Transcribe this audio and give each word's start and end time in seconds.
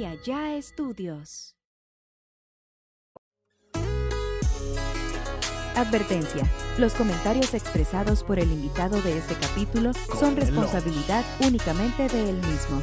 y 0.00 0.06
allá 0.06 0.56
estudios. 0.56 1.56
Advertencia. 5.76 6.50
Los 6.78 6.94
comentarios 6.94 7.52
expresados 7.52 8.22
por 8.22 8.38
el 8.38 8.50
invitado 8.50 9.00
de 9.02 9.18
este 9.18 9.34
capítulo 9.34 9.92
son 10.18 10.36
responsabilidad 10.36 11.22
únicamente 11.46 12.08
de 12.08 12.30
él 12.30 12.36
mismo. 12.36 12.82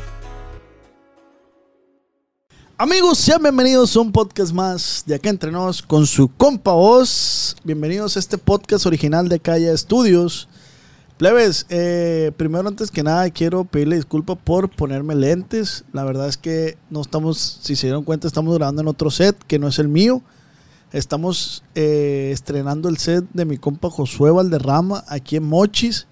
Amigos, 2.77 3.17
sean 3.17 3.41
bienvenidos 3.41 3.95
a 3.95 4.01
un 4.01 4.11
podcast 4.11 4.53
más 4.53 5.03
de 5.07 5.15
acá 5.15 5.29
entre 5.29 5.51
nos 5.51 5.81
con 5.81 6.05
su 6.05 6.27
compa 6.27 6.73
voz. 6.73 7.55
Bienvenidos 7.63 8.15
a 8.15 8.19
este 8.19 8.37
podcast 8.37 8.85
original 8.85 9.27
de 9.27 9.39
Calle 9.39 9.73
Estudios. 9.73 10.47
Plebes, 11.17 11.65
eh, 11.69 12.31
primero 12.37 12.67
antes 12.67 12.91
que 12.91 13.01
nada 13.01 13.27
quiero 13.31 13.65
pedirle 13.65 13.95
disculpas 13.95 14.37
por 14.43 14.69
ponerme 14.69 15.15
lentes. 15.15 15.83
La 15.91 16.03
verdad 16.03 16.27
es 16.27 16.37
que 16.37 16.77
no 16.91 17.01
estamos, 17.01 17.59
si 17.63 17.75
se 17.75 17.87
dieron 17.87 18.03
cuenta, 18.03 18.27
estamos 18.27 18.55
grabando 18.55 18.83
en 18.83 18.87
otro 18.87 19.09
set 19.09 19.35
que 19.47 19.57
no 19.57 19.67
es 19.67 19.79
el 19.79 19.87
mío. 19.87 20.21
Estamos 20.91 21.63
eh, 21.73 22.29
estrenando 22.31 22.87
el 22.87 22.97
set 22.97 23.25
de 23.33 23.45
mi 23.45 23.57
compa 23.57 23.89
Josué 23.89 24.29
Valderrama 24.29 25.03
aquí 25.07 25.37
en 25.37 25.43
Mochis. 25.45 26.05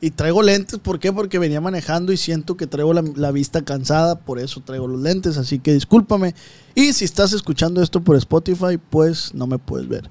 Y 0.00 0.10
traigo 0.10 0.42
lentes, 0.42 0.78
¿por 0.78 0.98
qué? 0.98 1.12
Porque 1.12 1.38
venía 1.38 1.60
manejando 1.60 2.12
y 2.12 2.16
siento 2.16 2.56
que 2.56 2.68
traigo 2.68 2.92
la, 2.92 3.30
vista 3.32 3.62
cansada, 3.62 4.16
por 4.16 4.38
eso 4.38 4.60
traigo 4.60 4.86
los 4.86 5.00
lentes, 5.00 5.38
así 5.38 5.58
que 5.58 5.72
discúlpame. 5.72 6.34
Y 6.74 6.92
si 6.92 7.04
estás 7.04 7.32
escuchando 7.32 7.82
esto 7.82 8.00
por 8.00 8.16
Spotify, 8.16 8.78
pues 8.90 9.34
no 9.34 9.48
me 9.48 9.58
puedes 9.58 9.88
ver. 9.88 10.08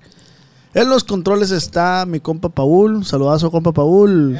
En 0.77 0.91
los 0.91 1.03
controles 1.03 1.49
está 1.49 2.05
mi 2.05 2.19
compa 2.19 2.49
Paul, 2.49 3.03
saludazo 3.03 3.49
compa 3.49 3.71
Paul. 3.71 4.37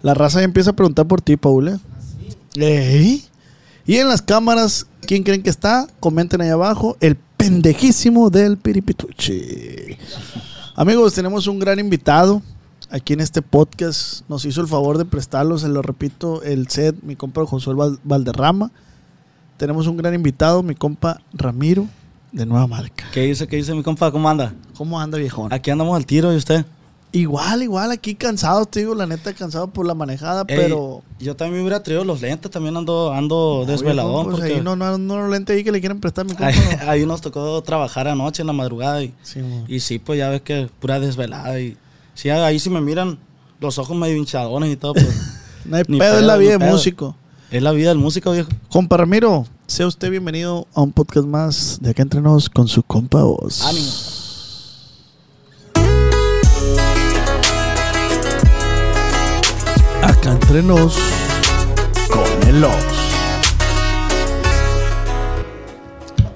La 0.00 0.14
raza 0.14 0.38
ya 0.38 0.44
empieza 0.44 0.70
a 0.70 0.76
preguntar 0.76 1.08
por 1.08 1.20
ti, 1.20 1.36
Paul. 1.36 1.80
¿eh? 2.54 3.20
Y 3.84 3.96
en 3.96 4.08
las 4.08 4.22
cámaras, 4.22 4.86
¿quién 5.00 5.24
creen 5.24 5.42
que 5.42 5.50
está? 5.50 5.88
Comenten 5.98 6.40
ahí 6.40 6.50
abajo, 6.50 6.96
el 7.00 7.16
pendejísimo 7.16 8.30
del 8.30 8.58
Piripituchi. 8.58 9.98
Amigos, 10.76 11.14
tenemos 11.14 11.48
un 11.48 11.58
gran 11.58 11.80
invitado 11.80 12.42
aquí 12.88 13.14
en 13.14 13.20
este 13.20 13.42
podcast. 13.42 14.22
Nos 14.28 14.44
hizo 14.44 14.60
el 14.60 14.68
favor 14.68 14.98
de 14.98 15.04
prestarlos, 15.04 15.62
se 15.62 15.68
lo 15.68 15.82
repito, 15.82 16.44
el 16.44 16.68
set, 16.68 16.94
mi 17.02 17.16
compa 17.16 17.44
Josué 17.44 17.74
Valderrama. 18.04 18.70
Tenemos 19.56 19.88
un 19.88 19.96
gran 19.96 20.14
invitado, 20.14 20.62
mi 20.62 20.76
compa 20.76 21.20
Ramiro, 21.32 21.88
de 22.32 22.46
Nueva 22.46 22.66
Marca. 22.66 23.04
¿Qué 23.12 23.22
dice, 23.22 23.46
qué 23.46 23.56
dice 23.56 23.74
mi 23.74 23.82
compa? 23.82 24.10
¿Cómo 24.10 24.28
anda? 24.28 24.54
¿Cómo 24.76 25.00
anda, 25.00 25.18
viejón? 25.18 25.52
Aquí 25.52 25.70
andamos 25.70 25.96
al 25.96 26.06
tiro, 26.06 26.32
¿y 26.32 26.36
usted? 26.36 26.64
Igual, 27.12 27.62
igual, 27.62 27.92
aquí 27.92 28.14
cansado, 28.14 28.66
te 28.66 28.80
digo, 28.80 28.94
la 28.94 29.06
neta, 29.06 29.32
cansado 29.32 29.68
por 29.68 29.86
la 29.86 29.94
manejada, 29.94 30.44
Ey, 30.48 30.56
pero... 30.56 31.02
Yo 31.18 31.34
también 31.34 31.62
hubiera 31.62 31.82
traído 31.82 32.04
los 32.04 32.20
lentes, 32.20 32.50
también 32.50 32.76
ando, 32.76 33.12
ando 33.12 33.64
desveladón. 33.66 34.24
Pues 34.24 34.36
porque 34.36 34.54
ahí 34.56 34.60
no, 34.60 34.76
no, 34.76 34.98
no, 34.98 35.22
los 35.22 35.30
lentes 35.30 35.56
ahí 35.56 35.64
que 35.64 35.72
le 35.72 35.80
quieren 35.80 35.98
prestar 36.00 36.26
mi 36.26 36.32
compa. 36.34 36.48
ahí, 36.48 36.58
ahí 36.86 37.06
nos 37.06 37.22
tocó 37.22 37.62
trabajar 37.62 38.06
anoche 38.08 38.42
en 38.42 38.48
la 38.48 38.52
madrugada 38.52 39.02
y 39.02 39.14
Sí, 39.22 39.40
y 39.68 39.80
sí, 39.80 39.98
pues 39.98 40.18
ya 40.18 40.28
ves 40.28 40.42
que 40.42 40.68
pura 40.78 41.00
desvelada 41.00 41.58
y 41.58 41.76
sí, 42.12 42.28
ahí 42.28 42.58
sí 42.58 42.68
me 42.68 42.82
miran 42.82 43.18
los 43.60 43.78
ojos 43.78 43.96
medio 43.96 44.16
hinchadones 44.16 44.70
y 44.70 44.76
todo, 44.76 44.92
pues 44.92 45.06
no 45.64 45.76
hay 45.76 45.84
Ni 45.88 45.98
pedo, 45.98 46.10
es 46.14 46.16
pedo, 46.18 46.26
la 46.26 46.36
vida 46.36 46.50
de 46.52 46.58
pedo. 46.58 46.72
músico. 46.72 47.16
es 47.50 47.62
la 47.62 47.70
vida 47.72 47.88
del 47.90 47.98
músico, 47.98 48.32
viejo. 48.32 48.50
Compa 48.68 48.98
Ramiro, 48.98 49.46
sea 49.66 49.86
usted 49.86 50.10
bienvenido 50.10 50.66
a 50.74 50.80
un 50.82 50.92
podcast 50.92 51.26
más 51.26 51.78
de 51.80 51.90
acá 51.90 52.02
entre 52.02 52.20
nos 52.20 52.48
con 52.48 52.68
su 52.68 52.82
compa 52.82 53.22
voz. 53.22 53.62
Ánimo. 53.64 53.90
Acá 60.02 60.32
entre 60.32 60.62
nos 60.62 60.96
con 62.10 62.48
el 62.48 62.62
Oz. 62.64 62.74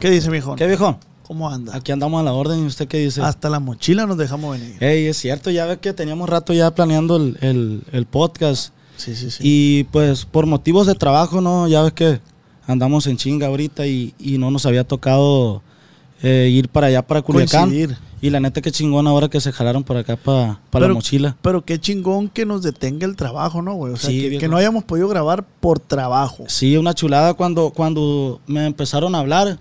¿Qué 0.00 0.10
dice, 0.10 0.30
mijo? 0.30 0.56
¿Qué 0.56 0.66
viejo? 0.66 0.98
¿Cómo 1.26 1.48
anda? 1.48 1.76
Aquí 1.76 1.92
andamos 1.92 2.20
a 2.20 2.24
la 2.24 2.32
orden 2.32 2.64
y 2.64 2.66
usted 2.66 2.88
qué 2.88 2.98
dice. 2.98 3.22
Hasta 3.22 3.48
la 3.48 3.60
mochila 3.60 4.06
nos 4.06 4.16
dejamos 4.18 4.58
venir. 4.58 4.76
Ey, 4.82 5.06
es 5.06 5.16
cierto, 5.18 5.50
ya 5.50 5.66
ves 5.66 5.78
que 5.78 5.92
teníamos 5.92 6.28
rato 6.28 6.52
ya 6.52 6.74
planeando 6.74 7.16
el, 7.16 7.38
el- 7.40 7.82
el 7.92 8.06
podcast. 8.06 8.72
Sí, 8.96 9.14
sí, 9.14 9.30
sí. 9.30 9.38
Y 9.42 9.84
pues 9.84 10.24
por 10.24 10.46
motivos 10.46 10.86
de 10.86 10.94
trabajo, 10.94 11.40
¿no? 11.40 11.68
Ya 11.68 11.82
ves 11.82 11.92
que 11.92 12.20
andamos 12.70 13.06
en 13.06 13.16
chinga 13.16 13.46
ahorita 13.48 13.86
y, 13.86 14.14
y 14.18 14.38
no 14.38 14.50
nos 14.50 14.66
había 14.66 14.84
tocado 14.84 15.62
eh, 16.22 16.48
ir 16.52 16.68
para 16.68 16.88
allá, 16.88 17.02
para 17.02 17.22
Culiacán. 17.22 17.68
Coincidir. 17.70 17.96
Y 18.22 18.28
la 18.28 18.38
neta 18.38 18.60
que 18.60 18.70
chingón 18.70 19.06
ahora 19.06 19.30
que 19.30 19.40
se 19.40 19.50
jalaron 19.50 19.82
por 19.82 19.96
acá 19.96 20.16
para 20.16 20.46
la 20.48 20.58
Pero- 20.70 20.94
mochila. 20.94 21.36
Pero 21.40 21.64
qué 21.64 21.78
chingón 21.80 22.28
que 22.28 22.44
nos 22.44 22.62
detenga 22.62 23.06
el 23.06 23.16
trabajo, 23.16 23.62
¿no, 23.62 23.74
güey? 23.74 23.94
O 23.94 23.96
sea, 23.96 24.10
Sí, 24.10 24.36
que, 24.38 24.46
no 24.46 24.58
hayamos 24.58 24.84
podido 24.84 25.08
grabar 25.08 25.42
por 25.60 25.78
trabajo. 25.78 26.44
Sí, 26.48 26.76
una 26.76 26.92
chulada 26.92 27.32
cuando, 27.32 27.70
cuando 27.70 28.40
me 28.46 28.66
empezaron 28.66 29.14
a 29.14 29.20
hablar. 29.20 29.58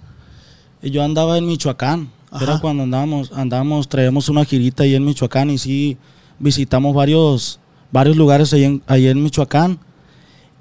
Yo 0.81 1.03
andaba 1.03 1.37
en 1.37 1.45
Michoacán. 1.45 2.09
Ajá. 2.31 2.43
Era 2.43 2.59
cuando 2.59 2.83
andábamos, 2.83 3.31
andábamos, 3.33 3.87
traíamos 3.87 4.27
una 4.29 4.43
girita 4.45 4.83
ahí 4.83 4.93
en 4.93 5.03
Michoacán 5.05 5.49
y 5.49 5.57
sí 5.57 5.97
visitamos 6.37 6.93
varios, 6.93 7.59
varios 7.91 8.17
lugares 8.17 8.51
ahí 8.53 8.65
en, 8.65 8.83
ahí 8.87 9.07
en 9.07 9.23
Michoacán. 9.23 9.79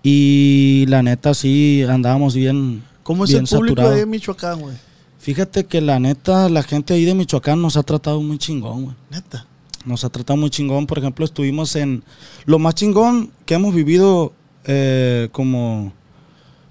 Y 0.02 0.86
la 0.88 1.02
neta 1.02 1.34
sí 1.34 1.82
andábamos 1.88 2.34
bien. 2.34 2.82
¿Cómo 3.02 3.24
es 3.24 3.30
bien 3.30 3.42
el 3.42 3.48
público 3.48 3.76
saturado. 3.76 3.96
de 3.96 4.06
Michoacán, 4.06 4.60
güey? 4.60 4.76
Fíjate 5.18 5.64
que 5.64 5.80
la 5.80 5.98
neta, 5.98 6.48
la 6.48 6.62
gente 6.62 6.94
ahí 6.94 7.04
de 7.04 7.14
Michoacán 7.14 7.60
nos 7.60 7.76
ha 7.76 7.82
tratado 7.82 8.20
muy 8.22 8.38
chingón, 8.38 8.84
güey. 8.84 8.96
Neta. 9.10 9.46
Nos 9.84 10.04
ha 10.04 10.08
tratado 10.08 10.36
muy 10.36 10.50
chingón. 10.50 10.86
Por 10.86 10.98
ejemplo, 10.98 11.24
estuvimos 11.24 11.74
en. 11.76 12.02
Lo 12.44 12.58
más 12.58 12.74
chingón 12.74 13.30
que 13.44 13.54
hemos 13.54 13.74
vivido 13.74 14.32
eh, 14.64 15.28
como, 15.32 15.92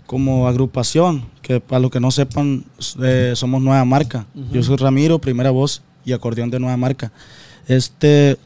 como 0.06 0.48
agrupación, 0.48 1.26
que 1.42 1.60
para 1.60 1.80
los 1.80 1.92
que 1.92 2.00
no 2.00 2.12
sepan, 2.12 2.64
eh, 3.04 3.34
somos 3.36 3.62
Nueva 3.62 3.84
Marca. 3.86 4.28
Yo 4.52 4.62
soy 4.64 4.78
Ramiro, 4.78 5.20
primera 5.20 5.52
voz 5.52 5.82
y 6.06 6.14
acordeón 6.14 6.50
de 6.50 6.60
Nueva 6.60 6.78
Marca. 6.78 7.12
Este, 7.68 8.38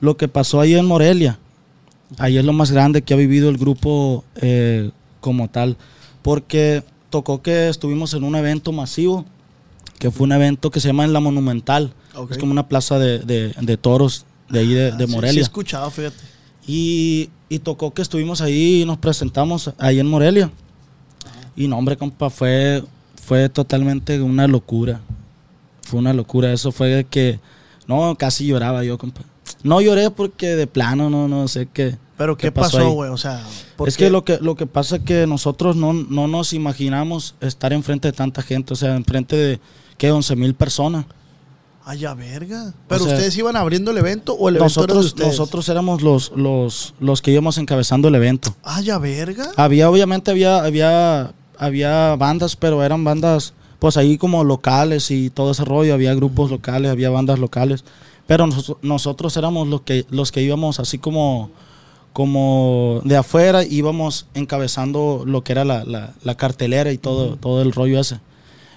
lo 0.00 0.16
que 0.16 0.28
pasó 0.28 0.60
ahí 0.60 0.74
en 0.74 0.86
Morelia, 0.86 1.38
ahí 2.18 2.38
es 2.38 2.44
lo 2.44 2.52
más 2.52 2.70
grande 2.70 3.02
que 3.02 3.14
ha 3.14 3.16
vivido 3.16 3.48
el 3.48 3.58
grupo 3.58 4.24
eh, 4.36 4.90
como 5.20 5.48
tal. 5.48 5.76
Porque 6.22 6.82
tocó 7.10 7.42
que 7.42 7.68
estuvimos 7.68 8.14
en 8.14 8.24
un 8.24 8.36
evento 8.36 8.72
masivo, 8.72 9.24
que 9.98 10.10
fue 10.10 10.24
un 10.24 10.32
evento 10.32 10.70
que 10.70 10.80
se 10.80 10.88
llama 10.88 11.04
en 11.04 11.12
La 11.12 11.20
Monumental. 11.20 11.92
Ok. 12.14 12.32
Es 12.32 12.38
como 12.38 12.52
una 12.52 12.68
plaza 12.68 12.98
de, 12.98 13.18
de- 13.20 13.54
de 13.60 13.76
toros 13.76 14.24
de 14.48 14.58
ahí 14.60 14.68
de, 14.74 14.74
de 14.74 14.88
Ah, 14.90 14.96
sí, 14.98 15.04
Sí, 15.06 15.12
he 15.12 15.14
Morelia. 15.14 15.42
escuchado, 15.42 15.90
fíjate. 15.90 16.16
Y, 16.66 17.30
y 17.48 17.58
tocó 17.60 17.92
que 17.94 18.02
estuvimos 18.02 18.40
ahí 18.40 18.82
y 18.82 18.84
nos 18.84 18.98
presentamos 18.98 19.72
ahí 19.78 19.98
en 20.00 20.06
Morelia. 20.06 20.50
Y 21.56 21.68
no, 21.68 21.76
hombre, 21.78 21.96
compa, 21.96 22.30
fue, 22.30 22.82
fue 23.22 23.48
totalmente 23.48 24.20
una 24.20 24.46
locura. 24.46 25.00
Fue 25.82 25.98
una 25.98 26.12
locura. 26.12 26.52
Eso 26.52 26.70
fue 26.72 27.06
que, 27.10 27.38
no, 27.86 28.14
casi 28.16 28.46
lloraba 28.46 28.84
yo, 28.84 28.98
compa. 28.98 29.22
No 29.62 29.80
lloré 29.80 30.10
porque 30.10 30.56
de 30.56 30.66
plano, 30.66 31.10
no, 31.10 31.28
no 31.28 31.48
sé 31.48 31.68
qué. 31.72 31.96
Pero 32.16 32.36
¿qué, 32.36 32.48
¿Qué 32.48 32.52
pasó 32.52 32.90
güey? 32.90 33.10
O 33.10 33.16
sea, 33.16 33.44
¿por 33.76 33.88
Es 33.88 33.96
qué? 33.96 34.04
que 34.04 34.10
lo 34.10 34.24
que 34.24 34.38
lo 34.40 34.54
que 34.54 34.66
pasa 34.66 34.96
es 34.96 35.02
que 35.02 35.26
nosotros 35.26 35.76
no, 35.76 35.92
no 35.92 36.28
nos 36.28 36.52
imaginamos 36.52 37.34
estar 37.40 37.72
enfrente 37.72 38.08
de 38.08 38.12
tanta 38.12 38.42
gente, 38.42 38.74
o 38.74 38.76
sea, 38.76 38.94
enfrente 38.94 39.36
de, 39.36 39.60
¿qué? 39.96 40.10
11 40.12 40.36
mil 40.36 40.54
personas. 40.54 41.06
Ay, 41.84 42.00
ya, 42.00 42.14
verga. 42.14 42.74
¿Pero 42.88 43.04
sea, 43.04 43.14
ustedes 43.14 43.36
iban 43.38 43.56
abriendo 43.56 43.90
el 43.90 43.98
evento 43.98 44.34
o 44.34 44.48
el 44.48 44.56
evento 44.56 44.84
era 44.84 44.86
de 44.86 44.94
Nosotros, 44.94 45.06
ustedes? 45.06 45.28
nosotros 45.28 45.68
éramos 45.70 46.02
los, 46.02 46.30
los, 46.36 46.94
los 47.00 47.22
que 47.22 47.30
íbamos 47.32 47.56
encabezando 47.58 48.08
el 48.08 48.14
evento. 48.14 48.54
Ay, 48.62 48.84
ya, 48.84 48.98
verga. 48.98 49.50
Había, 49.56 49.88
obviamente, 49.90 50.30
había, 50.30 50.62
había, 50.62 51.32
había 51.58 52.16
bandas, 52.16 52.54
pero 52.54 52.84
eran 52.84 53.02
bandas, 53.02 53.54
pues 53.78 53.96
ahí 53.96 54.18
como 54.18 54.44
locales 54.44 55.10
y 55.10 55.30
todo 55.30 55.52
ese 55.52 55.64
rollo. 55.64 55.94
Había 55.94 56.14
grupos 56.14 56.50
locales, 56.50 56.90
había 56.90 57.08
bandas 57.08 57.38
locales. 57.38 57.82
Pero 58.30 58.46
nos- 58.46 58.76
nosotros 58.80 59.36
éramos 59.36 59.66
los 59.66 59.80
que, 59.80 60.06
los 60.08 60.30
que 60.30 60.40
íbamos 60.40 60.78
así 60.78 60.98
como, 60.98 61.50
como 62.12 63.00
de 63.04 63.16
afuera, 63.16 63.64
íbamos 63.64 64.26
encabezando 64.34 65.24
lo 65.26 65.42
que 65.42 65.50
era 65.50 65.64
la, 65.64 65.84
la- 65.84 66.12
la 66.22 66.36
cartelera 66.36 66.92
y 66.92 66.98
todo, 66.98 67.34
todo 67.34 67.60
el 67.60 67.72
rollo 67.72 67.98
ese. 67.98 68.20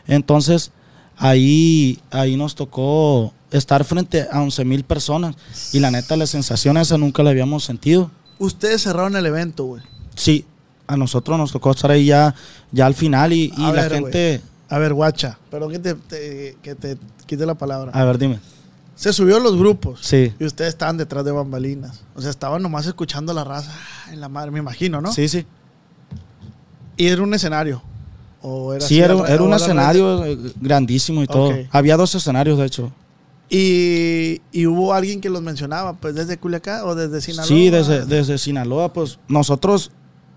Entonces, 0.07 0.71
ahí, 1.17 1.99
ahí 2.09 2.35
nos 2.35 2.55
tocó 2.55 3.31
estar 3.51 3.83
frente 3.83 4.25
a 4.31 4.41
11 4.41 4.65
mil 4.65 4.83
personas. 4.83 5.35
Y 5.71 5.79
la 5.79 5.91
neta, 5.91 6.15
la 6.17 6.25
sensación 6.25 6.77
esa 6.77 6.97
nunca 6.97 7.21
la 7.21 7.29
habíamos 7.29 7.63
sentido. 7.63 8.09
Ustedes 8.39 8.81
cerraron 8.81 9.15
el 9.15 9.25
evento, 9.27 9.65
güey. 9.65 9.83
Sí, 10.15 10.45
a 10.87 10.97
nosotros 10.97 11.37
nos 11.37 11.51
tocó 11.51 11.69
estar 11.69 11.91
ahí 11.91 12.05
ya, 12.05 12.33
ya 12.71 12.87
al 12.87 12.95
final 12.95 13.33
y, 13.33 13.53
la 13.55 13.71
ver, 13.71 13.91
gente... 13.93 14.41
A 14.69 14.79
ver, 14.79 14.95
guacha. 14.95 15.37
Perdón 15.51 15.71
que 15.73 15.77
te, 15.77 15.93
te- 15.93 16.57
que 16.63 16.73
te 16.73 16.97
quite 17.27 17.45
la 17.45 17.53
palabra. 17.53 17.91
A 17.93 18.03
ver, 18.05 18.17
dime. 18.17 18.39
Se 18.95 19.11
subió 19.11 19.39
los 19.39 19.57
grupos. 19.57 19.99
Sí. 20.01 20.33
Y 20.39 20.45
ustedes 20.45 20.69
estaban 20.69 20.97
detrás 20.97 21.25
de 21.25 21.31
bambalinas. 21.31 22.01
O 22.15 22.21
sea, 22.21 22.29
estaban 22.29 22.61
nomás 22.61 22.85
escuchando 22.85 23.33
la 23.33 23.43
raza 23.43 23.71
ah, 23.73 24.13
en 24.13 24.21
la 24.21 24.29
madre, 24.29 24.51
me 24.51 24.59
imagino, 24.59 25.01
¿no? 25.01 25.11
Sí, 25.11 25.27
sí. 25.27 25.45
Y 26.95 27.07
era 27.07 27.21
un 27.23 27.33
escenario. 27.33 27.81
O 28.41 28.73
era 28.73 28.85
Sí, 28.85 28.99
era, 28.99 29.15
era 29.27 29.41
un 29.41 29.53
escenario 29.53 30.25
eh, 30.25 30.37
grandísimo 30.59 31.23
y 31.23 31.27
todo. 31.27 31.53
Había 31.71 31.97
dos 31.97 32.13
escenarios, 32.13 32.57
de 32.59 32.65
hecho. 32.65 32.91
Y, 33.49 34.41
y 34.51 34.65
hubo 34.67 34.93
alguien 34.93 35.21
que 35.21 35.29
los 35.29 35.41
mencionaba, 35.41 35.93
pues 35.93 36.15
desde 36.15 36.37
Culiacán 36.37 36.81
o 36.85 36.95
desde 36.95 37.21
Sinaloa. 37.21 37.47
Sí, 37.47 37.69
desde, 37.69 38.05
desde 38.05 38.37
Sinaloa, 38.37 38.93
pues 38.93 39.19
nosotros 39.27 39.91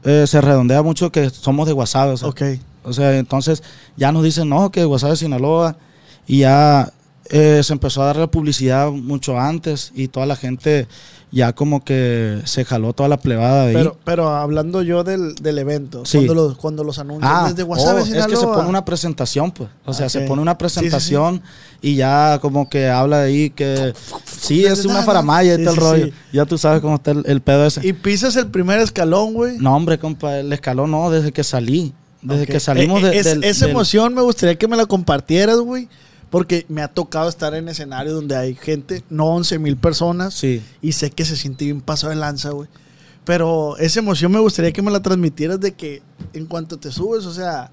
eh, 0.05 0.25
se 0.27 0.41
redondea 0.41 0.83
mucho 0.83 1.11
que 1.11 1.31
somos 1.31 1.67
de 1.67 1.73
Guasave. 1.73 2.13
o 2.13 2.17
sea, 2.17 2.29
Ok. 2.29 2.43
O 2.85 2.93
sea, 2.93 3.17
entonces 3.19 3.63
ya 3.97 4.13
nos 4.13 4.23
dicen, 4.23 4.49
no, 4.49 4.71
que 4.71 4.85
Guasave 4.85 5.17
Sinaloa. 5.17 5.77
Y 6.29 6.41
ya 6.41 6.93
eh, 7.31 7.61
se 7.63 7.73
empezó 7.73 8.03
a 8.03 8.07
darle 8.07 8.29
publicidad 8.29 8.91
mucho 8.91 9.39
antes 9.39 9.93
y 9.95 10.09
toda 10.09 10.27
la 10.27 10.37
gente 10.37 10.87
ya 11.33 11.53
como 11.53 11.85
que 11.85 12.41
se 12.45 12.65
jaló 12.65 12.93
toda 12.93 13.09
la 13.09 13.17
plebada 13.19 13.63
de 13.65 13.69
ahí. 13.71 13.75
Pero, 13.75 13.97
pero 14.05 14.29
hablando 14.29 14.81
yo 14.83 15.03
del, 15.05 15.35
del 15.35 15.59
evento, 15.59 16.07
Sí. 16.07 16.19
cuando, 16.19 16.35
los, 16.35 16.57
cuando 16.57 16.85
los 16.85 16.99
anuncian 17.01 17.31
Ah, 17.35 17.49
desde 17.49 17.65
Guasave, 17.65 18.03
oh, 18.03 18.05
es 18.05 18.27
que 18.27 18.37
se 18.37 18.47
pone 18.47 18.69
una 18.69 18.85
presentación, 18.85 19.51
pues. 19.51 19.69
O 19.85 19.93
sea, 19.93 20.09
se 20.09 20.21
pone 20.23 20.41
una 20.41 20.53
Sí, 20.53 20.57
sí, 20.57 20.69
sí. 20.69 20.79
presentación 20.81 21.43
y 21.83 21.97
ya 21.97 22.39
como 22.41 22.69
que 22.71 22.89
habla 22.89 23.21
de 23.23 23.27
ahí 23.29 23.51
que 23.51 23.93
sí 24.25 24.65
es 24.65 24.85
una 24.85 25.03
faramaya 25.03 25.55
y 25.55 25.65
todo 25.65 25.75
el 25.75 25.81
rollo. 25.81 26.09
Ya 26.33 26.47
tú 26.47 26.57
sabes 26.59 26.81
cómo 26.81 26.95
está 26.95 27.11
el, 27.11 27.25
el 27.27 27.41
pedo 27.41 27.67
ese. 27.67 27.87
Y 27.87 27.93
pisas 27.93 28.37
el 28.37 28.47
primer 28.47 28.79
escalón, 28.81 29.35
güey. 29.35 29.59
No, 29.59 29.75
hombre, 29.77 29.99
compa, 29.99 30.39
el 30.39 30.53
escalón 30.53 30.93
no, 30.93 31.11
desde 31.11 31.33
que 31.33 31.43
salí. 31.45 31.93
Desde 32.23 32.47
que 32.47 32.59
salimos 32.61 33.03
Eh, 33.03 33.07
de, 33.11 33.19
es- 33.19 33.25
del- 33.27 33.45
Esa 33.45 33.67
del- 33.67 33.73
emoción 33.73 34.15
me 34.15 34.23
gustaría 34.23 34.55
que 34.57 34.67
me 34.69 34.77
la 34.77 34.87
compartieras, 34.87 35.59
güey. 35.59 35.89
Porque 36.31 36.67
me 36.69 36.83
ha 36.83 36.89
tocado 36.89 37.29
estar 37.29 37.55
en 37.55 37.69
escenarios 37.69 38.15
donde 38.15 38.37
hay 38.37 38.55
gente, 38.55 39.03
no 39.11 39.27
11 39.27 39.59
mil 39.59 39.77
personas. 39.77 40.35
Sí. 40.35 40.61
Y 40.83 40.93
sé 40.93 41.11
que 41.11 41.25
se 41.25 41.37
siente 41.37 41.65
bien 41.67 41.81
paso 41.81 42.09
de 42.09 42.17
lanza, 42.17 42.51
güey. 42.51 42.69
Pero 43.25 43.77
esa 43.79 44.01
emoción 44.01 44.33
me 44.33 44.39
gustaría 44.41 44.73
que 44.73 44.83
me 44.83 44.91
la 44.91 45.01
transmitieras 45.03 45.61
de 45.61 45.75
que 45.75 46.03
en 46.33 46.47
cuanto 46.47 46.77
te 46.79 46.93
subes, 46.93 47.27
o 47.27 47.33
sea, 47.33 47.71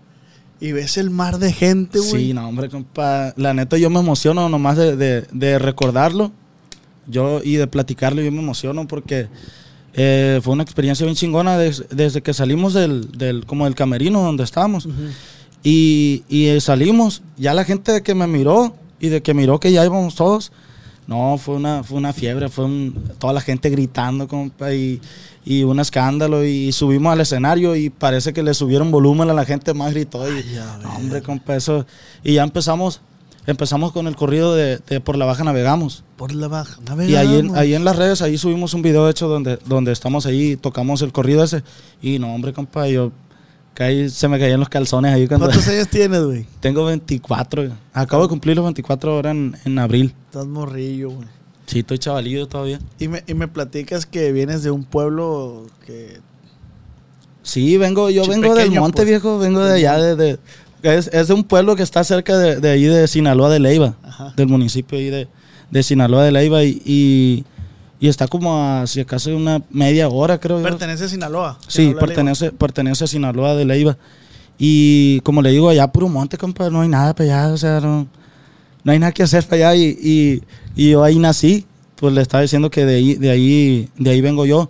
y 0.60 0.72
ves 0.72 0.98
el 0.98 1.10
mar 1.10 1.40
de 1.40 1.52
gente, 1.52 2.00
güey. 2.00 2.28
Sí, 2.28 2.34
no, 2.34 2.48
hombre, 2.48 2.70
compa. 2.70 3.34
La 3.38 3.54
neta, 3.54 3.78
yo 3.78 3.90
me 3.90 4.00
emociono 4.00 4.48
nomás 4.50 4.78
de, 4.78 4.96
de- 4.96 5.28
de 5.32 5.60
recordarlo. 5.60 6.32
Yo 7.06 7.42
y 7.44 7.56
de 7.58 7.68
platicarlo, 7.68 8.22
yo 8.22 8.32
me 8.32 8.40
emociono 8.40 8.88
porque 8.88 9.28
eh, 9.94 10.40
fue 10.42 10.54
una 10.54 10.64
experiencia 10.64 11.06
bien 11.06 11.16
chingona 11.18 11.58
des- 11.58 11.84
desde 11.90 12.22
que 12.22 12.34
salimos 12.34 12.74
del, 12.74 13.12
del, 13.12 13.46
como 13.46 13.66
del 13.66 13.76
camerino 13.76 14.22
donde 14.24 14.44
estábamos. 14.44 14.88
Y, 15.64 16.24
y, 16.28 16.48
eh, 16.48 16.60
salimos, 16.62 17.22
ya 17.38 17.54
la 17.54 17.64
gente 17.64 17.92
de 17.94 18.04
que 18.04 18.16
me 18.16 18.28
miró 18.28 18.76
y 19.00 19.08
de 19.10 19.22
que 19.22 19.34
miró 19.34 19.60
que 19.60 19.72
ya 19.72 19.86
íbamos 19.86 20.16
todos, 20.16 20.52
no, 21.08 21.38
fue 21.38 21.56
una, 21.56 21.84
fue 21.84 21.98
una 21.98 22.14
fiebre, 22.14 22.50
fue 22.50 22.66
un- 22.66 23.12
toda 23.20 23.34
la 23.34 23.42
gente 23.42 23.70
gritando, 23.70 24.28
compa, 24.28 24.74
y, 24.74 25.02
y 25.46 25.64
un 25.64 25.80
escándalo. 25.80 26.46
Y 26.46 26.72
subimos 26.72 27.12
al 27.12 27.20
escenario 27.22 27.76
y 27.76 27.90
parece 27.90 28.32
que 28.34 28.44
le 28.44 28.54
subieron 28.54 28.92
volumen 28.92 29.30
a 29.30 29.34
la 29.34 29.44
gente, 29.46 29.74
más 29.74 29.94
gritó. 29.94 30.26
Y, 30.30 30.44
ya 30.54 30.78
no, 30.82 30.96
hombre, 30.96 31.22
compa, 31.22 31.56
eso. 31.58 31.86
Y 32.24 32.36
ya 32.36 32.44
empezamos, 32.44 33.02
empezamos 33.46 33.92
con 33.92 34.08
el 34.08 34.16
corrido 34.16 34.56
de, 34.56 34.78
de 34.78 35.00
Por 35.02 35.18
la 35.18 35.26
Baja 35.26 35.44
Navegamos. 35.44 36.04
Por 36.16 36.34
la 36.34 36.48
baja. 36.48 36.78
Y 37.06 37.16
ahí 37.16 37.28
en, 37.28 37.48
navegamos. 37.48 37.58
ahí 37.58 37.74
en 37.74 37.84
las 37.84 37.96
redes, 37.98 38.22
ahí 38.22 38.38
subimos 38.38 38.74
un 38.74 38.82
video 38.82 39.10
hecho 39.10 39.28
donde, 39.28 39.60
donde 39.66 39.92
estamos 39.92 40.26
ahí, 40.26 40.56
tocamos 40.56 41.02
el 41.02 41.12
corrido 41.12 41.44
ese. 41.44 41.64
Y 42.02 42.18
no, 42.20 42.34
hombre, 42.34 42.54
compa, 42.54 42.88
yo 42.88 43.12
caí, 43.74 44.10
se 44.10 44.28
me 44.28 44.40
caían 44.40 44.60
los 44.60 44.70
calzones 44.70 45.14
ahí 45.14 45.28
cuando... 45.28 45.48
¿Cuántos 45.48 45.68
años 45.70 45.88
tienes, 45.88 46.24
güey? 46.24 46.46
Tengo 46.60 46.86
24. 46.86 47.72
Acabo 47.94 48.24
de 48.24 48.30
cumplir 48.30 48.56
los 48.56 48.66
24 48.66 49.12
ahora 49.14 49.32
en, 49.32 49.56
en 49.66 49.80
abril. 49.80 50.14
Estás 50.26 50.46
morrillo, 50.46 51.12
güey. 51.12 51.28
Sí, 51.66 51.80
estoy 51.80 51.98
chavalillo 51.98 52.48
todavía. 52.48 52.80
Y 53.00 53.08
me, 53.08 53.24
y 53.26 53.34
me 53.34 53.48
platicas 53.48 54.06
que 54.06 54.32
vienes 54.32 54.64
de 54.64 54.72
un 54.72 54.84
pueblo 54.84 55.68
que... 55.86 56.20
Sí, 57.42 57.78
vengo, 57.78 58.10
yo 58.10 58.26
vengo 58.26 58.56
del 58.56 58.72
monte 58.72 58.98
pues. 58.98 59.08
viejo, 59.08 59.38
vengo 59.38 59.64
de 59.64 59.74
allá, 59.76 59.98
de, 59.98 60.16
de- 60.16 60.40
es, 60.84 61.08
es 61.14 61.28
de 61.30 61.34
un 61.34 61.44
pueblo 61.44 61.76
que 61.76 61.84
está 61.84 62.04
cerca 62.04 62.38
de, 62.38 62.58
de 62.60 62.70
ahí 62.70 62.84
de 62.84 63.08
Sinaloa 63.08 63.50
de 63.50 63.60
Leiva, 63.60 63.96
Ajá. 64.04 64.34
del 64.36 64.48
municipio 64.48 64.98
ahí 64.98 65.10
de, 65.10 65.28
de 65.72 65.84
Sinaloa 65.84 66.24
de 66.24 66.32
Leiva 66.32 66.64
y, 66.64 66.82
y, 66.86 67.46
y 68.04 68.10
está 68.10 68.28
como 68.28 68.62
a 68.62 68.86
si 68.86 69.00
acaso 69.00 69.34
una 69.34 69.62
media 69.72 70.10
hora 70.10 70.38
creo 70.38 70.58
yo. 70.58 70.64
Pertenece 70.64 71.06
a 71.06 71.08
Sinaloa. 71.08 71.58
Sí, 71.70 71.96
pertenece, 71.98 72.52
pertenece 72.52 73.06
a 73.06 73.08
Sinaloa 73.08 73.56
de 73.56 73.64
Leiva. 73.64 73.98
Y 74.60 75.22
como 75.22 75.42
le 75.42 75.52
digo, 75.52 75.70
allá 75.70 75.88
puro 75.90 76.10
monte, 76.10 76.38
compa, 76.38 76.70
no 76.70 76.82
hay 76.82 76.90
nada 76.90 77.16
para 77.16 77.44
allá, 77.44 77.54
o 77.54 77.58
sea, 77.58 77.80
no, 77.80 78.06
no 78.84 78.92
hay 78.92 79.00
nada 79.00 79.14
que 79.14 79.24
hacer 79.24 79.48
para 79.48 79.70
allá. 79.70 79.76
Y, 79.82 79.98
y, 80.02 80.44
y 80.76 80.90
yo 80.92 81.02
ahí 81.02 81.18
nací, 81.18 81.66
pues 81.96 82.14
le 82.14 82.22
estaba 82.22 82.42
diciendo 82.42 82.70
que 82.70 82.86
de 82.86 82.96
ahí, 82.96 83.14
de 83.16 83.32
ahí, 83.32 83.90
de 83.98 84.10
ahí 84.10 84.20
vengo 84.20 84.46
yo. 84.46 84.70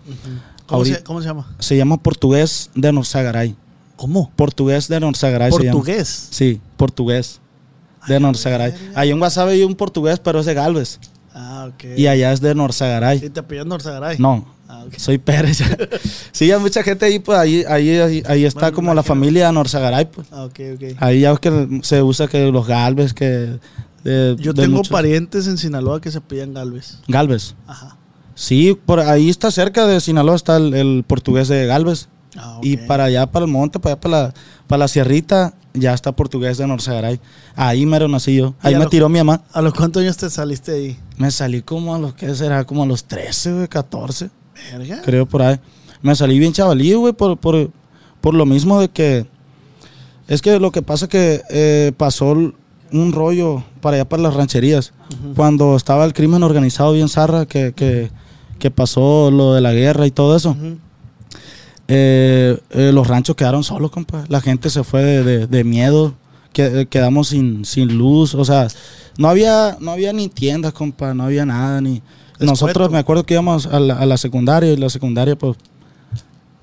¿Cómo, 0.68 0.82
Ahorita- 0.82 0.98
se, 0.98 1.04
cómo 1.04 1.20
se 1.20 1.28
llama? 1.28 1.56
Se 1.58 1.76
llama 1.76 1.98
portugués 1.98 2.70
de 2.76 2.92
Norzagaray. 2.94 3.56
¿Cómo? 3.96 4.32
Portugués 4.36 4.88
de 4.90 5.00
Norzagaray 5.00 5.52
se 5.52 5.58
llama. 5.58 5.72
Portugués. 5.72 6.28
Sí, 6.30 6.62
portugués 6.78 7.40
de 8.08 8.20
Norzagaray. 8.20 8.76
Hay 8.94 9.12
un 9.12 9.18
Guasave 9.18 9.54
hay 9.54 9.64
un 9.64 9.74
portugués, 9.74 10.20
pero 10.20 10.40
es 10.40 10.46
de 10.46 10.54
Galvez. 10.54 11.00
Ah, 11.34 11.70
ok. 11.70 11.98
Y 11.98 12.08
allá 12.08 12.32
es 12.32 12.42
de 12.42 12.54
Norzagaray. 12.56 13.24
¿Y 13.26 13.30
te 13.30 13.40
apellidas 13.40 13.68
Norzagaray? 13.68 14.18
No, 14.20 14.46
Ah, 14.68 14.84
ok. 14.88 14.94
soy 14.98 15.18
Pérez. 15.18 15.62
sí, 16.32 16.52
hay 16.52 16.60
mucha 16.60 16.84
gente 16.84 17.06
ahí, 17.06 17.20
pues 17.20 17.38
ahí, 17.38 17.64
ahí, 17.68 17.90
ahí, 17.98 18.24
ahí 18.26 18.46
está 18.46 18.62
Bueno, 18.62 18.76
como 18.76 18.94
la 18.94 19.04
familia 19.04 19.52
Norzagaray, 19.52 20.06
pues. 20.12 20.28
Ah, 20.32 20.44
ok, 20.46 20.60
ok. 20.76 20.84
Ahí 21.00 21.22
ya 21.22 21.32
ves 21.32 21.40
que 21.40 21.80
se 21.84 22.02
usa 22.02 22.28
que 22.28 22.52
los 22.52 22.68
Galvez, 22.68 23.14
que... 23.14 23.60
de- 24.04 24.36
Yo 24.40 24.54
de 24.54 24.64
tengo 24.64 24.78
muchos- 24.78 24.90
parientes 24.92 25.48
en 25.48 25.58
Sinaloa 25.58 26.00
que 26.02 26.12
se 26.12 26.18
apellan 26.20 26.54
Galvez. 26.54 27.00
Galvez. 27.08 27.56
Ajá. 27.68 27.98
Sí, 28.36 28.78
por 28.86 29.00
ahí 29.00 29.30
está 29.30 29.52
cerca 29.52 29.86
de 29.86 30.00
Sinaloa, 30.02 30.36
está 30.36 30.58
el, 30.58 30.74
el 30.74 31.04
portugués 31.08 31.48
de 31.48 31.66
Galvez. 31.68 32.08
Ah, 32.36 32.60
Y 32.64 32.78
ok. 32.78 32.88
para 32.88 33.04
allá, 33.06 33.28
para 33.28 33.46
el 33.46 33.52
monte, 33.52 33.80
para 33.80 33.94
allá, 33.94 34.02
para 34.02 34.18
la, 34.28 34.34
para 34.68 34.80
la 34.80 34.88
sierrita, 34.88 35.54
ya 35.74 35.94
está 35.94 36.12
portugués 36.12 36.58
de 36.58 36.68
Norzagaray. 36.68 37.20
Ahí 37.56 37.86
mero 37.86 38.08
nací 38.08 38.36
yo. 38.36 38.54
¿Y 38.64 38.68
Ahí 38.68 38.76
me 38.76 38.84
lo- 38.84 38.90
tiró 38.90 39.10
mi 39.10 39.18
mamá. 39.20 39.42
¿A 39.54 39.62
los 39.62 39.74
cuántos 39.74 40.02
años 40.02 40.18
te 40.18 40.30
saliste 40.30 40.72
ahí? 40.72 40.98
Me 41.18 41.32
salí 41.32 41.62
como 41.62 41.96
a 41.96 42.00
los, 42.00 42.14
¿qué 42.14 42.34
será? 42.36 42.64
Como 42.66 42.84
a 42.84 42.86
los 42.86 43.06
13, 43.06 43.54
güey, 43.54 43.68
14, 43.68 44.30
Verga. 44.72 45.02
creo 45.04 45.26
por 45.26 45.42
ahí. 45.42 45.60
Me 46.02 46.16
salí 46.16 46.38
bien 46.40 46.54
chavalío, 46.54 47.00
güey, 47.00 47.14
por, 47.14 47.38
por, 47.38 47.72
por 48.22 48.34
lo 48.34 48.46
mismo 48.46 48.80
de 48.80 48.90
que... 48.90 49.26
Es 50.28 50.42
que 50.42 50.60
lo 50.60 50.72
que 50.72 50.82
pasa 50.82 51.08
que 51.08 51.42
eh, 51.50 51.92
pasó 51.98 52.32
un 52.32 53.12
rollo 53.12 53.64
para 53.82 53.96
allá, 53.98 54.06
para 54.10 54.24
las 54.24 54.34
rancherías. 54.36 54.94
Cuando 55.36 55.76
estaba 55.76 56.06
el 56.06 56.14
crimen 56.14 56.44
organizado 56.44 56.94
bien 56.94 57.10
zarra, 57.10 57.46
que, 57.46 57.74
que, 57.74 58.10
que 58.60 58.72
pasó 58.72 59.32
lo 59.32 59.54
de 59.54 59.62
la 59.62 59.74
guerra 59.74 60.06
y 60.08 60.12
todo 60.12 60.36
eso. 60.36 60.52
Ujú. 60.52 60.78
Eh, 61.96 62.58
eh, 62.72 62.92
los 62.92 63.08
ranchos 63.08 63.36
quedaron 63.36 63.64
solos, 63.64 63.92
compa. 63.92 64.24
La 64.30 64.42
gente 64.42 64.70
se 64.72 64.84
fue 64.84 65.04
de, 65.04 65.24
de- 65.24 65.48
de 65.48 65.64
miedo. 65.64 66.16
Que, 66.54 66.82
eh, 66.82 66.86
quedamos 66.88 67.28
sin, 67.30 67.66
sin 67.66 67.98
luz. 67.98 68.34
O 68.36 68.44
sea, 68.46 68.68
no 69.18 69.28
había, 69.28 69.78
no 69.80 69.92
había 69.92 70.12
ni 70.14 70.28
tiendas, 70.30 70.74
compa. 70.74 71.14
No 71.14 71.24
había 71.24 71.46
nada. 71.46 71.82
ni 71.82 72.02
Nosotros, 72.40 72.90
me 72.92 72.98
acuerdo 72.98 73.26
que 73.26 73.34
íbamos 73.36 73.68
a 73.68 73.80
la, 73.80 73.96
a 74.00 74.06
la 74.06 74.18
secundaria 74.18 74.72
y 74.72 74.78
la 74.78 74.90
secundaria, 74.90 75.36
pues, 75.36 75.56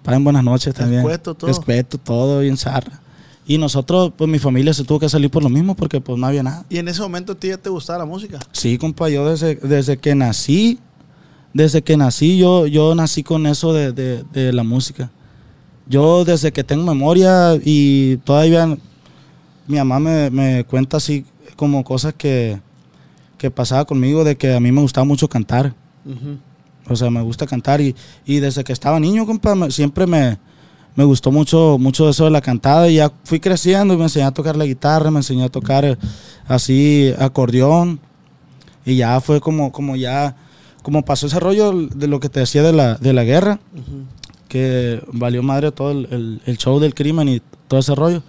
para 0.02 0.16
en 0.16 0.24
buenas 0.24 0.42
noches 0.44 0.74
también. 0.74 1.00
Escueto 1.00 1.34
todo. 1.34 1.50
Escueto, 1.50 1.98
todo 1.98 2.40
bien 2.40 2.56
zarra. 2.56 3.00
Y 3.46 3.58
nosotros, 3.58 4.12
pues 4.16 4.30
mi 4.30 4.38
familia 4.38 4.72
se 4.74 4.84
tuvo 4.84 5.00
que 5.00 5.08
salir 5.08 5.28
por 5.30 5.42
lo 5.42 5.48
mismo 5.48 5.74
porque 5.74 6.00
pues 6.00 6.16
no 6.18 6.26
había 6.26 6.42
nada. 6.44 6.64
¿Y 6.70 6.78
en 6.78 6.86
ese 6.88 7.00
momento 7.02 7.32
a 7.32 7.34
ti 7.34 7.48
ya 7.48 7.56
te 7.56 7.68
gustaba 7.68 7.98
la 8.00 8.04
música? 8.04 8.38
Sí, 8.52 8.78
compa, 8.78 9.08
yo 9.08 9.28
desde, 9.28 9.56
desde 9.56 9.96
que 9.96 10.14
nací, 10.14 10.78
desde 11.52 11.82
que 11.82 11.96
nací, 11.96 12.38
yo, 12.38 12.66
yo 12.68 12.94
nací 12.94 13.24
con 13.24 13.46
eso 13.46 13.72
de, 13.72 13.92
de- 13.92 14.22
de 14.32 14.52
la 14.52 14.62
música. 14.62 15.10
Yo 15.90 16.24
desde 16.24 16.52
que 16.52 16.62
tengo 16.64 16.84
memoria 16.86 17.58
y 17.62 18.16
todavía 18.18 18.66
mi 19.66 19.76
mamá 19.76 19.98
me, 19.98 20.30
me 20.30 20.64
cuenta 20.64 20.96
así 20.98 21.24
como 21.56 21.82
cosas 21.84 22.14
que, 22.16 22.60
que 23.36 23.50
pasaba 23.50 23.84
conmigo, 23.84 24.22
de 24.24 24.36
que 24.36 24.54
a 24.54 24.60
mí 24.60 24.70
me 24.72 24.80
gustaba 24.80 25.04
mucho 25.04 25.28
cantar. 25.28 25.74
O 26.88 26.96
sea, 26.96 27.10
me 27.10 27.20
gusta 27.22 27.46
cantar 27.46 27.80
y, 27.80 27.94
y 28.24 28.38
desde 28.38 28.62
que 28.64 28.72
estaba 28.72 28.98
niño, 29.00 29.26
compa, 29.26 29.54
me- 29.54 29.70
siempre 29.70 30.06
me, 30.06 30.38
me 30.96 31.04
gustó 31.04 31.30
mucho, 31.30 31.76
mucho 31.78 32.08
eso 32.08 32.24
de 32.24 32.30
la 32.30 32.40
cantada 32.40 32.88
y 32.88 32.94
ya 32.96 33.12
fui 33.24 33.38
creciendo 33.40 33.92
y 33.92 33.96
me 33.96 34.04
enseñé 34.04 34.24
a 34.26 34.30
tocar 34.32 34.56
la 34.56 34.64
guitarra, 34.66 35.10
me 35.10 35.18
enseñé 35.18 35.44
a 35.44 35.48
tocar 35.48 35.84
eh, 35.84 35.96
así 36.48 37.12
acordeón 37.18 38.00
y 38.86 38.96
ya 38.96 39.20
fue 39.20 39.40
como, 39.40 39.70
como 39.72 39.94
ya, 39.96 40.34
como 40.82 41.04
pasó 41.04 41.26
ese 41.26 41.38
rollo 41.38 41.72
de 41.72 42.06
lo 42.08 42.18
que 42.20 42.28
te 42.28 42.40
decía 42.40 42.62
de 42.62 42.72
la, 42.72 42.94
de 42.94 43.12
la 43.12 43.24
guerra. 43.24 43.58
Que 44.50 45.00
valió 45.12 45.42
madre 45.42 45.70
todo 45.72 45.92
el, 45.92 46.08
el- 46.10 46.40
el 46.44 46.58
show 46.58 46.78
del 46.80 46.92
crimen 46.94 47.28
y 47.28 47.40
todo 47.68 47.80
ese 47.80 47.94
rollo. 47.94 48.22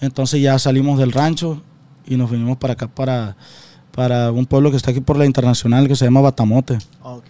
Entonces 0.00 0.40
ya 0.40 0.58
salimos 0.58 0.98
del 0.98 1.12
rancho 1.12 1.60
y 2.06 2.16
nos 2.16 2.30
vinimos 2.30 2.56
para 2.56 2.72
acá, 2.72 2.88
para, 2.88 3.36
para 3.92 4.32
un 4.32 4.46
pueblo 4.46 4.70
que 4.70 4.76
está 4.78 4.90
aquí 4.92 5.00
por 5.00 5.16
la 5.18 5.26
internacional 5.26 5.86
que 5.86 5.94
se 5.94 6.04
llama 6.06 6.20
Batamote. 6.22 6.78
Ok. 7.02 7.24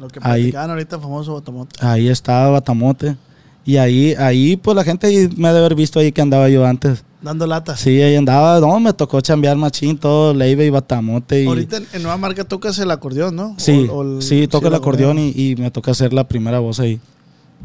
Lo 0.00 0.08
que 0.08 0.18
Ahí- 0.22 0.52
ahorita, 0.54 0.98
famoso 0.98 1.32
Botamote. 1.32 1.76
Ahí 1.80 2.08
estaba 2.08 2.50
Batamote. 2.50 3.16
Y 3.64 3.78
ahí, 3.78 4.14
ahí, 4.18 4.56
pues 4.56 4.76
la 4.76 4.84
gente 4.84 5.28
me 5.36 5.48
ha 5.48 5.52
de 5.52 5.58
haber 5.60 5.74
visto 5.74 5.98
ahí 5.98 6.12
que 6.12 6.20
andaba 6.20 6.48
yo 6.48 6.66
antes. 6.66 7.04
Dando 7.22 7.46
latas. 7.46 7.80
Sí, 7.80 8.00
ahí 8.02 8.14
andaba. 8.14 8.60
No, 8.60 8.78
me 8.78 8.92
tocó 8.92 9.20
chambear 9.20 9.56
machín, 9.56 9.96
todo, 9.98 10.32
Leiva 10.34 10.62
y 10.64 10.70
Batamote. 10.70 11.42
Y, 11.42 11.46
Ahorita 11.46 11.78
en, 11.92 12.02
Nueva 12.02 12.16
Marca 12.18 12.44
tocas 12.44 12.78
el 12.78 12.90
acordeón, 12.90 13.34
¿no? 13.36 13.54
sí, 13.58 13.86
O- 13.90 13.94
o 13.98 14.02
el- 14.02 14.22
sí, 14.22 14.46
toca 14.48 14.66
el 14.68 14.72
la 14.72 14.78
acordeón 14.78 15.18
y, 15.18 15.30
y 15.34 15.56
me 15.56 15.70
toca 15.70 15.90
hacer 15.92 16.12
la 16.12 16.28
primera 16.28 16.58
voz 16.60 16.78
ahí. 16.80 17.00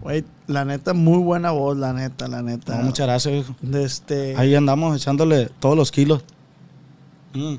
Güey, 0.02 0.24
la 0.48 0.66
neta, 0.66 0.94
muy 0.94 1.20
buena 1.20 1.52
voz, 1.52 1.78
la 1.78 1.94
neta, 1.94 2.28
la 2.28 2.42
neta. 2.42 2.78
No, 2.78 2.84
muchas 2.86 3.06
gracias, 3.08 3.34
viejo. 3.34 3.56
De 3.62 3.84
este... 3.84 4.36
Ahí 4.36 4.56
andamos 4.56 4.96
echándole 4.96 5.50
todos 5.60 5.76
los 5.78 5.92
kilos. 5.92 6.24
Mm. 7.34 7.56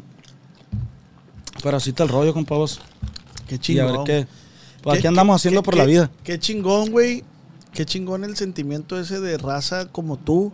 Pero 1.63 1.77
así 1.77 1.91
está 1.91 2.03
el 2.03 2.09
rollo, 2.09 2.35
compa 2.35 2.57
vos. 2.57 2.81
Qué 3.47 3.55
Y 3.55 3.59
a 3.59 3.61
chingón. 3.61 4.05
ver 4.05 4.05
qué. 4.05 4.27
Pues 4.83 4.95
Qué- 4.95 4.99
aquí 4.99 5.07
andamos 5.07 5.35
qué- 5.35 5.37
haciendo 5.37 5.63
qué- 5.63 5.65
por 5.65 5.75
qué- 5.75 5.81
la 5.81 5.87
vida. 5.87 6.11
Qué 6.25 6.39
chingón, 6.39 6.91
güey. 6.91 7.23
Qué 7.73 7.87
chingón 7.87 8.25
el 8.25 8.37
sentimiento 8.37 8.99
ese 8.99 9.21
de 9.21 9.39
raza 9.39 9.87
como 9.89 10.17
tú. 10.17 10.53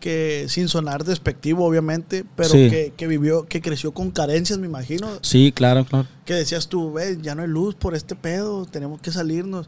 que 0.00 0.44
sin 0.50 0.68
sonar 0.68 1.02
despectivo, 1.04 1.64
obviamente, 1.64 2.26
pero 2.36 2.50
Sí. 2.50 2.68
que, 2.68 2.92
que 2.94 3.06
vivió, 3.06 3.48
que 3.48 3.62
creció 3.62 3.92
con 3.94 4.10
carencias, 4.10 4.58
me 4.58 4.66
imagino. 4.66 5.08
Sí, 5.22 5.50
claro, 5.50 5.86
claro. 5.86 6.06
Que 6.26 6.34
decías 6.34 6.68
tú, 6.68 6.92
ve, 6.92 7.16
ya 7.22 7.34
no 7.34 7.40
hay 7.40 7.48
luz 7.48 7.74
por 7.74 7.94
este 7.94 8.14
pedo, 8.14 8.66
tenemos 8.66 9.00
que 9.00 9.10
salirnos. 9.10 9.66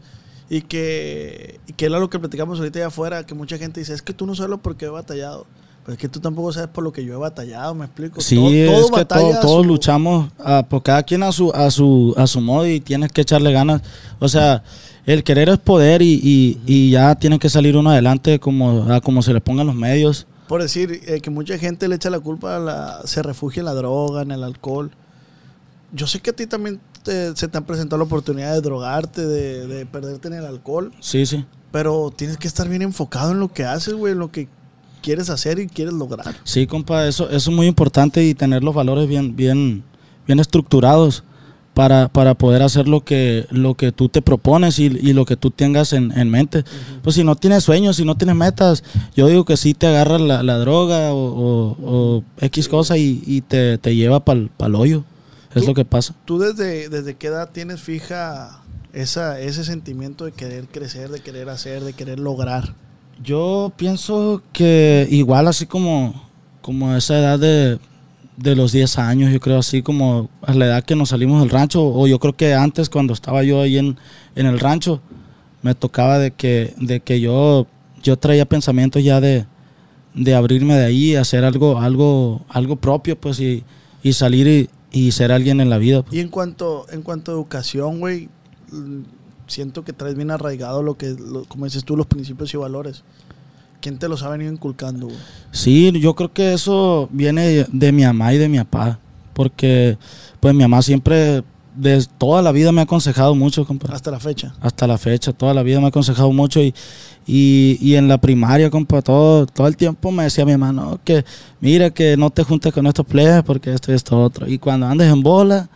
Y 0.48 0.62
que, 0.62 1.58
y 1.66 1.72
que 1.72 1.86
era 1.86 1.98
lo 1.98 2.08
que 2.08 2.18
platicamos 2.18 2.58
ahorita 2.58 2.78
allá 2.78 2.88
afuera, 2.88 3.26
que 3.26 3.34
mucha 3.34 3.58
gente 3.58 3.80
dice, 3.80 3.92
es 3.94 4.02
que 4.02 4.12
tú 4.12 4.26
no 4.26 4.34
sabes 4.34 4.50
lo 4.50 4.58
por 4.58 4.76
qué 4.76 4.84
he 4.86 4.88
batallado. 4.88 5.46
Pero 5.84 5.94
es 5.94 5.98
que 6.00 6.08
tú 6.08 6.18
tampoco 6.20 6.52
sabes 6.52 6.68
por 6.68 6.82
lo 6.84 6.92
que 6.92 7.04
yo 7.04 7.14
he 7.14 7.16
batallado, 7.16 7.74
me 7.74 7.84
explico. 7.84 8.20
Sí, 8.20 8.34
Todo- 8.36 8.50
todo 8.50 8.84
es 8.86 8.90
que 8.98 9.04
todo- 9.04 9.34
a 9.34 9.40
todos 9.40 9.62
su- 9.62 9.68
luchamos, 9.68 10.30
ah, 10.38 10.64
por 10.68 10.82
cada 10.82 11.02
quien 11.04 11.22
a 11.22 11.30
su, 11.32 11.50
a 11.52 11.70
su, 11.70 12.12
a 12.16 12.26
su 12.26 12.40
modo 12.40 12.66
y 12.66 12.80
tienes 12.80 13.10
que 13.12 13.20
echarle 13.22 13.52
ganas. 13.52 13.82
O 14.18 14.28
sea, 14.28 14.62
el 15.04 15.22
querer 15.24 15.48
es 15.48 15.58
poder 15.58 16.02
y, 16.02 16.14
y, 16.22 16.60
y 16.66 16.90
ya 16.90 17.14
tiene 17.16 17.38
que 17.38 17.48
salir 17.48 17.76
uno 17.76 17.90
adelante 17.90 18.40
como, 18.40 18.92
a 18.92 19.00
como 19.00 19.22
se 19.22 19.32
le 19.32 19.40
pongan 19.40 19.66
los 19.68 19.76
medios. 19.76 20.26
Por 20.48 20.62
decir 20.62 21.00
eh, 21.06 21.20
que 21.20 21.30
mucha 21.30 21.58
gente 21.58 21.86
le 21.88 21.96
echa 21.96 22.08
la 22.10 22.20
culpa 22.20 22.56
a 22.56 22.58
la. 22.60 23.00
se 23.04 23.20
refugia 23.22 23.60
en 23.60 23.66
la 23.66 23.74
droga, 23.74 24.22
en 24.22 24.30
el 24.32 24.42
alcohol. 24.44 24.90
Yo 25.92 26.06
sé 26.06 26.20
que 26.20 26.30
a 26.30 26.32
ti 26.36 26.46
también 26.46 26.80
te- 27.06 27.36
se 27.36 27.46
te 27.48 27.56
han 27.56 27.64
presentado 27.64 27.98
la 27.98 28.04
oportunidad 28.04 28.52
de 28.52 28.60
drogarte, 28.60 29.24
de, 29.24 29.66
de 29.66 29.86
perderte 29.86 30.28
en 30.28 30.34
el 30.34 30.44
alcohol. 30.44 30.92
Sí, 31.00 31.24
sí. 31.24 31.44
Pero 31.70 32.12
tienes 32.14 32.36
que 32.36 32.48
estar 32.48 32.68
bien 32.68 32.82
enfocado 32.82 33.30
en 33.30 33.38
lo 33.40 33.52
que 33.52 33.64
haces, 33.64 33.94
güey, 33.94 34.12
en 34.12 34.18
lo 34.18 34.30
que 34.32 34.48
quieres 35.02 35.30
hacer 35.30 35.58
y 35.60 35.68
quieres 35.68 35.94
lograr. 35.94 36.34
Sí, 36.44 36.66
compa, 36.66 37.06
eso, 37.06 37.30
eso 37.30 37.50
es 37.50 37.56
muy 37.56 37.66
importante 37.66 38.24
y 38.24 38.34
tener 38.34 38.64
los 38.64 38.74
valores 38.74 39.08
bien, 39.08 39.36
bien, 39.36 39.84
bien 40.26 40.40
estructurados 40.40 41.22
para, 41.74 42.08
para 42.08 42.34
poder 42.34 42.62
hacer 42.62 42.88
lo 42.88 43.04
que, 43.04 43.46
lo 43.50 43.74
que 43.74 43.92
tú 43.92 44.08
te 44.08 44.22
propones 44.22 44.78
y, 44.78 44.86
y 44.86 45.12
lo 45.12 45.26
que 45.26 45.36
tú 45.36 45.50
tengas 45.50 45.92
en, 45.92 46.10
en 46.18 46.30
mente. 46.30 46.64
Pues 47.02 47.14
si 47.16 47.22
no 47.22 47.36
tienes 47.36 47.62
sueños, 47.64 47.96
si 47.96 48.04
no 48.04 48.16
tienes 48.16 48.34
metas, 48.34 48.82
yo 49.14 49.26
digo 49.28 49.44
que 49.44 49.56
sí 49.58 49.74
te 49.74 49.86
agarra 49.86 50.18
la, 50.18 50.42
la 50.42 50.56
droga 50.58 51.12
o, 51.12 51.18
o- 51.18 51.76
o 52.16 52.24
X 52.40 52.68
cosa 52.68 52.96
y, 52.96 53.22
y 53.26 53.42
te, 53.42 53.76
te 53.78 53.94
lleva 53.94 54.24
para 54.24 54.40
el 54.40 54.74
hoyo. 54.74 55.04
Es 55.54 55.66
lo 55.66 55.74
que 55.74 55.84
pasa. 55.84 56.14
¿Tú 56.24 56.38
desde, 56.38 56.88
desde 56.88 57.14
qué 57.14 57.28
edad 57.28 57.50
tienes 57.52 57.80
fija 57.80 58.62
esa, 58.92 59.40
ese 59.40 59.64
sentimiento 59.64 60.24
de 60.24 60.32
querer 60.32 60.66
crecer, 60.66 61.10
de 61.10 61.20
querer 61.20 61.48
hacer, 61.48 61.84
de 61.84 61.92
querer 61.92 62.18
lograr? 62.18 62.74
Yo 63.22 63.72
pienso 63.76 64.42
que 64.52 65.06
igual 65.10 65.48
así 65.48 65.66
como, 65.66 66.28
como 66.60 66.90
a 66.90 66.98
esa 66.98 67.18
edad 67.18 67.38
de, 67.38 67.78
de 68.36 68.56
los 68.56 68.72
10 68.72 68.98
años, 68.98 69.32
yo 69.32 69.40
creo 69.40 69.58
así 69.58 69.82
como 69.82 70.28
a 70.42 70.52
la 70.54 70.66
edad 70.66 70.84
que 70.84 70.96
nos 70.96 71.10
salimos 71.10 71.40
del 71.40 71.50
rancho, 71.50 71.86
o 71.86 72.06
yo 72.06 72.18
creo 72.18 72.36
que 72.36 72.54
antes 72.54 72.90
cuando 72.90 73.14
estaba 73.14 73.42
yo 73.42 73.62
ahí 73.62 73.78
en, 73.78 73.96
en 74.34 74.46
el 74.46 74.60
rancho, 74.60 75.00
me 75.62 75.74
tocaba 75.74 76.18
de 76.18 76.30
que, 76.32 76.74
de 76.76 77.00
que 77.00 77.20
yo, 77.20 77.66
yo 78.02 78.18
traía 78.18 78.44
pensamientos 78.46 79.02
ya 79.02 79.20
de, 79.20 79.46
de 80.14 80.34
abrirme 80.34 80.74
de 80.74 80.84
ahí, 80.84 81.16
hacer 81.16 81.44
algo, 81.44 81.80
algo, 81.80 82.44
algo 82.48 82.76
propio, 82.76 83.18
pues, 83.18 83.40
y, 83.40 83.64
y 84.02 84.12
salir 84.12 84.46
y, 84.46 84.68
y 84.96 85.12
ser 85.12 85.30
alguien 85.32 85.60
en 85.60 85.68
la 85.70 85.78
vida. 85.78 86.02
pues. 86.02 86.14
Y 86.14 86.20
en 86.20 86.28
cuanto, 86.28 86.86
en 86.90 87.02
cuanto 87.02 87.30
a 87.30 87.34
educación, 87.34 88.00
güey, 88.00 88.28
siento 89.46 89.84
que 89.84 89.92
traes 89.92 90.16
bien 90.16 90.30
arraigado 90.30 90.82
lo 90.82 90.96
que, 90.96 91.10
lo- 91.18 91.44
como 91.44 91.64
dices 91.66 91.84
tú, 91.84 91.96
los 91.96 92.06
principios 92.06 92.52
y 92.54 92.56
valores. 92.56 93.02
¿Quién 93.80 93.98
te 93.98 94.08
los 94.08 94.22
ha 94.22 94.30
venido 94.30 94.52
inculcando, 94.52 95.06
güey? 95.06 95.18
Sí, 95.52 95.92
yo 96.00 96.14
creo 96.14 96.32
que 96.32 96.54
eso 96.54 97.08
viene 97.12 97.66
de 97.70 97.92
mi 97.92 98.02
mamá 98.04 98.32
y 98.34 98.38
de 98.38 98.48
mi 98.48 98.58
papá, 98.58 98.98
porque 99.34 99.98
pues 100.40 100.54
mi 100.54 100.62
mamá 100.62 100.82
siempre, 100.82 101.44
desde 101.76 102.10
toda 102.18 102.42
la 102.42 102.52
vida 102.52 102.72
me 102.72 102.80
ha 102.80 102.84
aconsejado 102.84 103.34
mucho, 103.34 103.64
compa. 103.66 103.92
Hasta 103.92 104.10
la 104.10 104.18
fecha. 104.20 104.54
Hasta 104.60 104.86
la 104.86 104.98
fecha, 104.98 105.32
toda 105.32 105.52
la 105.54 105.62
vida 105.62 105.78
me 105.78 105.86
ha 105.86 105.88
aconsejado 105.88 106.32
mucho 106.32 106.60
y, 106.60 106.74
y, 107.26 107.78
y 107.80 107.96
en 107.96 108.08
la 108.08 108.18
primaria, 108.18 108.70
compa, 108.70 109.02
todo, 109.02 109.46
todo 109.46 109.66
el 109.66 109.76
tiempo 109.76 110.10
me 110.10 110.24
decía 110.24 110.44
mi 110.44 110.52
mamá, 110.56 110.72
no, 110.72 111.00
que 111.04 111.24
mira 111.60 111.90
que 111.90 112.16
no 112.16 112.30
te 112.30 112.42
juntes 112.44 112.72
con 112.72 112.86
estos 112.86 113.04
plebes 113.06 113.42
porque 113.44 113.72
esto 113.74 113.92
y 113.92 113.94
esto 113.94 114.20
otro. 114.22 114.48
Y 114.48 114.58
cuando 114.58 114.86
andes 114.86 115.12
en 115.12 115.22
bola, 115.22 115.68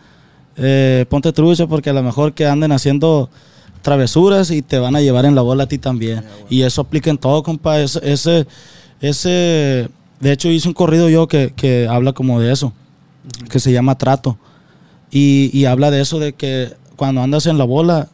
eh, 0.57 1.05
ponte 1.09 1.31
trucha 1.31 1.67
porque 1.67 1.89
a 1.89 1.93
lo 1.93 2.03
mejor 2.03 2.33
que 2.33 2.45
anden 2.45 2.71
haciendo 2.71 3.29
travesuras 3.81 4.51
y 4.51 4.61
te 4.61 4.77
van 4.79 4.95
a 4.95 5.01
llevar 5.01 5.25
en 5.25 5.35
la 5.35 5.41
bola 5.41 5.63
a 5.63 5.67
ti 5.67 5.77
también. 5.77 6.23
Y 6.49 6.61
eso 6.63 6.81
aplica 6.81 7.09
en 7.09 7.17
todo, 7.17 7.41
compa. 7.43 7.79
Ese, 7.79 7.99
ese, 8.03 8.47
ese- 8.99 9.89
de 10.19 10.31
hecho 10.31 10.49
hice 10.49 10.67
un 10.67 10.73
corrido 10.73 11.09
yo 11.09 11.27
que, 11.27 11.53
que 11.55 11.87
habla 11.89 12.13
como 12.13 12.39
de 12.39 12.51
eso, 12.51 12.73
que 13.49 13.59
se 13.59 13.71
llama 13.71 13.97
Trato. 13.97 14.37
Y, 15.11 15.49
y 15.53 15.65
habla 15.65 15.91
de 15.91 16.01
eso 16.01 16.19
de 16.19 16.33
que 16.33 16.73
cuando 16.95 17.21
andas 17.21 17.45
en 17.45 17.57
la 17.57 17.65
bola, 17.65 18.09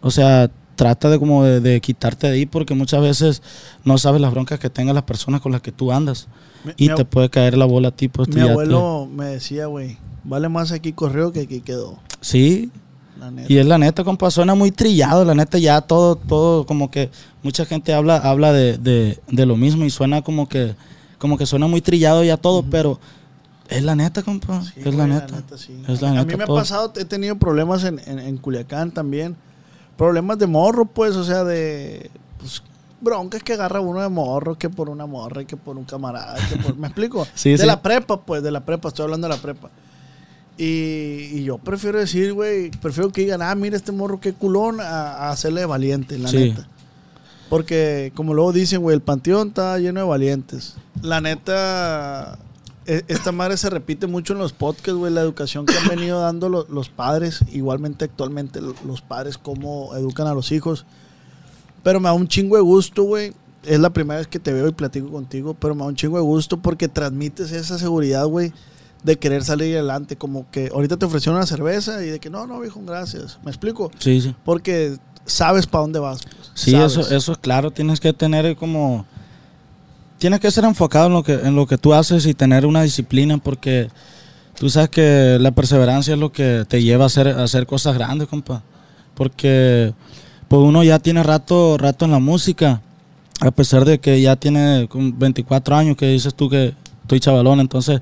o 0.00 0.10
sea, 0.10 0.50
trata 0.74 1.08
de 1.08 1.18
como 1.18 1.44
de, 1.44 1.60
de 1.60 1.80
quitarte 1.80 2.26
de 2.26 2.34
ahí 2.34 2.46
porque 2.46 2.74
muchas 2.74 3.00
veces 3.00 3.42
no 3.84 3.96
sabes 3.98 4.20
las 4.20 4.32
broncas 4.32 4.58
que 4.58 4.68
tengan 4.70 4.94
las 4.94 5.04
personas 5.04 5.40
con 5.40 5.52
las 5.52 5.60
que 5.62 5.72
tú 5.72 5.92
andas. 5.92 6.26
Mi, 6.64 6.72
Y 6.76 6.88
mi 6.90 6.94
te 6.96 7.04
puede 7.04 7.30
caer 7.30 7.56
la 7.56 7.64
bola 7.64 7.88
a 7.88 7.90
ti. 7.92 8.08
Pues, 8.08 8.28
mi 8.28 8.34
te- 8.34 8.40
abuelo 8.42 9.08
me 9.10 9.26
decía, 9.26 9.66
güey, 9.66 9.96
vale 10.24 10.48
más 10.48 10.72
aquí 10.72 10.92
corrió 10.92 11.32
que 11.32 11.40
aquí 11.40 11.60
quedó. 11.60 11.98
Sí, 12.20 12.70
La 13.20 13.30
neta. 13.30 13.50
Y 13.52 13.56
es 13.58 13.66
la 13.66 13.78
neta, 13.78 14.02
compa, 14.04 14.30
suena 14.30 14.54
muy 14.54 14.72
trillado, 14.72 15.24
la 15.24 15.34
neta 15.34 15.58
ya 15.58 15.80
todo, 15.80 16.16
todo, 16.16 16.66
como 16.66 16.90
que 16.90 17.10
mucha 17.42 17.64
gente 17.64 17.94
habla, 17.94 18.16
habla 18.16 18.52
de, 18.52 18.76
de, 18.78 19.18
de 19.30 19.46
lo 19.46 19.56
mismo 19.56 19.84
y 19.84 19.90
suena 19.90 20.22
como 20.22 20.48
que, 20.48 20.74
como 21.18 21.38
que 21.38 21.46
suena 21.46 21.66
muy 21.68 21.80
trillado 21.80 22.24
ya 22.24 22.36
todo, 22.36 22.64
pero 22.64 22.98
es 23.68 23.82
la 23.82 23.94
neta, 23.96 24.22
compa, 24.22 24.62
Sí, 24.62 24.72
es 24.76 24.94
la 24.94 25.06
güey, 25.06 25.18
neta. 25.18 25.42
sí. 25.58 25.82
Es 25.88 26.00
la 26.02 26.08
a 26.10 26.12
neta 26.12 26.24
mí 26.26 26.36
me 26.36 26.44
ha 26.44 26.46
pasado, 26.46 26.92
he 26.96 27.04
tenido 27.04 27.36
problemas 27.36 27.84
en, 27.84 27.98
en- 28.06 28.18
en 28.18 28.36
Culiacán 28.38 28.90
también. 28.92 29.36
Problemas 29.96 30.38
de 30.38 30.46
morro, 30.46 30.84
pues, 30.86 31.16
o 31.16 31.24
sea, 31.24 31.42
de 31.44 32.10
pues, 32.38 32.62
broncas 33.00 33.42
que 33.42 33.54
agarra 33.54 33.80
uno 33.80 34.00
de 34.02 34.08
morro, 34.08 34.56
que 34.56 34.68
por 34.68 34.88
una 34.90 35.06
morra, 35.06 35.44
que 35.44 35.56
por 35.56 35.76
un 35.76 35.84
camarada, 35.84 36.36
que 36.48 36.56
por, 36.56 36.76
¿me 36.76 36.86
explico? 36.88 37.26
Sí, 37.34 37.56
de 37.56 37.64
la 37.66 37.80
prepa, 37.82 38.20
pues, 38.20 38.42
de 38.42 38.50
la 38.50 38.60
prepa, 38.64 38.88
estoy 38.88 39.04
hablando 39.04 39.28
de 39.28 39.34
la 39.34 39.40
prepa. 39.40 39.70
Y, 40.58 40.64
y 41.34 41.44
yo 41.44 41.58
prefiero 41.58 41.98
decir, 41.98 42.32
güey, 42.32 42.70
prefiero 42.70 43.10
que 43.10 43.20
digan, 43.22 43.42
ah, 43.42 43.54
mira 43.54 43.76
este 43.76 43.92
morro, 43.92 44.20
qué 44.20 44.32
culón, 44.32 44.80
a, 44.80 44.84
a 45.12 45.30
hacerle 45.30 45.66
valiente, 45.66 46.18
la 46.18 46.30
neta. 46.32 46.66
Porque, 47.50 48.10
como 48.16 48.34
luego 48.34 48.52
dicen, 48.52 48.80
güey, 48.80 48.94
el 48.96 49.02
panteón 49.02 49.48
está 49.48 49.78
lleno 49.78 50.00
de 50.00 50.06
valientes. 50.06 50.74
La 51.02 51.20
neta, 51.20 52.38
esta 52.86 53.32
madre 53.32 53.56
se 53.56 53.68
repite 53.70 54.06
mucho 54.06 54.32
en 54.32 54.38
los 54.38 54.52
podcasts, 54.52 54.92
güey, 54.94 55.12
la 55.12 55.20
educación 55.20 55.66
que 55.66 55.76
han 55.76 55.88
venido 55.88 56.20
dando 56.20 56.48
lo- 56.48 56.66
los 56.68 56.88
padres, 56.88 57.40
igualmente 57.52 58.04
actualmente 58.04 58.60
lo- 58.60 58.74
los 58.86 59.02
padres, 59.02 59.38
cómo 59.38 59.94
educan 59.94 60.26
a 60.26 60.34
los 60.34 60.52
hijos. 60.52 60.86
Pero 61.82 62.00
me 62.00 62.08
da 62.08 62.12
un 62.14 62.28
chingo 62.28 62.56
de 62.56 62.62
gusto, 62.62 63.02
güey. 63.04 63.32
Es 63.64 63.80
la 63.80 63.90
primera 63.90 64.18
vez 64.18 64.28
que 64.28 64.38
te 64.38 64.52
veo 64.52 64.68
y 64.68 64.72
platico 64.72 65.10
contigo, 65.10 65.54
pero 65.54 65.74
me 65.74 65.80
da 65.80 65.86
un 65.86 65.96
chingo 65.96 66.16
de 66.16 66.22
gusto 66.22 66.58
porque 66.58 66.88
transmites 66.88 67.50
esa 67.52 67.78
seguridad, 67.78 68.24
güey, 68.26 68.52
de 69.02 69.18
querer 69.18 69.42
salir 69.44 69.74
adelante. 69.74 70.16
Como 70.16 70.48
que 70.50 70.70
ahorita 70.72 70.96
te 70.96 71.06
ofrecieron 71.06 71.36
una 71.36 71.46
cerveza 71.46 72.04
y 72.04 72.08
de 72.10 72.20
que 72.20 72.30
no, 72.30 72.46
no, 72.46 72.60
viejo, 72.60 72.80
gracias. 72.86 73.38
¿Me 73.44 73.50
explico? 73.50 73.90
Sí, 73.98 74.20
sí. 74.20 74.34
Porque 74.44 74.96
sabes 75.24 75.66
para 75.66 75.82
dónde 75.82 75.98
vas. 75.98 76.20
pues. 76.22 76.50
Sí, 76.54 76.70
Sabes. 76.72 76.92
eso, 76.96 77.14
eso 77.14 77.32
es 77.32 77.38
claro, 77.38 77.70
tienes 77.72 77.98
que 78.00 78.12
tener 78.12 78.56
como... 78.56 79.04
Tienes 80.18 80.40
que 80.40 80.50
ser 80.50 80.64
enfocado 80.64 81.06
en 81.06 81.12
lo 81.12 81.22
que, 81.22 81.34
en 81.34 81.54
lo 81.54 81.66
que 81.66 81.78
tú 81.78 81.92
haces 81.92 82.26
y 82.26 82.34
tener 82.34 82.64
una 82.64 82.82
disciplina 82.82 83.36
porque 83.38 83.88
tú 84.58 84.70
sabes 84.70 84.88
que 84.88 85.38
la 85.40 85.50
perseverancia 85.50 86.14
es 86.14 86.20
lo 86.20 86.32
que 86.32 86.64
te 86.66 86.82
lleva 86.82 87.04
a 87.04 87.06
hacer, 87.08 87.28
a 87.28 87.44
hacer 87.44 87.66
cosas 87.66 87.94
grandes, 87.94 88.28
compa. 88.28 88.62
Porque 89.14 89.92
pues 90.48 90.62
uno 90.62 90.82
ya 90.82 90.98
tiene 90.98 91.22
rato, 91.22 91.76
rato 91.78 92.04
en 92.04 92.12
la 92.12 92.18
música, 92.18 92.80
a 93.40 93.50
pesar 93.50 93.84
de 93.84 93.98
que 93.98 94.20
ya 94.20 94.36
tiene 94.36 94.88
como 94.88 95.12
24 95.16 95.76
años, 95.76 95.96
que 95.96 96.08
dices 96.08 96.34
tú 96.34 96.48
que 96.48 96.74
estoy 97.02 97.20
chavalón, 97.20 97.60
entonces 97.60 98.00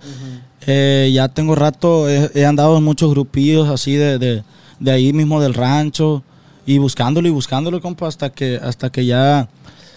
eh, 0.66 1.10
ya 1.12 1.28
tengo 1.28 1.54
rato, 1.54 2.08
he, 2.08 2.30
he 2.34 2.46
andado 2.46 2.76
en 2.78 2.84
muchos 2.84 3.10
grupillos 3.10 3.68
así 3.68 3.94
de, 3.94 4.18
de, 4.18 4.44
de 4.78 4.90
ahí 4.90 5.12
mismo 5.12 5.40
del 5.40 5.54
rancho 5.54 6.22
y 6.66 6.78
buscándolo 6.78 7.28
y 7.28 7.30
buscándolo, 7.30 7.80
compa, 7.80 8.06
hasta 8.06 8.30
que, 8.30 8.60
hasta 8.62 8.90
que 8.90 9.04
ya 9.04 9.48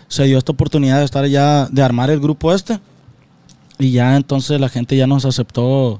se 0.07 0.23
dio 0.25 0.37
esta 0.37 0.51
oportunidad 0.51 0.99
de 0.99 1.05
estar 1.05 1.25
ya, 1.27 1.67
de 1.67 1.81
armar 1.81 2.09
el 2.09 2.19
grupo 2.19 2.53
este. 2.53 2.79
Y 3.79 3.91
ya 3.91 4.15
entonces 4.15 4.59
la 4.59 4.69
gente 4.69 4.95
ya 4.97 5.05
nos 5.07 5.25
aceptó 5.25 5.99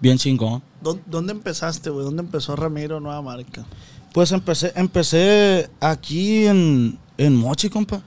bien 0.00 0.18
chingón. 0.18 0.62
¿Dó- 0.82 0.98
¿Dónde 1.06 1.32
empezaste, 1.32 1.90
güey? 1.90 2.04
¿Dónde 2.04 2.22
empezó 2.22 2.54
Ramiro 2.54 3.00
Nueva 3.00 3.20
Marca? 3.22 3.64
Pues 4.12 4.30
empecé, 4.32 4.72
empecé 4.76 5.68
aquí 5.80 6.46
en, 6.46 6.98
en 7.18 7.34
Mochi, 7.36 7.68
compa. 7.68 8.02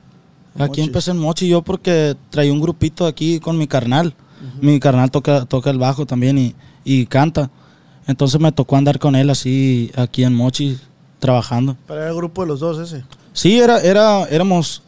Aquí 0.58 0.82
empecé 0.82 1.12
en 1.12 1.18
Mochi 1.20 1.48
yo 1.48 1.62
porque 1.62 2.16
traía 2.30 2.52
un 2.52 2.60
grupito 2.62 3.06
aquí 3.06 3.40
con 3.40 3.58
mi 3.58 3.68
carnal. 3.68 4.14
Mi 4.62 4.80
carnal 4.80 5.12
toca, 5.12 5.46
toca 5.46 5.70
el 5.70 5.78
bajo 5.78 6.06
también 6.06 6.38
y, 6.38 6.56
y 6.86 7.06
canta. 7.06 7.50
Entonces 8.08 8.40
me 8.40 8.52
tocó 8.52 8.78
andar 8.78 8.98
con 9.00 9.16
él 9.16 9.30
así 9.30 9.92
aquí 9.96 10.24
en 10.24 10.34
Mochi 10.34 10.78
trabajando. 11.20 11.76
Para 11.88 12.08
el 12.08 12.16
grupo 12.16 12.42
de 12.44 12.48
los 12.48 12.60
dos 12.62 12.80
ese. 12.80 13.04
Sí, 13.34 13.60
era, 13.60 13.80
era, 13.82 14.24
éramos 14.30 14.82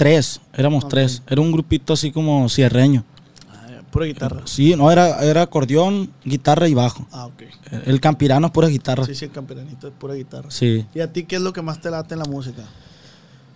tres, 0.00 0.40
éramos 0.54 0.88
tres. 0.88 1.22
Era 1.28 1.42
un 1.42 1.52
grupito 1.52 1.92
así 1.92 2.10
como 2.10 2.48
cierreño. 2.48 3.04
Ah, 3.50 3.82
pura 3.90 4.06
guitarra. 4.06 4.40
Sí, 4.46 4.74
no, 4.74 4.90
era, 4.90 5.22
era 5.22 5.42
acordeón, 5.42 6.10
guitarra 6.24 6.68
y 6.68 6.72
bajo. 6.74 7.06
Ah, 7.12 7.26
ok. 7.26 7.42
El 7.84 8.00
campirano 8.00 8.46
es 8.46 8.52
pura 8.54 8.68
guitarra. 8.68 9.04
Sí, 9.04 9.14
sí, 9.14 9.26
el 9.26 9.30
camperanito 9.30 9.88
es 9.88 9.92
pura 9.92 10.14
guitarra. 10.14 10.50
Sí. 10.50 10.86
¿Y 10.94 11.00
a 11.00 11.12
ti 11.12 11.24
qué 11.24 11.36
es 11.36 11.42
lo 11.42 11.52
que 11.52 11.60
más 11.60 11.82
te 11.82 11.90
late 11.90 12.14
en 12.14 12.20
la 12.20 12.24
música? 12.24 12.62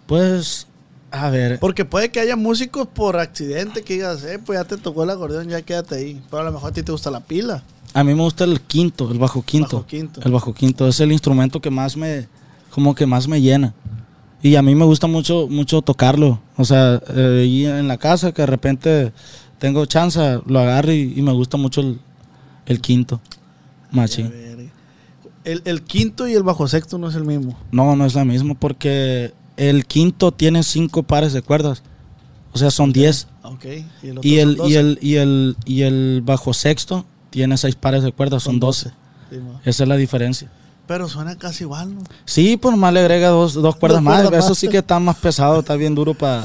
Pues 0.07 0.67
A 1.11 1.31
ver, 1.31 1.59
Porque 1.61 1.87
puede 1.87 2.11
que 2.11 2.21
haya 2.21 2.37
músicos 2.37 2.87
por 2.89 3.17
accidente 3.17 3.83
que 3.83 3.95
digas, 3.95 4.23
eh, 4.25 4.39
pues 4.45 4.59
ya 4.59 4.65
te 4.65 4.77
tocó 4.77 5.05
el 5.05 5.11
acordeón, 5.11 5.49
ya 5.49 5.63
quédate 5.63 5.95
ahí. 5.95 6.23
Pero 6.29 6.43
a 6.43 6.45
lo 6.45 6.53
mejor 6.53 6.71
a 6.71 6.75
ti 6.75 6.83
te 6.83 6.93
gusta 6.93 7.11
la 7.11 7.21
pila. 7.21 7.63
a 7.95 8.05
mí 8.05 8.15
me 8.15 8.21
gusta 8.23 8.45
el 8.45 8.61
quinto, 8.61 9.11
el 9.11 9.19
bajo 9.19 9.41
quinto. 9.43 9.77
Bajo 9.79 9.87
quinto. 9.87 10.21
El 10.23 10.33
bajo 10.33 10.53
quinto 10.53 10.87
es 10.89 11.01
el 11.01 11.11
instrumento 11.11 11.59
que 11.61 11.71
más 11.71 11.97
me, 11.97 12.29
como 12.71 12.95
que 12.95 13.07
más 13.07 13.27
me 13.29 13.41
llena. 13.41 13.73
Y 14.45 14.57
a 14.57 14.63
mí 14.63 14.75
me 14.75 14.85
gusta 14.85 15.07
mucho, 15.07 15.49
mucho 15.49 15.81
tocarlo. 15.81 16.39
O 16.59 16.67
sea, 16.67 17.01
eh, 17.17 17.41
ahí 17.45 17.65
en 17.65 17.89
la 17.89 17.97
casa 17.97 18.33
que 18.33 18.43
de 18.43 18.47
repente 18.47 19.13
tengo 19.59 19.87
chance, 19.87 20.21
lo 20.45 20.61
agarro 20.61 20.93
y, 20.93 21.15
y 21.17 21.23
me 21.23 21.33
gusta 21.33 21.57
mucho 21.57 21.81
el, 21.81 21.99
el 22.67 22.83
quinto. 22.83 23.23
Machín. 23.91 24.31
El, 25.45 25.63
el 25.65 25.83
quinto 25.83 26.29
y 26.29 26.35
el 26.35 26.43
bajo 26.43 26.69
sexto 26.69 26.99
no 26.99 27.09
es 27.09 27.15
el 27.15 27.25
mismo. 27.25 27.59
No, 27.73 27.97
no 27.97 28.05
es 28.05 28.15
la 28.15 28.27
misma 28.27 28.53
porque 28.53 29.33
el 29.57 29.87
quinto 29.87 30.31
tiene 30.31 30.63
cinco 30.63 31.05
pares 31.05 31.33
de 31.33 31.41
cuerdas. 31.41 31.83
O 32.53 32.59
sea, 32.59 32.71
son 32.71 32.93
diez. 32.93 33.29
Ok. 33.45 33.65
Y 34.03 34.09
el, 34.09 34.19
otro 34.19 34.29
Y 34.29 34.37
el, 34.41 34.51
y 34.51 34.57
12. 34.57 34.79
el, 34.79 34.99
y 35.01 35.15
el, 35.15 35.57
y 35.65 35.83
el 35.83 36.23
bajo 36.23 36.53
sexto 36.53 37.07
tiene 37.31 37.57
seis 37.57 37.77
pares 37.77 38.03
de 38.03 38.13
cuerdas, 38.13 38.43
son 38.43 38.61
doce. 38.61 38.91
Sí, 39.31 39.39
ma. 39.39 39.63
Esa 39.65 39.85
es 39.85 39.89
la 39.89 39.97
diferencia. 39.97 40.51
Pero 40.87 41.09
suena 41.09 41.37
casi 41.37 41.65
igual, 41.65 41.95
¿no? 41.95 42.03
Sí, 42.27 42.57
pues 42.59 42.73
nomás 42.75 42.93
le 42.93 43.01
agrega 43.01 43.29
dos, 43.29 43.55
dos 43.55 43.77
cuerdas 43.77 44.03
más. 44.03 44.21
cuerdas 44.23 44.41
Eso 44.45 44.51
más. 44.51 44.59
sí 44.59 44.69
que 44.69 44.79
está 44.79 44.99
más 45.01 45.17
pesado, 45.17 45.61
está 45.61 45.77
bien 45.77 45.95
duro 45.95 46.13
para 46.15 46.45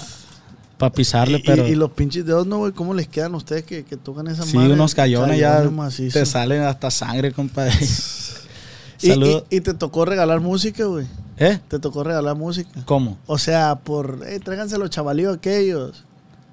pisarle, 0.95 1.39
Y, 1.39 1.43
pero 1.43 1.67
y, 1.67 1.71
y 1.71 1.75
los 1.75 1.91
pinches 1.91 2.25
dedos, 2.25 2.47
¿no, 2.47 2.59
güey? 2.59 2.71
¿Cómo 2.71 2.93
les 2.93 3.07
quedan 3.09 3.33
a 3.33 3.37
ustedes 3.37 3.65
que, 3.65 3.83
que 3.83 3.97
tocan 3.97 4.27
esa 4.27 4.43
sí, 4.43 4.55
madre? 4.55 4.73
unos 4.73 4.95
callones 4.95 5.37
ya 5.37 5.51
Callones 5.57 5.73
macizos. 5.73 6.13
te 6.13 6.25
salen 6.25 6.61
hasta 6.61 6.89
sangre, 6.89 7.31
compadre. 7.33 7.73
Y, 9.01 9.11
y- 9.49 9.61
te 9.61 9.73
tocó 9.73 10.03
regalar 10.03 10.41
música, 10.41 10.83
güey. 10.83 11.07
¿Eh? 11.37 11.57
Te 11.69 11.79
tocó 11.79 12.03
regalar 12.03 12.35
música. 12.35 12.81
¿Cómo? 12.83 13.17
O 13.27 13.37
sea, 13.37 13.75
por, 13.75 14.19
eh, 14.27 14.41
tráiganse 14.43 14.77
los 14.77 14.89
chavalíos 14.89 15.37
aquellos. 15.37 16.03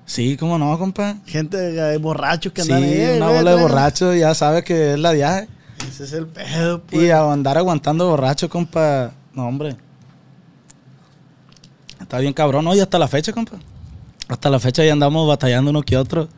Sí, 0.04 0.36
¿cómo 0.36 0.56
no, 0.56 0.78
compadre? 0.78 1.18
Gente 1.26 1.94
eh, 1.94 1.98
borrachos 1.98 2.52
que 2.52 2.62
Sí, 2.62 2.70
andan 2.70 2.88
ahí. 2.88 3.00
eh, 3.00 3.14
una 3.16 3.30
bola 3.30 3.56
de 3.56 3.60
borrachos 3.62 4.16
ya 4.16 4.32
sabe 4.36 4.62
que 4.62 4.92
es 4.92 4.98
la 5.00 5.10
viaje. 5.10 5.48
Ese 5.96 6.04
es 6.04 6.12
el 6.12 6.26
pedo, 6.26 6.82
pues. 6.82 7.02
Y 7.02 7.10
a 7.10 7.32
andar 7.32 7.56
aguantando 7.58 8.06
borracho, 8.08 8.48
compa. 8.48 9.12
No, 9.34 9.46
hombre. 9.48 9.76
Está 12.00 12.18
bien 12.18 12.32
cabrón, 12.32 12.64
¿no? 12.64 12.74
Y 12.74 12.80
hasta 12.80 12.98
la 12.98 13.08
fecha, 13.08 13.32
compa. 13.32 13.56
Hasta 14.28 14.50
la 14.50 14.58
fecha 14.60 14.84
ya 14.84 14.92
andamos 14.92 15.26
batallando 15.26 15.70
uno 15.70 15.82
que 15.82 15.96
otro. 15.96 16.24
De 16.26 16.30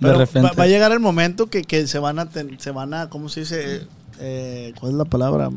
Pero 0.00 0.18
repente. 0.18 0.48
Va, 0.48 0.54
va 0.54 0.64
a 0.64 0.66
llegar 0.66 0.92
el 0.92 1.00
momento 1.00 1.46
que, 1.46 1.62
que 1.62 1.86
se 1.86 1.98
van 1.98 2.18
a, 2.18 2.28
ten- 2.28 2.58
se 2.60 2.70
van 2.70 2.92
a, 2.94 3.08
¿cómo 3.08 3.28
se 3.28 3.40
dice? 3.40 3.86
Eh, 4.18 4.74
¿Cuál 4.80 4.92
es 4.92 4.98
la 4.98 5.04
palabra? 5.04 5.50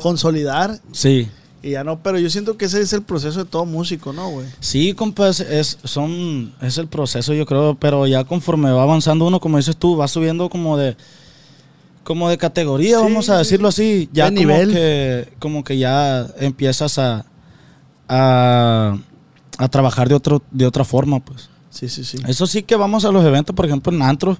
Consolidar. 0.00 0.78
Sí. 0.92 1.28
Y 1.62 1.70
ya 1.70 1.82
no, 1.84 2.02
pero 2.02 2.18
yo 2.18 2.28
siento 2.28 2.56
que 2.58 2.66
ese 2.66 2.80
es 2.82 2.92
el 2.92 3.02
proceso 3.02 3.42
de 3.44 3.50
todo 3.50 3.64
músico, 3.64 4.12
¿no, 4.12 4.28
güey? 4.28 4.46
Sí, 4.60 4.92
compa, 4.94 5.28
es, 5.28 5.40
es- 5.40 5.78
son, 5.84 6.54
es 6.60 6.76
el 6.78 6.88
proceso, 6.88 7.32
yo 7.32 7.46
creo, 7.46 7.74
pero 7.74 8.06
ya 8.06 8.24
conforme 8.24 8.70
va 8.70 8.82
avanzando 8.82 9.26
uno, 9.26 9.40
como 9.40 9.56
dices 9.56 9.76
tú, 9.76 9.96
va 9.96 10.06
subiendo 10.06 10.48
como 10.50 10.76
de 10.76 10.96
como 12.04 12.28
de 12.28 12.38
categoría, 12.38 12.98
Sí, 12.98 13.02
vamos 13.02 13.28
a 13.30 13.38
decirlo 13.38 13.68
así, 13.68 14.08
ya 14.12 14.30
de 14.30 14.36
como 14.36 14.40
nivel. 14.52 14.70
que 14.72 15.28
como 15.38 15.64
que 15.64 15.78
ya 15.78 16.26
empiezas 16.38 16.98
a, 16.98 17.24
a 18.08 18.96
a 19.58 19.68
trabajar 19.68 20.08
de 20.08 20.14
otro 20.14 20.42
de 20.50 20.66
otra 20.66 20.84
forma, 20.84 21.20
pues. 21.24 21.48
Sí, 21.70 21.88
sí, 21.88 22.04
sí. 22.04 22.18
Eso 22.28 22.46
sí 22.46 22.62
que 22.62 22.76
vamos 22.76 23.04
a 23.04 23.10
los 23.10 23.24
eventos, 23.24 23.54
por 23.56 23.66
ejemplo, 23.66 23.92
en 23.92 24.02
antro, 24.02 24.38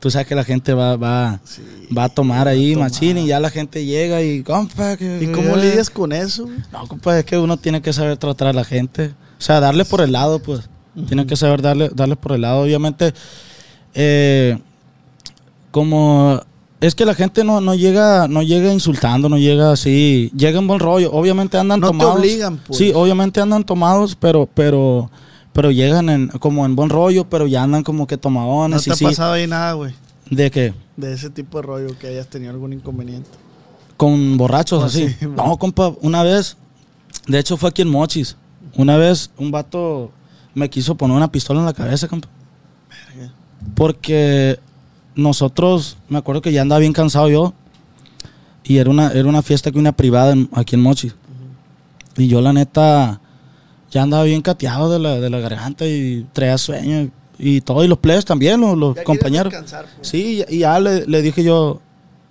tú 0.00 0.10
sabes 0.10 0.26
que 0.26 0.34
la 0.34 0.44
gente 0.44 0.74
va 0.74 0.96
va 0.96 1.40
Sí, 1.44 1.62
va 1.96 2.04
a 2.04 2.08
tomar 2.08 2.48
ahí 2.48 2.72
tomar. 2.74 2.90
machín 2.90 3.16
y 3.18 3.26
ya 3.26 3.40
la 3.40 3.50
gente 3.50 3.84
llega 3.84 4.22
y 4.22 4.42
compa, 4.42 4.96
que 4.96 5.20
¿Y 5.22 5.26
cómo 5.32 5.56
lidias 5.56 5.88
con 5.90 6.12
eso? 6.12 6.48
no, 6.72 6.86
compa, 6.86 7.18
es 7.18 7.24
que 7.24 7.38
uno 7.38 7.56
tiene 7.56 7.80
que 7.82 7.92
saber 7.92 8.16
tratar 8.18 8.48
a 8.48 8.52
la 8.52 8.64
gente. 8.64 9.14
O 9.38 9.42
sea, 9.42 9.60
darle 9.60 9.84
por 9.84 10.00
el 10.00 10.12
lado, 10.12 10.38
pues. 10.38 10.68
Tiene 11.08 11.26
que 11.26 11.36
saber 11.36 11.60
darle, 11.60 11.90
darle 11.94 12.16
por 12.16 12.32
el 12.32 12.40
lado. 12.40 12.62
Obviamente, 12.62 13.12
eh, 13.94 14.58
como 15.70 16.40
es 16.80 16.94
que 16.94 17.04
la 17.04 17.14
gente 17.14 17.42
no, 17.44 17.60
no 17.60 17.74
llega 17.74 18.28
no 18.28 18.42
llega 18.42 18.72
insultando, 18.72 19.28
no 19.28 19.38
llega 19.38 19.72
así. 19.72 20.30
Llega 20.36 20.58
en 20.58 20.66
buen 20.66 20.80
rollo. 20.80 21.10
Obviamente 21.12 21.56
andan 21.58 21.80
No 21.80 21.88
te 21.88 21.92
tomados. 21.98 22.18
obligan, 22.18 22.58
pues. 22.58 22.78
Sí, 22.78 22.92
obviamente 22.94 23.40
andan 23.40 23.64
tomados, 23.64 24.14
pero 24.16 24.48
pero 24.52 25.10
pero 25.52 25.70
llegan 25.70 26.10
en, 26.10 26.28
como 26.28 26.66
en 26.66 26.76
buen 26.76 26.90
rollo, 26.90 27.28
pero 27.30 27.46
ya 27.46 27.62
andan 27.62 27.82
como 27.82 28.06
que 28.06 28.16
¿No 28.16 28.20
tomadones. 28.20 28.84
te 28.84 28.90
y 28.90 28.92
ha 28.92 28.96
sí. 28.96 29.04
pasado 29.04 29.32
ahí 29.32 29.46
nada, 29.46 29.72
güey? 29.72 29.94
¿De 30.30 30.50
qué? 30.50 30.74
De 30.96 31.12
ese 31.14 31.30
tipo 31.30 31.58
de 31.58 31.62
rollo 31.62 31.98
que 31.98 32.08
hayas 32.08 32.26
tenido 32.28 32.50
algún 32.52 32.72
inconveniente. 32.74 33.30
Con 33.96 34.36
borrachos 34.36 34.82
Oh, 34.82 34.86
así. 34.86 35.08
sí, 35.08 35.26
no, 35.34 35.56
compa, 35.56 35.94
una 36.02 36.22
vez, 36.22 36.56
de 37.26 37.38
hecho 37.38 37.56
fue 37.56 37.70
aquí 37.70 37.80
en 37.82 37.88
Mochis. 37.88 38.36
Una 38.76 38.98
vez 38.98 39.30
un 39.38 39.50
vato 39.50 40.10
me 40.54 40.68
quiso 40.68 40.94
poner 40.94 41.16
una 41.16 41.32
pistola 41.32 41.60
en 41.60 41.66
la 41.66 41.72
cabeza, 41.72 42.06
compa. 42.08 42.28
Verga. 43.14 43.32
Porque 43.74 44.58
nosotros, 45.16 45.96
me 46.08 46.18
acuerdo 46.18 46.42
que 46.42 46.52
ya 46.52 46.62
andaba 46.62 46.78
bien 46.78 46.92
cansado 46.92 47.28
yo. 47.28 47.54
Y 48.64 48.78
era 48.78 48.90
una, 48.90 49.10
era 49.12 49.28
una 49.28 49.42
fiesta 49.42 49.70
que 49.70 49.78
una 49.78 49.92
privada 49.92 50.32
en- 50.32 50.48
aquí 50.52 50.74
en 50.76 50.82
Mochis. 50.82 51.14
Y 52.16 52.28
yo 52.28 52.40
la 52.40 52.52
neta 52.52 53.20
ya 53.90 54.02
andaba 54.02 54.24
bien 54.24 54.42
cateado 54.42 54.90
de 54.90 54.98
la, 54.98 55.20
de 55.20 55.30
la 55.30 55.38
garganta 55.40 55.86
y 55.86 56.26
traía 56.32 56.58
sueño 56.58 57.10
y 57.38 57.60
todo. 57.60 57.84
Y 57.84 57.88
los 57.88 57.98
plebes 57.98 58.24
también, 58.24 58.60
los, 58.60 58.96
compañeros. 59.04 59.52
pues. 59.96 60.08
Sí, 60.08 60.44
y 60.48 60.58
ya 60.58 60.78
le, 60.80 61.06
le 61.06 61.22
dije 61.22 61.42
yo 61.44 61.80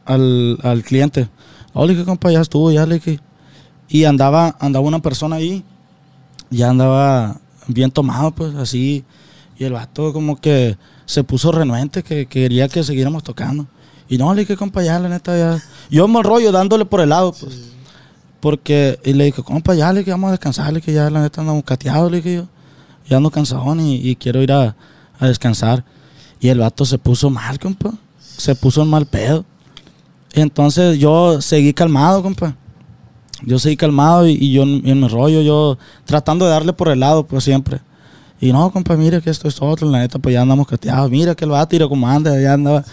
al, 0.05 0.57
al 0.63 0.83
cliente, 0.83 1.29
oye, 1.73 1.95
que 1.95 2.03
compa, 2.03 2.31
ya 2.31 2.41
estuvo, 2.41 2.71
ya 2.71 2.85
le 2.85 2.95
dije. 2.95 3.19
Y 3.87 4.03
andaba, 4.05 4.55
andaba 4.59 4.85
una 4.85 5.01
persona 5.01 5.37
ahí, 5.37 5.63
ya 6.49 6.69
andaba 6.69 7.39
bien 7.67 7.91
tomado, 7.91 8.31
pues 8.31 8.55
así. 8.55 9.03
Y 9.57 9.63
el 9.63 9.73
vato 9.73 10.11
como 10.11 10.35
que 10.35 10.75
se 11.05 11.23
puso 11.23 11.51
renuente, 11.51 12.03
que, 12.03 12.25
que 12.25 12.41
quería 12.41 12.67
que 12.67 12.83
siguiéramos 12.83 13.23
tocando. 13.23 13.67
Y 14.07 14.17
no, 14.17 14.33
le 14.33 14.41
dije, 14.41 14.55
compa, 14.55 14.83
ya, 14.83 14.99
la 14.99 15.09
neta, 15.09 15.37
ya. 15.37 15.63
Yo 15.89 16.07
me 16.07 16.21
rollo 16.21 16.51
dándole 16.51 16.85
por 16.85 17.01
el 17.01 17.09
lado, 17.09 17.33
pues. 17.33 17.71
Porque, 18.39 18.99
y 19.03 19.13
le 19.13 19.25
dije, 19.25 19.41
compa, 19.41 19.73
ya, 19.73 19.91
le 19.91 19.99
dije, 19.99 20.11
vamos 20.11 20.27
a 20.27 20.31
descansar, 20.31 20.71
le 20.71 20.79
dije, 20.79 20.93
ya, 20.93 21.09
la 21.09 21.21
neta, 21.21 21.41
andamos 21.41 21.63
cateados, 21.63 22.11
le 22.11 22.17
dije 22.17 22.35
yo. 22.35 22.47
Ya 23.07 23.17
ando 23.17 23.29
cansadón 23.31 23.79
y, 23.79 23.95
y 23.95 24.15
quiero 24.15 24.41
ir 24.41 24.51
a, 24.51 24.75
a 25.19 25.27
descansar. 25.27 25.83
Y 26.39 26.49
el 26.49 26.59
vato 26.59 26.85
se 26.85 26.97
puso 26.97 27.29
mal, 27.29 27.59
compa. 27.59 27.93
Se 28.19 28.55
puso 28.55 28.81
en 28.83 28.89
mal 28.89 29.05
pedo. 29.05 29.45
Y 30.33 30.41
entonces 30.41 30.99
yo 30.99 31.41
seguí 31.41 31.73
calmado, 31.73 32.21
compa. 32.21 32.55
Yo 33.41 33.57
seguí 33.59 33.77
calmado 33.77 34.27
y, 34.27 34.33
y 34.33 34.51
yo 34.51 34.63
en, 34.63 34.87
en 34.87 34.99
mi 34.99 35.07
rollo, 35.07 35.41
yo 35.41 35.77
tratando 36.05 36.45
de 36.45 36.51
darle 36.51 36.73
por 36.73 36.89
el 36.89 36.99
lado, 36.99 37.25
pues 37.25 37.43
siempre. 37.43 37.79
Y 38.45 38.51
no, 38.53 38.69
compa, 38.71 38.95
mira 38.95 39.19
que 39.21 39.29
esto 39.29 39.47
es 39.47 39.61
otro, 39.61 39.89
la 39.89 39.99
neta, 39.99 40.19
pues 40.19 40.33
ya 40.33 40.41
andamos 40.41 40.67
cateados. 40.67 41.09
Mira 41.09 41.33
que 41.35 41.45
el 41.45 41.51
vato, 41.51 41.75
mira 41.75 41.87
cómo 41.87 42.07
anda, 42.07 42.39
ya 42.39 42.53
andaba. 42.53 42.83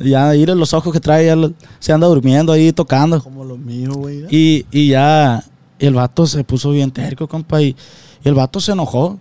Ya, 0.00 0.30
mira 0.30 0.54
los 0.54 0.72
ojos 0.72 0.92
que 0.92 1.00
trae, 1.00 1.26
ya 1.26 1.36
lo- 1.36 1.52
se 1.78 1.92
anda 1.92 2.06
durmiendo 2.06 2.52
ahí 2.52 2.72
tocando. 2.72 3.22
Como 3.22 3.44
lo 3.44 3.56
mío, 3.56 3.92
güey. 3.94 4.24
Y, 4.30 4.64
y 4.70 4.88
ya 4.88 5.44
el 5.78 5.94
vato 5.94 6.26
se 6.26 6.42
puso 6.44 6.70
bien 6.70 6.90
terco, 6.90 7.26
compa, 7.28 7.60
y, 7.60 7.76
y 8.24 8.28
el 8.28 8.34
vato 8.34 8.60
se 8.60 8.72
enojó. 8.72 9.18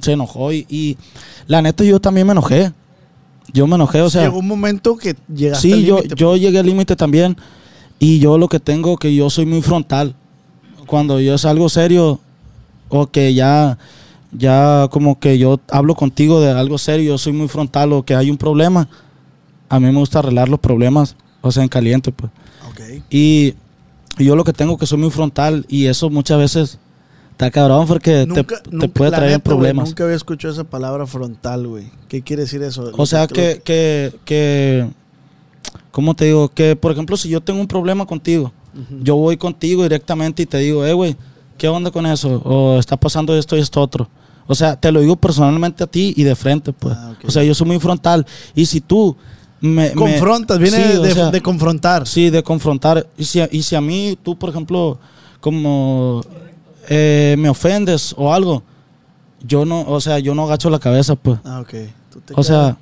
Se 0.00 0.12
enojó 0.12 0.52
y, 0.52 0.64
y 0.68 0.96
la 1.48 1.60
neta 1.60 1.82
yo 1.82 1.98
también 2.00 2.26
me 2.26 2.32
enojé. 2.32 2.72
Yo 3.52 3.66
me 3.66 3.74
enojé, 3.74 4.02
o 4.02 4.10
sea, 4.10 4.22
Llegó 4.24 4.38
un 4.38 4.46
momento 4.46 4.96
que 4.96 5.16
llegaste 5.34 5.68
sí, 5.68 5.72
al 5.72 5.82
yo, 5.82 5.96
límite, 5.96 6.14
yo 6.16 6.36
llegué 6.36 6.58
al 6.58 6.66
límite 6.66 6.94
también 6.96 7.36
y 7.98 8.18
yo 8.20 8.36
lo 8.38 8.46
que 8.48 8.60
tengo 8.60 8.96
que 8.98 9.12
yo 9.14 9.30
soy 9.30 9.46
muy 9.46 9.62
frontal. 9.62 10.14
Cuando 10.86 11.18
yo 11.18 11.34
es 11.34 11.44
algo 11.44 11.68
serio 11.68 12.20
o 12.90 13.06
que 13.08 13.34
ya 13.34 13.76
ya 14.32 14.88
como 14.90 15.18
que 15.18 15.38
yo 15.38 15.60
hablo 15.70 15.94
contigo 15.94 16.40
de 16.40 16.50
algo 16.50 16.78
serio, 16.78 17.12
yo 17.12 17.18
soy 17.18 17.32
muy 17.32 17.48
frontal 17.48 17.92
o 17.92 18.02
que 18.04 18.14
hay 18.14 18.30
un 18.30 18.36
problema, 18.36 18.88
a 19.68 19.80
mí 19.80 19.86
me 19.86 19.98
gusta 19.98 20.18
arreglar 20.20 20.48
los 20.48 20.60
problemas, 20.60 21.16
o 21.40 21.50
sea, 21.52 21.62
en 21.62 21.68
caliente, 21.68 22.12
pues. 22.12 22.30
Ok. 22.70 23.02
Y, 23.10 23.54
y 24.18 24.24
yo 24.24 24.36
lo 24.36 24.44
que 24.44 24.52
tengo 24.52 24.76
que 24.76 24.86
soy 24.86 24.98
muy 24.98 25.10
frontal 25.10 25.64
y 25.68 25.86
eso 25.86 26.10
muchas 26.10 26.38
veces 26.38 26.78
está 27.30 27.50
cabrón 27.50 27.86
porque 27.86 28.10
te, 28.22 28.26
Nunca- 28.26 28.60
te 28.62 28.88
puede 28.88 29.10
traer 29.12 29.32
neta, 29.32 29.44
problemas. 29.44 29.88
nunca 29.88 30.04
había 30.04 30.16
escuchado 30.16 30.52
esa 30.52 30.64
palabra 30.64 31.06
frontal, 31.06 31.66
güey. 31.66 31.90
¿Qué 32.08 32.22
quiere 32.22 32.42
decir 32.42 32.62
eso? 32.62 32.90
O 32.96 33.06
sea 33.06 33.26
que, 33.28 33.62
que, 33.64 34.12
que, 34.24 34.88
¿cómo 35.90 36.14
te 36.14 36.26
digo? 36.26 36.48
Que, 36.48 36.76
por 36.76 36.92
ejemplo, 36.92 37.16
si 37.16 37.28
yo 37.28 37.40
tengo 37.40 37.60
un 37.60 37.68
problema 37.68 38.06
contigo, 38.06 38.52
yo 39.02 39.16
voy 39.16 39.36
contigo 39.36 39.82
directamente 39.82 40.42
y 40.42 40.46
te 40.46 40.58
digo, 40.58 40.84
eh, 40.84 40.92
güey, 40.92 41.16
¿qué 41.58 41.68
onda 41.68 41.90
con 41.90 42.06
eso? 42.06 42.40
O 42.44 42.78
está 42.78 42.96
pasando 42.96 43.36
esto 43.36 43.56
y 43.56 43.60
esto 43.60 43.80
otro. 43.82 44.08
O 44.46 44.54
sea, 44.54 44.76
te 44.76 44.90
lo 44.90 45.00
digo 45.00 45.16
personalmente 45.16 45.84
a 45.84 45.86
ti 45.86 46.14
y 46.16 46.22
de 46.22 46.34
frente, 46.34 46.72
pues. 46.72 46.96
Ah. 46.96 47.14
O 47.26 47.30
sea, 47.30 47.42
yo 47.44 47.54
soy 47.54 47.66
muy 47.66 47.78
frontal. 47.78 48.24
Y 48.54 48.64
si 48.64 48.80
tú 48.80 49.14
me... 49.60 49.90
me- 49.90 49.94
Confrontas, 49.94 50.58
viene 50.58 50.76
Sí, 50.92 50.96
o 50.96 51.02
de, 51.02 51.12
sea, 51.12 51.30
de 51.30 51.42
confrontar. 51.42 52.06
Sí, 52.06 52.30
de 52.30 52.42
confrontar. 52.42 53.06
Y 53.18 53.24
si, 53.24 53.42
y 53.50 53.62
si 53.62 53.76
a 53.76 53.82
mí, 53.82 54.16
tú, 54.22 54.38
por 54.38 54.48
ejemplo, 54.48 54.98
como 55.40 56.22
eh, 56.88 57.36
me 57.38 57.50
ofendes 57.50 58.14
o 58.16 58.32
algo, 58.32 58.62
yo 59.42 59.64
no, 59.66 59.82
o 59.82 60.00
sea, 60.00 60.18
yo 60.18 60.34
no 60.34 60.44
agacho 60.44 60.70
la 60.70 60.78
cabeza, 60.78 61.14
pues. 61.14 61.38
Ah, 61.44 61.60
ok. 61.60 61.74
Tú 62.10 62.20
te 62.20 62.32
O 62.34 62.42
sea, 62.42 62.78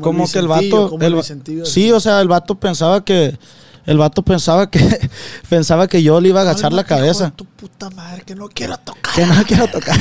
como 0.00 0.30
que 0.30 0.38
el 0.38 0.46
vato. 0.48 0.96
el 1.00 1.66
sí, 1.66 1.90
o 1.90 1.98
sea, 2.00 2.20
el 2.20 2.28
vato 2.28 2.54
pensaba 2.54 3.04
que 3.04 3.36
el 3.86 3.98
vato 3.98 4.22
pensaba 4.22 4.70
que 4.70 4.80
pensaba 5.48 5.88
que 5.88 6.02
yo 6.02 6.20
le 6.20 6.28
iba 6.28 6.40
a 6.40 6.42
agachar 6.42 6.72
la 6.72 6.84
cabeza. 6.84 7.32
Tu 7.34 7.44
puta 7.44 7.90
madre, 7.90 8.22
que 8.24 8.34
no 8.34 8.48
quiero 8.48 8.76
tocar. 8.78 9.14
Que 9.14 9.26
no 9.26 9.42
quiero 9.44 9.66
tocar. 9.68 9.98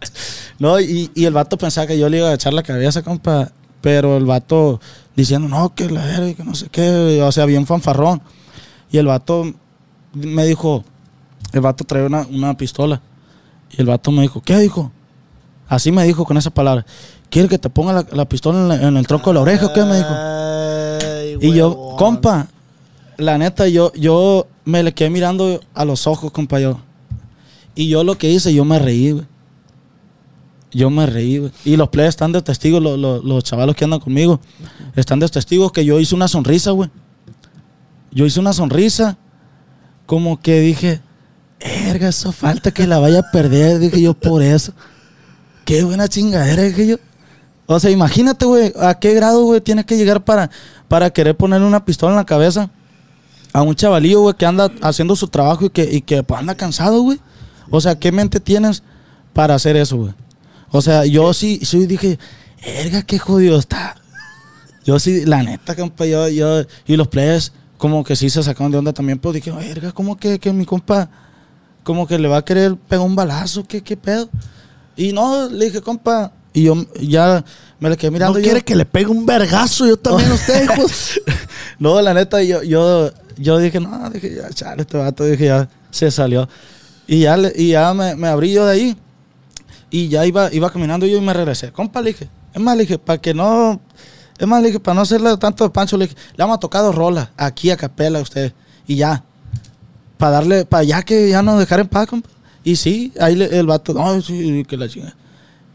no, 0.58 0.80
y, 0.80 1.10
y 1.14 1.24
el 1.24 1.32
vato 1.32 1.56
pensaba 1.58 1.86
que 1.86 1.98
yo 1.98 2.08
le 2.08 2.18
iba 2.18 2.26
a 2.26 2.30
agachar 2.30 2.52
la 2.54 2.62
cabeza, 2.62 3.02
compa. 3.02 3.50
Pero 3.80 4.16
el 4.16 4.24
vato 4.26 4.80
diciendo, 5.16 5.48
no, 5.48 5.74
que 5.74 5.90
la 5.90 6.04
verga, 6.04 6.34
que 6.34 6.44
no 6.44 6.54
sé 6.54 6.68
qué. 6.70 7.20
O 7.22 7.32
sea, 7.32 7.46
bien 7.46 7.66
fanfarrón. 7.66 8.22
Y 8.92 8.98
el 8.98 9.06
vato 9.06 9.52
me 10.12 10.46
dijo, 10.46 10.84
el 11.52 11.60
vato 11.62 11.82
traía 11.84 12.06
una, 12.06 12.26
una 12.30 12.56
pistola. 12.56 13.00
Y 13.70 13.80
el 13.80 13.86
vato 13.88 14.12
me 14.12 14.22
dijo, 14.22 14.40
¿qué 14.40 14.56
dijo? 14.58 14.92
Así 15.68 15.90
me 15.90 16.04
dijo 16.04 16.24
con 16.24 16.36
esa 16.36 16.50
palabra. 16.50 16.84
¿Quiere 17.30 17.48
que 17.48 17.58
te 17.58 17.70
ponga 17.70 17.92
la, 17.94 18.06
la 18.12 18.24
pistola 18.28 18.58
en, 18.60 18.68
la- 18.68 18.88
en 18.88 18.96
el 18.96 19.06
tronco 19.06 19.30
de 19.30 19.34
la 19.34 19.40
oreja 19.40 19.72
qué? 19.72 19.82
Me 19.84 19.96
dijo. 19.96 20.10
Ay, 20.12 21.38
Y 21.40 21.54
yo, 21.54 21.94
compa, 21.98 22.46
la 23.18 23.38
neta, 23.38 23.68
yo, 23.68 23.92
yo 23.94 24.46
me 24.64 24.82
le 24.82 24.92
quedé 24.94 25.10
mirando 25.10 25.60
a 25.74 25.84
los 25.84 26.06
ojos, 26.06 26.30
compa, 26.32 26.60
yo. 26.60 26.80
Y 27.74 27.88
yo 27.88 28.04
lo 28.04 28.16
que 28.18 28.30
hice, 28.30 28.52
yo 28.52 28.64
me 28.64 28.78
reí, 28.78 29.12
güey. 29.12 29.26
Yo 30.72 30.88
me 30.90 31.04
reí, 31.06 31.38
güey. 31.38 31.52
Y 31.64 31.76
los 31.76 31.88
players 31.90 32.14
están 32.14 32.32
de 32.32 32.40
testigos, 32.42 32.82
lo- 32.82 32.96
lo- 32.96 33.22
los 33.22 33.44
chavalos 33.44 33.76
que 33.76 33.84
andan 33.84 34.00
conmigo, 34.00 34.40
están 34.96 35.20
de 35.20 35.28
testigos 35.28 35.70
que 35.72 35.84
yo 35.84 36.00
hice 36.00 36.14
una 36.14 36.28
sonrisa, 36.28 36.70
güey. 36.70 36.90
Yo 38.10 38.24
hice 38.26 38.40
una 38.40 38.52
sonrisa, 38.52 39.16
como 40.06 40.40
que 40.40 40.60
dije, 40.60 41.00
erga, 41.60 42.08
eso 42.08 42.32
falta 42.32 42.70
que 42.70 42.86
la 42.86 42.98
vaya 42.98 43.20
a 43.20 43.30
perder, 43.30 43.78
dije 43.78 44.00
yo, 44.00 44.14
por 44.14 44.42
eso. 44.42 44.72
Qué 45.64 45.82
buena 45.84 46.08
chingadera, 46.08 46.62
dije 46.62 46.86
yo. 46.86 46.96
O 47.66 47.78
sea, 47.78 47.90
imagínate, 47.90 48.44
güey, 48.44 48.72
a 48.80 48.94
qué 48.98 49.14
grado, 49.14 49.44
güey, 49.44 49.60
tienes 49.60 49.86
que 49.86 49.96
llegar 49.96 50.24
para, 50.24 50.50
para 50.88 51.10
querer 51.10 51.36
ponerle 51.36 51.66
una 51.66 51.84
pistola 51.84 52.12
en 52.12 52.16
la 52.16 52.26
cabeza 52.26 52.70
a 53.52 53.62
un 53.62 53.74
chavalillo, 53.74 54.20
güey, 54.22 54.34
que 54.36 54.46
anda 54.46 54.70
haciendo 54.80 55.14
su 55.16 55.28
trabajo 55.28 55.66
y 55.66 55.70
que, 55.70 55.84
y 55.84 56.00
que 56.00 56.22
pues, 56.22 56.40
anda 56.40 56.54
cansado, 56.54 57.02
güey. 57.02 57.18
O 57.70 57.80
sea, 57.80 57.98
¿qué 57.98 58.12
mente 58.12 58.40
tienes 58.40 58.82
para 59.32 59.54
hacer 59.54 59.76
eso, 59.76 59.96
güey? 59.96 60.14
O 60.70 60.80
sea, 60.80 61.04
yo 61.04 61.32
sí, 61.34 61.60
sí 61.62 61.86
dije, 61.86 62.18
erga, 62.62 63.02
qué 63.02 63.18
jodido 63.18 63.58
está. 63.58 63.96
Yo 64.84 64.98
sí, 64.98 65.24
la 65.26 65.42
neta, 65.42 65.76
compa, 65.76 66.06
yo, 66.06 66.28
yo, 66.28 66.62
y 66.86 66.96
los 66.96 67.08
players 67.08 67.52
como 67.78 68.04
que 68.04 68.16
sí 68.16 68.30
se 68.30 68.42
sacaron 68.42 68.72
de 68.72 68.78
onda 68.78 68.92
también, 68.92 69.18
pero 69.18 69.32
dije, 69.32 69.50
verga, 69.50 69.92
¿cómo 69.92 70.16
que, 70.16 70.38
que 70.38 70.52
mi 70.52 70.64
compa, 70.64 71.08
como 71.82 72.06
que 72.06 72.18
le 72.18 72.28
va 72.28 72.38
a 72.38 72.44
querer 72.44 72.76
pegar 72.76 73.04
un 73.04 73.14
balazo? 73.14 73.64
¿Qué, 73.64 73.82
qué 73.82 73.96
pedo? 73.96 74.28
Y 74.96 75.12
no, 75.12 75.48
le 75.48 75.66
dije, 75.66 75.82
compa, 75.82 76.32
y 76.52 76.64
yo 76.64 76.86
ya 77.00 77.44
me 77.80 77.90
le 77.90 77.96
quedé 77.96 78.10
mirando. 78.10 78.34
¿No 78.34 78.40
yo- 78.40 78.44
quiere 78.44 78.62
que 78.62 78.76
le 78.76 78.84
pegue 78.84 79.06
un 79.06 79.24
vergazo? 79.26 79.86
Yo 79.86 79.96
también 79.96 80.30
a 80.30 80.34
usted, 80.34 80.64
hijos. 80.64 81.20
no, 81.78 82.00
la 82.00 82.14
neta, 82.14 82.42
yo, 82.42 82.62
yo, 82.62 83.10
yo 83.36 83.58
dije, 83.58 83.80
no, 83.80 84.10
dije, 84.10 84.34
ya, 84.34 84.48
chale, 84.50 84.82
este 84.82 84.96
vato, 84.96 85.24
dije, 85.24 85.46
ya 85.46 85.68
se 85.90 86.10
salió. 86.10 86.48
Y 87.06 87.20
ya, 87.20 87.36
y 87.54 87.68
ya 87.70 87.92
me, 87.94 88.28
abrí 88.28 88.52
yo 88.52 88.64
de 88.66 88.72
ahí. 88.72 88.96
Y 89.90 90.08
ya 90.08 90.24
iba, 90.24 90.52
iba 90.52 90.70
caminando 90.70 91.06
yo 91.06 91.18
y 91.18 91.20
me 91.20 91.34
regresé. 91.34 91.70
Compa, 91.72 92.00
le 92.00 92.12
dije, 92.12 92.28
es 92.54 92.60
más, 92.60 92.76
le 92.76 92.82
dije, 92.84 92.98
para 92.98 93.18
que 93.20 93.34
no, 93.34 93.80
es 94.38 94.46
más, 94.46 94.60
le 94.62 94.68
dije, 94.68 94.80
para 94.80 94.94
no 94.94 95.00
hacerle 95.02 95.36
tanto 95.36 95.70
pancho, 95.72 95.96
le 95.96 96.06
dije, 96.06 96.16
le 96.30 96.42
vamos 96.42 96.56
a 96.56 96.60
tocar 96.60 96.82
dos 96.82 96.94
rolas, 96.94 97.28
aquí 97.36 97.70
a 97.70 97.76
capela 97.76 98.18
a 98.18 98.22
usted. 98.22 98.52
Y 98.86 98.96
ya, 98.96 99.22
para 100.16 100.32
darle, 100.32 100.64
para 100.64 100.84
ya 100.84 101.02
que 101.02 101.28
ya 101.28 101.42
nos 101.42 101.58
dejar 101.58 101.80
en 101.80 101.88
paz, 101.88 102.06
compa. 102.06 102.28
Y 102.64 102.76
sí, 102.76 103.12
ahí 103.20 103.34
le- 103.34 103.58
el 103.58 103.66
vato, 103.66 103.92
no, 103.92 104.20
sí, 104.22 104.64
que 104.68 104.76
la 104.76 104.88
chinga. 104.88 105.14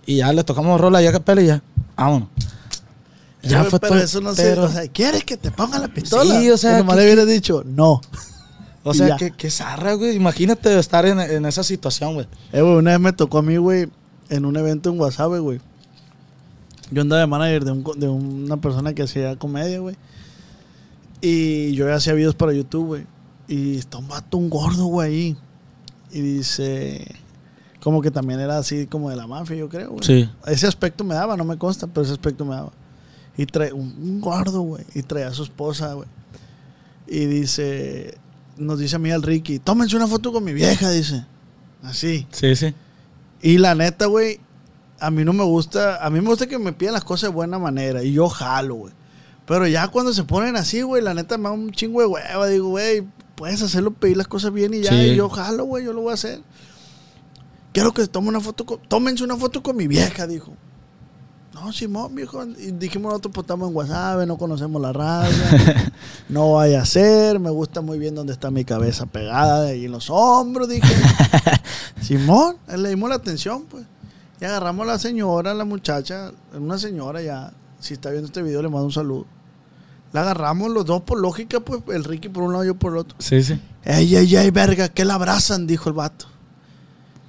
Y 0.06 0.18
ya 0.18 0.32
le 0.34 0.44
tocamos 0.44 0.80
rola 0.80 1.02
ya 1.02 1.10
a 1.10 1.14
capela 1.14 1.42
y 1.42 1.48
ya, 1.48 1.62
vámonos. 1.96 2.30
Ya, 3.50 3.64
pero 3.64 3.80
todo, 3.80 3.98
eso 3.98 4.22
no 4.22 4.34
sé. 4.36 4.44
pero- 4.44 4.64
O 4.66 4.70
sea, 4.70 4.88
¿quieres 4.88 5.24
que 5.24 5.38
te 5.38 5.52
ponga 5.52 5.80
la 5.80 5.88
pistola? 5.88 6.40
Sí, 6.40 6.50
o 6.50 6.58
sea, 6.58 6.72
Pero 6.72 6.84
nomás 6.84 6.98
le 6.98 7.04
hubiera 7.04 7.26
dicho, 7.26 7.64
no. 7.66 8.02
O 8.84 8.94
sea, 8.94 9.18
que, 9.18 9.32
que 9.32 9.50
zarra, 9.50 9.94
güey. 9.94 10.16
Imagínate 10.16 10.78
estar 10.80 11.06
en, 11.06 11.20
en 11.20 11.46
esa 11.46 11.64
situación, 11.64 12.14
güey. 12.14 12.28
Eh, 12.54 12.62
güey, 12.62 12.76
una 12.76 12.92
vez 12.92 13.00
me 13.00 13.12
tocó 13.14 13.40
a 13.40 13.42
mí, 13.42 13.58
güey, 13.58 13.90
en 14.30 14.46
un 14.46 14.56
evento 14.56 14.90
en 14.90 14.98
Guasave, 14.98 15.40
güey. 15.40 15.60
Yo 16.92 17.02
andaba 17.02 17.20
de 17.20 17.28
manager 17.28 17.66
de, 17.66 17.72
un 17.72 17.84
de 18.00 18.08
una 18.08 18.58
persona 18.58 18.94
que 18.94 19.04
hacía 19.04 19.36
comedia, 19.36 19.80
güey. 19.80 19.96
Y 21.22 21.74
yo 21.74 21.94
hacía 21.94 22.14
videos 22.14 22.36
para 22.36 22.54
YouTube, 22.54 22.86
güey. 22.86 23.06
Y 23.48 23.78
está 23.78 23.98
un 23.98 24.08
vato, 24.08 24.38
un 24.38 24.50
gordo, 24.50 24.86
güey, 24.86 25.10
ahí. 25.10 25.38
Y 26.12 26.22
dice... 26.22 27.06
Como 27.82 28.02
que 28.02 28.12
también 28.12 28.40
era 28.40 28.58
así 28.58 28.86
como 28.88 29.10
de 29.10 29.16
la 29.16 29.28
mafia, 29.28 29.56
yo 29.56 29.70
creo, 29.70 29.92
güey. 29.92 30.04
Sí. 30.04 30.30
Ese 30.46 30.68
aspecto 30.68 31.04
me 31.04 31.16
daba, 31.16 31.38
no 31.38 31.46
me 31.46 31.58
consta, 31.58 31.88
pero 31.88 32.04
ese 32.04 32.12
aspecto 32.14 32.44
me 32.44 32.56
daba. 32.56 32.72
Y 33.38 33.46
trae 33.46 33.72
un, 33.72 33.96
un 34.02 34.20
gordo, 34.20 34.62
güey. 34.62 34.84
Y 34.96 35.04
traía 35.04 35.28
a 35.28 35.34
su 35.34 35.44
esposa, 35.44 35.94
güey. 35.94 36.10
Y 37.08 37.26
dice... 37.26 38.18
Nos 38.58 38.80
dice 38.80 38.96
a 38.96 39.00
mí 39.00 39.12
al 39.12 39.22
Ricky, 39.22 39.60
tómense 39.60 39.96
una 39.96 40.08
foto 40.08 40.34
con 40.34 40.44
mi 40.44 40.52
vieja, 40.52 40.90
dice. 40.90 41.24
Así. 41.84 42.26
Sí, 42.32 42.56
sí. 42.56 42.74
Y 43.40 43.60
la 43.60 43.76
neta, 43.76 44.08
güey, 44.08 44.40
a 45.00 45.12
mí 45.12 45.24
no 45.24 45.34
me 45.34 45.44
gusta, 45.44 46.04
a 46.04 46.10
mí 46.10 46.20
me 46.22 46.28
gusta 46.28 46.48
que 46.48 46.58
me 46.58 46.74
pidan 46.74 46.94
las 46.94 47.04
cosas 47.04 47.30
de 47.30 47.36
buena 47.36 47.60
manera 47.60 48.04
y 48.04 48.14
yo 48.14 48.28
jalo, 48.30 48.74
güey. 48.76 48.94
Pero 49.46 49.68
ya 49.68 49.88
cuando 49.90 50.12
se 50.12 50.24
ponen 50.24 50.56
así, 50.56 50.82
güey, 50.82 51.04
la 51.04 51.14
neta 51.14 51.38
me 51.38 51.46
da 51.46 51.52
un 51.52 51.72
chingo 51.72 52.02
de 52.02 52.08
hueva. 52.08 52.48
Digo, 52.48 52.70
güey, 52.70 53.08
puedes 53.36 53.62
hacerlo, 53.62 53.92
pedir 53.92 54.18
las 54.18 54.28
cosas 54.28 54.52
bien 54.52 54.74
y 54.74 54.82
ya. 54.82 54.90
Sí. 54.90 55.12
Y 55.12 55.16
yo 55.16 55.30
jalo, 55.30 55.66
güey, 55.66 55.86
yo 55.86 55.94
lo 55.94 56.02
voy 56.02 56.12
a 56.12 56.16
hacer. 56.16 56.42
Quiero 57.74 57.94
que 57.94 58.08
tome 58.08 58.30
una 58.30 58.42
foto 58.42 58.66
con, 58.66 58.80
tómense 58.88 59.24
una 59.24 59.38
foto 59.38 59.62
con 59.62 59.78
mi 59.78 59.88
vieja, 59.88 60.26
dijo. 60.26 60.54
No, 61.60 61.74
Simón, 61.74 62.14
viejo. 62.14 62.44
Y 62.46 62.72
dijimos 62.72 63.10
nosotros, 63.10 63.34
pues 63.34 63.44
estamos 63.46 63.70
en 63.70 63.76
WhatsApp, 63.76 64.28
no 64.28 64.38
conocemos 64.38 64.80
la 64.80 64.94
raza. 64.94 65.92
no 66.30 66.54
vaya 66.54 66.82
a 66.82 66.86
ser, 66.86 67.40
me 67.40 67.50
gusta 67.50 67.82
muy 67.82 67.98
bien 67.98 68.14
donde 68.14 68.34
está 68.34 68.52
mi 68.52 68.64
cabeza 68.64 69.08
pegada 69.08 69.64
de 69.64 69.72
ahí 69.72 69.86
en 69.86 69.92
los 69.92 70.10
hombros, 70.12 70.70
dije. 70.70 70.94
Simón, 72.02 72.58
le 72.76 72.90
dimos 72.90 73.10
la 73.10 73.16
atención, 73.16 73.66
pues. 73.66 73.86
Y 74.40 74.46
agarramos 74.46 74.88
a 74.88 74.92
la 74.92 75.00
señora, 75.00 75.56
la 75.56 75.66
muchacha, 75.66 76.32
una 76.54 76.78
señora 76.78 77.24
ya, 77.24 77.52
si 77.80 77.96
está 77.96 78.12
viendo 78.12 78.28
este 78.28 78.44
video 78.44 78.62
le 78.62 78.70
mando 78.70 78.86
un 78.86 78.92
saludo. 78.92 79.26
La 80.14 80.22
agarramos 80.22 80.70
los 80.70 80.86
dos 80.86 81.02
por 81.02 81.20
lógica, 81.20 81.60
pues, 81.60 81.82
el 81.88 82.04
Ricky 82.04 82.30
por 82.30 82.44
un 82.44 82.52
lado, 82.54 82.66
yo 82.66 82.76
por 82.76 82.94
el 82.94 83.00
otro. 83.00 83.18
Sí, 83.20 83.42
sí. 83.42 83.60
Ey, 83.84 84.16
ey, 84.16 84.36
ey, 84.36 84.52
verga, 84.52 84.90
que 84.90 85.06
la 85.06 85.16
abrazan, 85.16 85.66
dijo 85.66 85.90
el 85.90 85.96
vato. 85.96 86.28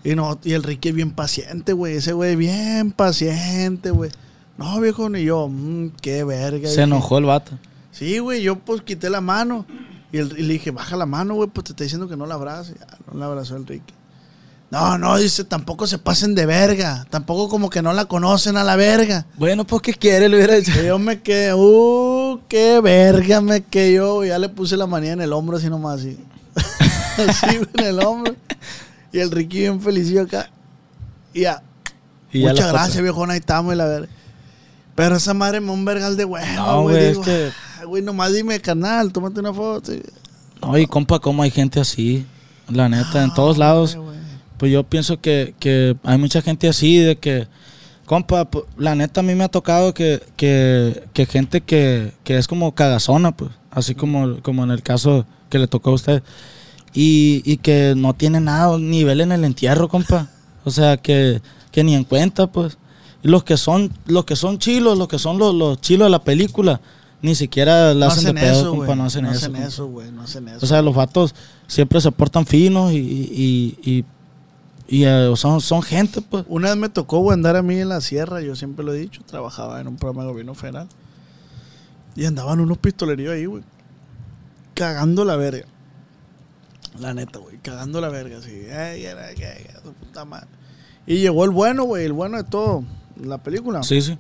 Y, 0.04 0.14
no, 0.14 0.38
y 0.44 0.52
el 0.52 0.62
Ricky 0.62 0.92
bien 0.92 1.10
paciente, 1.10 1.72
güey. 1.72 1.96
Ese 1.96 2.12
güey 2.12 2.36
bien 2.36 2.92
paciente, 2.92 3.90
güey. 3.90 4.10
No, 4.56 4.80
viejo, 4.80 5.08
ni 5.08 5.22
yo. 5.24 5.48
"Mm, 5.48 5.90
qué 6.00 6.24
verga. 6.24 6.66
Se 6.68 6.72
dije. 6.74 6.82
enojó 6.82 7.18
el 7.18 7.24
vato. 7.24 7.52
Sí, 7.92 8.18
güey, 8.18 8.42
yo 8.42 8.56
pues 8.58 8.82
quité 8.82 9.10
la 9.10 9.20
mano. 9.20 9.66
Y, 10.12 10.18
el- 10.18 10.38
y 10.38 10.42
le 10.42 10.54
dije, 10.54 10.70
baja 10.70 10.96
la 10.96 11.04
mano, 11.06 11.34
güey, 11.34 11.48
pues 11.48 11.64
te 11.64 11.72
está 11.72 11.84
diciendo 11.84 12.08
que 12.08 12.16
no 12.16 12.26
la 12.26 12.34
abrace. 12.34 12.74
Ya, 12.78 12.86
no 13.12 13.18
la 13.18 13.26
abrazó 13.26 13.56
el 13.56 13.66
Ricky. 13.66 13.94
No, 14.70 14.98
no, 14.98 15.16
dice, 15.16 15.44
tampoco 15.44 15.86
se 15.86 15.98
pasen 15.98 16.34
de 16.34 16.44
verga. 16.46 17.06
Tampoco 17.10 17.48
como 17.48 17.70
que 17.70 17.80
no 17.82 17.92
la 17.92 18.04
conocen 18.04 18.56
a 18.56 18.64
la 18.64 18.76
verga. 18.76 19.26
Bueno, 19.38 19.66
pues, 19.66 19.80
¿qué 19.82 19.94
quiere? 19.94 20.28
Le 20.28 20.36
hubiera 20.36 20.54
dicho. 20.56 20.72
Y 20.82 20.86
yo 20.86 20.98
me 20.98 21.20
quedé, 21.22 21.54
uh, 21.54 22.40
qué 22.48 22.80
verga 22.80 23.40
me 23.40 23.62
quedé 23.62 23.94
yo. 23.94 24.24
Ya 24.24 24.38
le 24.38 24.48
puse 24.50 24.76
la 24.76 24.86
manía 24.86 25.12
en 25.12 25.22
el 25.22 25.32
hombro 25.32 25.56
así 25.56 25.68
nomás, 25.70 26.00
así. 26.00 26.18
así, 27.28 27.46
güey, 27.58 27.68
en 27.78 27.84
el 27.86 28.00
hombro. 28.04 28.34
Y 29.12 29.18
el 29.20 29.30
Ricky 29.30 29.58
bien 29.60 29.80
feliz 29.80 30.14
acá. 30.18 30.50
Y 31.32 31.42
ya, 31.42 31.62
Y 32.32 32.40
ya 32.40 32.50
muchas 32.50 32.72
gracias, 32.72 33.02
viejón, 33.02 33.30
ahí 33.30 33.38
estamos, 33.38 33.72
y 33.74 33.76
la 33.76 33.86
verga. 33.86 34.08
Pero 34.94 35.16
esa 35.16 35.32
madre 35.34 35.60
me 35.60 35.70
un 35.70 35.84
vergal 35.84 36.16
de 36.16 36.24
huevo, 36.24 36.46
No, 36.56 36.82
güey. 36.82 37.04
es 37.06 37.18
que- 37.18 37.50
"Ay, 37.80 37.86
güey, 37.86 38.02
nomás 38.02 38.32
dime, 38.34 38.60
canal, 38.60 39.12
tómate 39.12 39.40
una 39.40 39.54
foto. 39.54 39.94
Y- 39.94 40.02
No, 40.60 40.76
y 40.76 40.86
compa, 40.86 41.20
¿cómo 41.20 41.42
hay 41.42 41.50
gente 41.52 41.78
así? 41.80 42.26
La 42.68 42.88
neta, 42.88 43.22
en 43.22 43.32
todos 43.32 43.56
lados. 43.58 43.94
Güey, 43.94 44.06
güey. 44.08 44.18
Pues 44.58 44.72
yo 44.72 44.82
pienso 44.82 45.20
que, 45.20 45.54
que 45.60 45.96
hay 46.02 46.18
mucha 46.18 46.42
gente 46.42 46.68
así, 46.68 46.98
de 46.98 47.16
que, 47.16 47.46
compa, 48.06 48.50
pu- 48.50 48.64
la 48.76 48.96
neta 48.96 49.20
a 49.20 49.22
mí 49.22 49.34
me 49.36 49.44
ha 49.44 49.48
tocado 49.48 49.94
que, 49.94 50.20
que, 50.36 51.04
que 51.12 51.26
gente 51.26 51.60
que, 51.60 52.12
que 52.24 52.36
es 52.36 52.48
como 52.48 52.74
cagazona, 52.74 53.30
pues, 53.36 53.52
así 53.70 53.94
como, 53.94 54.42
como 54.42 54.64
en 54.64 54.72
el 54.72 54.82
caso 54.82 55.24
que 55.48 55.60
le 55.60 55.68
tocó 55.68 55.90
a 55.90 55.94
usted, 55.94 56.22
y, 56.94 57.42
y 57.44 57.58
que 57.58 57.94
no 57.96 58.14
tiene 58.14 58.40
nada, 58.40 58.78
nivel 58.78 59.20
en 59.20 59.32
el 59.32 59.44
entierro, 59.44 59.88
compa. 59.88 60.28
O 60.64 60.70
sea, 60.70 60.96
que, 60.96 61.40
que 61.70 61.84
ni 61.84 61.94
en 61.94 62.04
cuenta, 62.04 62.46
pues. 62.46 62.78
Y 63.22 63.28
los 63.28 63.44
que 63.44 63.56
son, 63.56 63.92
los 64.06 64.24
que 64.24 64.36
son 64.36 64.58
chilos, 64.58 64.96
los 64.98 65.08
que 65.08 65.18
son 65.18 65.38
los, 65.38 65.54
los 65.54 65.80
chilos 65.80 66.06
de 66.06 66.10
la 66.10 66.22
película, 66.22 66.80
ni 67.20 67.34
siquiera 67.34 67.94
la 67.94 68.06
No 68.06 68.12
hacen, 68.12 68.34
de 68.34 68.40
pedo, 68.40 68.60
eso, 68.60 68.70
compa, 68.70 68.94
no 68.94 69.04
hacen 69.04 69.24
No 69.24 69.30
eso. 69.30 69.38
hacen 69.38 69.52
compa. 69.52 69.66
eso, 69.66 69.86
güey, 69.86 70.12
no 70.12 70.22
hacen 70.22 70.48
eso. 70.48 70.58
O 70.62 70.68
sea, 70.68 70.82
los 70.82 70.94
vatos 70.94 71.34
siempre 71.66 72.00
se 72.00 72.12
portan 72.12 72.46
finos 72.46 72.92
y, 72.92 72.96
y, 72.98 73.78
y, 73.82 74.04
y, 74.88 75.04
eh, 75.04 75.32
son, 75.36 75.60
son 75.60 75.82
gente, 75.82 76.20
pues. 76.22 76.44
Una 76.48 76.68
vez 76.68 76.76
me 76.76 76.88
tocó 76.88 77.18
güey, 77.18 77.34
andar 77.34 77.56
a 77.56 77.62
mí 77.62 77.78
en 77.80 77.88
la 77.88 78.00
sierra, 78.00 78.40
yo 78.40 78.54
siempre 78.54 78.84
lo 78.84 78.92
he 78.94 78.98
dicho, 78.98 79.22
trabajaba 79.26 79.80
en 79.80 79.88
un 79.88 79.96
programa 79.96 80.22
de 80.22 80.30
gobierno 80.30 80.54
federal. 80.54 80.88
Y 82.14 82.24
andaban 82.24 82.60
unos 82.60 82.78
pistoleríos 82.78 83.32
ahí, 83.34 83.46
güey. 83.46 83.62
Cagando 84.74 85.24
la 85.24 85.36
verga. 85.36 85.66
La 87.00 87.14
neta, 87.14 87.38
güey, 87.38 87.58
cagando 87.58 88.00
la 88.00 88.08
verga, 88.08 88.38
así. 88.38 88.66
Ay, 88.70 89.06
ay, 89.06 89.42
ay, 89.42 89.66
su 89.82 89.92
puta 89.92 90.24
madre. 90.24 90.48
Y 91.06 91.18
llegó 91.18 91.44
el 91.44 91.50
bueno, 91.50 91.84
güey, 91.84 92.04
el 92.04 92.12
bueno 92.12 92.36
de 92.36 92.44
todo. 92.44 92.84
La 93.22 93.38
película. 93.38 93.82
Sí, 93.82 94.00
sí. 94.02 94.18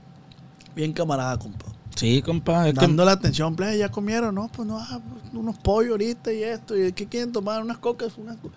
Bien 0.74 0.92
camarada, 0.92 1.38
compa. 1.38 1.66
Sí, 1.96 2.22
compa. 2.22 2.68
Es 2.68 2.74
que- 2.74 2.80
Dando 2.80 3.04
la 3.04 3.12
atención, 3.12 3.56
plebe, 3.56 3.76
ya 3.78 3.90
comieron, 3.90 4.34
no, 4.34 4.48
pues 4.48 4.66
no, 4.66 4.78
ah, 4.78 5.00
pues, 5.08 5.34
unos 5.34 5.58
pollos 5.58 5.90
ahorita 5.92 6.32
y 6.32 6.42
esto, 6.44 6.76
y 6.76 6.92
¿qué 6.92 7.06
quieren 7.06 7.32
tomar? 7.32 7.60
Unas 7.62 7.78
cocas, 7.78 8.12
unas 8.16 8.36
co-". 8.36 8.50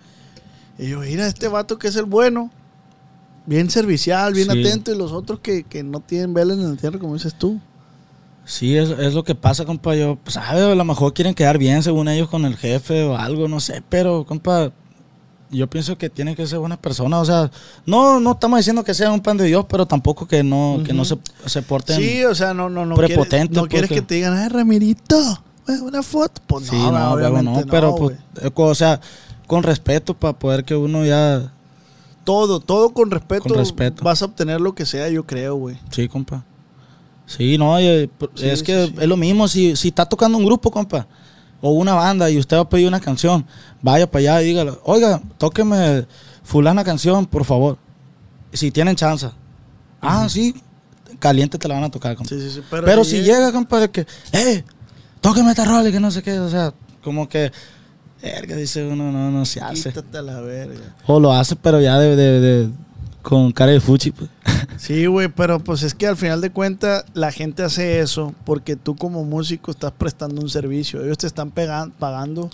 Y 0.78 0.88
yo, 0.88 1.00
mira, 1.00 1.26
este 1.26 1.48
vato 1.48 1.78
que 1.78 1.88
es 1.88 1.96
el 1.96 2.04
bueno, 2.04 2.50
bien 3.46 3.68
servicial, 3.70 4.32
bien 4.34 4.48
Sí. 4.50 4.60
atento, 4.60 4.92
y 4.92 4.96
los 4.96 5.10
otros 5.12 5.40
que, 5.40 5.64
que 5.64 5.82
no 5.82 6.00
tienen 6.00 6.32
vela 6.32 6.54
en 6.54 6.60
el 6.60 6.66
entierro, 6.70 6.98
como 7.00 7.14
dices 7.14 7.34
tú. 7.34 7.60
Sí, 8.44 8.76
es, 8.76 8.90
es 8.90 9.14
lo 9.14 9.24
que 9.24 9.34
pasa, 9.34 9.64
compa. 9.64 9.94
Yo, 9.94 10.16
pues, 10.16 10.34
sabe, 10.34 10.72
a 10.72 10.74
lo 10.74 10.84
mejor 10.84 11.14
quieren 11.14 11.34
quedar 11.34 11.58
bien 11.58 11.82
según 11.82 12.08
ellos 12.08 12.28
con 12.28 12.44
el 12.44 12.56
jefe 12.56 13.04
o 13.04 13.16
algo, 13.16 13.48
no 13.48 13.60
sé, 13.60 13.82
pero, 13.88 14.24
compa, 14.26 14.72
yo 15.50 15.68
pienso 15.68 15.96
que 15.98 16.10
tienen 16.10 16.34
que 16.34 16.46
ser 16.46 16.58
buenas 16.58 16.78
personas. 16.78 17.20
O 17.20 17.24
sea, 17.24 17.50
no, 17.86 18.18
no 18.20 18.32
estamos 18.32 18.58
diciendo 18.58 18.82
que 18.82 18.94
sean 18.94 19.12
un 19.12 19.20
pan 19.20 19.36
de 19.36 19.44
Dios, 19.44 19.66
pero 19.68 19.86
tampoco 19.86 20.26
que 20.26 20.42
no, 20.42 20.80
que 20.84 20.92
no 20.92 21.04
se, 21.04 21.18
se 21.46 21.62
porten. 21.62 21.96
Sí, 21.96 22.24
o 22.24 22.34
sea, 22.34 22.54
no, 22.54 22.68
no, 22.68 22.86
no. 22.86 22.96
prepotente, 22.96 23.48
quieres, 23.48 23.62
no 23.62 23.68
quieres 23.68 23.90
que 23.90 24.02
te 24.02 24.16
digan, 24.16 24.36
ay, 24.36 24.48
Ramirito, 24.48 25.16
una 25.82 26.02
foto. 26.02 26.40
Pues 26.46 26.66
Sí, 26.66 26.76
no, 26.76 26.92
no, 26.92 27.12
obviamente 27.12 27.60
no, 27.60 27.66
pero, 27.70 27.94
pues, 27.94 28.16
eh, 28.40 28.50
o 28.54 28.74
sea, 28.74 29.00
con 29.46 29.62
respeto 29.62 30.14
para 30.14 30.38
poder 30.38 30.64
que 30.64 30.74
uno 30.74 31.04
ya. 31.04 31.52
Todo, 32.24 32.60
todo 32.60 32.90
con 32.90 33.10
respeto, 33.10 33.42
Con 33.42 33.58
respeto. 33.58 34.04
vas 34.04 34.22
a 34.22 34.26
obtener 34.26 34.60
lo 34.60 34.74
que 34.74 34.86
sea, 34.86 35.08
yo 35.08 35.26
creo, 35.26 35.56
güey. 35.56 35.76
Sí, 35.90 36.08
compa. 36.08 36.44
Sí, 37.26 37.56
no, 37.58 37.78
eh, 37.78 38.10
es 38.36 38.58
sí, 38.60 38.64
que 38.64 38.86
sí. 38.88 38.94
es 39.00 39.06
lo 39.08 39.16
mismo. 39.16 39.48
Si, 39.48 39.74
si 39.76 39.88
está 39.88 40.04
tocando 40.06 40.36
un 40.38 40.44
grupo, 40.44 40.70
compa, 40.70 41.06
o 41.60 41.70
una 41.72 41.94
banda 41.94 42.28
y 42.30 42.38
usted 42.38 42.56
va 42.56 42.62
a 42.62 42.68
pedir 42.68 42.88
una 42.88 43.00
canción, 43.00 43.46
vaya 43.80 44.10
para 44.10 44.20
allá 44.20 44.42
y 44.42 44.46
dígale, 44.46 44.72
oiga, 44.84 45.22
tóqueme 45.38 46.06
fulana 46.42 46.84
canción, 46.84 47.24
por 47.26 47.44
favor. 47.44 47.78
Si 48.52 48.70
tienen 48.70 48.96
chance. 48.96 49.28
Ah, 50.00 50.28
sí, 50.28 50.54
caliente 51.20 51.56
te 51.58 51.68
la 51.68 51.74
van 51.74 51.84
a 51.84 51.90
tocar, 51.90 52.16
compa. 52.16 52.28
Sí, 52.28 52.40
sí, 52.40 52.50
sí. 52.50 52.62
Pero, 52.70 52.84
Pero, 52.84 53.04
si 53.04 53.22
llega, 53.22 53.52
compa, 53.52 53.78
de 53.80 53.90
que, 53.90 54.06
eh, 54.32 54.64
tóqueme 55.20 55.50
esta 55.50 55.64
rola 55.64 55.88
y 55.88 55.92
que 55.92 56.00
no 56.00 56.10
sé 56.10 56.22
qué, 56.22 56.38
o 56.40 56.50
sea, 56.50 56.74
como 57.04 57.28
que, 57.28 57.52
verga, 58.20 58.56
dice 58.56 58.84
uno, 58.84 59.10
no, 59.12 59.30
no 59.30 59.44
se 59.46 59.60
hace. 59.60 59.90
Quítate 59.90 60.18
a 60.18 60.22
la 60.22 60.40
verga. 60.40 60.96
O 61.06 61.18
lo 61.20 61.32
hace, 61.32 61.54
pero 61.56 61.80
ya 61.80 61.98
de, 61.98 62.16
de- 62.16 62.40
de- 62.40 62.70
con 63.22 63.52
cara 63.52 63.72
de 63.72 63.80
fuchi, 63.80 64.10
pues. 64.10 64.28
Sí, 64.76 65.06
güey, 65.06 65.28
pero 65.28 65.58
pues 65.60 65.82
es 65.82 65.94
que 65.94 66.06
al 66.06 66.16
final 66.16 66.40
de 66.40 66.50
cuentas 66.50 67.04
la 67.14 67.30
gente 67.32 67.62
hace 67.62 68.00
eso 68.00 68.34
porque 68.44 68.76
tú 68.76 68.96
como 68.96 69.24
músico 69.24 69.70
estás 69.70 69.92
prestando 69.92 70.40
un 70.42 70.48
servicio. 70.50 71.02
Ellos 71.04 71.18
te 71.18 71.26
están 71.26 71.50
pegan- 71.50 71.92
pagando. 71.92 72.50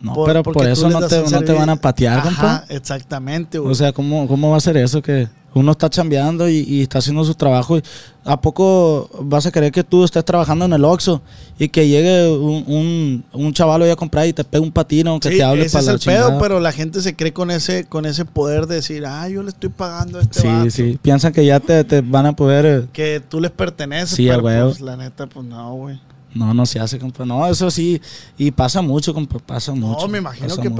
No, 0.00 0.14
por- 0.14 0.28
pero 0.28 0.42
por 0.44 0.66
eso 0.66 0.88
no 0.88 1.06
te, 1.08 1.20
no 1.28 1.42
te 1.42 1.52
van 1.52 1.68
a 1.70 1.76
patear, 1.76 2.18
Ajá, 2.18 2.28
compa. 2.28 2.64
exactamente, 2.68 3.58
güey. 3.58 3.72
O 3.72 3.74
sea, 3.74 3.92
¿cómo, 3.92 4.28
¿cómo 4.28 4.50
va 4.50 4.56
a 4.56 4.60
ser 4.60 4.76
eso? 4.76 5.02
Que 5.02 5.28
uno 5.54 5.72
está 5.72 5.88
chambeando 5.90 6.48
y, 6.48 6.58
y 6.58 6.82
está 6.82 6.98
haciendo 6.98 7.24
su 7.24 7.34
trabajo. 7.34 7.78
y 7.78 7.82
¿A 8.24 8.40
poco 8.40 9.08
vas 9.22 9.46
a 9.46 9.50
querer 9.50 9.72
que 9.72 9.82
tú 9.82 10.04
estés 10.04 10.24
trabajando 10.24 10.66
en 10.66 10.72
el 10.74 10.84
Oxxo 10.84 11.22
y 11.58 11.68
que 11.70 11.88
llegue 11.88 12.28
un, 12.28 12.64
un, 12.66 13.24
un 13.32 13.52
chaval 13.54 13.82
ahí 13.82 13.90
a 13.90 13.96
comprar 13.96 14.26
y 14.28 14.32
te 14.34 14.44
pegue 14.44 14.62
un 14.62 14.70
patino 14.70 15.18
que 15.18 15.30
Sí, 15.30 15.36
te 15.38 15.42
hable 15.44 15.64
ese 15.64 15.72
para 15.78 15.82
es 15.82 15.88
el 15.88 15.98
pedo, 16.00 16.24
chingada? 16.26 16.38
pero 16.38 16.60
la 16.60 16.70
gente 16.72 17.00
se 17.00 17.16
cree 17.16 17.32
con 17.32 17.50
ese, 17.50 17.84
con 17.86 18.04
ese 18.06 18.24
poder 18.26 18.66
de 18.66 18.76
decir, 18.76 19.04
ah, 19.06 19.28
yo 19.28 19.42
le 19.42 19.48
estoy 19.48 19.70
pagando 19.70 20.18
a 20.18 20.22
este 20.22 20.40
Sí, 20.42 20.46
vato, 20.46 20.70
sí. 20.70 20.98
Piensan 21.00 21.32
que 21.32 21.44
ya 21.46 21.58
te, 21.60 21.82
te 21.84 22.02
van 22.02 22.26
a 22.26 22.36
poder... 22.36 22.66
eh, 22.66 22.86
que 22.92 23.20
tú 23.26 23.40
les 23.40 23.50
perteneces, 23.50 24.10
Sí, 24.16 24.28
pero 24.28 24.66
pues 24.68 24.80
la 24.82 24.96
neta, 24.96 25.26
pues 25.26 25.46
no, 25.46 25.72
güey. 25.74 25.98
No, 26.34 26.52
no 26.52 26.66
se 26.66 26.78
hace, 26.78 26.98
compa. 26.98 27.24
No, 27.24 27.46
eso 27.46 27.70
sí. 27.70 28.00
Y 28.36 28.50
pasa 28.50 28.82
mucho, 28.82 29.14
compa. 29.14 29.38
Pasa 29.38 29.72
mucho. 29.72 30.02
No, 30.02 30.08
me 30.08 30.18
imagino 30.18 30.54
que... 30.58 30.70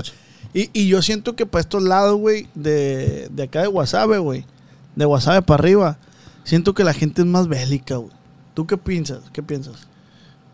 Y, 0.55 0.71
y 0.73 0.89
yo 0.89 1.01
siento 1.03 1.35
que 1.35 1.47
para 1.47 1.61
estos 1.61 1.83
lados, 1.83 2.19
güey, 2.19 2.47
de, 2.55 3.29
de 3.31 3.43
acá 3.45 3.63
de 3.63 3.67
Guasave, 3.67 4.19
güey, 4.19 4.45
de 4.99 5.05
Guasave 5.05 5.43
para 5.43 5.61
arriba, 5.63 5.99
siento 6.45 6.75
que 6.75 6.85
la 6.85 6.93
gente 6.93 7.23
es 7.23 7.27
más 7.27 7.49
bélica, 7.49 7.97
güey. 7.97 8.13
¿Tú 8.55 8.67
qué 8.67 8.77
piensas? 8.77 9.21
¿Qué 9.33 9.43
piensas? 9.43 9.87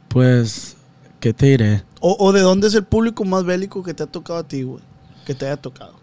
Pues, 0.09 0.77
¿qué 1.21 1.33
te 1.33 1.47
diré? 1.47 1.83
O, 2.01 2.17
o 2.19 2.33
de 2.33 2.41
dónde 2.43 2.69
es 2.69 2.75
el 2.75 2.85
público 2.85 3.25
más 3.25 3.45
bélico 3.45 3.83
que 3.83 3.95
te 3.95 4.03
ha 4.03 4.07
tocado 4.07 4.39
a 4.39 4.45
ti, 4.47 4.63
güey? 4.63 4.83
Que 5.25 5.35
te 5.35 5.47
haya 5.47 5.57
tocado. 5.57 5.95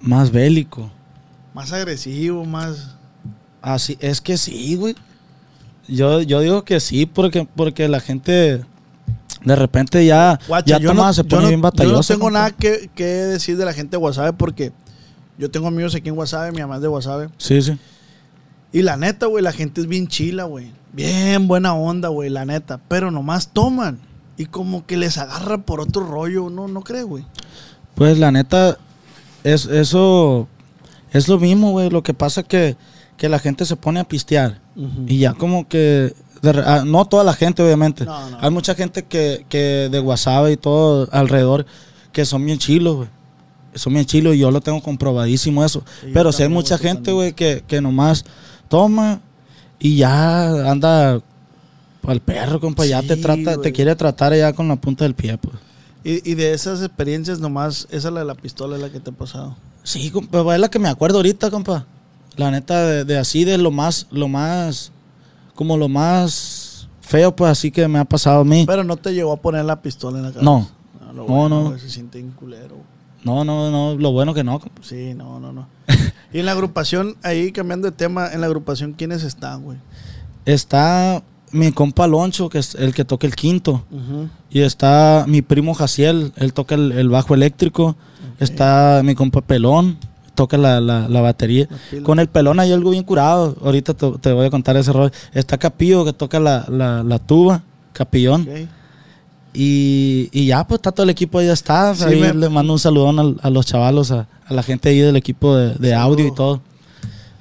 Más 0.00 0.30
bélico. 0.30 0.90
Más 1.54 1.72
agresivo, 1.72 2.44
más... 2.44 2.94
Así, 3.60 3.98
es 4.00 4.20
que 4.20 4.38
sí, 4.38 4.76
güey. 4.76 4.94
Yo, 5.88 6.22
yo 6.22 6.40
digo 6.40 6.64
que 6.64 6.80
sí, 6.80 7.06
porque, 7.06 7.46
porque 7.56 7.88
la 7.88 8.00
gente 8.00 8.62
de 9.44 9.56
repente 9.56 10.04
ya, 10.04 10.38
Guacha, 10.48 10.66
ya 10.66 10.78
yo, 10.78 10.94
no, 10.94 11.12
se 11.12 11.22
yo 11.22 11.28
pone 11.28 11.42
no- 11.42 11.48
bien 11.48 11.60
yo 11.60 11.62
no 11.62 11.70
batallosa. 11.70 12.14
tengo 12.14 12.30
nada 12.30 12.50
que, 12.50 12.90
que 12.94 13.04
decir 13.04 13.56
de 13.56 13.64
la 13.64 13.72
gente 13.72 13.92
de 13.92 13.96
Guasave 13.98 14.32
porque 14.32 14.72
yo 15.38 15.50
tengo 15.50 15.68
amigos 15.68 15.94
aquí 15.94 16.08
en 16.08 16.16
Guasave, 16.16 16.50
mi 16.50 16.60
mamá 16.60 16.76
es 16.76 16.82
de 16.82 16.88
Guasave. 16.88 17.28
Sí, 17.38 17.62
sí. 17.62 17.78
Y 18.72 18.82
la 18.82 18.96
neta, 18.96 19.26
güey, 19.26 19.42
la 19.42 19.52
gente 19.52 19.80
es 19.80 19.86
bien 19.86 20.08
chila, 20.08 20.44
güey. 20.44 20.72
Bien 20.92 21.48
buena 21.48 21.74
onda, 21.74 22.08
güey, 22.08 22.28
la 22.28 22.44
neta. 22.44 22.80
Pero 22.88 23.10
nomás 23.10 23.48
toman. 23.52 24.00
Y 24.36 24.46
como 24.46 24.84
que 24.84 24.96
les 24.96 25.16
agarra 25.16 25.58
por 25.58 25.80
otro 25.80 26.04
rollo, 26.04 26.50
¿no? 26.50 26.68
¿No 26.68 26.82
crees, 26.82 27.04
güey? 27.04 27.24
Pues 27.94 28.18
la 28.18 28.30
neta, 28.30 28.78
es, 29.44 29.66
eso 29.66 30.48
es 31.12 31.28
lo 31.28 31.38
mismo, 31.38 31.70
güey. 31.70 31.88
Lo 31.88 32.02
que 32.02 32.14
pasa 32.14 32.42
que, 32.42 32.76
que 33.16 33.28
la 33.28 33.38
gente 33.38 33.64
se 33.64 33.76
pone 33.76 34.00
a 34.00 34.04
pistear. 34.04 34.60
Y 35.06 35.18
ya 35.18 35.34
como 35.34 35.66
que... 35.66 36.14
de 36.42 36.62
ah, 36.64 36.82
no 36.84 37.04
toda 37.06 37.24
la 37.24 37.32
gente, 37.32 37.62
obviamente. 37.62 38.04
No, 38.04 38.30
no. 38.30 38.38
Hay 38.40 38.50
mucha 38.50 38.74
gente 38.74 39.04
que, 39.04 39.46
que 39.48 39.88
de 39.90 40.00
WhatsApp 40.00 40.50
y 40.50 40.56
todo 40.56 41.08
alrededor 41.10 41.64
que 42.12 42.24
son 42.24 42.44
bien 42.44 42.58
chilos, 42.58 42.96
güey. 42.96 43.08
Son 43.74 43.92
bien 43.92 44.04
chilos 44.06 44.34
y 44.34 44.38
yo 44.38 44.50
lo 44.50 44.60
tengo 44.60 44.82
comprobadísimo 44.82 45.64
eso. 45.64 45.82
Sí, 46.00 46.10
Pero 46.12 46.30
también, 46.30 46.52
mucha 46.52 46.78
gente, 46.78 47.12
güey, 47.12 47.32
que, 47.32 47.62
que 47.66 47.80
nomás 47.80 48.24
toma 48.68 49.20
y 49.78 49.96
ya 49.96 50.70
anda 50.70 51.20
al 52.02 52.20
perro, 52.20 52.60
compa. 52.60 52.86
ya 52.86 53.02
te 53.02 53.16
trata, 53.16 53.60
te 53.60 53.72
quiere 53.72 53.94
tratar 53.94 54.34
ya 54.34 54.52
con 54.52 54.68
la 54.68 54.76
punta 54.76 55.04
del 55.04 55.14
pie, 55.14 55.36
pues. 55.38 55.54
Y, 56.04 56.30
y 56.30 56.34
de 56.34 56.52
esas 56.54 56.80
experiencias 56.82 57.38
nomás, 57.40 57.86
esa 57.90 58.10
la 58.10 58.20
de 58.20 58.26
la 58.26 58.34
pistola 58.34 58.76
es 58.76 58.82
la 58.82 58.90
que 58.90 59.00
te 59.00 59.10
ha 59.10 59.12
pasado. 59.12 59.56
Sí, 59.82 60.10
compa, 60.10 60.54
es 60.54 60.60
la 60.60 60.68
que 60.70 60.78
me 60.78 60.88
acuerdo 60.88 61.18
ahorita, 61.18 61.50
compa. 61.50 61.86
La 62.36 62.50
neta, 62.50 62.82
de, 62.86 63.04
de 63.04 63.18
así, 63.18 63.44
de 63.44 63.58
lo 63.58 63.70
más, 63.70 64.06
lo 64.10 64.28
más, 64.28 64.92
como 65.54 65.76
lo 65.76 65.88
más 65.88 66.88
feo, 67.00 67.34
pues 67.34 67.50
así 67.50 67.70
que 67.70 67.86
me 67.88 67.98
ha 67.98 68.04
pasado 68.04 68.40
a 68.40 68.44
mí. 68.44 68.64
Pero 68.66 68.84
no 68.84 68.96
te 68.96 69.12
llegó 69.12 69.32
a 69.32 69.36
poner 69.36 69.64
la 69.64 69.82
pistola 69.82 70.18
en 70.18 70.24
la 70.24 70.30
cabeza. 70.32 70.44
No. 70.44 70.70
No, 71.06 71.12
No, 71.12 71.24
bueno, 71.24 71.48
no. 71.62 71.68
güey, 71.70 71.80
Se 71.80 71.90
siente 71.90 72.22
un 72.22 72.30
culero. 72.30 72.76
No, 73.24 73.44
no, 73.44 73.70
no, 73.70 73.96
lo 73.98 74.12
bueno 74.12 74.32
que 74.34 74.44
no. 74.44 74.60
Sí, 74.80 75.14
no, 75.14 75.40
no, 75.40 75.52
no. 75.52 75.66
y 76.32 76.38
en 76.38 76.46
la 76.46 76.52
agrupación, 76.52 77.16
ahí 77.22 77.52
cambiando 77.52 77.90
de 77.90 77.96
tema, 77.96 78.32
en 78.32 78.40
la 78.40 78.46
agrupación, 78.46 78.92
¿quiénes 78.92 79.22
están, 79.24 79.62
güey? 79.64 79.78
Está 80.44 81.22
mi 81.50 81.72
compa 81.72 82.04
Alonso, 82.04 82.48
que 82.48 82.58
es 82.58 82.74
el 82.74 82.94
que 82.94 83.04
toca 83.04 83.26
el 83.26 83.34
quinto. 83.34 83.84
Y 84.50 84.60
está 84.60 85.24
mi 85.26 85.42
primo 85.42 85.74
Jaciel, 85.74 86.32
él 86.36 86.52
toca 86.52 86.74
el, 86.74 86.92
el 86.92 87.08
bajo 87.08 87.34
eléctrico. 87.34 87.96
Está 88.38 89.02
mi 89.04 89.14
compa 89.14 89.40
Pelón, 89.40 89.98
toca 90.34 90.56
la, 90.56 90.80
la- 90.80 91.08
la 91.08 91.20
batería. 91.20 91.66
La. 91.90 92.02
Con 92.02 92.20
el 92.20 92.28
pelón 92.28 92.60
hay 92.60 92.72
algo 92.72 92.90
bien 92.90 93.02
curado. 93.02 93.56
Ahorita 93.62 93.94
te, 93.94 94.10
te 94.20 94.32
voy 94.32 94.46
a 94.46 94.50
contar 94.50 94.76
ese 94.76 94.92
rol. 94.92 95.10
Está 95.34 95.58
Capillo, 95.58 96.04
que 96.04 96.12
toca 96.12 96.38
la, 96.38 97.18
tuba, 97.26 97.62
Capillón. 97.92 98.42
Ok. 98.42 98.68
Y, 99.60 100.28
y 100.30 100.46
ya, 100.46 100.64
pues 100.68 100.78
está 100.78 100.92
todo 100.92 101.02
el 101.02 101.10
equipo, 101.10 101.38
ahí 101.40 101.46
ya 101.48 101.52
está. 101.52 101.92
Sí, 101.92 102.04
ahí 102.04 102.20
me- 102.20 102.32
le 102.32 102.48
mando 102.48 102.72
un 102.74 102.78
saludón 102.78 103.18
al- 103.18 103.40
a, 103.42 103.50
los 103.50 103.66
chavalos, 103.66 104.12
a, 104.12 104.28
a 104.46 104.54
la 104.54 104.62
gente 104.62 104.88
ahí 104.90 105.00
del 105.00 105.16
equipo 105.16 105.56
de, 105.56 105.74
de 105.74 105.94
audio 105.96 106.28
y 106.28 106.32
todo. 106.32 106.60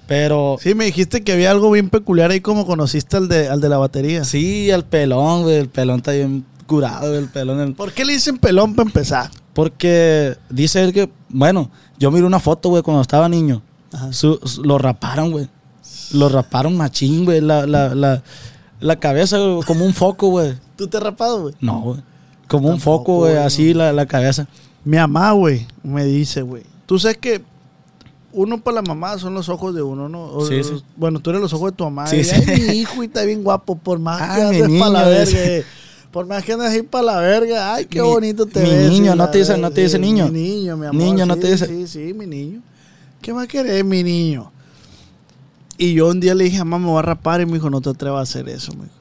Pero 0.08 0.58
Sí, 0.60 0.74
me 0.74 0.86
dijiste 0.86 1.22
que 1.24 1.34
había 1.34 1.52
algo 1.52 1.70
bien 1.70 1.90
peculiar 1.90 2.32
ahí 2.32 2.40
como 2.42 2.66
conociste 2.66 3.18
al 3.18 3.28
de, 3.28 3.50
al 3.50 3.62
de 3.62 3.70
la 3.70 3.78
batería. 3.78 4.24
sí, 4.24 4.70
el 4.72 4.84
pelón, 4.84 5.44
güey, 5.44 5.58
el 5.58 5.70
pelón 5.70 5.98
está 5.98 6.14
bien 6.14 6.44
curado, 6.66 7.16
el 7.16 7.28
pelón. 7.30 7.60
el- 7.60 7.74
¿Por 7.76 7.92
qué 7.94 8.04
le 8.04 8.14
dicen 8.14 8.38
pelón 8.40 8.74
para 8.74 8.88
empezar? 8.88 9.30
Porque 9.54 10.36
dice 10.50 10.84
él 10.84 10.94
que, 10.94 11.10
bueno, 11.30 11.70
yo 12.00 12.10
miré 12.10 12.26
una 12.26 12.40
foto, 12.40 12.70
güey, 12.70 12.82
cuando 12.82 13.02
estaba 13.02 13.30
niño. 13.30 13.62
Su- 14.12 14.40
su- 14.44 14.64
lo 14.64 14.78
raparon, 14.80 15.30
güey. 15.32 15.48
Lo 16.14 16.30
raparon 16.30 16.76
machín, 16.78 17.26
güey. 17.26 17.42
La, 17.42 17.66
la, 17.68 17.94
la, 17.94 18.24
la 18.80 18.98
cabeza, 18.98 19.38
güey, 19.40 19.64
como 19.66 19.86
un 19.86 19.94
foco, 19.94 20.28
güey. 20.30 20.54
¿Tú 20.76 20.88
te 20.88 20.98
has 20.98 21.04
rapado, 21.04 21.42
güey? 21.44 21.56
No, 21.62 21.82
güey. 21.82 22.00
Como 22.48 22.70
un 22.70 22.80
foco, 22.80 23.18
güey, 23.18 23.36
así 23.38 23.74
la, 23.74 23.92
la 23.94 24.06
cabeza. 24.06 24.48
Mi 24.86 24.98
mamá, 24.98 25.32
güey, 25.34 25.68
me 25.84 26.06
dice, 26.06 26.42
güey. 26.44 26.64
Tú 26.86 26.98
sabes 27.00 27.18
que 27.18 27.42
uno 28.32 28.62
para 28.62 28.76
la 28.76 28.82
mamá 28.84 29.18
son 29.18 29.34
los 29.34 29.50
ojos 29.50 29.74
de 29.76 29.82
uno, 29.82 30.08
¿no? 30.08 30.26
O- 30.26 30.46
Sí. 30.46 30.62
Bueno, 30.96 31.20
tú 31.20 31.32
eres 31.32 31.42
los 31.42 31.52
ojos 31.54 31.72
de 31.72 31.78
tu 31.78 31.84
mamá. 31.84 32.08
Sí, 32.08 32.18
y, 32.18 32.24
sí. 32.24 32.36
Ay, 32.48 32.62
mi 32.62 32.74
hijo, 32.78 33.04
y 33.04 33.08
está 33.08 33.24
bien 33.24 33.44
guapo. 33.44 33.76
Por 33.76 34.00
más 34.00 34.22
Ah, 34.24 34.36
que 34.36 34.42
mi 34.42 34.62
andes 34.64 34.80
para 34.80 34.92
la 34.92 35.00
niño, 35.06 35.10
verga. 35.18 35.40
eh. 35.46 35.66
Por 36.12 36.26
más 36.26 36.44
que 36.44 36.54
andes 36.54 36.70
ahí 36.70 36.82
para 36.84 37.04
la 37.04 37.18
verga. 37.20 37.74
Ay, 37.74 37.86
qué 37.86 38.02
Mi- 38.02 38.08
bonito 38.08 38.46
te 38.46 38.62
mi 38.62 38.70
ves. 38.70 38.90
niño, 38.92 39.14
y 39.14 39.18
¿no 39.18 39.30
te 39.30 39.40
dice- 39.40 39.58
no 39.58 39.72
te 39.72 39.82
dice 39.82 40.00
niño? 40.00 40.28
Mi 40.28 40.40
niño, 40.40 40.78
mi 40.78 40.86
amor. 40.86 41.02
Niño, 41.02 41.26
¿no 41.26 41.34
sí, 41.34 41.40
te 41.42 41.52
dice? 41.52 41.66
Sí, 41.68 41.88
sí, 41.88 42.14
mi 42.14 42.26
niño. 42.28 42.62
¿Qué 43.22 43.32
a 43.32 43.48
querer 43.48 43.84
mi 43.84 44.04
niño? 44.04 44.52
Y 45.78 45.94
yo 45.94 46.08
un 46.10 46.20
día 46.20 46.34
le 46.36 46.46
dije, 46.46 46.58
mamá, 46.60 46.80
me 46.80 46.86
voy 46.88 47.00
a 47.00 47.04
rapar. 47.04 47.42
Y 47.42 47.46
me 47.46 47.54
dijo, 47.54 47.70
no 47.70 47.82
te 47.82 47.90
atrevas 47.90 48.20
a 48.20 48.24
hacer 48.24 48.50
eso, 48.50 48.72
me 48.74 48.84
dijo. 48.84 48.96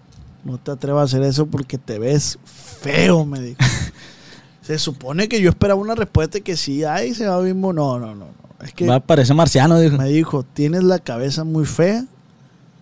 No 0.45 0.59
te 0.59 0.71
atrevas 0.71 1.03
a 1.03 1.05
hacer 1.17 1.23
eso 1.29 1.47
porque 1.47 1.79
te 1.79 1.99
ves 1.99 2.39
feo, 2.45 3.25
me 3.25 3.41
dijo. 3.41 3.59
Se 4.63 4.79
supone 4.79 5.29
que 5.29 5.41
yo 5.41 5.49
esperaba 5.49 5.81
una 5.81 5.95
respuesta 5.95 6.41
que 6.41 6.57
sí, 6.57 6.83
ay, 6.85 7.15
se 7.15 7.27
va 7.27 7.41
bien. 7.41 7.61
mo-". 7.61 7.73
No, 7.73 7.99
no, 8.01 8.15
no, 8.15 8.27
no. 8.27 8.65
Es 8.65 8.73
que 8.73 8.87
Va 8.87 8.97
a 8.97 9.01
parecer 9.01 9.37
marciano, 9.37 9.79
dijo. 9.79 9.97
me 9.97 10.09
dijo, 10.09 10.43
tienes 10.43 10.83
la 10.83 10.99
cabeza 10.99 11.45
muy 11.45 11.67
fea, 11.67 12.05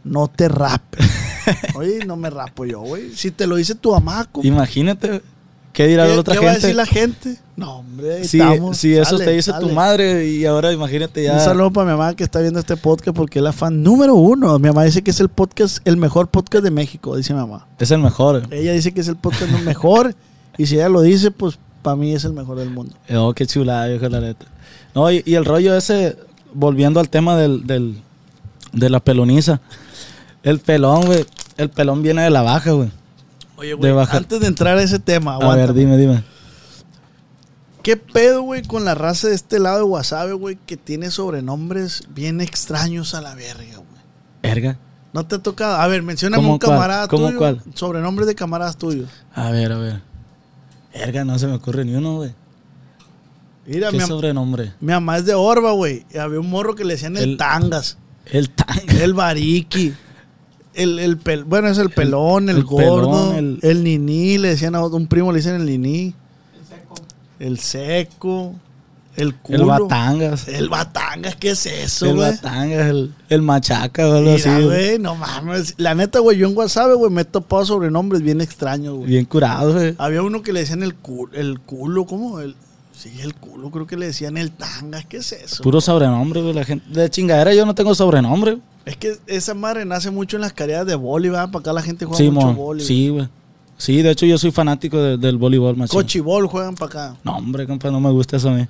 no 0.03 0.29
te 0.29 0.49
rapes. 0.49 1.07
Oye, 1.75 2.05
no 2.07 2.17
me 2.17 2.31
rapo 2.31 2.65
yo, 2.65 2.81
güey. 2.81 3.15
Si 3.15 3.31
te 3.31 3.47
lo 3.47 3.57
dice 3.57 3.75
tu 3.75 3.91
compa, 3.91 4.27
Imagínate, 4.43 5.21
¿qué 5.75 5.87
dirá 5.87 6.07
¿qué, 6.07 6.15
la 6.15 6.21
otra 6.21 6.35
qué 6.35 6.41
va 6.41 6.51
a 6.51 6.55
gente? 6.55 6.67
decir 6.69 6.77
la 6.77 6.87
gente? 6.87 7.37
No, 7.57 7.79
hombre, 7.81 8.15
ahí 8.15 8.25
Si, 8.25 8.41
estamos. 8.41 8.79
si 8.79 8.95
eso 8.97 9.19
te 9.19 9.31
dice 9.33 9.53
tu 9.61 9.69
madre 9.69 10.27
y 10.27 10.47
ahora 10.47 10.73
imagínate 10.73 11.23
ya. 11.23 11.35
Un 11.35 11.41
saludo 11.41 11.71
para 11.71 11.85
mi 11.85 11.93
mamá 11.99 12.17
que 12.17 12.25
está 12.25 12.41
viendo 12.41 12.59
este 12.59 12.77
podcast 12.79 13.15
porque 13.15 13.39
es 13.41 13.43
la 13.43 13.53
fan 13.53 13.83
número 13.83 14.15
uno. 14.15 14.59
Mi 14.59 14.69
mamá 14.69 14.85
dice 14.85 15.03
que 15.03 15.11
es 15.11 15.21
el 15.21 15.29
podcast, 15.29 15.87
el 15.87 15.97
mejor 15.99 16.29
podcast 16.29 16.65
de 16.65 16.71
México, 16.71 17.15
dice 17.17 17.35
mi 17.35 17.41
mamá. 17.41 17.67
Es 17.79 17.91
el 17.91 17.99
mejor. 17.99 18.43
Ella 18.51 18.73
dice 18.73 18.93
que 18.93 19.03
es 19.03 19.09
el 19.09 19.17
podcast 19.17 19.53
mejor 19.65 20.15
y 20.57 20.67
si 20.67 20.77
ella 20.77 20.89
lo 20.89 21.03
dice, 21.03 21.31
pues 21.31 21.59
para 21.83 21.97
mí 21.97 22.13
es 22.15 22.25
el 22.25 22.33
mejor 22.33 22.57
del 22.59 22.71
mundo. 22.71 22.97
Oh, 23.15 23.35
qué 23.35 23.47
chulada, 23.47 23.87
viejo, 23.89 24.09
la 24.09 24.21
neta. 24.21 24.47
No, 24.95 25.11
y, 25.13 25.23
y 25.27 25.35
el 25.35 25.45
rollo 25.45 25.77
ese, 25.77 26.17
volviendo 26.55 26.99
al 27.01 27.09
tema 27.11 27.37
del, 27.37 27.67
del- 27.67 28.01
de 28.73 28.91
la 28.91 29.01
peloniza. 29.01 29.61
El 30.43 30.59
pelón, 30.61 31.07
güey. 31.07 31.25
El 31.57 31.69
pelón 31.71 32.03
viene 32.03 32.23
de 32.23 32.31
la 32.31 32.43
baja, 32.43 32.73
güey. 32.73 32.91
Oye, 33.57 33.75
güey, 33.75 33.93
antes 34.11 34.41
de 34.41 34.47
entrar 34.47 34.77
a 34.79 34.83
ese 34.83 34.99
tema, 34.99 35.37
A 35.37 35.55
ver, 35.57 35.73
dime, 35.75 35.97
dime. 35.97 36.23
¿Qué 37.83 37.97
pedo, 37.97 38.43
güey, 38.43 38.63
con 38.63 38.85
la 38.85 38.95
raza 38.95 39.29
de 39.29 39.35
este 39.35 39.59
lado 39.59 39.77
de 39.79 39.83
Wasabi, 39.85 40.33
güey, 40.33 40.59
que 40.67 40.77
tiene 40.77 41.11
sobrenombres 41.11 42.05
bien 42.15 42.41
extraños 42.41 43.15
a 43.15 43.21
la 43.21 43.35
verga, 43.35 43.77
güey? 43.77 43.85
Verga. 44.43 44.79
¿No 45.13 45.27
te 45.27 45.37
ha 45.37 45.39
tocado? 45.39 45.77
A 45.77 45.87
ver, 45.87 46.03
mencióname 46.03 46.43
¿Cómo 46.43 46.55
un 46.55 46.59
camarada 46.59 47.07
¿Cómo 47.09 47.27
tuyo. 47.27 47.39
cuál? 47.39 47.63
Sobrenombres 47.75 48.27
de 48.27 48.35
camaradas 48.35 48.77
tuyos. 48.79 49.09
A 49.35 49.51
ver, 49.51 49.71
a 49.73 49.79
ver. 49.79 50.01
Verga, 50.95 51.25
no 51.25 51.39
se 51.39 51.47
me 51.47 51.55
ocurre 51.55 51.85
ni 51.85 51.95
uno, 51.95 52.17
güey. 52.17 52.33
Mira, 53.67 53.91
¿Qué 53.91 53.99
mi, 53.99 54.03
sobrenombre? 54.05 54.73
mi 54.81 54.93
mamá 54.93 55.19
es 55.19 55.27
de 55.27 55.35
Orba, 55.35 55.73
güey. 55.73 56.05
y 56.13 56.19
Había 56.19 56.41
un 56.41 56.51
morro 56.51 56.75
que 56.75 56.85
le 56.85 56.95
decían 56.95 57.17
el, 57.17 57.23
El- 57.33 57.37
Tangas, 57.37 57.99
El 58.27 58.51
tanga. 58.51 58.93
el 59.03 59.13
Bariki. 59.15 59.95
El, 60.75 60.99
el 60.99 61.23
pel- 61.23 61.45
bueno, 61.45 61.69
es 61.69 61.79
el 61.79 61.91
pelón, 61.91 62.49
el, 62.51 62.57
el 62.59 62.65
gordo, 62.65 63.31
pelón, 63.33 63.37
el... 63.37 63.59
el- 63.63 63.85
niní, 63.85 64.39
le 64.39 64.49
decían 64.49 64.75
a 64.75 64.85
un 64.85 65.07
primo, 65.07 65.31
le 65.33 65.39
dicen 65.39 65.55
el 65.55 65.67
niní. 65.67 66.15
El 67.39 67.59
seco. 67.59 68.55
El 69.17 69.35
culo. 69.37 69.59
El 69.61 69.65
batangas. 69.67 70.49
El 70.49 70.69
batangas, 70.69 71.37
¿qué 71.37 71.51
es 71.51 71.67
eso, 71.67 72.07
El 72.07 72.17
güey? 72.17 72.31
batangas, 72.33 72.87
el, 72.91 73.15
el 73.29 73.43
machaca 73.43 74.09
o 74.09 74.15
algo 74.15 74.33
así. 74.33 74.49
Güey. 74.49 74.99
no 74.99 75.15
mames. 75.15 75.75
La 75.77 75.95
neta, 75.95 76.19
güey, 76.19 76.37
yo 76.37 76.49
en 76.49 76.57
WhatsApp, 76.57 76.93
güey, 76.97 77.13
me 77.13 77.21
he 77.23 77.25
topado 77.25 77.65
sobrenombres 77.65 78.23
bien 78.23 78.41
extraños, 78.41 78.95
güey. 78.97 79.09
Bien 79.11 79.25
curado, 79.25 79.73
güey. 79.75 79.95
Había 79.99 80.23
uno 80.23 80.43
que 80.43 80.53
le 80.53 80.61
decían 80.61 80.83
el 80.83 80.97
culo, 80.97 81.33
el 81.35 81.61
culo, 81.61 82.07
¿cómo? 82.07 82.41
El, 82.41 82.57
sí, 82.97 83.13
el 83.21 83.35
culo, 83.35 83.71
creo 83.71 83.87
que 83.87 83.97
le 83.97 84.07
decían 84.07 84.37
el 84.37 84.51
tangas, 84.51 85.05
¿qué 85.07 85.19
es 85.19 85.33
eso? 85.33 85.63
Puro 85.63 85.81
sobrenombre, 85.81 86.41
güey. 86.43 86.55
La 86.55 86.65
gente. 86.65 86.87
De 86.89 87.11
chingadera 87.11 87.53
yo 87.55 87.67
no 87.67 87.75
tengo 87.75 87.95
sobrenombre. 87.95 88.59
Es 88.85 88.97
que 88.97 89.17
esa 89.27 89.55
madre 89.55 89.85
nace 89.85 90.11
mucho 90.11 90.37
en 90.37 90.43
las 90.43 90.53
carreras 90.53 90.87
de 90.87 90.95
¿verdad? 90.97 91.51
Para 91.51 91.61
acá 91.61 91.73
la 91.73 91.83
gente 91.83 92.05
juega 92.05 92.19
Sí, 92.19 92.31
mucho 92.31 92.55
boli. 92.55 92.85
Sí, 92.85 93.09
güey. 93.09 93.29
Sí, 93.77 94.03
de 94.03 94.11
hecho 94.11 94.25
yo 94.27 94.39
soy 94.39 94.51
fanático 94.53 94.99
de- 95.03 95.17
del 95.17 95.37
voleibol, 95.37 95.77
machín. 95.77 95.99
Cochibol 95.99 96.47
juegan 96.47 96.75
para 96.77 96.87
acá. 97.11 97.17
No, 97.25 97.37
hombre, 97.37 97.67
compa, 97.67 97.91
no 97.91 97.99
me 98.01 98.11
gusta 98.11 98.37
eso 98.37 98.51
a 98.51 98.53
mí. 98.53 98.67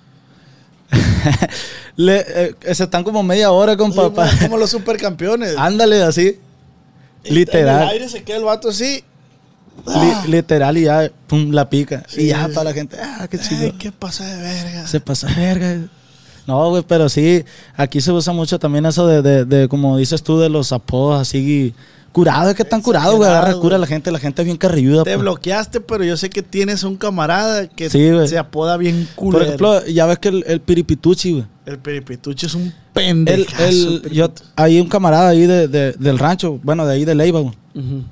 Le, 1.97 2.25
eh, 2.27 2.55
se 2.75 2.85
están 2.85 3.05
como 3.05 3.23
media 3.23 3.51
hora, 3.51 3.77
compa. 3.77 4.11
Como, 4.11 4.27
como 4.41 4.57
los 4.59 4.71
supercampeones. 4.71 5.55
Ándale, 5.59 6.03
así. 6.03 6.39
En 7.25 7.31
el 7.31 7.35
Literal. 7.35 7.89
aire 7.89 8.09
se 8.09 8.23
queda 8.23 8.39
el 8.39 8.45
vato 8.45 8.69
así. 8.69 9.05
Li- 9.87 10.31
literal 10.33 10.77
y 10.79 10.83
ya, 10.85 11.11
pum, 11.27 11.51
la 11.51 11.69
pica. 11.69 12.05
Sí, 12.09 12.23
y 12.23 12.27
ya 12.29 12.49
para 12.49 12.65
la 12.65 12.73
gente, 12.73 12.97
ah, 13.03 13.27
qué 13.31 13.39
chido. 13.39 13.65
Ay, 13.65 13.73
qué 13.79 13.93
pasa 13.93 14.25
de 14.27 14.41
verga. 14.43 14.87
Se 14.87 15.01
pasa 15.01 15.27
de 15.29 15.35
verga. 15.35 15.79
No, 16.47 16.69
güey, 16.71 16.85
pero 16.87 17.09
sí, 17.09 17.45
aquí 17.77 18.01
se 18.01 18.13
usa 18.13 18.33
mucho 18.33 18.59
también 18.59 18.85
eso 18.87 19.07
de, 19.07 19.23
de, 19.23 19.45
de, 19.45 19.69
como 19.69 19.97
dices 19.97 20.23
tú, 20.23 20.39
de 20.39 20.49
los 20.49 20.73
apodos 20.73 21.21
así. 21.21 21.75
Curado, 22.13 22.49
es 22.51 22.55
que 22.55 22.63
están 22.63 22.81
curados, 22.81 23.17
güey. 23.17 23.29
Agarra 23.29 23.55
cura 23.55 23.75
a 23.75 23.79
la 23.81 23.89
gente, 23.89 24.13
la 24.13 24.21
gente 24.21 24.41
es 24.43 24.47
bien 24.47 24.57
carrilluda. 24.57 25.03
Te 25.03 25.11
pues. 25.15 25.19
bloqueaste, 25.23 25.81
pero 25.81 26.05
yo 26.05 26.17
sé 26.17 26.31
que 26.31 26.43
tienes 26.45 26.85
un 26.85 26.97
camarada 26.97 27.67
que 27.67 27.91
Sí, 27.91 28.09
se 28.29 28.39
apoda 28.39 28.77
bien 28.77 29.09
Por 29.17 29.33
culero. 29.33 29.45
ejemplo, 29.47 29.85
ya 29.87 30.07
ves 30.07 30.21
que 30.21 30.29
el, 30.29 30.45
el 30.47 30.61
piripituchi, 30.61 31.33
güey. 31.33 31.45
el 31.67 31.79
peripitucho 31.79 32.47
es 32.47 32.55
un 32.55 32.73
el, 32.95 33.47
el 33.59 34.11
yo, 34.13 34.31
hay 34.55 34.81
un 34.81 34.89
camarada 34.89 35.31
ahí 35.31 35.45
de, 35.47 35.67
de- 35.67 35.93
del 35.95 36.19
rancho, 36.21 36.61
bueno, 36.63 36.87
de 36.87 36.95
ahí 36.95 37.05
de 37.05 37.17
Leiva, 37.17 37.41
güey, 37.41 37.55
Ujú. 37.75 38.05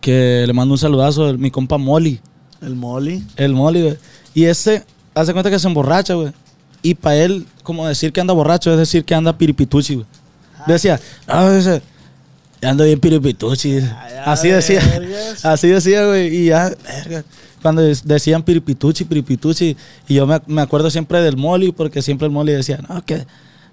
Que 0.00 0.44
le 0.46 0.52
mando 0.52 0.74
un 0.74 0.78
saludazo, 0.78 1.36
mi 1.36 1.50
compa 1.50 1.78
Molly. 1.78 2.20
El 2.62 2.74
Molly. 2.74 3.24
El 3.36 3.52
Molly, 3.54 3.82
güey. 3.82 3.96
Y 4.34 4.44
ese, 4.44 4.84
hace 5.14 5.32
cuenta 5.32 5.50
que 5.50 5.58
se 5.58 5.68
emborracha, 5.68 6.14
güey. 6.14 6.32
Y 6.82 6.94
para 6.94 7.16
él, 7.16 7.46
como 7.62 7.86
decir 7.86 8.12
que 8.12 8.20
anda 8.20 8.32
borracho, 8.32 8.72
es 8.72 8.78
decir 8.78 9.04
que 9.04 9.14
anda 9.14 9.36
piripituchi, 9.36 9.96
güey. 9.96 10.06
Decía, 10.66 11.00
ah, 11.26 11.50
dice, 11.50 11.82
ando 12.62 12.84
bien 12.84 13.00
piripituchi. 13.00 13.78
Ay, 13.78 14.14
Así 14.24 14.48
decía, 14.48 14.80
vergas. 14.80 15.44
así 15.44 15.68
decía, 15.68 16.06
güey. 16.06 16.34
Y 16.34 16.46
ya, 16.46 16.70
verga. 16.84 17.24
Cuando 17.62 17.82
decían 17.82 18.42
piripituchi, 18.42 19.04
piripituchi. 19.04 19.76
Y 20.08 20.14
yo 20.14 20.26
me, 20.26 20.40
me 20.46 20.62
acuerdo 20.62 20.90
siempre 20.90 21.20
del 21.20 21.36
Molly, 21.36 21.72
porque 21.72 22.02
siempre 22.02 22.26
el 22.26 22.32
Molly 22.32 22.52
decía, 22.52 22.80
no, 22.88 23.04
que 23.04 23.26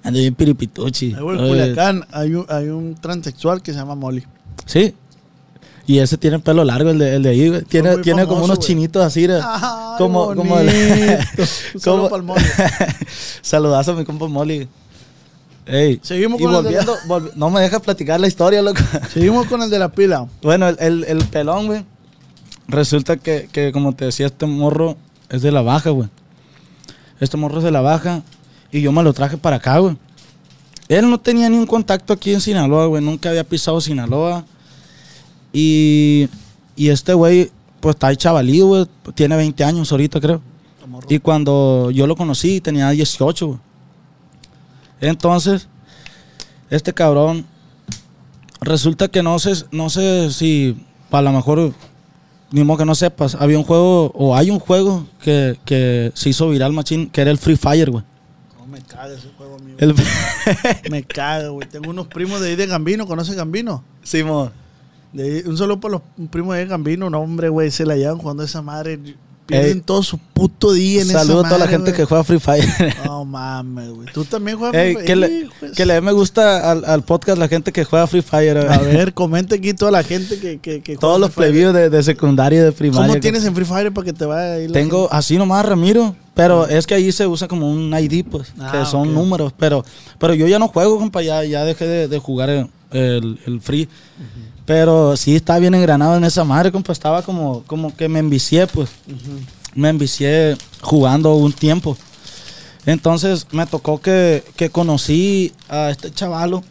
ando 0.04 0.20
bien 0.20 0.36
piripituchi. 0.36 1.14
Güey, 1.14 1.40
en 1.40 1.48
Culiacán 1.48 2.06
hay 2.12 2.36
un, 2.36 2.46
hay 2.50 2.68
un 2.68 2.96
transexual 2.96 3.62
que 3.62 3.72
se 3.72 3.80
llama 3.80 3.96
Molly. 3.96 4.26
Sí. 4.66 4.94
Y 5.88 6.00
ese 6.00 6.18
tiene 6.18 6.38
pelo 6.40 6.64
largo, 6.66 6.90
el 6.90 7.00
de, 7.00 7.16
el 7.16 7.24
de 7.24 7.30
ahí, 7.30 7.48
güey. 7.50 7.62
Tiene, 7.64 7.98
tiene 8.00 8.28
como 8.28 8.44
unos 8.44 8.58
güey. 8.58 8.68
chinitos 8.68 9.02
así. 9.04 9.26
Ay, 9.26 9.42
como, 9.98 10.36
como 10.36 10.60
el- 10.60 11.18
como- 11.84 12.10
pa'l 12.10 12.24
Molly. 12.24 12.44
Saludazo 13.42 13.92
a 13.92 13.96
mi 13.96 14.04
compa 14.06 14.28
Molly. 14.28 14.68
Ey. 15.66 16.00
Seguimos 16.02 16.40
y 16.40 16.44
con 16.44 16.56
el 16.56 16.64
de 16.64 16.70
volviendo, 16.70 16.96
volvi- 17.08 17.32
no 17.36 17.50
me 17.50 17.62
dejas 17.62 17.82
platicar 17.82 18.20
la 18.20 18.28
historia, 18.28 18.62
loco. 18.62 18.82
Seguimos 19.14 19.48
con 19.48 19.62
el 19.62 19.70
de 19.70 19.80
la 19.80 19.90
pila. 19.90 20.28
bueno, 20.42 20.68
el, 20.68 20.78
el- 20.80 21.04
el 21.06 21.26
pelón, 21.26 21.68
güey. 21.68 21.86
Resulta 22.68 23.16
que, 23.18 23.48
que, 23.52 23.72
como 23.72 23.94
te 23.96 24.06
decía, 24.06 24.26
este 24.26 24.46
morro 24.46 24.98
es 25.30 25.42
de 25.42 25.52
la 25.54 25.62
baja, 25.62 25.90
güey. 25.92 26.10
Este 27.22 27.38
morro 27.38 27.60
es 27.60 27.64
de 27.64 27.72
la 27.72 27.82
baja. 27.82 28.24
Y 28.74 28.82
yo 28.82 28.92
me 28.92 29.04
lo 29.04 29.14
traje 29.14 29.38
para 29.38 29.56
acá, 29.56 29.78
güey. 29.80 29.96
Él 30.90 31.10
no 31.10 31.18
tenía 31.18 31.50
ni 31.50 31.58
un 31.58 31.66
contacto 31.66 32.12
aquí 32.14 32.34
en 32.34 32.42
Sinaloa, 32.42 32.86
güey. 32.88 33.02
Nunca 33.02 33.30
había 33.30 33.46
pisado 33.46 33.80
Sinaloa. 33.80 34.46
Y, 35.60 36.30
y 36.76 36.90
este 36.90 37.16
güey, 37.16 37.50
pues 37.80 37.96
está 37.96 38.08
ahí 38.08 38.16
chavalío, 38.16 38.68
güey. 38.68 38.86
Tiene 39.16 39.36
20 39.36 39.64
años 39.64 39.92
ahorita, 39.92 40.22
creo. 40.22 40.40
Y 41.10 41.18
cuando 41.18 41.90
yo 41.90 42.06
lo 42.06 42.16
conocí, 42.16 42.62
tenía 42.62 42.92
18, 42.92 43.48
güey. 43.48 43.60
Entonces, 45.02 45.68
este 46.70 46.94
cabrón, 46.94 47.44
resulta 48.62 49.08
que 49.08 49.24
no 49.24 49.40
sé, 49.40 49.66
no 49.72 49.90
sé 49.90 50.32
si, 50.32 50.78
para 51.10 51.24
lo 51.24 51.32
mejor, 51.32 51.74
ni 52.52 52.64
modo 52.64 52.78
que 52.78 52.86
no 52.86 52.94
sepas, 52.94 53.34
había 53.34 53.58
un 53.58 53.66
juego, 53.66 54.12
o 54.14 54.36
hay 54.36 54.52
un 54.52 54.60
juego 54.60 55.08
que, 55.24 55.58
que 55.66 56.12
se 56.14 56.30
hizo 56.30 56.50
viral, 56.50 56.72
machín, 56.72 57.10
que 57.10 57.22
era 57.22 57.32
el 57.32 57.40
Free 57.40 57.58
Fire, 57.58 57.90
güey. 57.90 58.04
Me 58.70 58.80
caga 58.82 59.16
ese 59.16 59.30
juego, 59.36 59.56
amigo. 59.56 59.78
El... 59.80 59.96
Me 60.92 61.02
caga, 61.02 61.48
güey. 61.48 61.68
Tengo 61.68 61.90
unos 61.90 62.06
primos 62.06 62.42
de 62.42 62.50
ahí 62.50 62.56
de 62.56 62.68
Gambino. 62.68 63.08
¿Conoces 63.08 63.36
Gambino? 63.36 63.84
Simón. 64.04 64.52
De 65.14 65.44
un 65.48 65.58
saludo 65.58 65.80
para 65.80 65.94
los 65.94 66.02
primos 66.30 66.56
de 66.56 66.66
Gambino. 66.66 67.10
No, 67.10 67.20
hombre, 67.20 67.50
güey. 67.50 67.72
Se 67.72 67.86
la 67.86 67.96
llevan 67.96 68.18
jugando 68.18 68.44
esa 68.44 68.62
madre. 68.62 69.00
Pierden 69.48 69.78
Ey. 69.78 69.82
todo 69.86 70.04
su 70.04 70.18
puto 70.18 70.74
día 70.74 71.02
en 71.04 71.10
esa 71.10 71.20
Saludo 71.20 71.40
a 71.46 71.48
toda 71.48 71.58
la 71.60 71.68
gente 71.68 71.94
que 71.94 72.04
juega 72.04 72.22
Free 72.26 72.38
Fire. 72.38 72.68
No 73.06 73.24
mames, 73.24 73.92
güey. 73.92 74.10
Tú 74.14 74.26
también 74.26 74.58
juegas 74.58 74.76
Ey, 74.76 74.96
Free 74.96 75.06
que, 75.06 75.16
Fire? 75.16 75.50
le, 75.62 75.72
que 75.74 75.86
le 75.86 75.94
dé 75.94 76.02
me 76.02 76.12
gusta 76.12 76.70
al, 76.70 76.84
al 76.84 77.04
podcast 77.04 77.38
la 77.40 77.48
gente 77.48 77.72
que 77.72 77.86
juega 77.86 78.08
Free 78.08 78.22
Fire. 78.22 78.58
A 78.58 78.78
ver, 78.80 79.14
comenta 79.14 79.56
aquí 79.56 79.74
toda 79.74 79.90
la 79.92 80.04
gente 80.04 80.38
que, 80.38 80.58
que, 80.60 80.82
que 80.82 80.98
Todos 80.98 81.18
los 81.22 81.32
plebíos 81.32 81.74
de, 81.74 81.90
de 81.90 82.04
secundaria 82.04 82.60
y 82.60 82.64
de 82.64 82.72
primaria. 82.74 83.08
¿Cómo 83.08 83.22
tienes 83.22 83.46
en 83.46 83.56
Free 83.56 83.64
Fire 83.64 83.94
para 83.94 84.04
que 84.04 84.12
te 84.12 84.26
vaya 84.26 84.56
ahí? 84.56 84.68
Tengo 84.68 85.08
así 85.14 85.38
nomás 85.38 85.66
Ramiro, 85.66 86.14
pero 86.34 86.68
es 86.68 86.86
que 86.86 86.96
ahí 86.96 87.10
se 87.14 87.26
usa 87.26 87.48
como 87.48 87.72
un 87.72 87.94
ID, 87.98 88.26
pues, 88.30 88.52
Ah, 88.60 88.74
que 88.74 88.86
son 88.86 89.14
números, 89.14 89.54
pero 89.58 89.86
pero 90.20 90.34
yo 90.34 90.46
ya 90.50 90.60
no 90.60 90.68
juego, 90.68 91.00
compa, 91.00 91.22
ya, 91.22 91.46
ya 91.46 91.64
dejé 91.64 91.88
de, 91.88 92.08
de 92.10 92.20
jugar 92.20 92.50
el, 92.50 92.68
el- 92.92 93.40
el 93.46 93.62
free. 93.62 93.88
Pero 94.68 95.16
sí 95.16 95.36
estaba 95.38 95.60
bien 95.60 95.74
engranado 95.74 96.18
en 96.18 96.26
esa 96.26 96.44
madre, 96.44 96.72
compa, 96.74 96.92
estaba 96.92 97.22
como, 97.24 97.64
como 97.64 97.96
que 97.96 98.08
me 98.10 98.20
envicié, 98.20 98.68
pues. 98.68 98.90
Me 99.74 99.88
envicié 99.90 100.58
jugando 100.82 101.34
un 101.36 101.54
tiempo. 101.54 101.98
Entonces 102.86 103.48
me 103.52 103.66
tocó 103.66 104.00
que, 104.02 104.44
que 104.58 104.70
conocí 104.70 105.54
a 105.70 105.90
este 105.90 106.12
chavalo, 106.12 106.64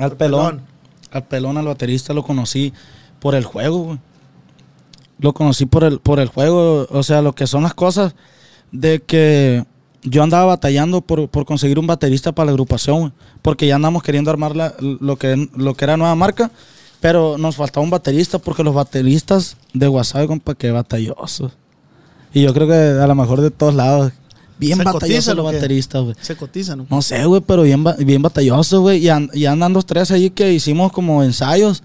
al 0.00 0.16
pelón, 0.16 0.56
pelón. 0.56 0.66
al 1.12 1.24
pelón, 1.24 1.56
al 1.58 1.66
baterista, 1.66 2.12
lo 2.12 2.22
conocí 2.24 2.72
por 3.20 3.34
el 3.36 3.44
juego, 3.44 3.78
güey. 3.84 3.98
Lo 5.18 5.32
conocí 5.32 5.64
por 5.64 5.84
el, 5.84 6.00
por 6.00 6.18
el 6.20 6.28
juego, 6.28 6.86
o 6.90 7.02
sea, 7.04 7.22
lo 7.22 7.34
que 7.34 7.46
son 7.46 7.62
las 7.62 7.72
cosas 7.74 8.14
de 8.72 9.00
que 9.00 9.64
yo 10.02 10.22
andaba 10.24 10.44
batallando 10.46 11.00
por, 11.02 11.28
por 11.28 11.46
conseguir 11.46 11.78
un 11.78 11.86
baterista 11.86 12.32
para 12.32 12.46
la 12.46 12.50
agrupación, 12.52 13.14
porque 13.42 13.66
ya 13.68 13.76
andamos 13.76 14.02
queriendo 14.02 14.30
armar 14.30 14.54
la- 14.56 14.74
lo, 14.80 15.16
que, 15.16 15.48
lo 15.56 15.74
que 15.74 15.84
era 15.84 15.96
nueva 15.96 16.14
marca, 16.16 16.50
pero 17.00 17.36
nos 17.38 17.56
faltaba 17.56 17.84
un 17.84 17.90
baterista 17.90 18.38
porque 18.38 18.62
los 18.64 18.74
bateristas 18.74 19.56
de 19.72 19.88
WhatsApp, 19.88 20.26
compa, 20.26 20.54
que 20.54 20.70
batallosos. 20.70 21.52
Y 22.32 22.42
yo 22.42 22.52
creo 22.52 22.66
que 22.66 22.74
a 23.02 23.06
lo 23.06 23.14
mejor 23.14 23.40
de 23.40 23.50
todos 23.50 23.74
lados, 23.74 24.12
bien 24.58 24.78
¿Se 24.78 24.84
batallosos 24.84 25.34
los 25.36 25.44
bateristas, 25.44 26.02
güey. 26.02 26.16
Se 26.20 26.36
cotizan, 26.36 26.78
¿no? 26.78 26.86
No 26.90 27.02
sé, 27.02 27.24
güey, 27.24 27.40
pero 27.46 27.62
bien, 27.62 27.84
bien 27.98 28.22
batalloso, 28.22 28.80
güey. 28.80 28.98
Y, 29.04 29.08
an- 29.08 29.30
y 29.32 29.46
andan 29.46 29.72
dos, 29.72 29.86
tres 29.86 30.10
ahí 30.10 30.30
que 30.30 30.52
hicimos 30.52 30.92
como 30.92 31.22
ensayos. 31.22 31.82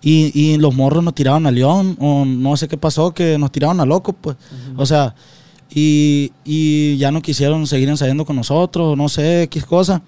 Y, 0.00 0.30
y 0.38 0.58
los 0.58 0.74
morros 0.74 1.02
nos 1.02 1.14
tiraban 1.14 1.46
a 1.46 1.50
León, 1.50 1.96
o 2.00 2.24
no 2.24 2.56
sé 2.56 2.68
qué 2.68 2.76
pasó, 2.76 3.12
que 3.12 3.36
nos 3.36 3.50
tiraban 3.50 3.80
a 3.80 3.84
locos, 3.84 4.14
pues. 4.20 4.36
O 4.76 4.86
sea, 4.86 5.14
y, 5.70 6.32
y 6.44 6.96
ya 6.98 7.10
no 7.10 7.20
quisieron 7.20 7.66
seguir 7.66 7.88
ensayando 7.88 8.24
con 8.24 8.36
nosotros, 8.36 8.96
no 8.96 9.08
sé 9.08 9.48
qué 9.50 9.60
cosa. 9.62 10.00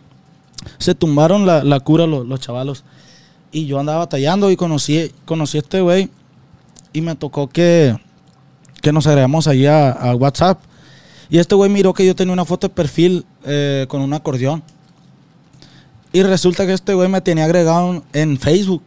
Se 0.79 0.95
tumbaron 0.95 1.45
la, 1.47 1.65
la 1.65 1.81
cura 1.81 2.07
los, 2.07 2.27
los 2.27 2.39
chavalos. 2.41 2.85
Y 3.53 3.67
yo 3.67 3.79
andaba 3.79 3.99
batallando 4.01 4.51
y 4.51 4.57
conocí, 4.57 5.13
conocí 5.25 5.59
a 5.59 5.61
este 5.61 5.81
güey. 5.81 6.09
Y 6.93 7.01
me 7.01 7.15
tocó 7.17 7.49
que, 7.49 7.97
que 8.81 8.93
nos 8.93 9.07
agregamos 9.07 9.47
ahí 9.47 9.67
a, 9.67 9.91
a 9.91 10.15
WhatsApp. 10.15 10.61
Y 11.31 11.39
este 11.39 11.55
güey 11.55 11.71
miró 11.71 11.95
que 11.95 12.05
yo 12.05 12.15
tenía 12.15 12.33
una 12.33 12.45
foto 12.45 12.69
de 12.69 12.75
perfil 12.75 13.25
eh, 13.45 13.87
con 13.89 14.01
un 14.01 14.13
acordeón. 14.13 14.63
Y 16.13 16.23
resulta 16.23 16.67
que 16.67 16.73
este 16.73 16.93
güey 16.95 17.09
me 17.09 17.21
tenía 17.21 17.45
agregado 17.45 18.03
en 18.13 18.39
Facebook. 18.39 18.83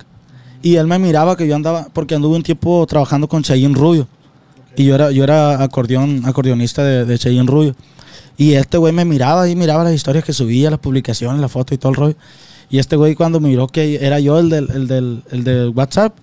Y 0.61 0.75
él 0.75 0.87
me 0.87 0.99
miraba 0.99 1.37
que 1.37 1.47
yo 1.47 1.55
andaba, 1.55 1.87
porque 1.93 2.15
anduve 2.15 2.35
un 2.35 2.43
tiempo 2.43 2.85
trabajando 2.87 3.27
con 3.27 3.43
Cheyenne 3.43 3.75
Rubio. 3.75 4.07
Y 4.75 4.85
yo 4.85 4.95
era, 4.95 5.11
yo 5.11 5.23
era 5.23 5.61
acordeón, 5.63 6.23
acordeonista 6.25 6.83
de, 6.83 7.05
de 7.05 7.17
Cheyenne 7.17 7.47
Rubio. 7.47 7.75
Y 8.37 8.53
este 8.53 8.77
güey 8.77 8.91
me 8.91 9.05
miraba 9.05 9.47
y 9.47 9.55
miraba 9.55 9.83
las 9.83 9.93
historias 9.93 10.25
que 10.25 10.33
subía, 10.33 10.69
las 10.69 10.79
publicaciones, 10.79 11.39
la 11.39 11.47
foto 11.47 11.73
y 11.73 11.77
todo 11.77 11.91
el 11.91 11.95
rollo. 11.95 12.15
Y 12.73 12.79
este 12.79 12.95
güey 12.95 13.13
cuando 13.13 13.39
miró 13.39 13.67
que 13.67 14.03
era 14.03 14.19
yo 14.19 14.39
el 14.39 14.49
del, 14.49 14.67
el 14.73 14.87
del, 14.87 15.23
el 15.29 15.43
del 15.43 15.69
WhatsApp, 15.69 16.15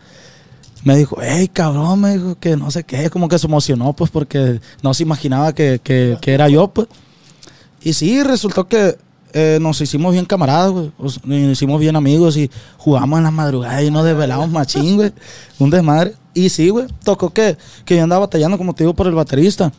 me 0.83 0.97
dijo, 0.97 1.17
hey 1.23 1.47
cabrón, 1.47 2.01
me 2.01 2.15
dijo 2.17 2.37
que 2.41 2.57
no 2.57 2.73
sé 2.73 2.83
qué, 2.83 3.09
como 3.09 3.29
que 3.29 3.39
se 3.39 3.47
emocionó 3.47 3.93
pues 3.93 4.11
porque 4.11 4.61
no 4.83 4.93
se 4.93 5.05
imaginaba 5.05 5.55
que, 5.55 5.81
que, 5.81 6.19
que 6.21 6.33
era 6.33 6.49
yo 6.49 6.67
pues. 6.67 6.89
Y 7.85 7.93
sí, 7.93 8.25
resultó 8.25 8.67
que 8.67 8.99
eh, 9.33 9.59
nos 9.61 9.81
hicimos 9.81 10.13
bien 10.13 10.25
camaradas, 10.25 10.73
güey. 10.73 10.91
Os- 10.99 11.25
Nos 11.25 11.53
hicimos 11.53 11.79
bien 11.79 11.95
amigos 11.95 12.37
y 12.37 12.51
jugamos 12.79 13.19
en 13.19 13.23
las 13.25 13.33
madrugadas 13.33 13.85
y 13.85 13.91
nos 13.93 14.05
desvelamos 14.05 14.51
machín, 14.51 14.97
güey. 14.97 15.13
Un 15.61 15.71
desmadre. 15.71 16.15
Y 16.35 16.49
sí, 16.49 16.69
güey, 16.71 16.87
tocó 17.05 17.31
que, 17.31 17.57
que 17.85 17.95
yo 17.97 18.03
andaba 18.03 18.27
batallando, 18.27 18.59
como 18.59 18.75
te 18.75 18.83
digo, 18.83 18.95
por 18.95 19.07
el 19.07 19.15
baterista. 19.15 19.73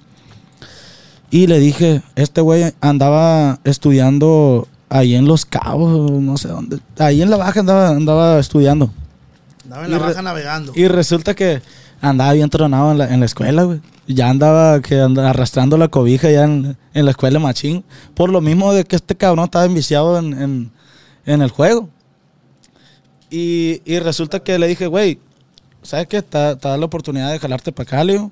Y 1.30 1.48
le 1.48 1.60
dije, 1.60 2.02
este 2.16 2.40
güey 2.40 2.72
andaba 2.80 3.60
estudiando 3.66 4.68
ahí 4.92 5.16
en 5.16 5.26
Los 5.26 5.46
Cabos, 5.46 6.12
no 6.12 6.38
sé 6.38 6.50
dónde. 6.50 6.80
Ahí 7.00 7.22
en 7.22 7.30
la 7.30 7.38
baja 7.38 7.62
andaba, 7.62 7.90
andaba 7.90 8.40
estudiando. 8.40 8.92
Andaba 9.64 9.86
en 9.86 9.90
Y 9.90 9.94
la 9.94 10.00
re- 10.00 10.06
baja 10.06 10.22
navegando. 10.22 10.72
Y 10.76 10.88
resulta 10.88 11.34
que 11.34 11.62
andaba 12.02 12.34
bien 12.34 12.50
tronado 12.50 12.92
en 12.92 12.98
la, 12.98 13.12
en 13.14 13.20
la 13.22 13.26
escuela, 13.26 13.64
güey. 13.64 13.80
Ya 14.08 14.30
andaba 14.30 14.82
que 14.82 15.00
andaba 15.00 15.30
arrastrando 15.30 15.78
la 15.78 15.88
cobija 15.88 16.30
ya 16.30 16.44
en, 16.44 16.76
en 16.94 17.06
la 17.06 17.12
escuela 17.12 17.40
machín. 17.40 17.84
Por 18.14 18.30
lo 18.30 18.42
mismo 18.42 18.74
de 18.74 18.84
que 18.84 18.98
este 18.98 19.16
cabrón 19.16 19.46
estaba 19.46 19.64
enviciado 19.66 20.20
en, 20.20 20.34
en, 20.42 20.72
en 21.26 21.42
el 21.42 21.50
juego. 21.50 21.88
Y, 23.30 23.82
y 23.86 24.00
resulta 24.00 24.42
que 24.42 24.60
le 24.60 24.68
dije, 24.68 24.88
güey, 24.88 25.20
¿sabes 25.82 26.08
qué? 26.08 26.22
Te 26.22 26.56
te 26.58 26.68
da 26.68 26.78
la 26.78 26.86
oportunidad 26.86 27.32
de 27.32 27.40
jalarte 27.40 27.72
para 27.72 27.88
acá, 27.88 28.04
le 28.04 28.14
digo. 28.14 28.32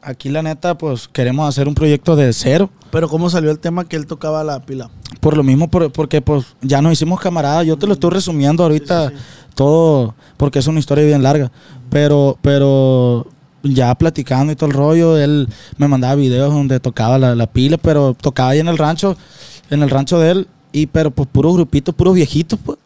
Aquí 0.00 0.28
la 0.28 0.42
neta, 0.42 0.78
pues 0.78 1.08
queremos 1.08 1.48
hacer 1.48 1.66
un 1.68 1.74
proyecto 1.74 2.14
de 2.16 2.32
cero. 2.32 2.70
Pero 2.90 3.08
¿cómo 3.08 3.28
salió 3.30 3.50
el 3.50 3.58
tema 3.58 3.84
que 3.86 3.96
él 3.96 4.06
tocaba 4.06 4.44
la 4.44 4.60
pila? 4.60 4.90
Por 5.20 5.36
lo 5.36 5.42
mismo, 5.42 5.68
por- 5.68 5.90
porque 5.90 6.22
pues 6.22 6.46
ya 6.62 6.80
nos 6.80 6.92
hicimos 6.92 7.20
camaradas. 7.20 7.66
Yo 7.66 7.76
te 7.76 7.86
lo 7.86 7.94
estoy 7.94 8.10
resumiendo 8.10 8.62
ahorita 8.62 9.08
Sí, 9.10 9.16
sí, 9.16 9.22
todo, 9.54 10.14
porque 10.36 10.60
es 10.60 10.66
una 10.68 10.78
historia 10.78 11.04
bien 11.04 11.22
larga. 11.22 11.50
Pero, 11.90 12.38
pero 12.42 13.26
ya 13.64 13.92
platicando 13.96 14.52
y 14.52 14.56
todo 14.56 14.70
el 14.70 14.76
rollo, 14.76 15.18
él 15.18 15.48
me 15.78 15.88
mandaba 15.88 16.14
videos 16.14 16.52
donde 16.54 16.78
tocaba 16.78 17.18
la, 17.18 17.34
la 17.34 17.46
pila, 17.48 17.76
pero 17.76 18.14
tocaba 18.14 18.50
ahí 18.50 18.60
en 18.60 18.68
el 18.68 18.78
rancho, 18.78 19.16
en 19.68 19.82
el 19.82 19.90
rancho 19.90 20.20
de 20.20 20.30
él, 20.30 20.48
y 20.70 20.86
pero 20.86 21.10
pues 21.10 21.28
puros 21.30 21.54
grupitos, 21.54 21.94
puros 21.94 22.14
viejitos, 22.14 22.58
pues. 22.64 22.78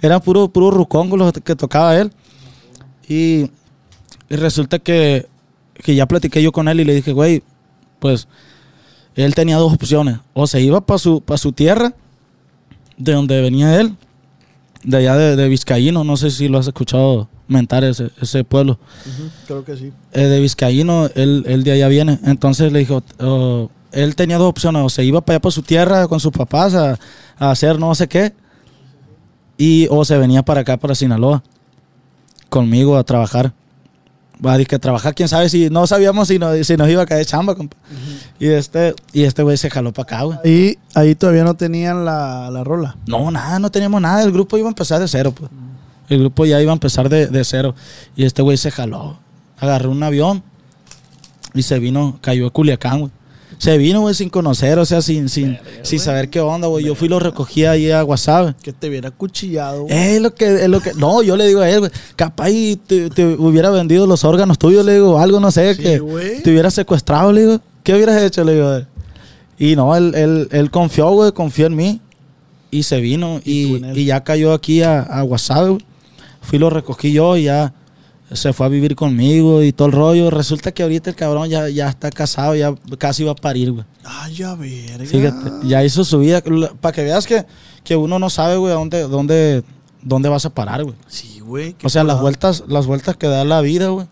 Eran 0.00 0.20
puros 0.22 0.48
puro 0.48 0.70
rucongos 0.70 1.18
los 1.18 1.32
que 1.32 1.54
tocaba 1.56 1.94
él. 1.96 2.10
Y, 3.06 3.50
y 4.30 4.36
resulta 4.36 4.78
que, 4.78 5.26
que 5.82 5.94
ya 5.94 6.06
platiqué 6.06 6.42
yo 6.42 6.52
con 6.52 6.68
él 6.68 6.80
y 6.80 6.84
le 6.84 6.94
dije, 6.94 7.12
güey, 7.12 7.42
pues 7.98 8.28
él 9.16 9.34
tenía 9.34 9.56
dos 9.56 9.72
opciones. 9.72 10.18
O 10.32 10.46
se 10.46 10.60
iba 10.60 10.80
para 10.80 10.98
su, 10.98 11.20
pa' 11.20 11.38
su 11.38 11.52
tierra, 11.52 11.94
de 12.96 13.12
donde 13.12 13.40
venía 13.40 13.80
él, 13.80 13.96
de 14.82 14.96
allá 14.98 15.16
de, 15.16 15.36
de 15.36 15.48
Vizcaíno, 15.48 16.04
no 16.04 16.16
sé 16.16 16.30
si 16.30 16.48
lo 16.48 16.58
has 16.58 16.66
escuchado 16.66 17.28
mentar 17.48 17.84
ese, 17.84 18.10
ese 18.20 18.44
pueblo. 18.44 18.78
Ujú, 19.06 19.30
Creo 19.46 19.64
que 19.64 19.76
sí. 19.76 19.92
Eh, 20.12 20.20
de 20.20 20.40
Vizcaíno, 20.40 21.06
él, 21.14 21.44
él 21.46 21.64
de 21.64 21.72
allá 21.72 21.88
viene. 21.88 22.18
Entonces 22.24 22.72
le 22.72 22.80
dijo, 22.80 23.02
oh, 23.18 23.70
él 23.92 24.14
tenía 24.16 24.38
dos 24.38 24.48
opciones, 24.48 24.82
o 24.82 24.88
se 24.88 25.04
iba 25.04 25.20
para 25.20 25.36
allá 25.36 25.42
para 25.42 25.52
su 25.52 25.62
tierra 25.62 26.08
con 26.08 26.20
sus 26.20 26.32
papás 26.32 26.74
a, 26.74 26.98
a 27.38 27.50
hacer 27.50 27.78
no 27.78 27.94
sé 27.94 28.08
qué, 28.08 28.32
y 29.56 29.86
o 29.90 30.04
se 30.04 30.18
venía 30.18 30.42
para 30.42 30.60
acá, 30.60 30.76
para 30.76 30.94
Sinaloa, 30.94 31.42
conmigo 32.48 32.96
a 32.96 33.04
trabajar. 33.04 33.52
Va 34.44 34.54
a 34.54 34.64
que 34.64 34.78
trabajar, 34.78 35.14
quién 35.14 35.28
sabe 35.28 35.48
si 35.48 35.70
no 35.70 35.86
sabíamos 35.86 36.28
si, 36.28 36.38
no- 36.38 36.52
si 36.64 36.76
nos 36.76 36.88
iba 36.88 37.02
a 37.02 37.06
caer 37.06 37.24
chamba, 37.26 37.54
compa. 37.54 37.76
Y 38.38 38.46
este 38.48 38.94
y 39.12 39.22
este 39.24 39.42
güey 39.42 39.56
se 39.56 39.70
jaló 39.70 39.92
para 39.92 40.02
acá, 40.16 40.22
güey. 40.24 40.38
Ahí, 40.44 40.78
ahí 40.94 41.14
todavía 41.14 41.44
no 41.44 41.54
tenían 41.54 42.04
la, 42.04 42.50
la 42.50 42.64
rola. 42.64 42.96
No, 43.06 43.30
nada, 43.30 43.58
no 43.58 43.70
teníamos 43.70 44.00
nada. 44.00 44.22
El 44.22 44.32
grupo 44.32 44.56
iba 44.58 44.66
a 44.68 44.70
empezar 44.70 45.00
de 45.00 45.08
cero, 45.08 45.32
pues. 45.36 45.50
El 46.08 46.18
grupo 46.20 46.44
ya 46.46 46.60
iba 46.60 46.72
a 46.72 46.74
empezar 46.74 47.08
de, 47.08 47.28
de 47.28 47.44
cero. 47.44 47.74
Y 48.16 48.24
este 48.24 48.42
güey 48.42 48.56
se 48.56 48.70
jaló. 48.70 49.18
Agarró 49.58 49.90
un 49.90 50.02
avión 50.02 50.42
y 51.54 51.62
se 51.62 51.78
vino, 51.78 52.18
cayó 52.20 52.46
a 52.48 52.50
Culiacán, 52.50 53.00
güey. 53.00 53.12
Se 53.58 53.78
vino, 53.78 54.00
güey, 54.00 54.14
sin 54.14 54.28
conocer, 54.30 54.78
o 54.78 54.84
sea, 54.84 55.00
sin, 55.02 55.28
sin, 55.28 55.58
sin 55.82 55.98
saber 55.98 56.28
qué 56.28 56.40
onda, 56.40 56.68
güey. 56.68 56.84
Yo 56.84 56.94
fui 56.94 57.06
y 57.06 57.08
lo 57.08 57.18
recogí 57.18 57.64
ahí 57.64 57.90
a 57.90 58.04
WhatsApp. 58.04 58.56
Que 58.62 58.72
te 58.72 58.88
viera 58.88 59.10
cuchillado. 59.10 59.82
güey. 59.84 59.92
Es 59.96 60.20
lo 60.20 60.34
que, 60.34 60.46
es 60.64 60.68
lo 60.68 60.80
que. 60.80 60.92
No, 60.94 61.22
yo 61.22 61.36
le 61.36 61.46
digo 61.46 61.60
a 61.60 61.70
él, 61.70 61.80
güey. 61.80 61.92
Capaz 62.16 62.50
y 62.50 62.76
te, 62.76 63.10
te 63.10 63.24
hubiera 63.24 63.70
vendido 63.70 64.06
los 64.06 64.24
órganos 64.24 64.58
tuyos, 64.58 64.84
le 64.84 64.94
digo, 64.94 65.18
algo, 65.18 65.40
no 65.40 65.50
sé, 65.50 65.74
Sí, 65.74 65.82
que 65.82 66.40
te 66.42 66.50
hubiera 66.50 66.70
secuestrado, 66.70 67.32
le 67.32 67.40
digo. 67.42 67.60
¿Qué 67.82 67.94
hubieras 67.94 68.22
hecho, 68.22 68.44
le 68.44 68.54
digo? 68.54 68.68
a 68.68 68.76
él? 68.78 68.86
Y 69.58 69.76
no, 69.76 69.94
él, 69.94 70.14
él, 70.14 70.48
él 70.50 70.70
confió, 70.70 71.10
güey, 71.10 71.32
confió 71.32 71.66
en 71.66 71.76
mí. 71.76 72.00
Y 72.70 72.82
se 72.82 73.00
vino. 73.00 73.40
Y 73.44 73.84
y 73.94 74.04
ya 74.06 74.24
cayó 74.24 74.52
aquí 74.52 74.82
a, 74.82 75.00
a 75.00 75.22
WhatsApp, 75.24 75.68
güey. 75.68 75.84
Fui, 76.40 76.58
lo 76.58 76.70
recogí 76.70 77.12
yo 77.12 77.36
y 77.36 77.44
ya 77.44 77.72
se 78.32 78.52
fue 78.52 78.66
a 78.66 78.68
vivir 78.68 78.96
conmigo 78.96 79.62
y 79.62 79.72
todo 79.72 79.86
el 79.88 79.92
rollo. 79.92 80.30
Resulta 80.30 80.72
que 80.72 80.82
ahorita 80.82 81.10
el 81.10 81.16
cabrón 81.16 81.48
ya, 81.48 81.68
ya 81.68 81.88
está 81.88 82.10
casado, 82.10 82.54
ya 82.54 82.74
casi 82.98 83.24
va 83.24 83.32
a 83.32 83.36
parir, 83.36 83.72
güey. 83.72 83.84
Ay, 84.04 84.34
ya 84.34 84.54
verga. 84.54 85.04
Fíjate, 85.04 85.68
ya 85.68 85.84
hizo 85.84 86.04
su 86.04 86.18
vida. 86.18 86.42
Para 86.80 86.92
que 86.92 87.04
veas 87.04 87.26
que, 87.26 87.44
que 87.82 87.96
uno 87.96 88.18
no 88.18 88.30
sabe, 88.30 88.56
güey, 88.56 88.72
a 88.72 88.76
dónde, 88.76 89.02
dónde, 89.02 89.62
dónde 90.02 90.28
vas 90.28 90.46
a 90.46 90.50
parar, 90.50 90.84
güey. 90.84 90.96
Sí, 91.06 91.40
güey. 91.40 91.76
O 91.82 91.88
sea, 91.88 92.02
las 92.02 92.20
vueltas, 92.20 92.64
las 92.66 92.86
vueltas 92.86 93.16
que 93.16 93.26
da 93.26 93.44
la 93.44 93.60
vida, 93.60 93.88
güey. 93.88 94.06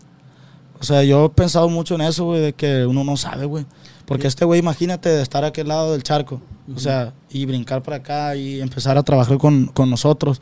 O 0.79 0.83
sea, 0.83 1.03
yo 1.03 1.25
he 1.25 1.29
pensado 1.29 1.69
mucho 1.69 1.95
en 1.95 2.01
eso, 2.01 2.25
güey, 2.25 2.41
de 2.41 2.53
que 2.53 2.85
uno 2.85 3.03
no 3.03 3.17
sabe, 3.17 3.45
güey. 3.45 3.65
Porque 4.05 4.27
este 4.27 4.45
güey, 4.45 4.59
imagínate 4.59 5.09
de 5.09 5.21
estar 5.21 5.43
a 5.43 5.47
aquel 5.47 5.69
lado 5.69 5.93
del 5.93 6.03
charco. 6.03 6.41
O 6.73 6.79
sea, 6.79 7.13
y 7.29 7.45
brincar 7.45 7.81
para 7.81 7.97
acá 7.97 8.35
y 8.35 8.61
empezar 8.61 8.97
a 8.97 9.03
trabajar 9.03 9.37
con, 9.37 9.67
con 9.67 9.89
nosotros. 9.89 10.39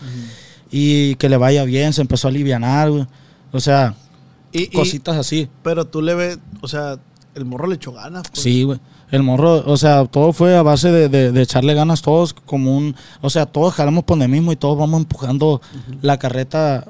Y 0.71 1.15
que 1.15 1.29
le 1.29 1.37
vaya 1.37 1.63
bien, 1.63 1.93
se 1.93 2.01
empezó 2.01 2.27
a 2.27 2.31
alivianar, 2.31 2.89
güey. 2.89 3.07
O 3.51 3.59
sea, 3.59 3.95
Y- 4.51 4.63
y- 4.63 4.67
cositas 4.67 5.17
así. 5.17 5.47
pero 5.63 5.85
tú 5.85 6.01
le 6.01 6.13
ves, 6.15 6.39
o 6.61 6.67
sea, 6.67 6.97
el 7.35 7.45
morro 7.45 7.67
le 7.67 7.75
echó 7.75 7.91
ganas. 7.93 8.23
pues. 8.29 8.41
Sí, 8.43 8.63
güey. 8.63 8.79
El 9.11 9.23
morro, 9.23 9.63
o 9.69 9.75
sea, 9.77 10.05
todo 10.05 10.31
fue 10.31 10.55
a 10.55 10.61
base 10.61 10.89
de, 10.91 11.09
de- 11.09 11.31
de 11.33 11.41
echarle 11.41 11.73
ganas 11.73 12.01
todos 12.01 12.33
como 12.33 12.77
un... 12.77 12.95
O 13.21 13.29
sea, 13.29 13.45
todos 13.45 13.73
jalamos 13.73 14.05
por 14.05 14.21
el 14.21 14.29
mismo 14.29 14.51
y 14.53 14.55
todos 14.55 14.77
vamos 14.77 15.01
empujando 15.01 15.61
la 16.01 16.17
carreta, 16.17 16.85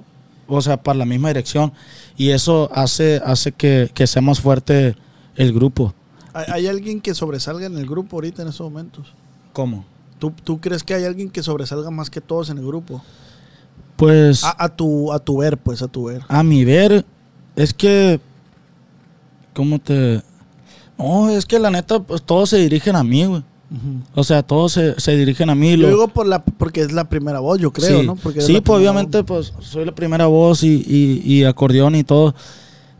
o 0.47 0.61
sea, 0.61 0.81
para 0.83 0.99
la 0.99 1.05
misma 1.05 1.29
dirección. 1.29 1.73
Y 2.17 2.29
eso 2.29 2.69
hace, 2.73 3.21
hace 3.25 3.51
que, 3.53 3.89
que 3.93 4.05
sea 4.05 4.21
más 4.21 4.39
fuerte 4.39 4.95
el 5.35 5.51
grupo. 5.53 5.95
¿Hay, 6.33 6.45
hay 6.47 6.67
alguien 6.67 7.01
que 7.01 7.15
sobresalga 7.15 7.65
en 7.65 7.75
el 7.77 7.87
grupo 7.87 8.17
ahorita 8.17 8.43
en 8.43 8.49
estos 8.49 8.69
momentos? 8.69 9.07
¿Cómo? 9.53 9.85
¿Tú, 10.19 10.31
¿Tú 10.43 10.59
crees 10.61 10.83
que 10.83 10.93
hay 10.93 11.05
alguien 11.05 11.31
que 11.31 11.41
sobresalga 11.41 11.89
más 11.89 12.11
que 12.11 12.21
todos 12.21 12.51
en 12.51 12.59
el 12.59 12.65
grupo? 12.67 13.03
Pues, 14.01 14.43
A, 14.43 14.55
a 14.65 14.69
tu, 14.75 15.13
a 15.13 15.19
tu 15.19 15.37
ver, 15.37 15.57
pues, 15.57 15.81
a 15.83 15.87
tu 15.87 16.05
ver. 16.05 16.21
a 16.27 16.41
mi 16.43 16.65
ver, 16.65 17.05
es 17.55 17.71
que... 17.73 18.19
¿Cómo 19.53 19.77
te...? 19.79 20.21
No, 20.97 21.29
es 21.29 21.45
que 21.45 21.59
la 21.59 21.69
neta, 21.69 21.99
pues 21.99 22.21
todos 22.23 22.49
se 22.49 22.57
dirigen 22.57 22.95
a 22.95 23.03
mí, 23.03 23.25
güey. 23.25 23.43
O 24.15 24.23
sea, 24.23 24.41
todos 24.43 24.71
se, 24.73 24.99
se 24.99 25.15
dirigen 25.15 25.49
a 25.51 25.55
mí. 25.55 25.71
Yo 25.71 25.77
lo- 25.77 25.89
digo 25.89 26.07
por 26.07 26.25
la, 26.27 26.43
porque 26.43 26.81
es 26.81 26.91
la 26.91 27.05
primera 27.09 27.39
voz, 27.39 27.59
yo 27.59 27.71
creo, 27.71 28.01
sí, 28.01 28.05
¿no? 28.07 28.15
Porque 28.15 28.41
sí 28.41 28.53
la 28.53 28.61
pues 28.61 28.79
obviamente 28.79 29.21
voz. 29.21 29.51
pues 29.57 29.65
soy 29.67 29.85
la 29.85 29.93
primera 29.95 30.25
voz 30.25 30.63
y, 30.63 30.83
y- 30.85 31.21
y 31.23 31.43
acordeón 31.45 31.95
y 31.95 32.03
todo. 32.03 32.33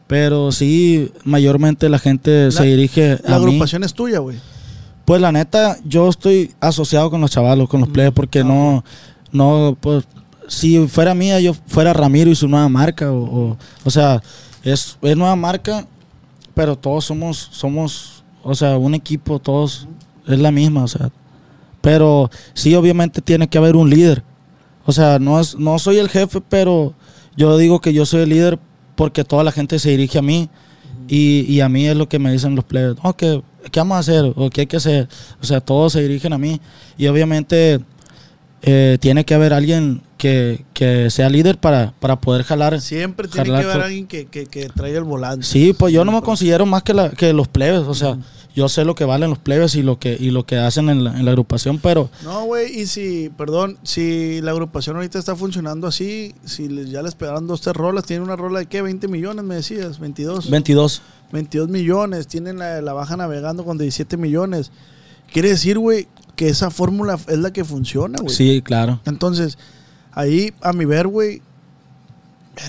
Pero 0.08 0.52
sí, 0.52 1.12
mayormente 1.26 1.89
la 1.89 1.97
gente 1.99 2.52
se 2.52 2.60
La- 2.60 2.66
dirige 2.66 3.20
La 3.24 3.36
a 3.36 3.39
mí. 3.39 3.45
agrupación 3.47 3.84
es 3.84 3.93
tuya, 3.93 4.20
güey. 4.20 4.38
Pues 5.06 5.20
la 5.20 5.32
neta, 5.32 5.78
yo 5.84 6.08
estoy 6.10 6.54
asociado 6.60 7.10
con 7.10 7.22
los 7.22 7.32
chavalos, 7.32 7.68
con 7.68 7.80
los 7.82 7.89
Mm, 7.89 7.93
players, 7.93 8.14
porque 8.16 8.39
ah, 8.41 8.43
no, 8.45 8.84
no, 9.32 9.76
pues, 9.82 10.06
si 10.52 10.86
fuera 10.89 11.16
mía, 11.16 11.39
yo 11.39 11.54
fuera 11.66 11.93
Ramiro 11.93 12.30
y 12.30 12.36
su 12.36 12.45
nueva 12.45 12.68
marca, 12.68 13.10
o, 13.10 13.24
o, 13.24 13.58
o 13.86 13.89
sea, 13.89 14.22
es, 14.64 14.97
es 15.02 15.16
nueva 15.16 15.38
marca, 15.38 15.88
pero 16.54 16.78
todos 16.78 17.06
somos, 17.06 17.47
somos, 17.52 18.26
o 18.43 18.54
sea, 18.54 18.78
un 18.78 18.93
equipo, 18.93 19.39
todos, 19.39 19.88
es 20.28 20.38
la 20.39 20.52
misma, 20.52 20.84
o 20.84 20.88
sea, 20.89 21.10
pero 21.80 22.30
sí, 22.54 22.76
obviamente 22.76 23.22
tiene 23.22 23.47
que 23.47 23.58
haber 23.58 23.78
un 23.78 23.89
líder, 23.89 24.24
o 24.86 24.91
sea, 24.91 25.20
no 25.20 25.39
es, 25.39 25.58
no 25.58 25.80
soy 25.80 25.99
el 25.99 26.10
jefe, 26.10 26.41
pero 26.41 26.93
yo 27.38 27.58
digo 27.58 27.80
que 27.80 27.93
yo 27.93 28.06
soy 28.06 28.24
el 28.24 28.30
líder 28.30 28.60
porque 28.95 29.24
toda 29.24 29.45
la 29.45 29.54
gente 29.54 29.80
se 29.80 29.91
dirige 29.91 30.20
a 30.20 30.22
mí 30.22 30.49
y, 31.08 31.45
y 31.47 31.62
a 31.62 31.70
mí 31.70 31.88
es 31.88 31.95
lo 31.95 32.10
que 32.10 32.20
me 32.20 32.30
dicen 32.30 32.56
los 32.56 32.66
players, 32.66 32.99
oh, 33.04 33.14
¿qué, 33.14 33.41
¿qué 33.72 33.80
vamos 33.80 33.95
a 33.95 33.99
hacer? 33.99 34.34
¿O 34.36 34.49
qué 34.49 34.62
hay 34.62 34.68
que 34.68 34.78
hacer? 34.78 35.08
O 35.41 35.45
sea, 35.45 35.62
todos 35.62 35.93
se 35.93 36.02
dirigen 36.02 36.34
a 36.34 36.38
mí 36.38 36.60
y 36.97 37.08
obviamente 37.08 37.80
eh, 38.64 38.97
tiene 38.99 39.26
que 39.26 39.34
haber 39.34 39.53
alguien 39.53 40.01
que, 40.18 40.64
que 40.74 41.09
sea 41.09 41.30
líder 41.30 41.57
para, 41.59 41.93
para 41.99 42.22
poder 42.22 42.43
jalar. 42.43 42.80
Siempre 42.80 43.28
tiene 43.28 43.47
jalar 43.49 43.64
que 43.66 43.72
haber 43.72 43.84
alguien 43.86 44.07
que, 44.07 44.26
que, 44.28 44.45
que 44.45 44.70
traiga 44.70 44.99
el 44.99 45.03
volante. 45.03 45.45
Sí, 45.45 45.74
pues 45.74 45.93
yo 45.93 46.05
no 46.05 46.12
me 46.12 46.22
considero 46.22 46.66
más 46.66 46.84
que, 46.84 46.93
la, 46.93 47.09
que 47.09 47.34
los 47.34 47.47
plebes, 47.47 47.82
o 47.82 47.95
sea, 47.95 48.18
yo 48.53 48.70
sé 48.70 48.84
lo 48.86 48.93
que 48.95 49.05
valen 49.05 49.30
los 49.32 49.39
plebes 49.39 49.74
y 49.76 49.82
lo 49.82 49.97
que, 49.97 50.16
y 50.20 50.30
lo 50.30 50.45
que 50.45 50.57
hacen 50.57 50.89
en 50.89 51.03
la, 51.05 51.18
en 51.18 51.26
la 51.26 51.32
agrupación, 51.32 51.80
pero 51.80 52.09
No, 52.24 52.43
güey, 52.45 52.82
y 52.82 52.86
si, 52.86 53.32
perdón, 53.36 53.78
si 53.84 54.41
la 54.41 54.51
agrupación 54.51 54.95
ahorita 54.97 55.18
está 55.18 55.36
funcionando 55.36 55.88
así, 55.88 56.36
si 56.45 56.68
les- 56.68 56.91
ya 56.91 57.01
les 57.01 57.16
pegaron 57.16 57.47
dos, 57.47 57.62
tres 57.62 57.76
rolas, 57.76 58.03
tienen 58.05 58.24
una 58.26 58.36
rola 58.36 58.59
de 58.59 58.66
qué, 58.68 58.82
20 58.84 59.07
millones, 59.07 59.43
me 59.43 59.55
decías, 59.55 59.99
22. 59.99 60.49
22. 60.51 61.01
22 61.32 61.70
millones, 61.70 62.28
tienen 62.28 62.59
la, 62.59 62.82
la 62.82 62.93
baja 62.93 63.16
navegando 63.18 63.64
con 63.64 63.78
17 63.78 64.18
millones. 64.18 64.70
Quiere 65.32 65.47
decir, 65.47 65.80
güey, 65.80 66.09
que 66.36 66.50
esa 66.50 66.72
fórmula 66.72 67.20
es 67.28 67.38
la 67.38 67.52
que 67.54 67.64
funciona, 67.64 68.18
güey. 68.22 68.36
Sí, 68.36 68.62
claro. 68.62 69.00
Entonces, 69.06 69.58
ahí, 70.12 70.54
a 70.62 70.74
mi 70.74 70.86
ver, 70.86 71.08
güey, 71.08 71.42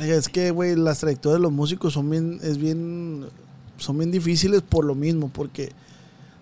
es 0.00 0.28
que, 0.28 0.50
güey, 0.50 0.76
las 0.76 1.00
trayectorias 1.00 1.38
de 1.38 1.42
los 1.42 1.52
músicos 1.52 1.92
son 1.92 2.08
bien, 2.10 2.38
es 2.42 2.58
bien, 2.58 3.26
son 3.78 3.98
bien 3.98 4.10
difíciles 4.10 4.62
por 4.62 4.84
lo 4.84 4.94
mismo, 4.94 5.30
porque 5.32 5.72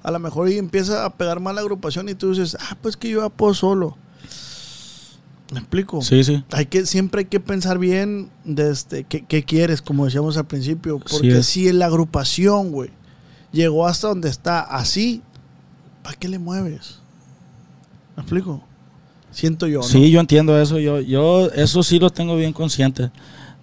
a 0.02 0.10
lo 0.10 0.18
mejor 0.18 0.48
ahí 0.48 0.58
empieza 0.58 1.04
a 1.04 1.14
pegar 1.14 1.40
mal 1.40 1.54
la 1.54 1.60
agrupación 1.60 2.08
y 2.08 2.14
tú 2.14 2.30
dices, 2.30 2.56
ah, 2.60 2.76
pues 2.80 2.96
que 2.96 3.10
yo 3.10 3.22
ya 3.22 3.28
puedo 3.28 3.54
solo. 3.54 3.96
¿Me 5.52 5.58
explico? 5.58 6.00
Sí, 6.00 6.22
sí. 6.22 6.44
Hay 6.52 6.66
que, 6.66 6.86
siempre 6.86 7.20
hay 7.20 7.24
que 7.24 7.40
pensar 7.40 7.78
bien 7.78 8.30
de 8.44 8.70
este, 8.70 9.02
qué, 9.04 9.24
qué 9.24 9.42
quieres, 9.42 9.82
como 9.82 10.04
decíamos 10.04 10.36
al 10.36 10.46
principio. 10.46 11.00
Porque 11.00 11.42
si 11.42 11.72
la 11.72 11.86
agrupación, 11.86 12.70
güey, 12.70 12.90
llegó 13.50 13.86
hasta 13.88 14.08
donde 14.08 14.28
está 14.28 14.60
así, 14.60 15.22
¿para 16.04 16.16
qué 16.16 16.28
le 16.28 16.38
mueves? 16.38 16.99
¿Me 18.20 18.24
explico? 18.24 18.60
Siento 19.30 19.66
yo, 19.66 19.78
¿no? 19.78 19.84
Sí, 19.84 20.10
yo 20.10 20.20
entiendo 20.20 20.60
eso. 20.60 20.78
Yo, 20.78 21.00
yo 21.00 21.50
eso 21.52 21.82
sí 21.82 21.98
lo 21.98 22.10
tengo 22.10 22.36
bien 22.36 22.52
consciente. 22.52 23.10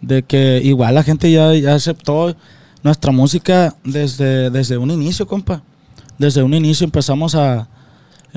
De 0.02 0.24
que 0.24 0.60
igual 0.64 0.96
la 0.96 1.04
gente 1.04 1.32
ya, 1.32 1.54
ya 1.54 1.76
aceptó 1.76 2.36
nuestra 2.82 3.12
música 3.12 3.76
desde, 3.84 4.50
desde 4.50 4.78
un 4.78 4.90
inicio, 4.90 5.28
compa. 5.28 5.62
Desde 6.18 6.42
un 6.42 6.56
inicio 6.56 6.86
empezamos 6.86 7.36
a 7.36 7.70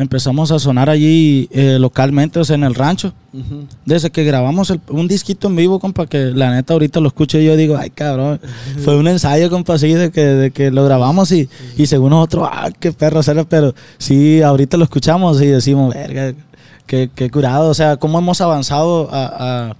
empezamos 0.03 0.51
a 0.51 0.59
sonar 0.59 0.89
allí 0.91 1.49
eh, 1.53 1.79
localmente, 1.79 2.39
o 2.41 2.45
sea, 2.45 2.57
en 2.57 2.65
el 2.65 2.75
rancho. 2.75 3.13
Desde 3.85 4.11
que 4.11 4.25
grabamos 4.25 4.71
el- 4.71 4.81
un 4.89 5.07
disquito 5.07 5.49
en 5.49 5.57
vivo, 5.57 5.79
compa, 5.79 6.07
que 6.07 6.27
la 6.35 6.51
neta 6.51 6.73
ahorita 6.73 7.01
lo 7.01 7.09
escucho 7.09 7.39
y 7.39 7.45
yo 7.45 7.57
digo, 7.57 7.77
ay 7.77 7.91
cabrón, 7.91 8.41
fue 8.85 8.97
un 8.97 9.07
ensayo, 9.09 9.49
compa, 9.51 9.75
así 9.75 9.93
de 9.95 10.11
que, 10.11 10.21
de 10.25 10.51
que 10.51 10.71
lo 10.71 10.85
grabamos 10.85 11.31
y, 11.33 11.49
y 11.77 11.87
según 11.87 12.11
nosotros, 12.11 12.49
ah, 12.51 12.71
qué 12.79 12.93
perro 12.93 13.23
será, 13.23 13.45
pero 13.45 13.75
sí, 13.99 14.43
ahorita 14.43 14.77
lo 14.77 14.85
escuchamos 14.85 15.41
y 15.43 15.47
decimos, 15.47 15.95
verga, 15.95 16.35
qué, 16.87 17.09
qué 17.15 17.31
curado, 17.31 17.69
o 17.71 17.75
sea, 17.75 17.97
cómo 17.99 18.19
hemos 18.19 18.41
avanzado 18.41 19.09
a, 19.13 19.69
a- 19.71 19.77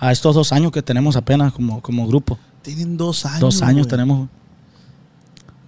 a 0.00 0.12
estos 0.12 0.34
dos 0.34 0.52
años 0.52 0.70
que 0.72 0.82
tenemos 0.82 1.16
apenas 1.16 1.52
como, 1.52 1.80
como 1.80 2.06
grupo. 2.06 2.38
Tienen 2.62 2.96
dos 2.96 3.24
años. 3.26 3.40
dos 3.40 3.62
años 3.62 3.86
tenemos. 3.88 4.28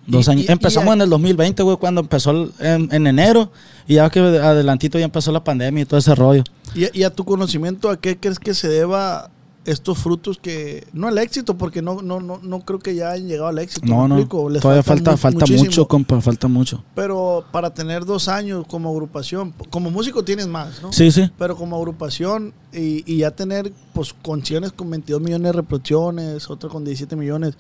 Dos 0.07 0.29
años. 0.29 0.45
y- 0.45 0.49
y 0.49 0.53
Empezamos 0.53 0.95
en 0.95 1.01
el 1.03 1.11
2020, 1.11 1.63
güey, 1.63 1.77
cuando 1.77 2.01
empezó 2.03 2.31
el- 2.31 2.53
en, 2.61 2.89
en 2.93 3.07
enero 3.07 3.51
y 3.89 3.95
ya 3.95 4.09
que 4.11 4.21
adelantito 4.21 4.99
ya 4.99 5.05
empezó 5.07 5.33
la 5.33 5.43
pandemia 5.43 5.83
y 5.83 5.87
todo 5.87 5.99
ese 5.99 6.15
rollo. 6.15 6.45
Y, 6.75 7.03
a 7.03 7.11
tu 7.11 7.25
conocimiento, 7.25 7.89
¿a 7.91 7.97
qué 7.99 8.19
crees 8.19 8.39
que 8.39 8.53
se 8.55 8.69
deba 8.69 9.31
estos 9.65 9.99
frutos 9.99 10.39
que... 10.41 10.87
No 10.93 11.09
el 11.09 11.19
éxito, 11.19 11.57
porque 11.59 11.83
no, 11.83 12.01
no, 12.03 12.21
no, 12.21 12.39
no 12.41 12.61
creo 12.61 12.79
que 12.79 12.95
ya 12.95 13.11
hayan 13.11 13.27
llegado 13.27 13.49
al 13.49 13.59
éxito. 13.59 13.85
No, 13.85 14.03
¿me 14.07 14.25
no. 14.25 14.49
Les 14.51 14.63
Todavía 14.63 14.83
falta, 14.85 15.11
mu- 15.13 15.17
falta 15.17 15.41
muchísimo. 15.41 15.65
mucho, 15.65 15.89
compa, 15.89 16.21
falta 16.21 16.47
mucho. 16.47 16.85
Pero 16.95 17.45
para 17.51 17.75
tener 17.75 18.05
dos 18.05 18.29
años 18.29 18.65
como 18.69 18.91
agrupación, 18.91 19.53
como 19.71 19.91
músico 19.91 20.23
tienes 20.23 20.47
más, 20.47 20.81
¿no? 20.83 20.93
Sí, 20.93 21.11
sí. 21.11 21.29
Pero 21.37 21.57
como 21.57 21.75
agrupación 21.77 22.53
y, 22.73 23.03
y 23.13 23.19
ya 23.19 23.33
tener 23.33 23.73
pues 23.93 24.15
canciones 24.25 24.71
con 24.71 24.89
22 24.89 25.21
millones 25.21 25.47
de 25.51 25.53
reproducciones, 25.55 26.49
otra 26.49 26.69
con 26.69 26.85
17 26.85 27.17
millones, 27.17 27.55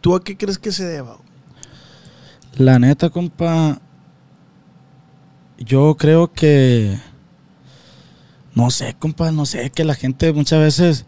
¿tú 0.00 0.14
a 0.14 0.22
qué 0.22 0.36
crees 0.36 0.58
que 0.58 0.70
se 0.70 0.84
deba? 0.84 1.16
La 2.56 2.78
neta, 2.78 3.10
compa, 3.10 3.80
yo 5.58 5.96
creo 5.96 6.32
que, 6.32 6.98
no 8.54 8.70
sé, 8.70 8.96
compa, 8.98 9.30
no 9.30 9.46
sé, 9.46 9.70
que 9.70 9.84
la 9.84 9.94
gente 9.94 10.32
muchas 10.32 10.60
veces, 10.60 11.06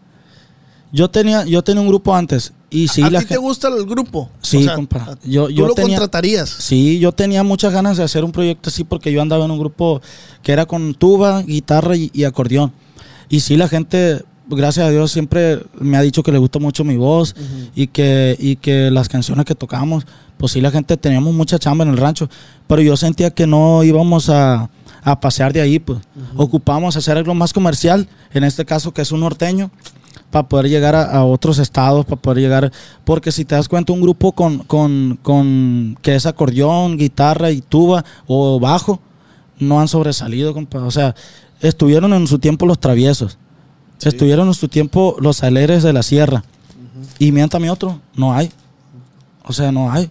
yo 0.91 1.09
tenía, 1.09 1.45
yo 1.45 1.63
tenía 1.63 1.81
un 1.81 1.87
grupo 1.87 2.15
antes 2.15 2.53
y 2.69 2.87
sí, 2.87 3.01
¿A 3.03 3.09
la 3.09 3.19
ti 3.19 3.25
te 3.25 3.37
gusta 3.37 3.67
el 3.67 3.85
grupo? 3.85 4.29
Sí, 4.41 4.65
compa. 4.75 5.17
Yo- 5.23 5.47
¿Tú 5.47 5.53
yo 5.53 5.67
lo 5.67 5.73
tenía- 5.75 5.97
contratarías? 5.99 6.49
sí, 6.49 6.97
yo 6.99 7.11
tenía 7.11 7.43
muchas 7.43 7.73
ganas 7.73 7.97
de 7.97 8.03
hacer 8.03 8.23
un 8.23 8.31
proyecto 8.31 8.69
así 8.69 8.83
porque 8.83 9.11
yo 9.11 9.21
andaba 9.21 9.45
en 9.45 9.51
un 9.51 9.59
grupo 9.59 10.01
que 10.41 10.51
era 10.53 10.65
con 10.65 10.93
tuba, 10.95 11.41
guitarra 11.43 11.95
y, 11.95 12.09
y 12.13 12.23
acordeón. 12.23 12.71
Y 13.29 13.41
sí, 13.41 13.57
la 13.57 13.67
gente, 13.67 14.23
gracias 14.47 14.85
a 14.85 14.89
Dios, 14.89 15.11
siempre 15.11 15.59
me 15.79 15.97
ha 15.97 16.01
dicho 16.01 16.23
que 16.23 16.31
le 16.31 16.37
gusta 16.37 16.59
mucho 16.59 16.83
mi 16.83 16.97
voz 16.97 17.35
y 17.75 17.87
que, 17.87 18.35
y 18.39 18.55
que 18.57 18.91
las 18.91 19.09
canciones 19.09 19.45
que 19.45 19.55
tocamos, 19.55 20.05
pues 20.37 20.51
sí, 20.51 20.61
la 20.61 20.71
gente 20.71 20.97
teníamos 20.97 21.33
mucha 21.33 21.59
chamba 21.59 21.83
en 21.83 21.91
el 21.91 21.97
rancho, 21.97 22.29
pero 22.67 22.81
yo 22.81 22.97
sentía 22.97 23.31
que 23.31 23.47
no 23.47 23.83
íbamos 23.83 24.29
a, 24.29 24.69
a 25.03 25.19
pasear 25.19 25.53
de 25.53 25.61
ahí, 25.61 25.79
pues. 25.79 25.99
Ocupamos 26.35 26.95
hacer 26.95 27.17
algo 27.17 27.33
más 27.33 27.53
comercial, 27.53 28.07
en 28.33 28.43
este 28.43 28.65
caso 28.65 28.93
que 28.93 29.01
es 29.01 29.11
un 29.11 29.21
norteño, 29.21 29.71
para 30.31 30.47
poder 30.47 30.69
llegar 30.69 30.95
a, 30.95 31.03
a 31.03 31.25
otros 31.25 31.59
estados, 31.59 32.05
para 32.05 32.19
poder 32.19 32.39
llegar, 32.39 32.71
porque 33.03 33.31
si 33.31 33.45
te 33.45 33.55
das 33.55 33.67
cuenta, 33.69 33.93
un 33.93 34.01
grupo 34.01 34.31
con, 34.31 34.59
con, 34.59 35.19
con 35.21 35.97
que 36.01 36.15
es 36.15 36.25
acordeón, 36.25 36.97
guitarra 36.97 37.51
y 37.51 37.61
tuba 37.61 38.03
o 38.25 38.59
bajo, 38.59 38.99
no 39.59 39.79
han 39.79 39.87
sobresalido, 39.87 40.53
compa. 40.53 40.79
O 40.79 40.91
sea, 40.91 41.15
estuvieron 41.61 42.13
en 42.13 42.25
su 42.27 42.39
tiempo 42.39 42.65
los 42.65 42.79
traviesos, 42.79 43.37
Sí. 44.03 44.09
estuvieron 44.09 44.47
en 44.47 44.53
su 44.53 44.67
tiempo 44.67 45.15
los 45.19 45.43
alegres 45.43 45.83
de 45.83 45.93
la 45.93 46.03
sierra, 46.03 46.43
y 47.19 47.31
miéntame 47.31 47.69
otro, 47.69 47.99
no 48.15 48.33
hay. 48.33 48.51
O 49.45 49.53
sea, 49.53 49.71
no 49.71 49.91
hay. 49.91 50.09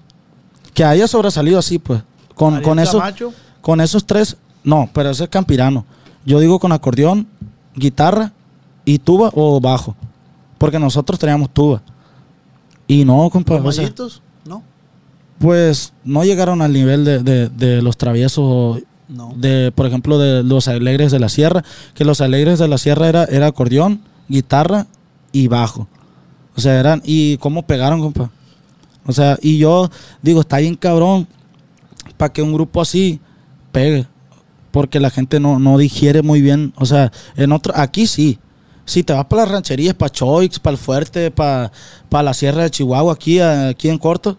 Que 0.74 0.84
haya 0.84 1.07
sobresalido 1.07 1.59
así, 1.59 1.78
pues. 1.78 2.03
Con, 2.34 2.61
con, 2.62 2.78
eso, 2.78 2.99
Camacho, 2.99 3.32
con 3.61 3.80
esos 3.80 4.05
tres, 4.07 4.36
no, 4.64 4.88
pero 4.93 5.11
ese 5.11 5.24
es 5.24 5.30
campirano. 5.30 5.84
Yo 6.24 6.38
digo 6.40 6.59
con 6.59 6.72
acordeón, 6.72 7.26
guitarra 7.74 8.32
y 8.84 8.99
tuba 8.99 9.30
o 9.34 9.61
bajo. 9.61 9.95
Porque 10.59 10.78
nosotros 10.78 11.18
teníamos 11.18 11.51
tuba. 11.51 11.82
Y 12.86 13.05
no, 13.05 13.28
compa. 13.30 13.55
los 13.59 13.66
o 13.66 13.72
sea, 13.72 13.82
Mayitos, 13.84 14.22
¿no? 14.45 14.62
pues 15.38 15.93
no 16.05 16.24
llegaron 16.24 16.62
al 16.62 16.72
nivel 16.72 17.05
de, 17.05 17.18
de- 17.22 17.49
de 17.49 17.82
los 17.82 17.97
traviesos 17.97 18.45
o 18.45 18.78
No. 19.13 19.35
de, 19.37 19.73
por 19.73 19.87
ejemplo, 19.87 20.19
de 20.19 20.43
los 20.43 20.69
alegres 20.69 21.13
de 21.13 21.19
la 21.19 21.29
sierra, 21.29 21.65
que 21.95 22.05
los 22.05 22.21
alegres 22.21 22.59
de 22.59 22.69
la 22.69 22.79
sierra 22.79 23.09
era, 23.09 23.25
era 23.25 23.47
acordeón, 23.47 24.01
guitarra 24.29 24.87
y 25.33 25.49
bajo. 25.49 25.89
O 26.57 26.61
sea, 26.61 26.79
eran, 26.79 27.03
y 27.05 27.37
cómo 27.39 27.67
pegaron, 27.67 28.01
compa. 28.01 28.31
O 29.07 29.13
sea, 29.13 29.39
y 29.43 29.59
yo 29.59 29.91
digo, 30.23 30.43
está 30.43 30.59
bien 30.59 30.77
cabrón 30.77 31.27
para 32.17 32.33
que 32.33 32.43
un 32.43 32.53
grupo 32.53 32.81
así 32.81 33.21
pegue. 33.73 34.07
Porque 34.71 35.01
la 35.01 35.11
gente 35.11 35.39
no, 35.41 35.59
no 35.59 35.77
digiere 35.77 36.23
muy 36.23 36.41
bien. 36.41 36.73
O 36.77 36.87
sea, 36.87 37.13
en 37.37 37.53
otro, 37.53 37.75
aquí 37.77 38.07
sí. 38.07 38.39
Si 38.85 39.03
te 39.03 39.13
vas 39.13 39.27
para 39.27 39.43
las 39.43 39.53
rancherías, 39.53 39.95
para 39.95 40.11
Choix, 40.11 40.59
para 40.59 40.73
el 40.73 40.79
Fuerte, 40.79 41.31
para, 41.31 41.71
para 42.09 42.25
la 42.25 42.35
Sierra 42.35 42.65
de 42.65 42.71
Chihuahua, 42.71 43.13
aquí, 43.13 43.39
aquí 43.39 43.89
en 43.89 43.99
corto, 43.99 44.37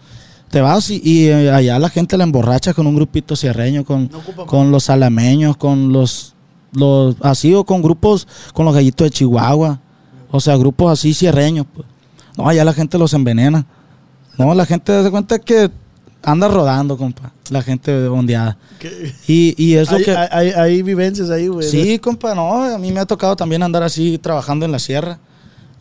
te 0.53 0.61
vas 0.61 0.91
y, 0.91 1.01
y, 1.03 1.27
eh, 1.29 1.49
allá 1.49 1.79
la 1.79 1.89
gente 1.89 2.15
la 2.15 2.23
emborracha 2.25 2.75
con 2.75 2.85
un 2.85 2.95
grupito 2.95 3.35
sierreño, 3.35 3.83
con, 3.83 4.07
No 4.11 4.45
con 4.45 4.69
los 4.71 4.83
salameños, 4.83 5.57
con 5.57 5.91
los, 5.91 6.35
los 6.73 7.15
así 7.21 7.55
o 7.55 7.63
con 7.63 7.81
grupos, 7.81 8.27
con 8.53 8.63
los 8.65 8.75
gallitos 8.75 9.05
de 9.05 9.09
Chihuahua, 9.11 9.79
o 10.29 10.39
sea, 10.39 10.55
grupos 10.55 10.91
así 10.91 11.15
sierreños. 11.15 11.65
pues. 11.73 11.87
No, 12.37 12.47
allá 12.47 12.63
la 12.63 12.73
gente 12.73 12.99
los 12.99 13.13
envenena. 13.13 13.65
No, 14.37 14.53
la 14.53 14.65
gente 14.67 15.03
se 15.03 15.09
cuenta 15.09 15.39
que 15.39 15.71
anda 16.21 16.47
rodando, 16.47 16.97
compa, 16.97 17.31
la 17.49 17.63
gente 17.63 18.07
ondeada. 18.07 18.55
Y, 19.27 19.55
y 19.57 19.73
es 19.73 19.89
lo 19.89 19.97
hay, 19.97 20.03
que... 20.03 20.11
hay- 20.15 20.27
hay- 20.31 20.51
hay 20.51 20.81
vivencias 20.83 21.31
ahí, 21.31 21.47
güey. 21.47 21.67
Sí, 21.67 21.97
compa, 21.97 22.35
no, 22.35 22.61
a 22.63 22.77
mí 22.77 22.91
me 22.91 22.99
ha 22.99 23.05
tocado 23.07 23.35
también 23.35 23.63
andar 23.63 23.81
así 23.81 24.19
trabajando 24.19 24.65
en 24.65 24.71
la 24.71 24.77
sierra. 24.79 25.17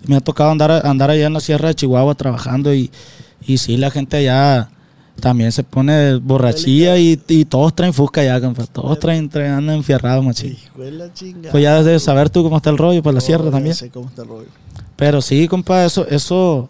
Me 0.07 0.17
ha 0.17 0.21
tocado 0.21 0.51
andar, 0.51 0.87
andar 0.87 1.11
allá 1.11 1.27
en 1.27 1.33
la 1.35 1.41
sierra 1.41 1.69
de 1.69 1.75
Chihuahua 1.75 2.15
trabajando 2.15 2.75
y, 2.75 2.91
y 3.47 3.59
sí, 3.59 3.77
la 3.77 3.91
gente 3.91 4.17
allá 4.17 4.69
también 5.21 5.53
se 5.53 5.63
pone 5.63 6.17
borrachilla 6.17 6.99
y, 6.99 7.21
y 7.29 7.45
todos 7.45 7.75
traen 7.75 7.93
fusca 7.93 8.23
allá, 8.23 8.41
compa. 8.41 8.67
Todos 8.67 8.99
traen, 8.99 9.29
traen 9.29 9.53
andan 9.53 9.77
enfierrados, 9.77 10.25
machín. 10.25 10.57
Pues 10.75 11.63
ya 11.63 11.83
debes 11.83 12.03
saber 12.03 12.31
tú 12.31 12.43
cómo 12.43 12.57
está 12.57 12.71
el 12.71 12.79
rollo 12.79 13.03
para 13.03 13.15
la 13.15 13.21
sierra 13.21 13.45
ya 13.45 13.51
también. 13.51 13.75
sé 13.75 13.91
cómo 13.91 14.09
está 14.09 14.23
el 14.23 14.29
rollo. 14.29 14.49
Pero 14.97 15.21
sí, 15.21 15.47
compa, 15.49 15.85
eso, 15.85 16.07
eso, 16.09 16.69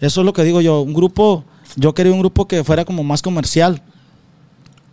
eso 0.00 0.20
es 0.20 0.24
lo 0.24 0.32
que 0.32 0.44
digo 0.44 0.60
yo. 0.60 0.80
Un 0.80 0.94
grupo, 0.94 1.44
yo 1.76 1.94
quería 1.94 2.12
un 2.12 2.20
grupo 2.20 2.46
que 2.46 2.64
fuera 2.64 2.84
como 2.84 3.04
más 3.04 3.22
comercial. 3.22 3.82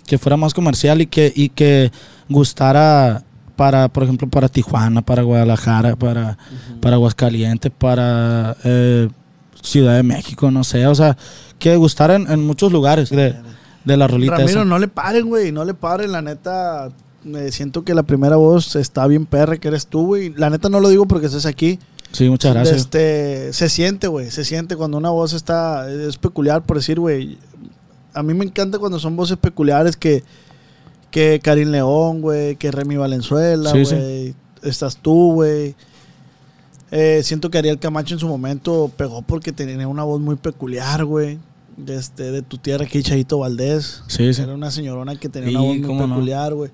Que 0.06 0.18
fuera 0.18 0.36
más 0.36 0.54
comercial 0.54 1.02
y 1.02 1.06
que, 1.06 1.32
y 1.34 1.50
que 1.50 1.92
gustara 2.28 3.24
para, 3.56 3.88
por 3.88 4.04
ejemplo, 4.04 4.28
para 4.28 4.50
Tijuana, 4.50 5.02
para 5.02 5.22
Guadalajara, 5.22 5.96
para, 5.96 6.38
para 6.82 6.96
Aguascalientes, 6.96 7.72
para 7.78 8.58
eh, 8.64 9.08
Ciudad 9.62 9.96
de 9.96 10.04
México, 10.04 10.50
no 10.52 10.64
sé, 10.64 10.86
o 10.88 10.96
sea, 10.96 11.18
que 11.60 11.76
gustar 11.76 12.12
en, 12.12 12.30
en 12.32 12.46
muchos 12.46 12.72
lugares 12.72 13.10
de, 13.10 13.36
de 13.86 13.98
la 13.98 14.08
rolita. 14.08 14.34
Ramiro, 14.38 14.50
esa. 14.62 14.66
no 14.66 14.80
le 14.80 14.88
paren, 14.88 15.28
güey, 15.28 15.52
no 15.52 15.64
le 15.66 15.74
paren, 15.74 16.12
la 16.12 16.22
neta. 16.22 16.90
eh, 17.26 17.52
siento 17.52 17.84
que 17.84 17.94
la 17.94 18.04
primera 18.04 18.36
voz 18.36 18.76
está 18.76 19.06
bien 19.08 19.26
perra, 19.26 19.58
que 19.58 19.68
eres 19.68 19.86
tú, 19.88 20.06
güey. 20.08 20.34
La 20.36 20.50
neta 20.50 20.70
no 20.70 20.80
lo 20.80 20.90
digo 20.90 21.06
porque 21.06 21.28
estés 21.28 21.46
aquí. 21.46 21.80
Sí, 22.12 22.28
muchas 22.30 22.54
gracias. 22.54 22.78
Este, 22.78 23.54
se 23.54 23.70
siente, 23.70 24.08
güey, 24.08 24.32
se 24.32 24.44
siente 24.44 24.76
cuando 24.76 24.98
una 24.98 25.12
voz 25.12 25.32
está, 25.34 25.90
es 25.90 26.18
peculiar, 26.18 26.64
por 26.64 26.78
decir, 26.78 27.00
güey. 27.00 27.38
A 28.14 28.24
mí 28.24 28.34
me 28.34 28.44
encanta 28.44 28.80
cuando 28.80 29.00
son 29.00 29.16
voces 29.16 29.38
peculiares 29.38 29.96
que, 29.96 30.24
que 31.12 31.40
Karim 31.42 31.70
León, 31.70 32.22
güey, 32.22 32.56
que 32.58 32.72
Remy 32.72 32.98
Valenzuela, 32.98 33.72
Sí, 33.72 33.86
sí. 33.86 33.96
güey. 33.96 34.36
Estás 34.64 34.98
tú, 34.98 35.34
güey. 35.36 35.76
Eh, 36.92 37.22
siento 37.24 37.50
que 37.50 37.58
Ariel 37.58 37.80
Camacho 37.80 38.14
en 38.16 38.20
su 38.20 38.28
momento 38.28 38.92
pegó 38.98 39.22
porque 39.22 39.52
tenía 39.54 39.88
una 39.88 40.04
voz 40.04 40.20
muy 40.20 40.36
peculiar, 40.36 41.06
güey. 41.06 41.40
De, 41.78 41.96
este, 41.96 42.32
de 42.32 42.42
tu 42.42 42.58
tierra 42.58 42.84
aquí, 42.86 43.02
Chayito 43.02 43.40
Valdés. 43.40 44.04
Sí, 44.08 44.34
sí. 44.34 44.42
Era 44.42 44.54
una 44.54 44.70
señorona 44.72 45.16
que 45.16 45.30
tenía 45.30 45.50
Sí, 45.50 45.56
una 45.56 45.64
voz 45.66 45.78
muy 45.98 46.08
peculiar, 46.08 46.54
güey. 46.54 46.70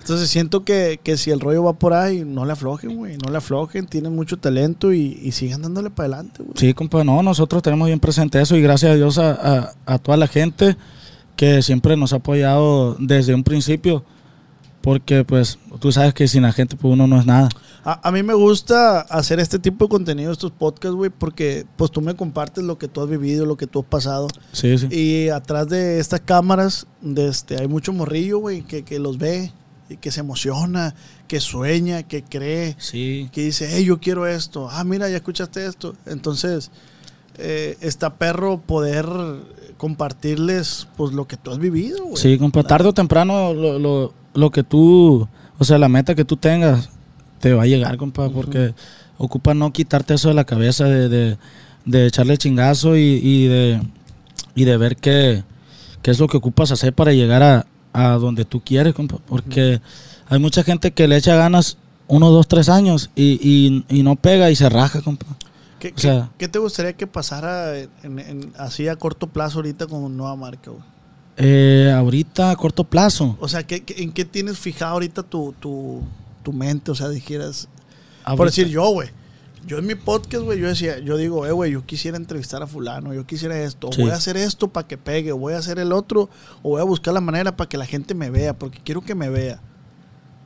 Entonces 0.00 0.28
siento 0.28 0.64
que, 0.64 1.00
que 1.02 1.16
si 1.16 1.30
el 1.30 1.40
rollo 1.40 1.64
va 1.64 1.72
por 1.72 1.94
ahí, 1.94 2.24
no 2.26 2.44
le 2.44 2.52
aflojen, 2.52 2.94
güey. 2.94 3.16
No 3.16 3.30
le 3.32 3.38
aflojen, 3.38 3.86
tienen 3.86 4.14
mucho 4.14 4.36
talento 4.36 4.92
y, 4.92 5.18
y 5.22 5.32
sigan 5.32 5.62
dándole 5.62 5.88
para 5.88 6.08
adelante, 6.16 6.42
güey. 6.42 6.52
Sí, 6.56 6.74
compa, 6.74 7.02
no, 7.04 7.22
nosotros 7.22 7.62
tenemos 7.62 7.86
bien 7.86 8.00
presente 8.00 8.38
eso 8.40 8.54
y 8.54 8.60
gracias 8.60 8.92
a 8.92 8.94
Dios 8.96 9.16
a, 9.16 9.30
a- 9.32 9.72
a 9.86 9.98
toda 9.98 10.18
la 10.18 10.26
gente 10.28 10.76
que 11.36 11.62
siempre 11.62 11.96
nos 11.96 12.12
ha 12.12 12.16
apoyado 12.16 12.96
desde 13.00 13.34
un 13.34 13.42
principio, 13.44 14.04
porque 14.84 15.24
pues 15.24 15.58
tú 15.80 15.90
sabes 15.90 16.14
que 16.14 16.28
sin 16.28 16.42
la 16.42 16.52
gente 16.52 16.76
pues 16.76 16.92
uno 16.92 17.06
no 17.06 17.18
es 17.18 17.26
nada. 17.26 17.48
A, 17.84 18.06
a 18.08 18.12
mí 18.12 18.22
me 18.22 18.34
gusta 18.34 19.00
hacer 19.00 19.40
este 19.40 19.58
tipo 19.58 19.86
de 19.86 19.88
contenido, 19.88 20.30
estos 20.30 20.52
podcasts, 20.52 20.94
güey, 20.94 21.10
porque 21.10 21.66
pues 21.76 21.90
tú 21.90 22.00
me 22.00 22.14
compartes 22.14 22.62
lo 22.64 22.78
que 22.78 22.86
tú 22.88 23.02
has 23.02 23.08
vivido, 23.08 23.44
lo 23.46 23.56
que 23.56 23.66
tú 23.66 23.80
has 23.80 23.86
pasado. 23.86 24.28
Sí, 24.52 24.78
sí. 24.78 24.86
Y 24.90 25.28
atrás 25.30 25.68
de 25.68 25.98
estas 25.98 26.20
cámaras, 26.20 26.86
de 27.00 27.28
este, 27.28 27.60
hay 27.60 27.66
mucho 27.66 27.92
morrillo, 27.92 28.38
güey, 28.38 28.62
que, 28.62 28.84
que 28.84 28.98
los 28.98 29.18
ve 29.18 29.52
y 29.90 29.96
que 29.98 30.10
se 30.10 30.20
emociona, 30.20 30.94
que 31.28 31.40
sueña, 31.40 32.04
que 32.04 32.22
cree, 32.22 32.74
Sí. 32.78 33.28
que 33.32 33.42
dice, 33.42 33.68
hey, 33.70 33.84
yo 33.84 33.98
quiero 34.00 34.26
esto. 34.26 34.68
Ah, 34.70 34.84
mira, 34.84 35.08
ya 35.10 35.16
escuchaste 35.16 35.66
esto. 35.66 35.94
Entonces, 36.06 36.70
eh, 37.36 37.76
está 37.80 38.14
perro 38.14 38.60
poder 38.60 39.06
compartirles 39.76 40.88
pues 40.96 41.12
lo 41.12 41.26
que 41.26 41.36
tú 41.36 41.50
has 41.50 41.58
vivido, 41.58 42.02
güey. 42.04 42.16
Sí, 42.16 42.38
tarde 42.66 42.88
o 42.88 42.94
temprano 42.94 43.52
lo, 43.52 43.78
lo, 43.78 44.14
lo 44.34 44.50
que 44.50 44.62
tú, 44.62 45.28
o 45.58 45.64
sea, 45.64 45.78
la 45.78 45.88
meta 45.88 46.14
que 46.14 46.24
tú 46.24 46.36
tengas 46.36 46.90
te 47.40 47.52
va 47.52 47.62
a 47.64 47.66
llegar, 47.66 47.96
compa, 47.96 48.28
porque 48.30 48.74
ocupa 49.18 49.54
no 49.54 49.72
quitarte 49.72 50.14
eso 50.14 50.28
de 50.28 50.34
la 50.34 50.44
cabeza, 50.44 50.84
de, 50.84 51.08
de, 51.08 51.38
de 51.84 52.06
echarle 52.06 52.36
chingazo 52.38 52.96
y, 52.96 53.20
y 53.22 53.46
de, 53.46 53.80
y 54.54 54.64
de 54.64 54.76
ver 54.76 54.96
qué, 54.96 55.44
qué 56.02 56.10
es 56.10 56.18
lo 56.18 56.26
que 56.28 56.36
ocupas 56.38 56.70
hacer 56.72 56.92
para 56.92 57.12
llegar 57.12 57.42
a, 57.42 57.66
a 57.92 58.08
donde 58.14 58.44
tú 58.44 58.60
quieres, 58.60 58.94
compa, 58.94 59.18
porque 59.26 59.80
hay 60.28 60.38
mucha 60.38 60.62
gente 60.64 60.92
que 60.92 61.06
le 61.06 61.16
echa 61.16 61.36
ganas 61.36 61.76
uno, 62.08 62.30
dos, 62.30 62.48
tres 62.48 62.68
años 62.68 63.10
y, 63.14 63.38
y, 63.42 63.84
y 63.88 64.02
no 64.02 64.16
pega 64.16 64.50
y 64.50 64.56
se 64.56 64.68
raja, 64.68 65.00
compa. 65.02 65.26
¿Qué, 65.78 65.92
O 65.94 65.98
sea- 66.00 66.30
qué- 66.38 66.46
qué 66.46 66.48
te 66.48 66.58
gustaría 66.58 66.94
que 66.94 67.06
pasara 67.06 67.78
en- 67.78 68.18
en- 68.18 68.52
así 68.58 68.88
a 68.88 68.96
corto 68.96 69.26
plazo 69.26 69.58
ahorita 69.58 69.86
con 69.86 70.16
nueva 70.16 70.34
marca, 70.34 70.70
güey? 70.70 70.82
Eh, 71.36 71.92
ahorita 71.96 72.50
a 72.50 72.56
corto 72.56 72.84
plazo. 72.84 73.36
O 73.40 73.48
sea, 73.48 73.62
¿qué, 73.64 73.82
qué- 73.82 74.02
en 74.02 74.12
qué 74.12 74.24
tienes 74.24 74.58
fijado 74.58 74.92
ahorita 74.92 75.22
tu, 75.22 75.54
tu, 75.58 76.00
tu 76.42 76.52
mente? 76.52 76.90
O 76.90 76.94
sea, 76.94 77.08
dijeras, 77.08 77.68
por 78.36 78.46
decir 78.46 78.68
yo, 78.68 78.88
güey. 78.90 79.08
Yo 79.66 79.78
en 79.78 79.86
mi 79.86 79.94
podcast, 79.94 80.44
güey, 80.44 80.60
yo 80.60 80.68
decía, 80.68 80.98
yo 80.98 81.16
digo, 81.16 81.46
eh, 81.46 81.52
güey, 81.52 81.72
yo 81.72 81.86
quisiera 81.86 82.18
entrevistar 82.18 82.62
a 82.62 82.66
fulano, 82.66 83.14
yo 83.14 83.26
quisiera 83.26 83.58
esto, 83.62 83.88
o 83.88 83.92
Sí. 83.92 84.02
voy 84.02 84.10
a 84.10 84.14
hacer 84.14 84.36
esto 84.36 84.68
para 84.68 84.86
que 84.86 84.98
pegue, 84.98 85.32
o 85.32 85.38
voy 85.38 85.54
a 85.54 85.58
hacer 85.58 85.78
el 85.78 85.90
otro, 85.92 86.28
o 86.62 86.70
voy 86.70 86.82
a 86.82 86.84
buscar 86.84 87.14
la 87.14 87.22
manera 87.22 87.56
para 87.56 87.66
que 87.68 87.78
la 87.78 87.86
gente 87.86 88.14
me 88.14 88.28
vea, 88.28 88.52
porque 88.58 88.78
quiero 88.84 89.00
que 89.00 89.14
me 89.14 89.30
vea. 89.30 89.60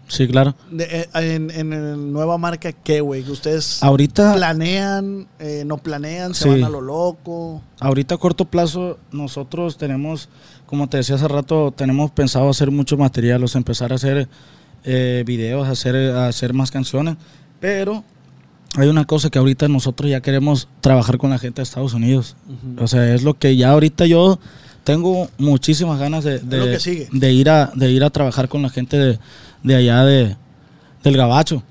Sí, 0.06 0.26
claro. 0.28 0.54
De- 0.70 0.84
eh, 0.84 1.08
en, 1.14 1.50
en 1.50 2.12
nueva 2.12 2.38
marca, 2.38 2.70
¿qué, 2.72 3.00
güey? 3.00 3.28
Ustedes 3.28 3.82
Ahorita... 3.82 4.34
planean, 4.34 5.26
eh, 5.40 5.64
no 5.66 5.78
planean, 5.78 6.32
se 6.34 6.44
Sí. 6.44 6.50
van 6.50 6.64
a 6.64 6.68
lo 6.70 6.80
loco. 6.80 7.60
Ahorita 7.80 8.14
a 8.14 8.18
corto 8.18 8.44
plazo 8.44 8.98
nosotros 9.10 9.76
tenemos, 9.78 10.28
como 10.68 10.86
te 10.86 10.98
decía 10.98 11.16
hace 11.16 11.26
rato, 11.26 11.72
tenemos 11.74 12.10
pensado 12.10 12.50
hacer 12.50 12.70
mucho 12.70 12.98
material, 12.98 13.42
o 13.42 13.48
sea, 13.48 13.58
empezar 13.58 13.90
a 13.90 13.94
hacer 13.94 14.28
eh, 14.84 15.24
videos, 15.26 15.66
hacer, 15.66 15.96
a 15.96 16.28
hacer 16.28 16.52
más 16.52 16.70
canciones, 16.70 17.16
pero 17.58 18.04
hay 18.76 18.88
una 18.88 19.06
cosa 19.06 19.30
que 19.30 19.38
ahorita 19.38 19.66
nosotros 19.66 20.10
ya 20.10 20.20
queremos 20.20 20.68
trabajar 20.82 21.16
con 21.16 21.30
la 21.30 21.38
gente 21.38 21.56
de 21.56 21.62
Estados 21.62 21.94
Unidos. 21.94 22.36
O 22.78 22.86
sea, 22.86 23.14
es 23.14 23.22
lo 23.22 23.32
que 23.32 23.56
ya 23.56 23.70
ahorita 23.70 24.04
yo 24.04 24.38
tengo 24.84 25.30
muchísimas 25.38 25.98
ganas 25.98 26.22
de, 26.22 26.38
de, 26.38 27.32
ir, 27.32 27.48
a, 27.48 27.72
de 27.74 27.90
ir 27.90 28.04
a 28.04 28.10
trabajar 28.10 28.48
con 28.50 28.60
la 28.60 28.68
gente 28.68 28.98
de, 28.98 29.18
de 29.62 29.74
allá 29.74 30.04
de, 30.04 30.36
del 31.02 31.16
Gabacho. 31.16 31.62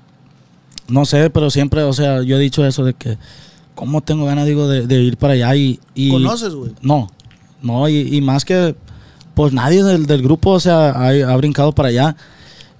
No 0.88 1.04
sé, 1.04 1.30
pero 1.30 1.50
siempre, 1.50 1.84
o 1.84 1.92
sea, 1.92 2.22
yo 2.22 2.36
he 2.36 2.40
dicho 2.40 2.66
eso 2.66 2.84
de 2.84 2.94
que, 2.94 3.16
¿cómo 3.76 4.00
tengo 4.00 4.24
ganas, 4.24 4.46
digo, 4.46 4.66
de, 4.66 4.88
de 4.88 5.00
ir 5.00 5.16
para 5.18 5.34
allá 5.34 5.54
y... 5.54 5.78
y 5.94 6.10
¿Conoces, 6.10 6.52
güey? 6.52 6.72
No, 6.80 7.08
no, 7.62 7.88
y, 7.88 8.16
y 8.16 8.20
más 8.20 8.44
que, 8.44 8.74
pues 9.38 9.52
nadie 9.52 9.84
del, 9.84 10.06
del 10.06 10.20
grupo, 10.20 10.50
o 10.50 10.58
sea, 10.58 10.90
ha, 10.90 11.10
ha 11.10 11.36
brincado 11.36 11.70
para 11.70 11.90
allá. 11.90 12.16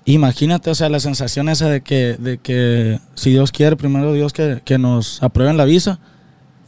Imagínate, 0.06 0.70
o 0.70 0.74
sea, 0.74 0.88
la 0.88 0.98
sensación 0.98 1.48
esa 1.48 1.68
de 1.68 1.82
que, 1.82 2.16
de 2.18 2.38
que 2.38 2.98
si 3.14 3.30
Dios 3.30 3.52
quiere, 3.52 3.76
primero 3.76 4.12
Dios 4.12 4.32
que, 4.32 4.60
que 4.64 4.76
nos 4.76 5.22
aprueben 5.22 5.56
la 5.56 5.64
visa 5.64 6.00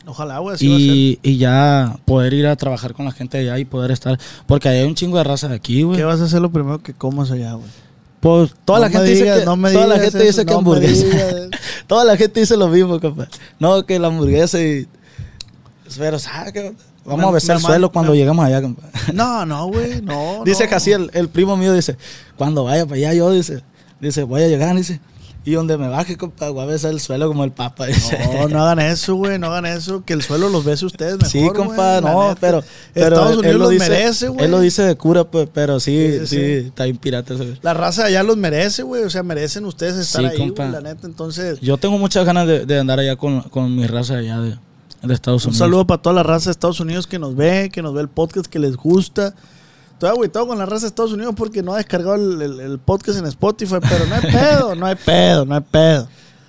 Ojalá, 0.06 0.38
güey, 0.38 0.56
y, 0.60 1.18
y 1.24 1.38
ya 1.38 1.96
poder 2.04 2.34
ir 2.34 2.46
a 2.46 2.54
trabajar 2.54 2.94
con 2.94 3.04
la 3.04 3.10
gente 3.10 3.38
allá 3.38 3.58
y 3.58 3.64
poder 3.64 3.90
estar, 3.90 4.16
porque 4.46 4.68
hay 4.68 4.86
un 4.86 4.94
chingo 4.94 5.18
de 5.18 5.24
raza 5.24 5.48
de 5.48 5.56
aquí, 5.56 5.82
güey. 5.82 5.96
¿Qué 5.96 6.04
vas 6.04 6.20
a 6.20 6.24
hacer 6.26 6.40
lo 6.40 6.52
primero 6.52 6.80
que 6.80 6.94
comas 6.94 7.32
allá, 7.32 7.54
güey? 7.54 7.66
Pues 8.20 8.54
toda 8.64 8.78
No 8.78 8.84
la 8.84 8.90
gente 8.92 9.10
digas, 9.10 9.24
dice 9.24 9.40
que, 9.40 9.44
no 9.44 9.56
me 9.56 9.72
toda 9.72 9.86
la 9.88 9.98
gente 9.98 10.18
eso, 10.18 10.26
dice 10.26 10.46
que 10.46 10.52
no 10.52 10.58
hamburguesa. 10.58 11.06
toda 11.88 12.04
la 12.04 12.16
gente 12.16 12.38
dice 12.38 12.56
lo 12.56 12.68
mismo, 12.68 13.00
compa. 13.00 13.26
No, 13.58 13.84
que 13.84 13.98
la 13.98 14.06
hamburguesa 14.06 14.62
y 14.62 14.86
pero 15.98 16.20
¿sabes 16.20 16.52
qué? 16.52 16.72
Vamos 17.10 17.26
a 17.26 17.30
besar 17.32 17.56
el 17.56 17.62
suelo 17.62 17.92
cuando 17.92 18.14
llegamos 18.14 18.44
allá, 18.44 18.62
compa. 18.62 18.82
No, 19.12 19.44
no, 19.46 19.66
güey, 19.66 20.00
no. 20.02 20.42
Dice 20.44 20.68
que 20.68 20.74
así 20.74 20.92
el, 20.92 21.10
el 21.14 21.28
primo 21.28 21.56
mío 21.56 21.72
dice, 21.72 21.96
cuando 22.36 22.64
vaya 22.64 22.84
para 22.86 22.96
allá 22.96 23.14
yo 23.14 23.30
dice, 23.32 23.62
dice, 24.00 24.22
voy 24.22 24.42
a 24.42 24.48
llegar, 24.48 24.74
dice, 24.76 25.00
y 25.42 25.52
donde 25.52 25.78
me 25.78 25.88
baje, 25.88 26.18
compa, 26.18 26.50
voy 26.50 26.62
a 26.64 26.66
besar 26.66 26.90
el 26.90 27.00
suelo 27.00 27.26
como 27.26 27.44
el 27.44 27.50
papa. 27.52 27.86
Dice. 27.86 28.18
No, 28.42 28.48
no 28.48 28.62
hagan 28.62 28.78
eso, 28.80 29.14
güey, 29.14 29.38
no 29.38 29.46
hagan 29.46 29.64
eso. 29.64 30.04
Que 30.04 30.12
el 30.12 30.20
suelo 30.22 30.50
los 30.50 30.66
bese 30.66 30.84
ustedes 30.84 31.14
mejor, 31.14 31.30
Sí, 31.30 31.38
güey, 31.40 31.52
compa, 31.54 32.00
la 32.02 32.12
no, 32.12 32.36
pero, 32.38 32.62
pero 32.92 33.16
Estados 33.16 33.32
él 33.32 33.38
Unidos 33.38 33.54
lo 33.54 33.64
los 33.64 33.70
dice, 33.70 33.88
merece, 33.88 34.28
güey. 34.28 34.44
Él 34.44 34.50
lo 34.50 34.60
dice 34.60 34.82
de 34.82 34.96
cura, 34.96 35.24
pues, 35.24 35.48
pero 35.52 35.80
sí, 35.80 35.96
Sí, 35.96 36.18
sí, 36.20 36.26
sí, 36.26 36.36
sí. 36.36 36.66
está 36.68 36.84
bien 36.84 36.98
pirata. 36.98 37.32
ese. 37.34 37.56
La 37.62 37.72
raza 37.72 38.02
de 38.02 38.08
allá 38.08 38.22
los 38.22 38.36
merece, 38.36 38.82
güey. 38.82 39.02
O 39.02 39.08
sea, 39.08 39.22
merecen 39.22 39.64
ustedes 39.64 39.96
estar 39.96 40.20
Sí, 40.20 40.26
ahí, 40.42 40.50
güey, 40.50 40.70
la 40.70 40.82
neta. 40.82 41.06
Entonces, 41.06 41.58
Yo 41.60 41.78
tengo 41.78 41.96
muchas 41.98 42.26
ganas 42.26 42.46
de, 42.46 42.66
de 42.66 42.78
andar 42.78 42.98
allá 42.98 43.16
con, 43.16 43.40
con 43.40 43.74
mi 43.74 43.86
raza 43.86 44.18
allá 44.18 44.40
de, 44.40 44.58
de 45.02 45.14
Estados 45.14 45.44
un 45.44 45.50
Unidos. 45.50 45.58
saludo 45.58 45.86
para 45.86 46.02
toda 46.02 46.14
la 46.14 46.22
raza 46.22 46.46
de 46.46 46.52
Estados 46.52 46.80
Unidos 46.80 47.06
que 47.06 47.18
nos 47.18 47.34
ve, 47.36 47.70
que 47.72 47.82
nos 47.82 47.94
ve 47.94 48.02
el 48.02 48.08
podcast, 48.08 48.46
que 48.46 48.58
les 48.58 48.76
gusta. 48.76 49.34
Estoy 49.92 50.08
agüitado 50.10 50.46
con 50.46 50.58
la 50.58 50.66
raza 50.66 50.82
de 50.82 50.88
Estados 50.88 51.12
Unidos 51.12 51.34
porque 51.36 51.62
no 51.62 51.74
ha 51.74 51.76
descargado 51.78 52.14
el, 52.14 52.40
el- 52.42 52.60
el 52.60 52.78
podcast 52.78 53.18
en 53.18 53.26
Spotify, 53.26 53.76
pero 53.80 54.06
no 54.06 54.14
hay 54.14 54.22
pedo, 54.32 54.74
no 54.74 54.86
hay 54.86 54.94
pedo, 54.96 55.44
no 55.44 55.54
hay 55.54 55.60
pedo. 55.60 56.08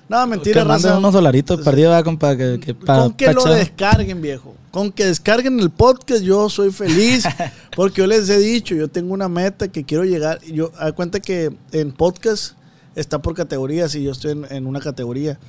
No, 0.10 0.28
mentira, 0.28 0.62
que 0.64 0.68
raza. 0.68 0.98
unos 0.98 1.14
dolaritos 1.14 1.62
perdidos, 1.62 1.92
¿verdad, 1.92 2.04
compa, 2.04 2.36
que, 2.36 2.60
que 2.60 2.74
pa- 2.76 3.04
con 3.04 3.14
que 3.14 3.26
pa 3.28 3.32
lo 3.34 3.46
descarguen, 3.46 4.22
viejo. 4.22 4.54
Con 4.70 4.92
que 4.92 5.06
descarguen 5.06 5.60
el 5.60 5.70
podcast, 5.70 6.22
yo 6.22 6.50
soy 6.50 6.72
feliz. 6.72 7.24
Porque 7.76 8.02
yo 8.02 8.08
les 8.08 8.28
he 8.30 8.38
dicho, 8.38 8.76
yo 8.76 8.90
tengo 8.90 9.14
una 9.14 9.30
meta 9.30 9.70
que 9.70 9.86
quiero 9.86 10.04
llegar. 10.04 10.42
Yo, 10.44 10.72
a 10.78 10.92
cuenta 10.92 11.20
que 11.22 11.54
en 11.72 11.92
podcast 11.94 12.54
está 12.96 13.22
por 13.22 13.36
categorías 13.36 13.96
y 13.96 14.04
yo 14.04 14.12
estoy 14.12 14.32
en, 14.32 14.46
en 14.50 14.66
una 14.68 14.80
categoría. 14.82 15.40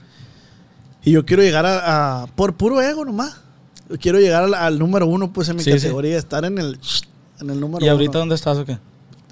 Y 1.05 1.13
yo 1.13 1.25
quiero 1.27 1.43
llegar 1.43 1.67
a, 1.67 2.23
a- 2.23 2.27
por 2.29 2.55
puro 2.55 2.81
ego 2.81 3.05
nomás. 3.05 3.37
Yo 3.91 3.99
quiero 3.99 4.19
llegar 4.21 4.45
al, 4.45 4.55
al 4.55 4.79
número 4.79 5.07
uno, 5.07 5.33
pues 5.33 5.49
en 5.49 5.57
mi 5.57 5.63
Sí, 5.63 5.71
sí. 5.73 5.77
categoría, 5.79 6.17
estar 6.17 6.45
en 6.45 6.59
el, 6.59 6.79
en 7.41 7.51
el 7.51 7.61
número 7.61 7.85
¿Y 7.85 7.89
ahorita 7.89 8.11
uno. 8.13 8.19
dónde 8.21 8.35
estás 8.37 8.57
o 8.59 8.65
qué? 8.65 8.79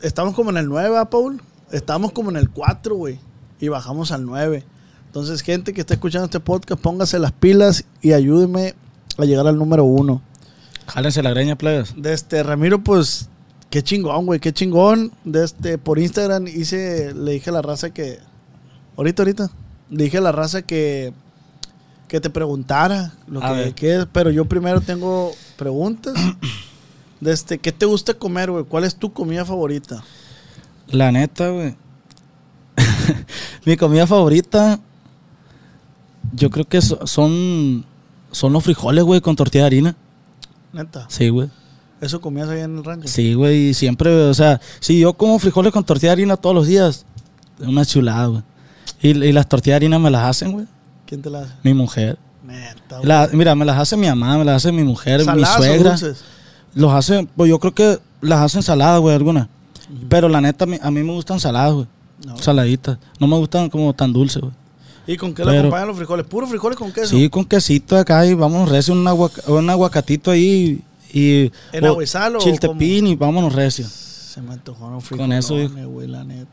Estamos 0.02 0.34
como 0.34 0.50
en 0.50 0.56
el 0.56 0.66
9, 0.66 0.96
¿ah, 0.98 1.08
Paul? 1.10 1.40
Estamos 1.70 2.12
como 2.12 2.30
en 2.30 2.36
el 2.36 2.50
4, 2.50 2.94
güey. 2.96 3.18
Y 3.60 3.68
bajamos 3.68 4.10
al 4.12 4.24
9. 4.26 4.64
Entonces, 5.06 5.42
gente 5.42 5.72
que 5.72 5.80
está 5.80 5.94
escuchando 5.94 6.24
este 6.26 6.40
podcast, 6.40 6.80
póngase 6.80 7.18
las 7.18 7.32
pilas 7.32 7.84
y 8.02 8.12
ayúdeme 8.12 8.74
a 9.18 9.24
llegar 9.24 9.46
al 9.46 9.56
número 9.58 9.84
1. 9.84 10.20
Jálense 10.86 11.22
la 11.22 11.30
greña, 11.30 11.56
plebes. 11.56 11.94
De 11.96 12.12
este 12.12 12.42
Ramiro, 12.42 12.82
pues, 12.82 13.28
qué 13.70 13.82
chingón, 13.82 14.26
güey, 14.26 14.40
qué 14.40 14.52
chingón. 14.52 15.12
De 15.24 15.44
este, 15.44 15.78
por 15.78 15.98
Instagram 15.98 16.46
hice, 16.48 17.14
le 17.14 17.32
dije 17.32 17.50
a 17.50 17.52
la 17.52 17.62
raza 17.62 17.90
que. 17.90 18.18
Ahorita, 18.96 19.22
ahorita. 19.22 19.50
Le 19.90 20.04
dije 20.04 20.18
a 20.18 20.22
la 20.22 20.32
raza 20.32 20.62
que. 20.62 21.12
Que 22.10 22.20
te 22.20 22.28
preguntara 22.28 23.12
lo 23.28 23.40
que, 23.76 23.94
es, 23.94 24.06
pero 24.10 24.30
yo 24.32 24.44
primero 24.44 24.80
tengo 24.80 25.30
preguntas. 25.56 26.14
De 27.20 27.32
este, 27.32 27.58
¿qué 27.58 27.70
te 27.70 27.86
gusta 27.86 28.14
comer, 28.14 28.50
güey? 28.50 28.64
¿Cuál 28.64 28.82
es 28.82 28.96
tu 28.96 29.12
comida 29.12 29.44
favorita? 29.44 30.02
La 30.88 31.12
neta, 31.12 31.50
güey. 31.50 31.76
Mi 33.64 33.76
comida 33.76 34.08
favorita, 34.08 34.80
yo 36.32 36.50
creo 36.50 36.66
que 36.66 36.82
so- 36.82 37.06
son, 37.06 37.84
son 38.32 38.52
los 38.52 38.64
frijoles, 38.64 39.04
güey, 39.04 39.20
con 39.20 39.36
tortilla 39.36 39.62
de 39.64 39.66
harina. 39.66 39.96
Neta. 40.72 41.06
Sí, 41.10 41.28
güey. 41.28 41.48
Eso 42.00 42.20
comías 42.20 42.48
allá 42.48 42.64
en 42.64 42.78
el 42.78 42.84
rancho. 42.84 43.06
Sí, 43.06 43.34
güey, 43.34 43.68
y 43.68 43.74
siempre, 43.74 44.10
o 44.24 44.34
sea, 44.34 44.60
si 44.80 44.98
yo 44.98 45.12
como 45.12 45.38
frijoles 45.38 45.72
con 45.72 45.84
tortilla 45.84 46.08
de 46.08 46.22
harina 46.22 46.36
todos 46.36 46.56
los 46.56 46.66
días, 46.66 47.06
es 47.60 47.68
una 47.68 47.84
chulada, 47.84 48.26
güey. 48.26 48.42
Y, 49.00 49.10
y 49.10 49.32
las 49.32 49.48
tortillas 49.48 49.74
de 49.74 49.76
harina 49.86 50.00
me 50.00 50.10
las 50.10 50.24
hacen, 50.24 50.50
güey, 50.52 50.66
¿Quién 51.10 51.20
te 51.22 51.28
la 51.28 51.40
hace? 51.40 51.52
mi 51.62 51.74
mujer. 51.74 52.18
Neta. 52.46 53.00
La- 53.02 53.28
mira, 53.32 53.54
me 53.54 53.66
las 53.66 53.78
hace 53.78 53.96
mi 53.98 54.06
mamá, 54.06 54.38
me 54.38 54.44
las 54.46 54.56
hace 54.64 54.72
mi 54.72 54.82
mujer, 54.82 55.18
mi 55.20 55.26
¿Saladas 55.26 55.54
o 55.56 55.62
suegra. 55.62 55.90
dulces? 55.90 56.24
Los 56.74 56.92
hace, 56.94 57.28
pues 57.36 57.50
yo 57.50 57.58
creo 57.58 57.74
que 57.74 57.98
las 58.22 58.40
hacen 58.40 58.62
saladas, 58.62 59.00
güey, 59.00 59.14
algunas. 59.14 59.48
Pero 60.08 60.28
la 60.28 60.40
neta, 60.40 60.64
a 60.80 60.90
mí, 60.90 61.02
me 61.02 61.12
gustan 61.12 61.38
saladas, 61.40 61.72
güey. 61.74 61.86
No. 62.24 62.38
Saladitas. 62.38 62.96
No 63.18 63.26
me 63.26 63.36
gustan 63.36 63.68
como 63.68 63.92
tan 63.92 64.12
dulces, 64.12 64.40
güey. 64.40 64.54
¿Y 65.06 65.16
con 65.16 65.34
qué 65.34 65.44
le 65.44 65.58
acompañan 65.58 65.88
los 65.88 65.96
frijoles? 65.96 66.24
¿Puro 66.26 66.46
frijoles 66.46 66.78
con 66.78 66.92
queso? 66.92 67.08
Sí, 67.08 67.28
con 67.28 67.44
quesito 67.44 67.96
acá 67.98 68.24
y 68.24 68.34
vámonos 68.34 68.68
recio, 68.68 68.94
un, 68.94 69.04
aguac- 69.04 69.42
un 69.48 69.68
aguacatito 69.68 70.30
ahí 70.30 70.80
y... 71.12 71.50
¿En 71.72 71.84
o 71.86 71.96
o 71.96 72.38
Chiltepín 72.38 73.08
y 73.08 73.16
vámonos 73.16 73.52
recio. 73.52 73.86
Se 73.88 74.40
me 74.40 74.52
antojaron 74.52 74.92
Con 74.92 75.00
frijoles, 75.02 75.44
eso, 75.44 75.58
hijo. 75.58 75.88
güey, 75.88 76.06
la 76.06 76.22
neta. 76.22 76.46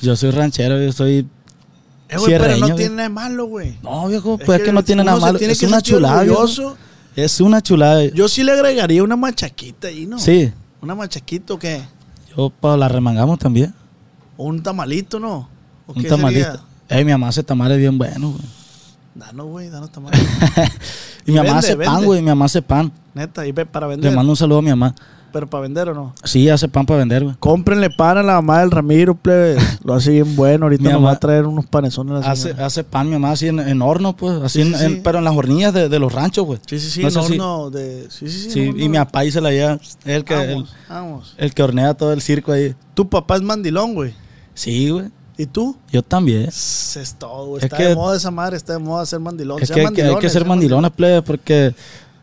Yo 0.00 0.16
soy 0.16 0.30
ranchero, 0.30 0.82
yo 0.82 0.90
soy... 0.92 1.26
Eh, 2.12 2.18
güey, 2.18 2.38
pero 2.38 2.56
no 2.58 2.74
tiene 2.74 2.90
nada 2.94 3.02
de 3.08 3.14
malo, 3.14 3.46
güey. 3.46 3.78
No, 3.82 4.06
viejo, 4.08 4.38
pues 4.38 4.58
es 4.60 4.64
que, 4.64 4.72
no 4.72 4.82
tiene 4.84 5.02
nada 5.04 5.18
malo. 5.18 5.38
tiene 5.38 5.52
Es 5.54 5.60
que 5.60 5.66
una 5.66 5.80
chulada. 5.80 6.24
Es 7.16 7.40
una 7.40 7.60
chulada. 7.62 8.04
Yo 8.06 8.28
sí 8.28 8.42
le 8.42 8.52
agregaría 8.52 9.02
una 9.02 9.16
machaquita 9.16 9.88
ahí, 9.88 10.06
¿no? 10.06 10.18
Sí, 10.18 10.52
¿Una 10.80 10.94
machaquita 10.94 11.54
o 11.54 11.58
qué? 11.58 11.82
yo 12.36 12.50
pues, 12.50 12.78
la 12.78 12.88
remangamos 12.88 13.38
también. 13.38 13.72
¿O 14.36 14.44
un 14.46 14.62
tamalito, 14.62 15.20
no? 15.20 15.48
¿O 15.86 15.92
Un 15.92 16.02
qué 16.02 16.08
tamalito. 16.08 16.44
sería? 16.50 16.60
Ey, 16.88 17.04
mi 17.04 17.12
mamá 17.12 17.28
hace 17.28 17.42
tamales 17.42 17.78
bien 17.78 17.96
buenos, 17.96 18.32
güey. 18.32 18.44
Danos, 19.14 19.46
güey, 19.46 19.68
danos 19.70 19.90
tamales. 19.90 20.20
Y 21.26 21.30
mi 21.30 21.36
mamá 21.36 21.52
Vende, 21.52 21.58
hace 21.68 21.76
pan, 21.76 22.04
güey. 22.04 22.20
Mi 22.20 22.28
mamá 22.28 22.46
hace 22.46 22.62
pan. 22.62 22.90
Neta, 23.14 23.46
y 23.46 23.52
para 23.52 23.86
Le 23.86 23.92
vender. 23.92 24.12
mando 24.14 24.32
un 24.32 24.36
saludo 24.36 24.58
a 24.58 24.62
mi 24.62 24.70
mamá. 24.70 24.94
Pero 25.32 25.46
para 25.48 25.62
vender 25.62 25.88
o 25.88 25.94
no. 25.94 26.14
Sí, 26.24 26.48
hace 26.50 26.68
pan 26.68 26.84
para 26.84 26.98
vender, 26.98 27.24
güey. 27.24 27.34
Cómprenle 27.38 27.88
pan 27.90 28.18
a 28.18 28.22
la 28.22 28.34
mamá 28.34 28.60
del 28.60 28.70
Ramiro, 28.70 29.14
plebe. 29.14 29.56
Lo 29.84 29.94
hace 29.94 30.10
bien 30.10 30.36
bueno. 30.36 30.66
Ahorita 30.66 30.82
Mi 30.82 30.88
nos 30.90 31.00
mamá- 31.00 31.06
va 31.08 31.12
a 31.16 31.18
traer 31.20 31.46
unos 31.46 31.66
panezones. 31.66 32.20
la 32.20 32.30
Hace, 32.30 32.50
hace 32.52 32.84
pan 32.84 33.06
mi 33.06 33.14
mamá 33.14 33.30
así 33.32 33.48
en, 33.48 33.58
en 33.60 33.80
horno, 33.82 34.14
pues. 34.14 34.40
Así 34.42 34.62
Sí, 34.62 34.68
en- 34.72 34.78
sí, 34.78 34.84
en- 34.84 34.92
sí. 34.96 35.00
pero 35.02 35.18
en 35.18 35.24
las 35.24 35.34
hornillas 35.34 35.72
de, 35.72 35.88
de 35.88 35.98
los 35.98 36.12
ranchos, 36.12 36.44
güey. 36.44 36.58
Sí, 36.66 36.78
sí, 36.78 36.90
sí. 36.90 37.00
No 37.00 37.08
en 37.08 37.12
si- 37.14 37.18
horno 37.20 37.70
de... 37.70 38.06
Sí, 38.10 38.28
sí, 38.28 38.50
sí. 38.50 38.60
Y 38.76 38.88
mi 38.88 38.98
papá 38.98 39.20
ahí 39.20 39.32
se 39.32 39.40
la 39.40 39.50
lleva. 39.50 39.72
Es 39.74 39.96
el 40.04 40.24
que, 40.24 40.34
el, 40.34 40.64
Vamos, 40.88 41.34
el 41.38 41.54
que 41.54 41.62
hornea 41.62 41.94
todo 41.94 42.12
el 42.12 42.20
circo 42.20 42.52
ahí. 42.52 42.74
Tu 42.94 43.08
papá 43.08 43.36
es 43.36 43.42
mandilón, 43.42 43.94
güey. 43.94 44.12
Sí, 44.54 44.90
güey. 44.90 45.06
¿Y 45.38 45.46
tú? 45.46 45.74
Yo 45.90 46.02
también. 46.02 46.42
Es, 46.42 46.96
es 46.98 47.14
todo, 47.14 47.46
güey. 47.46 47.58
Es 47.60 47.64
Está 47.64 47.78
que- 47.78 47.84
de 47.88 47.94
moda 47.94 48.16
esa 48.16 48.30
madre, 48.30 48.56
está 48.58 48.74
de 48.74 48.78
moda 48.80 49.06
ser 49.06 49.18
mandilón. 49.18 49.62
Es 49.62 49.70
que, 49.70 49.80
hay 49.80 49.86
que 49.86 49.88
hay 49.88 49.94
que 49.94 50.02
mandilones, 50.02 50.32
ser 50.32 50.44
mandilones, 50.44 50.90
plebe, 50.90 51.22
porque 51.22 51.74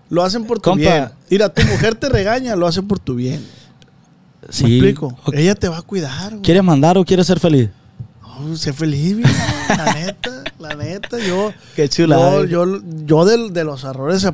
Lo 0.09 0.23
hacen 0.23 0.45
por 0.45 0.57
tu 0.59 0.71
Compa. 0.71 0.81
bien. 0.81 1.09
Mira, 1.29 1.53
tu 1.53 1.61
mujer 1.67 1.95
te 1.95 2.09
regaña, 2.09 2.55
lo 2.55 2.67
hacen 2.67 2.87
por 2.87 2.99
tu 2.99 3.15
bien. 3.15 3.45
sí. 4.49 4.63
¿Me 4.63 4.69
explico? 4.71 5.17
Ella 5.33 5.55
te 5.55 5.67
va 5.69 5.77
a 5.77 5.81
cuidar, 5.81 6.31
güey. 6.31 6.41
¿Quieres 6.41 6.63
mandar 6.63 6.97
o 6.97 7.05
quieres 7.05 7.27
ser 7.27 7.39
feliz? 7.39 7.69
No, 8.39 8.55
sé 8.55 8.73
feliz, 8.73 9.19
güey. 9.19 9.33
La 9.69 9.93
neta, 9.93 10.43
la 10.59 10.75
neta, 10.75 11.19
yo. 11.19 11.51
Qué 11.75 11.87
Yo, 11.89 12.45
yo, 12.45 12.81
yo 13.05 13.25
del- 13.25 13.53
de, 13.53 13.63
los 13.63 13.83
errores 13.83 14.25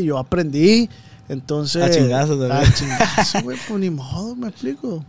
y 0.00 0.04
yo 0.04 0.18
aprendí. 0.18 0.90
Entonces. 1.28 1.82
A 1.82 1.90
chingazos 1.90 2.38
también. 2.38 2.70
A 2.70 2.74
chingazo, 2.74 3.42
güey. 3.42 3.56
Pues 3.68 3.80
ni 3.80 3.88
modo, 3.90 4.34
me 4.36 4.48
explico. 4.48 5.04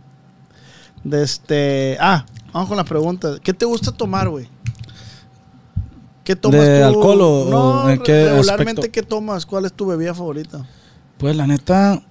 De 1.02 1.22
este. 1.22 1.98
Ah, 2.00 2.24
vamos 2.52 2.68
con 2.68 2.76
las 2.78 2.86
preguntas. 2.86 3.40
¿Qué 3.42 3.52
te 3.52 3.66
gusta 3.66 3.92
tomar, 3.92 4.28
güey? 4.28 4.48
¿Qué 6.24 6.34
tomas 6.36 6.60
¿De 6.60 6.80
tú? 6.80 6.84
alcohol 6.86 7.20
o- 7.20 7.46
no, 7.50 7.90
en 7.90 7.98
qué 8.02 8.24
regularmente, 8.30 8.80
aspecto? 8.80 8.92
¿qué 8.92 9.02
tomas? 9.02 9.44
¿Cuál 9.46 9.66
es 9.66 9.72
tu 9.72 9.86
bebida 9.86 10.14
favorita? 10.14 10.66
Pues 11.18 11.36
la 11.36 11.46
neta, 11.46 12.02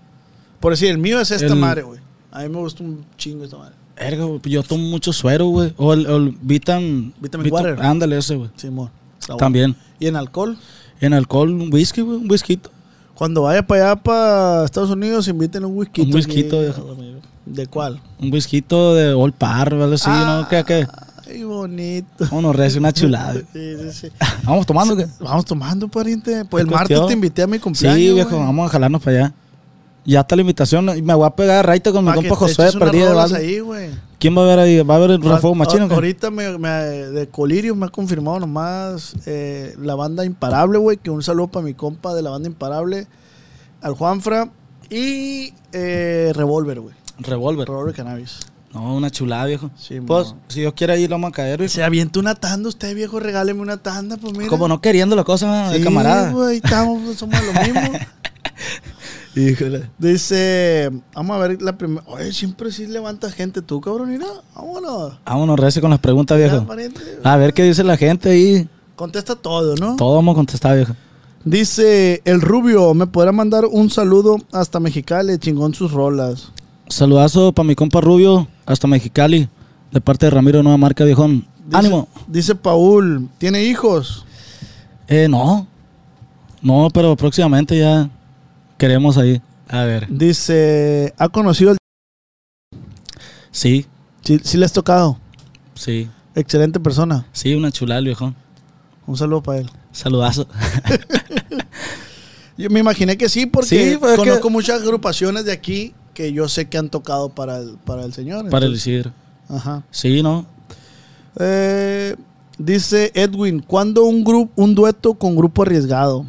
Por 0.60 0.72
decir, 0.72 0.90
el 0.92 0.98
mío 0.98 1.20
es 1.20 1.32
esta 1.32 1.48
El- 1.48 1.56
madre, 1.56 1.82
güey. 1.82 2.00
A 2.32 2.42
mí 2.44 2.50
me 2.50 2.58
gusta 2.60 2.84
un 2.84 3.04
chingo 3.18 3.44
esta 3.44 3.58
madre. 3.58 3.76
erga, 3.98 4.24
güey, 4.26 4.40
yo 4.46 4.64
tomo 4.64 4.84
mucho 4.86 5.12
suero, 5.14 5.48
güey. 5.48 5.74
O 5.78 5.94
el, 5.94 6.06
el 6.06 6.38
Vitam. 6.42 7.12
Vitamin 7.20 7.52
water. 7.52 7.82
Ándale, 7.82 8.18
ese, 8.18 8.36
güey. 8.36 8.50
Está 8.56 8.70
bueno. 8.70 8.92
También. 9.38 9.76
¿Y 10.00 10.08
en 10.08 10.16
alcohol? 10.16 10.58
En 11.02 11.14
alcohol, 11.14 11.50
un 11.50 11.74
whisky, 11.74 12.02
güey. 12.02 12.18
Un 12.18 12.32
whisky. 12.32 12.60
Cuando 13.14 13.44
vaya 13.44 13.66
para 13.66 13.92
allá, 13.92 13.96
para 14.02 14.66
Estados 14.66 14.90
Unidos, 14.90 15.28
inviten 15.28 15.66
un 15.66 15.78
whisky. 15.78 16.02
Un 16.02 16.14
whisky, 16.14 16.44
viejo. 16.44 16.98
¿De 17.46 17.68
cuál? 17.68 18.02
Un 18.20 18.32
whisky 18.34 18.62
de 18.62 19.14
Old 19.14 19.34
Par, 19.34 19.76
¿vale? 19.76 19.98
Sí, 19.98 20.10
¿no? 20.10 20.48
¿Qué, 20.50 20.64
qué? 20.64 20.88
Ay, 21.28 21.44
bonito. 21.44 22.26
Vámonos, 22.26 22.56
recio, 22.56 22.80
una 22.80 22.92
chulada. 22.92 23.34
Sí, 23.54 23.76
sí, 23.80 23.92
sí. 23.92 24.08
Vamos 24.44 24.66
tomando, 24.66 24.96
¿qué? 24.96 25.08
Vamos 25.20 25.46
tomando, 25.46 25.88
pariente. 25.88 26.46
Pues 26.46 26.64
el 26.64 26.70
¿Qué 26.70 26.76
martes 26.76 27.08
te 27.08 27.14
invité 27.14 27.44
a 27.44 27.48
mi 27.48 27.60
cumpleaños. 27.60 28.00
Sí, 28.00 28.14
viejo, 28.14 28.38
vamos 28.38 28.68
a 28.68 28.72
jalarnos 28.72 29.02
para 29.02 29.18
allá. 29.18 29.34
Ya 30.06 30.20
está 30.20 30.36
la 30.36 30.42
invitación. 30.42 30.86
Me 30.86 31.14
voy 31.14 31.26
a 31.26 31.30
pegar 31.30 31.60
a 31.60 31.64
raite 31.64 31.92
con 31.92 32.04
mi 32.04 32.10
Pa' 32.12 32.16
compa 32.18 32.38
unas 32.38 32.76
perdido. 32.76 33.66
güey. 33.66 33.90
¿Quién 34.20 34.38
va 34.38 34.42
a 34.44 34.46
ver 34.48 34.60
ahí? 34.60 34.82
¿Va 34.82 34.96
a 34.96 34.98
haber 34.98 35.12
el 35.12 35.22
refuego 35.22 35.56
machino? 35.56 35.86
Ahorita 35.90 36.30
me, 36.30 36.58
me- 36.58 36.70
de 36.70 37.28
Colirio 37.28 37.76
me 37.76 37.86
ha 37.86 37.90
confirmado 37.90 38.40
nomás 38.42 39.16
eh, 39.26 39.76
la 39.82 39.96
banda 39.96 40.26
Imparable, 40.26 40.78
güey. 40.78 40.98
Que 40.98 41.10
un 41.10 41.24
saludo 41.24 41.48
para 41.48 41.66
mi 41.66 41.74
compa 41.74 42.14
de 42.14 42.22
la 42.22 42.32
banda 42.32 42.48
Imparable, 42.50 43.08
al 43.82 43.94
Juanfra. 43.94 44.50
Y 44.90 45.54
eh, 45.72 46.32
Revolver, 46.36 46.82
güey. 46.82 46.96
Revolver. 47.20 47.68
Revolver 47.68 47.94
Cannabis. 47.96 48.40
No, 48.74 48.96
una 48.96 49.10
chulada, 49.12 49.46
viejo. 49.46 49.70
Sí, 49.78 50.00
pues, 50.02 50.34
si 50.48 50.62
Dios 50.62 50.74
quiere, 50.74 50.94
ahí 50.94 51.08
lo 51.08 51.16
vamos 51.16 51.30
a 51.30 51.32
caer, 51.34 51.60
viejo. 51.60 51.74
Se 51.74 51.84
avienta 51.84 52.20
una 52.20 52.34
tanda 52.36 52.70
usted, 52.70 52.96
viejo. 52.96 53.20
Regáleme 53.20 53.62
una 53.62 53.78
tanda, 53.78 54.18
pues 54.18 54.34
mira. 54.36 54.50
Como 54.50 54.68
no 54.68 54.82
queriendo 54.82 55.16
la 55.16 55.24
cosa 55.24 55.70
de 55.70 55.78
Sí, 55.78 55.84
camarada. 55.84 56.32
güey, 56.32 56.58
estamos, 56.58 57.02
pues, 57.06 57.18
somos 57.18 57.40
lo 57.44 57.54
mismo. 57.62 57.82
Híjole. 59.36 59.90
Dice, 59.98 60.92
vamos 61.16 61.36
a 61.36 61.40
ver 61.40 61.62
la 61.62 61.76
primera. 61.78 62.04
Oye, 62.08 62.32
siempre 62.34 62.72
sí 62.72 62.86
levanta 62.86 63.32
gente 63.32 63.62
tú, 63.62 63.82
cabrón. 63.82 64.10
Mira, 64.12 64.28
vámonos. 64.56 65.14
Vámonos, 65.26 65.60
recio 65.60 65.82
con 65.82 65.90
las 65.92 66.00
preguntas, 66.00 66.38
viejo. 66.38 66.66
A 67.24 67.38
ver 67.38 67.54
qué 67.54 67.64
dice 67.64 67.84
la 67.84 67.98
gente 67.98 68.30
ahí. 68.30 68.70
Contesta 68.96 69.36
todo, 69.36 69.76
¿no? 69.76 69.96
Todo 69.96 70.16
vamos 70.16 70.34
a 70.34 70.36
contestar, 70.36 70.76
viejo. 70.76 70.94
Dice 71.46 72.22
el 72.26 72.42
Rubio, 72.42 72.94
¿me 72.94 73.08
podrá 73.08 73.32
mandar 73.32 73.66
un 73.66 73.90
saludo 73.90 74.38
hasta 74.52 74.80
Mexicali? 74.80 75.38
Chingón 75.40 75.74
sus 75.74 75.92
rolas. 75.92 76.52
Saludazo 76.98 77.52
para 77.54 77.66
mi 77.68 77.74
compa 77.74 78.02
Rubio, 78.02 78.48
hasta 78.68 78.86
Mexicali, 78.88 79.50
de 79.92 80.00
parte 80.00 80.28
de 80.28 80.30
Ramiro 80.30 80.62
Nueva 80.62 80.78
Marca, 80.78 81.04
viejón. 81.04 81.48
Dice- 81.66 81.78
Ánimo. 81.78 82.08
Dice 82.28 82.54
Paul, 82.54 83.30
¿tiene 83.40 83.64
hijos? 83.64 84.28
Eh, 85.08 85.28
no. 85.28 85.66
No, 86.62 86.90
pero 86.94 87.16
próximamente 87.16 87.80
ya 87.80 88.12
queremos 88.78 89.18
ahí. 89.18 89.42
A 89.70 89.82
ver. 89.86 90.06
Dice, 90.08 91.16
¿ha 91.18 91.30
conocido 91.30 91.72
el... 91.72 91.78
Sí, 93.50 93.88
Sí, 94.24 94.40
sí 94.44 94.58
le 94.58 94.66
has 94.66 94.74
tocado. 94.74 95.18
sí. 95.76 96.08
Excelente 96.36 96.80
persona. 96.80 97.26
Sí, 97.32 97.54
una 97.56 97.72
chulada, 97.72 98.02
viejón. 98.02 98.36
Un 99.08 99.18
saludo 99.18 99.42
para 99.44 99.60
él. 99.60 99.70
Saludazo. 99.92 100.48
Yo 102.58 102.70
me 102.72 102.80
imaginé 102.80 103.18
que 103.18 103.30
sí, 103.30 103.46
porque 103.48 103.68
Sí, 103.92 103.98
pues, 104.00 104.14
es 104.14 104.20
que- 104.20 104.26
conozco 104.26 104.50
muchas 104.52 104.82
agrupaciones 104.82 105.46
de 105.46 105.52
aquí 105.52 105.94
que 106.14 106.32
yo 106.34 106.48
sé 106.48 106.70
que 106.70 106.78
han 106.78 106.90
tocado 106.90 107.30
para 107.30 107.58
el, 107.60 107.78
para 107.86 108.04
el 108.06 108.14
señor. 108.14 108.50
para 108.50 108.66
el 108.66 108.74
Isidro. 108.74 109.12
Ajá. 109.50 109.84
Sí, 109.92 110.22
¿no? 110.24 110.46
Eh, 111.40 112.16
dice 112.58 113.12
Edwin, 113.16 113.60
¿cuándo 113.66 114.04
un 114.06 114.24
grupo, 114.24 114.52
un 114.62 114.76
dueto 114.76 115.16
con 115.16 115.36
grupo 115.36 115.64
arriesgado? 115.64 116.26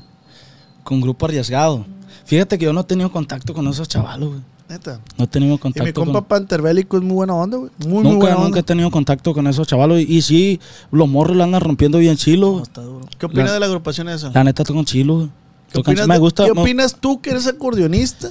Con 0.82 1.00
grupo 1.00 1.26
arriesgado. 1.26 1.86
Fíjate 2.24 2.58
que 2.58 2.64
yo 2.64 2.72
no 2.72 2.80
he 2.80 2.84
tenido 2.84 3.10
contacto 3.12 3.52
con 3.54 3.66
esos 3.68 3.88
chavalos, 3.88 4.30
güey. 4.30 4.40
Neta. 4.66 4.98
No 5.18 5.24
he 5.24 5.28
tenido 5.28 5.54
Y 5.56 5.58
contacto 5.58 5.84
mi 5.86 5.92
compa 5.92 6.20
con... 6.20 6.24
Panterbélico 6.24 6.96
es 6.96 7.02
muy 7.02 7.14
buena 7.16 7.34
onda, 7.34 7.58
güey. 7.58 7.70
Muy, 7.80 7.88
muy 7.92 8.02
Nunca, 8.04 8.16
buena 8.18 8.34
nunca 8.36 8.46
onda. 8.46 8.60
he 8.60 8.62
tenido 8.62 8.90
contacto 8.90 9.34
con 9.34 9.46
esos 9.46 9.66
chavalos. 9.68 10.00
Y, 10.00 10.04
y 10.16 10.22
sí, 10.22 10.58
los 10.90 11.06
morros 11.06 11.36
la 11.36 11.44
andan 11.44 11.60
rompiendo 11.60 11.98
bien 11.98 12.16
chilo. 12.16 12.52
No, 12.56 12.62
está 12.62 12.80
duro. 12.80 13.06
¿Qué 13.18 13.26
opinas 13.26 13.46
La- 13.48 13.52
de 13.54 13.60
la 13.60 13.66
agrupación 13.66 14.08
esa? 14.08 14.30
La 14.32 14.42
neta 14.42 14.64
tocan 14.64 14.86
chilo, 14.86 15.16
güey. 15.16 15.30
¿Qué, 15.70 15.80
opinas 15.80 16.08
me 16.08 16.16
gusta. 16.18 16.46
¿Qué 16.46 16.54
me- 16.54 16.62
opinas 16.62 16.96
tú 16.98 17.20
que 17.20 17.30
eres 17.30 17.46
acordeonista 17.46 18.30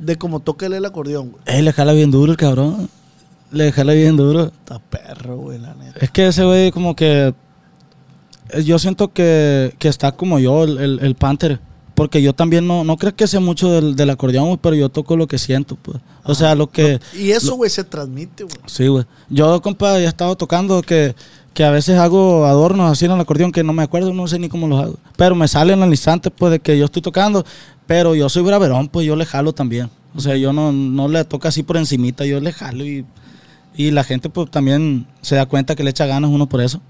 de 0.00 0.16
cómo 0.16 0.40
toca 0.40 0.66
él 0.66 0.72
el 0.72 0.84
acordeón, 0.84 1.30
güey? 1.30 1.42
Eh, 1.46 1.62
le 1.62 1.72
jala 1.72 1.92
bien 1.92 2.10
duro 2.10 2.32
el 2.32 2.38
cabrón. 2.38 2.88
Le 3.52 3.70
jala 3.72 3.92
bien 3.92 4.16
duro. 4.16 4.44
Está 4.46 4.78
perro, 4.78 5.36
güey, 5.36 5.58
la 5.58 5.74
neta. 5.74 5.98
Es 6.00 6.10
que 6.10 6.26
ese 6.28 6.44
güey 6.44 6.70
como 6.72 6.94
que... 6.96 7.34
eh, 8.50 8.62
Yo 8.64 8.78
siento 8.78 9.12
que, 9.12 9.74
que 9.78 9.88
está 9.88 10.12
como 10.12 10.38
yo, 10.38 10.64
el, 10.64 10.78
el, 10.78 10.98
el 11.00 11.14
Panther. 11.14 11.60
Porque 11.94 12.22
yo 12.22 12.32
también 12.32 12.66
no, 12.66 12.82
no 12.82 12.96
creo 12.96 13.14
que 13.14 13.26
sea 13.26 13.40
mucho 13.40 13.70
del, 13.70 13.94
del 13.94 14.08
acordeón, 14.08 14.46
güey, 14.46 14.58
pero 14.62 14.74
yo 14.74 14.88
toco 14.88 15.16
lo 15.16 15.26
que 15.26 15.36
siento, 15.36 15.76
pues. 15.76 15.98
O 16.24 16.34
sea, 16.34 16.54
lo 16.54 16.70
que... 16.70 16.98
Y 17.14 17.32
eso, 17.32 17.56
güey, 17.56 17.68
se 17.68 17.84
transmite, 17.84 18.44
güey. 18.44 18.56
Sí, 18.64 18.86
güey. 18.88 19.04
Yo, 19.28 19.60
compa, 19.60 19.98
ya 19.98 20.04
he 20.04 20.08
estado 20.08 20.34
tocando 20.34 20.80
que, 20.80 21.14
que 21.52 21.62
a 21.62 21.70
veces 21.70 21.98
hago 21.98 22.46
adornos 22.46 22.90
así 22.90 23.04
en 23.04 23.10
el 23.10 23.20
acordeón 23.20 23.52
que 23.52 23.62
no 23.62 23.74
me 23.74 23.82
acuerdo, 23.82 24.14
no 24.14 24.26
sé 24.28 24.38
ni 24.38 24.48
cómo 24.48 24.66
los 24.66 24.82
hago. 24.82 24.96
Pero 25.16 25.34
me 25.34 25.46
salen 25.46 25.82
al 25.82 25.90
instante, 25.90 26.30
pues, 26.30 26.52
de 26.52 26.60
que 26.60 26.78
yo 26.78 26.86
estoy 26.86 27.02
tocando. 27.02 27.44
Pero 27.90 28.14
yo 28.14 28.28
soy 28.28 28.44
braverón, 28.44 28.86
pues 28.86 29.04
yo 29.04 29.16
le 29.16 29.26
jalo 29.26 29.52
también. 29.52 29.90
O 30.14 30.20
sea, 30.20 30.36
yo 30.36 30.52
no, 30.52 30.70
no 30.70 31.08
le 31.08 31.24
toco 31.24 31.48
así 31.48 31.64
por 31.64 31.76
encimita, 31.76 32.24
yo 32.24 32.38
le 32.38 32.52
jalo 32.52 32.84
y, 32.86 33.04
y 33.76 33.90
la 33.90 34.04
gente, 34.04 34.28
pues, 34.30 34.48
también 34.48 35.08
se 35.22 35.34
da 35.34 35.46
cuenta 35.46 35.74
que 35.74 35.82
le 35.82 35.90
echa 35.90 36.06
ganas 36.06 36.30
uno 36.30 36.48
por 36.48 36.60
eso. 36.60 36.80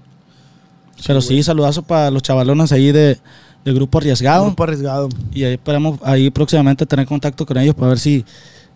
Pero 1.07 1.19
sí, 1.21 1.41
saludazo 1.41 1.81
para 1.81 2.11
los 2.11 2.21
chavalones 2.21 2.71
ahí 2.71 2.91
de, 2.91 3.17
de 3.65 3.73
Grupo 3.73 3.97
Arriesgado. 3.97 4.45
Grupo 4.45 4.61
arriesgado. 4.63 5.09
Y 5.33 5.43
ahí 5.43 5.53
esperamos 5.53 5.97
ahí 6.03 6.29
próximamente 6.29 6.85
tener 6.85 7.07
contacto 7.07 7.47
con 7.47 7.57
ellos 7.57 7.73
para 7.73 7.87
ver 7.87 7.97
si, 7.99 8.23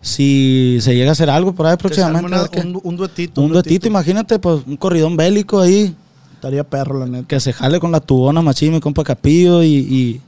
si 0.00 0.78
se 0.80 0.96
llega 0.96 1.10
a 1.10 1.12
hacer 1.12 1.30
algo 1.30 1.54
por 1.54 1.66
ahí 1.68 1.76
próximamente. 1.76 2.26
una- 2.26 2.48
un, 2.64 2.80
un 2.82 2.96
duetito. 2.96 3.40
un 3.40 3.52
duetito, 3.52 3.86
imagínate, 3.86 4.40
pues 4.40 4.62
un 4.66 4.76
corridón 4.76 5.16
bélico 5.16 5.60
ahí. 5.60 5.94
Estaría 6.34 6.64
perro, 6.64 6.98
la 6.98 7.06
neta. 7.06 7.28
Que 7.28 7.38
se 7.38 7.52
jale 7.52 7.78
con 7.78 7.92
la 7.92 8.00
tubona 8.00 8.42
machín, 8.42 8.72
mi 8.72 8.80
compa 8.80 9.04
Capillo 9.04 9.62
y, 9.62 9.68
y, 9.76 10.20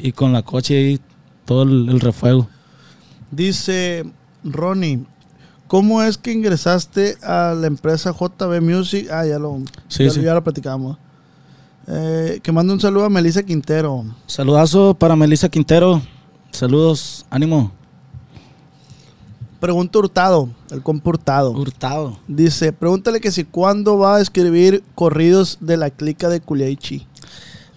y 0.00 0.10
con 0.10 0.32
la 0.32 0.42
coche 0.42 0.76
ahí, 0.76 1.00
todo 1.48 1.62
el, 1.62 1.88
el 1.88 2.00
refuego. 2.00 2.46
Dice 3.30 4.04
Ronnie, 4.44 5.04
¿cómo 5.66 6.02
es 6.02 6.18
que 6.18 6.30
ingresaste 6.32 7.16
a 7.22 7.54
la 7.58 7.66
empresa 7.66 8.12
JB 8.12 8.60
Music? 8.60 9.08
Ah, 9.10 9.24
ya 9.26 9.38
lo, 9.38 9.58
Sí, 9.88 10.04
ya, 10.04 10.10
sí. 10.10 10.20
ya 10.22 10.34
lo 10.34 10.44
platicamos. 10.44 10.98
Eh, 11.86 12.40
que 12.42 12.52
mande 12.52 12.72
un 12.74 12.80
saludo 12.80 13.06
a 13.06 13.10
Melissa 13.10 13.42
Quintero. 13.42 14.04
Saludazo 14.26 14.92
para 14.94 15.16
Melissa 15.16 15.48
Quintero. 15.48 16.02
Saludos, 16.52 17.24
ánimo. 17.30 17.72
Pregunta 19.58 19.98
Hurtado, 19.98 20.50
el 20.70 20.82
compa 20.82 21.10
Hurtado. 21.10 21.50
Hurtado. 21.52 22.20
Dice, 22.28 22.72
pregúntale 22.72 23.20
que 23.20 23.32
si 23.32 23.44
cuándo 23.44 23.98
va 23.98 24.16
a 24.16 24.20
escribir 24.20 24.84
corridos 24.94 25.58
de 25.60 25.76
la 25.78 25.90
clica 25.90 26.28
de 26.28 26.40
Culiaichi. 26.40 27.06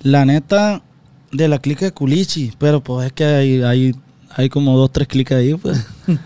La 0.04 0.26
neta, 0.26 0.84
de 1.32 1.48
la 1.48 1.60
clica 1.60 1.86
de 1.86 1.92
Culichi, 1.92 2.52
pero 2.58 2.82
pues 2.82 3.08
es 3.08 3.14
que 3.14 3.24
hay, 3.26 3.62
hay, 3.64 3.96
hay 4.36 4.50
como 4.50 4.78
dos, 4.78 4.92
tres 4.92 5.08
clicas 5.08 5.38
ahí, 5.40 5.54
pues. 5.56 5.86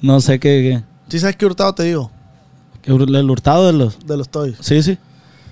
no 0.00 0.20
sé 0.20 0.38
qué, 0.40 0.82
¿Sí 1.08 1.18
sabes 1.18 1.36
qué 1.36 1.46
Hurtado 1.46 1.74
te 1.74 1.84
digo? 1.84 2.10
qué, 2.82 2.90
qué- 2.96 3.02
el 3.18 3.30
hurtado 3.30 3.66
de 3.66 3.72
los... 3.72 3.98
De 4.06 4.16
los 4.16 4.28
toys. 4.28 4.56
Sí, 4.60 4.82
sí. 4.82 4.98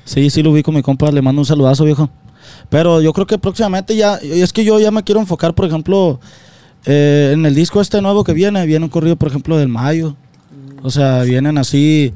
Sí, 0.04 0.28
sí 0.30 0.42
lo 0.42 0.50
ubico, 0.50 0.72
mi 0.72 0.82
compa, 0.82 1.10
le 1.12 1.22
mando 1.22 1.40
un 1.42 1.46
saludazo, 1.46 1.84
viejo. 1.84 2.08
Pero 2.68 3.00
yo 3.00 3.12
creo 3.12 3.26
que 3.26 3.38
próximamente 3.38 3.94
ya, 3.94 4.16
es 4.16 4.52
que 4.52 4.64
yo 4.64 4.80
ya 4.80 4.90
me 4.90 5.04
quiero 5.04 5.20
enfocar, 5.20 5.54
por 5.54 5.66
ejemplo, 5.66 6.18
eh, 6.86 7.30
en 7.32 7.44
el 7.46 7.54
disco 7.54 7.80
este 7.80 8.00
nuevo 8.00 8.24
que 8.24 8.32
viene, 8.32 8.64
viene 8.66 8.84
un 8.86 8.90
corrido, 8.90 9.16
por 9.16 9.28
ejemplo, 9.28 9.56
del 9.56 9.68
Mayo. 9.68 10.16
O 10.82 10.90
sea, 10.90 11.22
vienen 11.22 11.58
así 11.58 12.12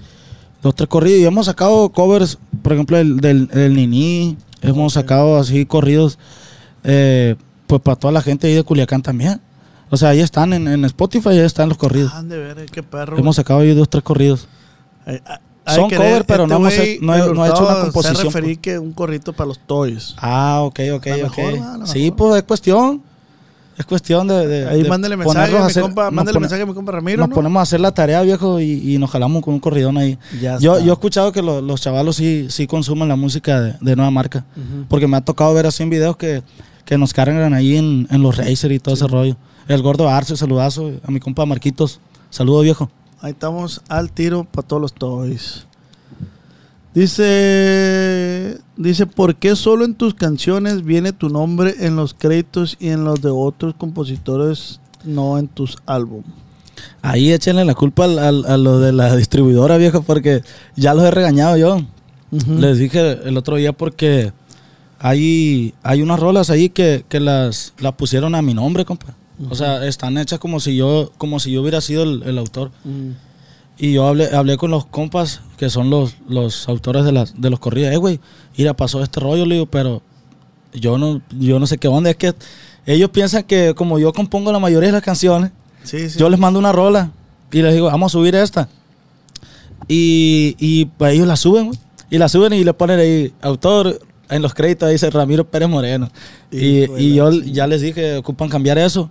dos, 0.62 0.74
tres 0.74 0.88
corridos. 0.88 1.20
Y 1.20 1.24
hemos 1.24 1.46
sacado 1.46 1.90
covers, 1.90 2.38
por 2.62 2.72
ejemplo, 2.72 2.96
el, 2.98 3.18
del, 3.18 3.46
del 3.48 3.74
Nini. 3.74 4.36
Hemos 4.62 4.94
sacado 4.94 5.36
así 5.36 5.66
corridos, 5.66 6.18
eh, 6.84 7.36
pues 7.66 7.80
para 7.82 7.96
toda 7.96 8.12
la 8.12 8.22
gente 8.22 8.46
ahí 8.46 8.54
de 8.54 8.62
Culiacán 8.62 9.02
también. 9.02 9.40
O 9.90 9.96
sea, 9.96 10.10
ahí 10.10 10.20
están 10.20 10.52
en, 10.52 10.66
en 10.68 10.84
Spotify, 10.84 11.30
ahí 11.30 11.38
están 11.40 11.68
los 11.68 11.78
corridos. 11.78 12.12
Ah, 12.14 12.22
de 12.22 12.36
ver, 12.38 12.66
qué 12.70 12.82
perro. 12.82 13.18
Hemos 13.18 13.36
sacado 13.36 13.60
ahí 13.60 13.74
dos, 13.74 13.88
tres 13.88 14.02
corridos. 14.02 14.48
Ay, 15.06 15.20
ay, 15.26 15.38
hay 15.66 15.76
Son 15.76 15.84
cover, 15.90 15.98
ver, 16.00 16.24
pero 16.26 16.44
este 16.44 16.54
no 16.54 16.60
hemos 16.60 16.74
no 17.00 17.14
he- 17.14 17.34
no 17.34 17.44
he 17.46 17.48
hecho 17.48 17.64
una 17.66 17.80
composición, 17.82 18.16
Se 18.16 18.22
referí 18.24 18.46
pues. 18.54 18.58
que 18.58 18.78
un 18.78 18.92
corrito 18.92 19.32
para 19.32 19.48
los 19.48 19.58
toys. 19.60 20.14
Ah, 20.18 20.60
ok, 20.62 20.80
ok, 20.94 21.06
ok. 21.26 21.86
sí, 21.86 22.10
pues 22.10 22.36
es 22.36 22.42
cuestión. 22.42 23.02
Es 23.76 23.84
cuestión 23.86 24.28
de. 24.28 24.46
de- 24.46 24.68
Ahí 24.68 24.82
de 24.84 24.88
mándale 24.88 25.16
mensaje, 25.16 25.56
a 25.56 25.66
mi 25.66 25.72
compa, 25.74 26.08
mándale 26.10 26.34
pone- 26.36 26.40
mensaje 26.44 26.62
a 26.62 26.66
mi 26.66 26.74
compa 26.74 26.92
Ramiro, 26.92 27.18
Nos 27.18 27.28
¿no? 27.30 27.34
ponemos 27.34 27.58
a 27.58 27.62
hacer 27.64 27.80
la 27.80 27.92
tarea, 27.92 28.22
viejo, 28.22 28.60
y, 28.60 28.94
y 28.94 28.98
nos 28.98 29.10
jalamos 29.10 29.42
con 29.42 29.52
un 29.54 29.58
corridón 29.60 29.96
ahí. 29.98 30.16
Ya 30.40 30.58
Yo, 30.60 30.74
está. 30.74 30.84
yo 30.86 30.92
he 30.92 30.94
escuchado 30.94 31.32
que 31.32 31.42
lo- 31.42 31.60
los 31.60 31.80
chavalos 31.80 32.14
sí, 32.16 32.46
sí 32.50 32.68
consumen 32.68 33.08
la 33.08 33.16
música 33.16 33.60
de, 33.60 33.74
de 33.80 33.96
nueva 33.96 34.12
marca. 34.12 34.44
Porque 34.88 35.08
me 35.08 35.16
ha 35.16 35.22
tocado 35.22 35.52
ver 35.54 35.66
así 35.66 35.82
en 35.82 35.90
videos 35.90 36.16
que, 36.16 36.44
que 36.84 36.98
nos 36.98 37.12
cargan 37.12 37.54
ahí 37.54 37.76
en, 37.76 38.06
en 38.10 38.22
los 38.22 38.36
Racer 38.36 38.72
y 38.72 38.78
todo 38.78 38.94
ese 38.94 39.06
rollo. 39.06 39.36
El 39.68 39.82
gordo 39.82 40.08
Arce, 40.08 40.36
saludazo. 40.36 40.92
A 41.04 41.10
mi 41.10 41.20
compa 41.20 41.46
Marquitos. 41.46 42.00
Saludo, 42.30 42.60
viejo. 42.60 42.90
Ahí 43.20 43.32
estamos 43.32 43.80
al 43.88 44.10
tiro 44.12 44.44
para 44.44 44.66
todos 44.66 44.82
los 44.82 44.92
toys. 44.92 45.66
Dice, 46.94 48.58
dice, 48.76 49.06
¿por 49.06 49.34
qué 49.36 49.56
solo 49.56 49.84
en 49.84 49.94
tus 49.94 50.14
canciones 50.14 50.84
viene 50.84 51.12
tu 51.12 51.28
nombre 51.28 51.74
en 51.80 51.96
los 51.96 52.14
créditos 52.14 52.76
y 52.78 52.88
en 52.88 53.04
los 53.04 53.20
de 53.20 53.30
otros 53.30 53.74
compositores, 53.76 54.80
no 55.04 55.38
en 55.38 55.48
tus 55.48 55.76
álbumes? 55.86 56.26
Ahí 57.02 57.32
échenle 57.32 57.64
la 57.64 57.74
culpa 57.74 58.04
al- 58.04 58.18
al- 58.18 58.44
a 58.46 58.56
lo 58.56 58.78
de 58.78 58.92
la 58.92 59.14
distribuidora, 59.16 59.76
viejo, 59.76 60.02
porque 60.02 60.42
ya 60.76 60.94
los 60.94 61.04
he 61.04 61.10
regañado 61.10 61.56
yo. 61.56 61.78
Les 62.48 62.78
dije 62.78 63.20
el 63.28 63.36
otro 63.36 63.56
día 63.56 63.72
porque 63.72 64.32
hay, 64.98 65.74
hay 65.82 66.02
unas 66.02 66.18
rolas 66.20 66.50
ahí 66.50 66.68
que, 66.70 67.04
que 67.08 67.20
las, 67.20 67.74
las 67.78 67.92
pusieron 67.94 68.34
a 68.34 68.42
mi 68.42 68.54
nombre, 68.54 68.84
compa. 68.84 69.14
O 69.50 69.54
sea, 69.56 69.84
están 69.86 70.16
hechas 70.16 70.38
como 70.38 70.60
si 70.60 70.76
yo, 70.76 71.10
como 71.18 71.40
si 71.40 71.50
yo 71.52 71.60
hubiera 71.62 71.80
sido 71.80 72.04
el, 72.04 72.22
el 72.24 72.38
autor. 72.38 72.70
Mm. 72.84 73.10
Y 73.76 73.92
yo 73.94 74.06
hablé, 74.06 74.28
hablé 74.34 74.56
con 74.56 74.70
los 74.70 74.86
compas 74.86 75.40
que 75.56 75.68
son 75.68 75.90
los, 75.90 76.14
los 76.28 76.68
autores 76.68 77.04
de, 77.04 77.10
las, 77.12 77.40
de 77.40 77.50
los 77.50 77.58
corridos. 77.58 77.92
Eh, 77.92 77.96
güey, 77.96 78.20
mira, 78.56 78.74
pasó 78.74 79.02
este 79.02 79.18
rollo, 79.18 79.44
le 79.44 79.56
digo, 79.56 79.66
pero 79.66 80.00
yo 80.72 80.96
no, 80.98 81.20
yo 81.38 81.58
no 81.58 81.66
sé 81.66 81.78
qué 81.78 81.88
onda. 81.88 82.10
Es 82.10 82.16
que 82.16 82.32
ellos 82.86 83.10
piensan 83.10 83.42
que 83.42 83.74
como 83.74 83.98
yo 83.98 84.12
compongo 84.12 84.52
la 84.52 84.60
mayoría 84.60 84.88
de 84.88 84.92
las 84.92 85.02
canciones, 85.02 85.50
Sí, 85.82 86.08
sí. 86.08 86.18
yo 86.18 86.28
les 86.30 86.38
mando 86.38 86.58
una 86.60 86.70
rola 86.72 87.10
y 87.50 87.60
les 87.62 87.74
digo, 87.74 87.86
vamos 87.86 88.12
a 88.12 88.16
subir 88.16 88.34
esta. 88.36 88.68
Y, 89.88 90.56
y 90.58 90.86
pues 90.86 91.14
ellos 91.14 91.26
la 91.26 91.36
suben. 91.36 91.72
Y 92.10 92.18
la 92.18 92.28
suben 92.28 92.52
y 92.52 92.62
le 92.64 92.72
ponen 92.74 93.00
ahí, 93.00 93.32
autor, 93.42 93.98
en 94.28 94.42
los 94.42 94.54
créditos 94.54 94.90
dice 94.90 95.10
Ramiro 95.10 95.44
Pérez 95.44 95.68
Moreno. 95.68 96.10
Y, 96.50 96.90
y 97.00 97.14
yo 97.14 97.30
ya 97.30 97.66
les 97.66 97.80
dije, 97.80 98.16
ocupan 98.16 98.48
cambiar 98.48 98.78
eso. 98.78 99.10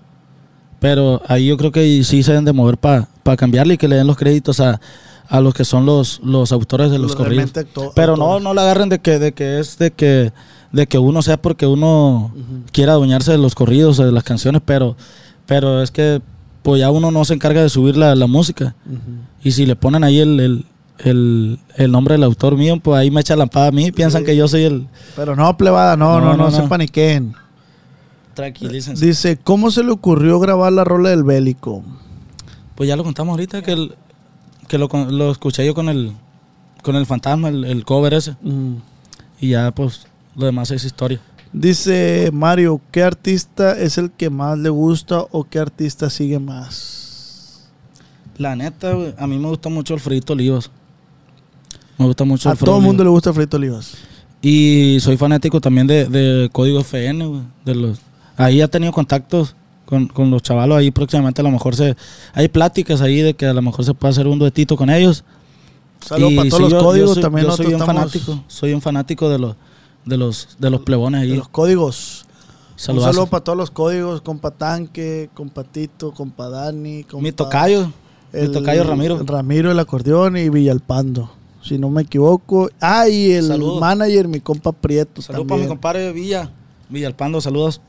Pero 0.79 1.21
ahí 1.27 1.47
yo 1.47 1.57
creo 1.57 1.71
que 1.71 2.03
sí 2.03 2.23
se 2.23 2.31
deben 2.31 2.45
de 2.45 2.51
mover 2.51 2.77
para 2.77 3.07
cambiarle 3.37 3.75
y 3.75 3.77
que 3.77 3.87
le 3.87 3.95
den 3.95 4.07
los 4.07 4.17
créditos 4.17 4.59
a, 4.59 4.81
a 5.29 5.39
los 5.39 5.53
que 5.53 5.65
son 5.65 5.85
los, 5.85 6.19
los 6.23 6.51
autores 6.51 6.91
de 6.91 6.99
los, 6.99 7.15
corridos. 7.15 7.51
Pero 7.95 8.17
no, 8.17 8.39
no 8.39 8.53
la 8.53 8.63
agarren 8.63 8.89
de 8.89 8.99
que, 8.99 9.17
de 9.17 9.31
que 9.31 9.59
es 9.59 9.77
de 9.77 9.91
que, 9.91 10.33
de 10.71 10.87
que 10.87 10.97
uno 10.97 11.21
sea 11.21 11.41
porque 11.41 11.65
uno 11.65 12.33
quiera 12.71 12.93
adueñarse 12.93 13.31
de 13.31 13.37
los 13.37 13.55
corridos 13.55 13.99
o 13.99 14.05
de 14.05 14.11
las 14.11 14.23
canciones, 14.23 14.61
pero, 14.65 14.97
pero 15.45 15.81
es 15.81 15.89
que 15.91 16.21
pues 16.61 16.79
ya 16.79 16.91
uno 16.91 17.11
no 17.11 17.25
se 17.25 17.33
encarga 17.33 17.61
de 17.61 17.69
subir 17.69 17.97
la, 17.97 18.15
la 18.15 18.27
música. 18.27 18.75
Y 19.43 19.51
si 19.51 19.65
le 19.65 19.75
ponen 19.75 20.03
ahí 20.03 20.19
el, 20.19 20.39
el, 20.39 20.65
el, 21.03 21.59
el 21.75 21.91
nombre 21.91 22.13
del 22.15 22.23
autor 22.23 22.57
mío, 22.57 22.79
pues 22.81 22.99
ahí 22.99 23.11
me 23.11 23.21
echa 23.21 23.35
la 23.35 23.43
lampada 23.43 23.67
a 23.67 23.71
mí, 23.71 23.91
piensan 23.91 24.23
que 24.23 24.35
yo 24.35 24.47
soy 24.47 24.63
el... 24.63 24.87
Pero 25.15 25.35
no, 25.35 25.55
plebada, 25.57 25.97
no, 25.97 26.19
no, 26.19 26.31
No, 26.31 26.37
no, 26.37 26.43
no, 26.45 26.51
se 26.51 26.61
no. 26.63 26.69
paniquen. 26.69 27.35
Tranquilícense. 28.33 29.05
Dice, 29.05 29.37
¿cómo 29.37 29.69
se 29.69 29.83
le 29.83 29.91
ocurrió 29.91 30.39
grabar 30.39 30.73
la 30.73 30.83
rola 30.83 31.09
del 31.09 31.23
bélico? 31.23 31.83
Pues 32.75 32.87
ya 32.87 32.95
lo 32.95 33.03
contamos 33.03 33.33
ahorita, 33.33 33.61
que, 33.61 33.73
el, 33.73 33.95
que 34.67 34.77
lo, 34.77 35.31
escuché 35.31 35.65
yo 35.65 35.75
con 35.75 35.89
el, 35.89 36.13
con 36.81 36.95
el 36.95 37.05
fantasma, 37.05 37.49
el, 37.49 37.65
el 37.65 37.85
cover 37.85 38.13
ese. 38.13 38.35
Mm. 38.41 38.75
Y 39.39 39.49
ya, 39.49 39.71
pues, 39.71 40.07
lo 40.35 40.45
demás 40.45 40.71
es 40.71 40.83
historia. 40.83 41.19
Dice 41.51 42.31
Mario, 42.33 42.81
¿qué 42.91 43.03
artista 43.03 43.77
es 43.77 43.99
el 43.99 44.09
que 44.09 44.31
más 44.31 44.57
le 44.57 44.69
gusta 44.69 45.25
o 45.29 45.43
qué 45.43 45.59
artista 45.59 46.09
sigue 46.09 46.39
más? 46.39 47.69
La 48.37 48.55
neta, 48.55 48.95
a 49.19 49.27
mí 49.27 49.37
me 49.37 49.47
gusta 49.49 49.69
mucho 49.69 49.93
Alfredito 49.93 50.33
Olivas. 50.33 50.71
Me 51.97 52.05
gusta 52.05 52.23
mucho 52.23 52.49
A 52.49 52.55
todo 52.55 52.77
el 52.77 52.83
mundo 52.83 53.03
le 53.03 53.09
gusta 53.09 53.31
Frito 53.33 53.57
Olivas. 53.57 53.93
Y 54.41 54.97
soy 54.99 55.15
fanático 55.17 55.61
también 55.61 55.87
de, 55.87 56.05
de 56.05 56.49
Código 56.51 56.79
FN, 56.81 57.25
güey. 57.25 57.41
De 57.65 57.75
los, 57.75 57.99
ahí 58.35 58.61
ha 58.61 58.67
tenido 58.67 58.91
contactos 58.91 59.55
con, 59.85 60.07
con 60.07 60.29
los 60.31 60.41
chavalos. 60.41 60.77
Ahí 60.77 60.91
próximamente 60.91 61.41
a 61.41 61.43
lo 61.43 61.51
mejor 61.51 61.75
se... 61.75 61.95
Hay 62.33 62.47
pláticas 62.49 63.01
ahí 63.01 63.21
de 63.21 63.35
que 63.35 63.45
a 63.45 63.53
lo 63.53 63.61
mejor 63.61 63.85
se 63.85 63.93
puede 63.93 64.11
hacer 64.11 64.27
un 64.27 64.39
duetito 64.39 64.75
con 64.75 64.89
ellos. 64.89 65.23
Saludos 66.01 66.33
para 66.33 66.49
todos 66.49 66.57
sí, 66.57 66.63
los 66.63 66.71
yo- 66.73 66.79
códigos 66.87 67.09
yo 67.09 67.13
soy, 67.13 67.23
también. 67.23 67.47
Yo 67.47 67.55
soy 67.55 67.65
un 67.67 67.71
estamos- 67.73 67.95
fanático. 67.95 68.43
Soy 68.47 68.73
un 68.73 68.81
fanático 68.81 69.29
de 69.29 69.39
los, 69.39 69.55
de 70.03 70.17
los, 70.17 70.49
de 70.59 70.69
los 70.69 70.81
plebones 70.81 71.21
ahí. 71.21 71.29
De 71.29 71.37
los 71.37 71.47
códigos. 71.47 72.25
Un 72.73 72.79
Saludazo. 72.79 73.13
saludo 73.13 73.27
para 73.27 73.43
todos 73.45 73.57
los 73.57 73.71
códigos, 73.71 74.19
compa 74.21 74.51
Tanque, 74.51 75.29
compa 75.33 75.63
Tito, 75.63 76.11
compa 76.11 76.49
Dani, 76.49 77.03
compa 77.03 77.23
Mi 77.23 77.31
tocayo. 77.31 77.91
Mi 78.33 78.51
tocayo 78.51 78.83
Ramiro. 78.83 79.21
Ramiro 79.23 79.71
el 79.71 79.79
acordeón 79.79 80.35
y 80.35 80.49
Villalpando, 80.49 81.31
si 81.63 81.77
no 81.77 81.89
me 81.89 82.01
equivoco. 82.03 82.69
Ah, 82.81 83.07
y 83.09 83.31
el 83.31 83.47
Saludos. 83.47 83.79
manager, 83.79 84.27
mi 84.27 84.39
compa 84.39 84.71
Prieto 84.71 85.21
Saludos 85.21 85.47
para 85.47 85.61
mi 85.61 85.67
compadre 85.67 86.11
Villa. 86.11 86.51
Villalpando, 86.89 87.41
saludos. 87.41 87.81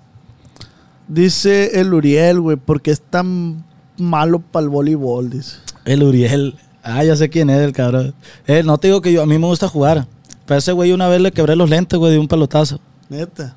Dice 1.09 1.81
el 1.81 1.93
Uriel, 1.93 2.41
güey, 2.41 2.57
porque 2.57 2.91
es 2.91 3.01
tan 3.03 3.64
malo 3.99 4.39
para 4.39 4.64
el 4.64 4.70
voleibol, 4.70 5.29
dice. 5.31 5.57
El 5.85 6.03
Uriel. 6.03 6.57
Ah, 6.83 7.05
ya 7.05 7.16
sé 7.16 7.29
quién 7.29 7.51
es 7.51 7.61
el 7.61 7.72
cabrón. 7.72 8.14
Eh, 8.47 8.62
no 8.62 8.79
te 8.79 8.89
digo 8.89 9.01
que 9.03 9.12
yo, 9.12 9.22
a 9.22 9.27
mí 9.27 9.39
me 9.39 9.47
gusta 9.47 9.68
jugar. 9.68 10.07
Pero 10.47 10.59
ese 10.59 10.72
güey 10.72 10.93
una 10.93 11.09
vez 11.09 11.20
le 11.20 11.33
quebré 11.33 11.57
los 11.57 11.68
lentes, 11.68 11.99
güey, 11.99 12.12
de 12.12 12.18
un 12.18 12.29
pelotazo. 12.29 12.81
Neta. 13.09 13.57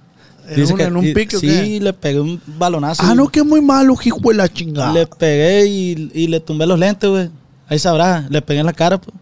En 0.50 0.56
Dice 0.56 0.72
un, 0.74 0.78
que- 0.80 0.86
en 0.86 0.96
un 0.98 1.14
pique, 1.14 1.36
¿o 1.36 1.40
Sí, 1.40 1.80
le 1.82 1.92
pegué 1.94 2.22
un 2.22 2.42
balonazo. 2.58 3.04
Ah, 3.06 3.14
no, 3.16 3.28
que 3.28 3.44
muy 3.44 3.60
malo, 3.62 3.96
hijo 4.04 4.20
de 4.30 4.34
la 4.36 4.48
chingada. 4.48 4.94
Le 4.94 5.06
pegué 5.08 5.66
y, 5.68 6.12
y 6.14 6.28
le 6.28 6.40
tumbé 6.40 6.66
los 6.66 6.80
lentes, 6.80 7.10
güey. 7.10 7.30
Ahí 7.68 7.80
sabrá, 7.80 8.26
le 8.30 8.42
pegué 8.42 8.62
en 8.62 8.66
la 8.66 8.74
cara, 8.74 8.98
pues. 9.00 9.16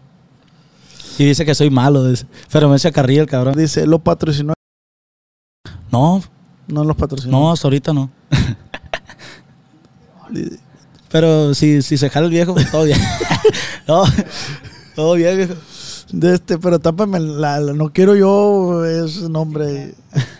Y 1.18 1.24
dice 1.24 1.44
que 1.44 1.54
soy 1.54 1.70
malo, 1.70 2.04
dice. 2.06 2.26
pero 2.52 2.68
me 2.68 2.76
echa 2.76 2.92
carrilla 2.92 3.22
el 3.22 3.28
cabrón. 3.28 3.54
Dice, 3.56 3.86
lo 3.86 3.98
patrocinó. 3.98 4.52
No, 5.90 6.22
No 6.68 6.84
los 6.84 6.96
patrocinó. 6.96 7.38
no, 7.40 7.52
hasta 7.52 7.66
ahorita 7.68 7.92
no. 7.92 8.10
Pero 11.10 11.54
si, 11.54 11.82
si 11.82 11.96
se 11.96 12.10
jala 12.10 12.26
el 12.26 12.32
viejo, 12.32 12.52
pues 12.54 12.70
todo 12.70 12.84
bien. 12.84 12.98
no, 13.88 14.02
todo 14.94 15.14
bien, 15.14 15.36
viejo. 15.36 15.54
De 16.12 16.34
este, 16.34 16.58
pero 16.58 16.78
tápame 16.78 17.18
la, 17.18 17.58
la- 17.60 17.72
no 17.72 17.92
quiero 17.92 18.14
yo 18.16 18.84
ese 18.84 19.28
nombre. 19.28 19.94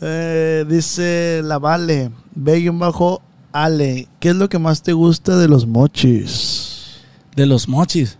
Eh, 0.00 0.64
dice 0.68 1.40
la 1.42 1.58
Vale, 1.58 2.12
ve 2.36 2.70
bajo 2.72 3.20
Ale, 3.50 4.06
¿qué 4.20 4.28
es 4.28 4.36
lo 4.36 4.48
que 4.48 4.60
más 4.60 4.82
te 4.82 4.92
gusta 4.92 5.36
de 5.36 5.48
los 5.48 5.66
mochis? 5.66 7.00
De 7.34 7.46
los 7.46 7.66
mochis. 7.66 8.16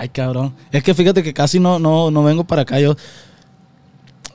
Ay, 0.00 0.08
cabrón. 0.10 0.54
Es 0.70 0.82
que 0.84 0.94
fíjate 0.94 1.22
que 1.24 1.34
casi 1.34 1.58
no, 1.58 1.78
no, 1.80 2.10
no 2.12 2.22
vengo 2.22 2.44
para 2.44 2.62
acá. 2.62 2.78
Yo, 2.78 2.94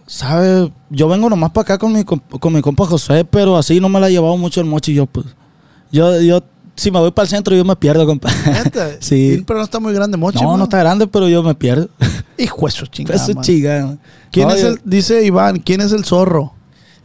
¿sabes? 0.06 0.70
Yo 0.90 1.08
vengo 1.08 1.30
nomás 1.30 1.52
para 1.52 1.64
acá 1.64 1.78
con 1.78 1.94
mi, 1.94 2.04
con 2.04 2.54
mi 2.54 2.62
compa 2.62 2.86
José, 2.86 3.26
pero 3.26 3.58
así 3.58 3.80
no 3.80 3.90
me 3.90 4.00
la 4.00 4.10
he 4.10 4.12
llevado 4.12 4.38
mucho 4.38 4.60
el 4.62 4.68
mochi. 4.68 4.94
Yo, 4.94 5.06
pues. 5.06 5.26
Yo, 5.92 6.20
yo, 6.22 6.44
si 6.76 6.92
me 6.92 7.00
voy 7.00 7.12
para 7.12 7.24
el 7.24 7.30
centro, 7.30 7.56
yo 7.56 7.64
me 7.64 7.76
pierdo, 7.76 8.06
compa. 8.06 8.30
¿Neta? 8.46 8.90
Sí. 9.00 9.42
Pero 9.46 9.60
no 9.60 9.66
está 9.66 9.80
muy 9.80 9.94
grande 9.94 10.18
mochi. 10.18 10.44
no, 10.44 10.58
no 10.58 10.64
está 10.66 10.80
grande, 10.80 11.08
pero 11.08 11.28
yo 11.30 11.42
me 11.44 11.56
pierdo. 11.56 11.88
Hijo 12.38 12.66
de 12.66 12.72
su 12.72 12.86
chingada. 12.88 13.16
Eso 13.16 13.32
es 13.32 13.36
madre. 13.38 13.46
chiga. 13.46 13.98
¿Quién 14.32 14.48
No, 14.50 14.54
es 14.56 14.62
yo- 14.62 14.68
el, 14.70 14.82
dice 14.84 15.24
Iván, 15.24 15.60
¿quién 15.60 15.82
es 15.82 15.92
el 15.92 16.04
zorro? 16.04 16.54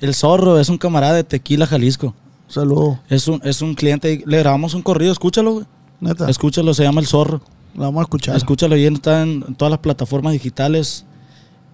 El 0.01 0.15
zorro 0.15 0.59
es 0.59 0.69
un 0.69 0.79
camarada 0.79 1.15
de 1.15 1.25
Tequila, 1.25 1.67
Jalisco. 1.67 2.15
Saludo. 2.49 2.99
Es 3.09 3.29
un, 3.29 3.41
es 3.45 3.61
un 3.63 3.75
cliente. 3.75 4.23
Le 4.27 4.39
grabamos 4.39 4.75
un 4.75 4.83
corrido, 4.83 5.13
escúchalo, 5.13 5.53
güey. 5.53 5.67
Neta. 6.01 6.31
Escúchalo, 6.31 6.73
se 6.75 6.85
llama 6.85 7.01
El 7.01 7.07
Zorro. 7.07 7.43
Lo 7.75 7.83
vamos 7.83 8.01
a 8.01 8.03
escuchar. 8.03 8.37
Escúchalo 8.37 8.77
y 8.77 8.85
está 8.85 9.23
en, 9.23 9.45
en 9.47 9.55
todas 9.55 9.71
las 9.71 9.81
plataformas 9.81 10.33
digitales. 10.33 11.05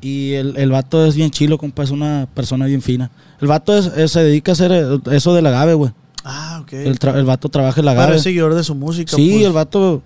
Y 0.01 0.33
el, 0.35 0.57
el 0.59 0.71
vato 0.71 1.07
es 1.07 1.15
bien 1.17 1.31
chilo, 1.31 1.57
compa, 1.57 1.83
es 1.83 1.91
una 1.91 2.29
persona 2.35 2.67
bien 2.67 2.83
fina. 2.83 3.11
El 3.41 3.49
vato 3.49 3.77
es- 3.77 3.87
es- 3.97 4.13
se 4.13 4.23
dedica 4.23 4.53
a 4.53 4.55
hacer 4.55 4.71
eh, 4.73 4.99
eso 5.13 5.35
del 5.35 5.47
agave, 5.47 5.73
güey. 5.75 5.93
Ah, 6.25 6.59
ok. 6.63 6.73
El, 6.75 6.99
tra- 6.99 7.17
el 7.17 7.25
vato 7.25 7.49
trabaja 7.49 7.81
el 7.81 7.87
Pero 7.87 8.01
agave. 8.01 8.17
es 8.17 8.23
seguidor 8.23 8.55
de 8.55 8.65
su 8.65 8.75
música. 8.75 9.15
Sí, 9.17 9.31
pues. 9.35 9.47
el 9.47 9.53
vato 9.53 10.03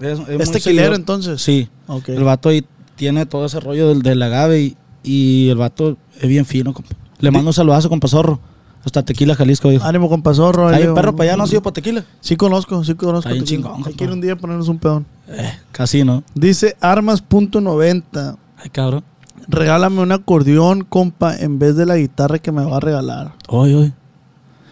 es, 0.00 0.18
es 0.18 0.28
¿Es 0.28 0.48
muy 0.48 0.52
tequilero 0.58 0.94
entonces? 0.94 1.40
Sí. 1.40 1.68
El 2.08 2.24
vato 2.24 2.50
ahí 2.50 2.64
tiene 2.96 3.24
todo 3.24 3.46
ese 3.46 3.58
rollo 3.60 3.88
del, 3.88 4.02
del 4.02 4.20
agave 4.22 4.60
y, 4.60 4.76
y 5.02 5.48
el 5.48 5.56
vato 5.56 5.96
es 6.20 6.28
bien 6.28 6.44
fino, 6.44 6.74
compa. 6.74 6.90
Le 7.18 7.30
mando 7.30 7.50
un 7.50 7.54
saludazo, 7.54 7.88
compa 7.88 8.08
Zorro. 8.08 8.38
Hasta 8.84 9.02
Tequila, 9.04 9.34
Jalisco, 9.36 9.68
dijo. 9.70 9.84
Ánimo 9.84 10.08
con 10.08 10.22
Pazorro. 10.22 10.68
Hay 10.68 10.84
un 10.86 10.94
perro 10.94 11.14
para 11.14 11.30
allá, 11.30 11.36
¿no 11.36 11.44
ha 11.44 11.46
sido 11.46 11.62
para 11.62 11.74
Tequila? 11.74 12.04
Sí 12.20 12.36
conozco, 12.36 12.82
sí 12.82 12.94
conozco. 12.94 13.30
Bien 13.30 13.44
Tequila. 13.44 13.62
chingón, 13.62 13.76
Hay 13.78 13.82
compa. 13.84 13.96
que 13.98 14.04
ir 14.04 14.10
un 14.10 14.20
día 14.20 14.32
a 14.32 14.36
ponernos 14.36 14.68
un 14.68 14.78
pedón. 14.78 15.06
Eh, 15.28 15.52
casi, 15.70 16.02
¿no? 16.04 16.24
Dice 16.34 16.76
armas.90. 16.80 18.36
Ay, 18.58 18.70
cabrón. 18.70 19.04
Regálame 19.48 20.00
un 20.00 20.12
acordeón, 20.12 20.84
compa, 20.84 21.36
en 21.36 21.58
vez 21.58 21.76
de 21.76 21.86
la 21.86 21.96
guitarra 21.96 22.38
que 22.38 22.52
me 22.52 22.64
va 22.64 22.76
a 22.76 22.80
regalar. 22.80 23.32
Oye, 23.48 23.74
oye. 23.74 23.92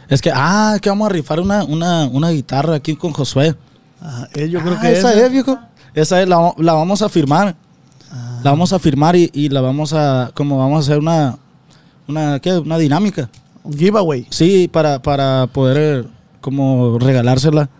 Es 0.08 0.20
que, 0.20 0.30
ah, 0.34 0.72
es 0.76 0.80
que 0.80 0.88
vamos 0.88 1.06
a 1.06 1.12
rifar 1.12 1.40
una, 1.40 1.64
una, 1.64 2.06
una 2.06 2.30
guitarra 2.30 2.74
aquí 2.76 2.96
con 2.96 3.12
Josué. 3.12 3.54
Él 4.34 4.50
yo 4.50 4.60
creo 4.60 4.74
Ah, 4.76 4.80
que 4.80 4.92
esa 4.92 5.12
es, 5.14 5.30
viejo. 5.30 5.58
Esa 5.94 6.20
es, 6.22 6.28
la, 6.28 6.52
la 6.58 6.72
vamos 6.72 7.02
a 7.02 7.08
firmar. 7.08 7.54
Ah. 8.12 8.40
La 8.42 8.50
vamos 8.50 8.72
a 8.72 8.78
firmar 8.78 9.14
y, 9.16 9.30
y 9.32 9.48
la 9.50 9.60
vamos 9.60 9.92
a, 9.92 10.30
como 10.34 10.58
vamos 10.58 10.78
a 10.78 10.80
hacer 10.80 10.98
una, 10.98 11.36
una, 12.08 12.38
¿qué? 12.40 12.56
Una 12.58 12.78
dinámica. 12.78 13.28
Giveaway. 13.76 14.26
Sí, 14.30 14.68
para, 14.68 15.00
para 15.00 15.46
poder, 15.48 16.04
eh, 16.04 16.08
como 16.40 16.98
regalársela 16.98 17.70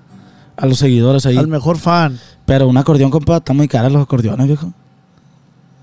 a 0.57 0.67
los 0.67 0.79
seguidores 0.79 1.27
ahí. 1.27 1.37
Al 1.37 1.49
mejor 1.49 1.79
fan. 1.79 2.19
Pero 2.45 2.69
un 2.69 2.77
acordeón, 2.77 3.11
compa, 3.11 3.39
está 3.39 3.53
muy 3.53 3.69
cara 3.69 3.89
los 3.89 4.03
acordeones, 4.03 4.47
viejo. 4.47 4.73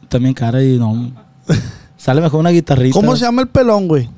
Está 0.03 0.19
bien 0.19 0.33
cara 0.33 0.63
y 0.63 0.77
no. 0.77 1.11
Sale 1.97 2.21
mejor 2.21 2.39
una 2.39 2.51
guitarrita. 2.51 2.93
¿Cómo 2.93 3.15
se 3.15 3.25
llama 3.25 3.41
el 3.41 3.47
pelón, 3.47 3.87
güey? 3.87 4.09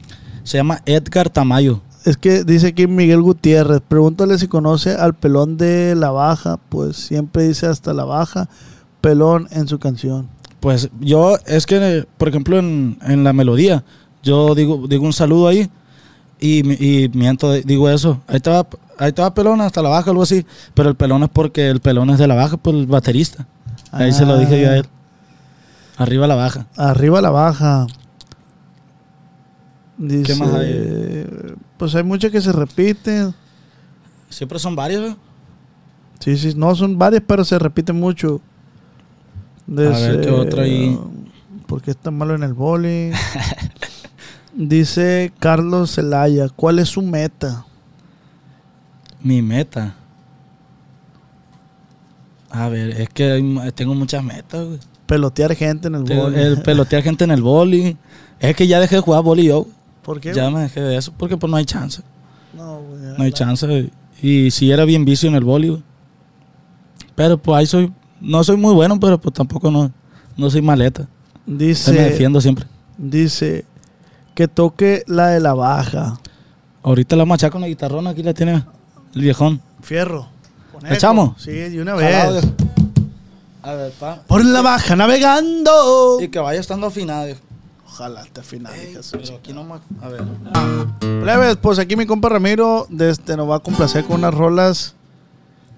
Se 0.43 0.57
llama 0.57 0.81
Edgar 0.85 1.29
Tamayo. 1.29 1.81
Es 2.05 2.17
que 2.17 2.43
dice 2.43 2.67
aquí 2.67 2.87
Miguel 2.87 3.21
Gutiérrez. 3.21 3.81
Pregúntale 3.87 4.37
si 4.37 4.47
conoce 4.47 4.93
al 4.95 5.13
pelón 5.15 5.57
de 5.57 5.95
la 5.95 6.11
baja. 6.11 6.59
Pues 6.69 6.97
siempre 6.97 7.47
dice 7.47 7.67
hasta 7.67 7.93
la 7.93 8.05
baja. 8.05 8.49
Pelón 9.01 9.47
en 9.51 9.67
su 9.67 9.79
canción. 9.79 10.27
Pues 10.59 10.89
yo, 10.99 11.37
es 11.45 11.65
que, 11.65 12.05
por 12.17 12.27
ejemplo, 12.27 12.59
en, 12.59 12.97
en 13.01 13.23
la 13.23 13.31
melodía, 13.31 13.83
yo 14.23 14.55
digo, 14.55 14.87
digo 14.87 15.05
un 15.05 15.13
saludo 15.13 15.47
ahí 15.47 15.69
y, 16.39 17.03
y 17.03 17.09
miento, 17.09 17.51
digo 17.53 17.89
eso. 17.89 18.21
Ahí 18.27 18.39
va, 18.47 18.67
ahí 18.97 19.11
va 19.11 19.33
pelón 19.33 19.61
hasta 19.61 19.81
la 19.81 19.89
baja, 19.89 20.09
algo 20.11 20.23
así. 20.23 20.45
Pero 20.73 20.89
el 20.89 20.95
pelón 20.95 21.23
es 21.23 21.29
porque 21.29 21.69
el 21.69 21.81
pelón 21.81 22.09
es 22.09 22.17
de 22.17 22.27
la 22.27 22.35
baja, 22.35 22.57
pues 22.57 22.75
el 22.75 22.87
baterista. 22.87 23.47
Ahí 23.91 24.11
se 24.11 24.25
lo 24.25 24.37
dije 24.37 24.61
yo 24.61 24.69
a 24.69 24.77
él. 24.77 24.85
Arriba 25.97 26.27
la 26.27 26.35
baja. 26.35 26.67
Arriba 26.77 27.21
la 27.21 27.29
baja. 27.29 27.87
Dice, 29.97 30.23
¿Qué 30.23 30.35
más 30.39 30.53
hay? 30.53 31.55
Pues 31.77 31.93
hay 31.95 32.03
muchas 32.03 32.31
que 32.31 32.39
se 32.39 32.53
repiten. 32.53 33.33
Siempre 34.29 34.59
son 34.59 34.75
varios, 34.75 35.11
¿eh? 35.11 35.15
Sí, 36.19 36.37
sí, 36.37 36.53
no 36.55 36.73
son 36.75 36.97
varias, 36.97 37.23
pero 37.25 37.43
se 37.43 37.57
repiten 37.59 37.97
mucho. 37.97 38.41
ver, 39.67 40.21
¿qué 40.21 40.29
otra 40.29 40.63
ahí? 40.63 40.97
¿Por 41.65 41.81
qué 41.81 41.91
está 41.91 42.11
malo 42.11 42.35
en 42.35 42.43
el 42.43 42.53
boli? 42.53 43.11
Dice 44.53 45.31
Carlos 45.39 45.95
Zelaya, 45.95 46.49
¿cuál 46.49 46.79
es 46.79 46.89
su 46.89 47.01
meta? 47.01 47.65
Mi 49.21 49.41
meta. 49.41 49.95
A 52.49 52.67
ver, 52.69 52.89
es 53.01 53.09
que 53.09 53.31
hay 53.31 53.71
tengo 53.75 53.93
muchas 53.93 54.23
metas, 54.23 54.65
güey. 54.65 54.79
Pelotear 55.05 55.55
gente 55.55 55.87
en 55.87 55.95
el 55.95 56.03
boli. 56.03 56.39
El 56.39 56.61
pelotear 56.61 57.03
gente 57.03 57.23
en 57.23 57.31
el 57.31 57.41
boli. 57.41 57.97
Es 58.39 58.55
que 58.55 58.67
ya 58.67 58.79
dejé 58.79 58.95
de 58.95 59.01
jugar 59.01 59.23
boli 59.23 59.45
yo. 59.45 59.67
¿Por 60.03 60.19
qué? 60.19 60.33
Ya 60.33 60.43
güey? 60.43 60.55
me 60.55 60.61
dejé 60.61 60.81
de 60.81 60.97
eso 60.97 61.13
porque 61.17 61.37
pues 61.37 61.49
no 61.49 61.57
hay 61.57 61.65
chance. 61.65 62.01
No, 62.55 62.79
güey, 62.81 63.01
No 63.17 63.23
hay 63.23 63.31
la- 63.31 63.35
chance. 63.37 63.91
Y 64.21 64.51
si 64.51 64.71
era 64.71 64.85
bien 64.85 65.05
vicio 65.05 65.29
en 65.29 65.35
el 65.35 65.43
boli, 65.43 65.69
güey. 65.69 65.83
Pero 67.15 67.37
pues 67.37 67.57
ahí 67.57 67.65
soy. 67.65 67.91
No 68.21 68.43
soy 68.43 68.57
muy 68.57 68.73
bueno, 68.73 68.99
pero 68.99 69.19
pues 69.19 69.33
tampoco 69.33 69.69
no, 69.71 69.91
no 70.35 70.49
soy 70.49 70.61
maleta. 70.61 71.03
Se 71.45 71.51
me 71.51 71.57
Dice, 71.57 71.91
defiendo 71.93 72.41
siempre. 72.41 72.65
dice 72.97 73.65
que 74.39 74.47
toque 74.47 75.03
la 75.05 75.27
de 75.27 75.41
la 75.41 75.53
baja. 75.53 76.17
Ahorita 76.81 77.17
la 77.17 77.25
machaca 77.25 77.51
con 77.51 77.59
la 77.59 77.67
guitarrona, 77.67 78.11
aquí 78.11 78.23
la 78.23 78.33
tiene 78.33 78.63
el 79.13 79.21
viejón. 79.21 79.61
Fierro. 79.81 80.29
¿Le 80.81 80.93
echamos? 80.93 81.33
Sí, 81.41 81.51
de 81.51 81.81
una 81.81 81.97
Jalado, 81.97 82.35
vez. 82.35 82.45
A 83.61 83.73
ver, 83.73 83.91
pa. 83.99 84.21
Por 84.27 84.45
la 84.45 84.61
baja 84.61 84.95
navegando. 84.95 86.21
Y 86.21 86.29
que 86.29 86.39
vaya 86.39 86.61
estando 86.61 86.87
afinado. 86.87 87.35
Ojalá 87.85 88.25
hija 88.25 88.99
de 88.99 89.03
su 89.03 89.17
Pero 89.17 89.35
aquí 89.35 89.51
no 89.51 89.65
más. 89.65 89.81
A 90.01 90.07
ver. 90.07 90.23
Plebes, 91.21 91.57
pues 91.57 91.77
aquí 91.77 91.97
mi 91.97 92.05
compa 92.05 92.29
Ramiro 92.29 92.87
este, 92.97 93.35
nos 93.35 93.49
va 93.49 93.57
a 93.57 93.59
complacer 93.59 94.05
con 94.05 94.19
unas 94.19 94.33
rolas 94.33 94.95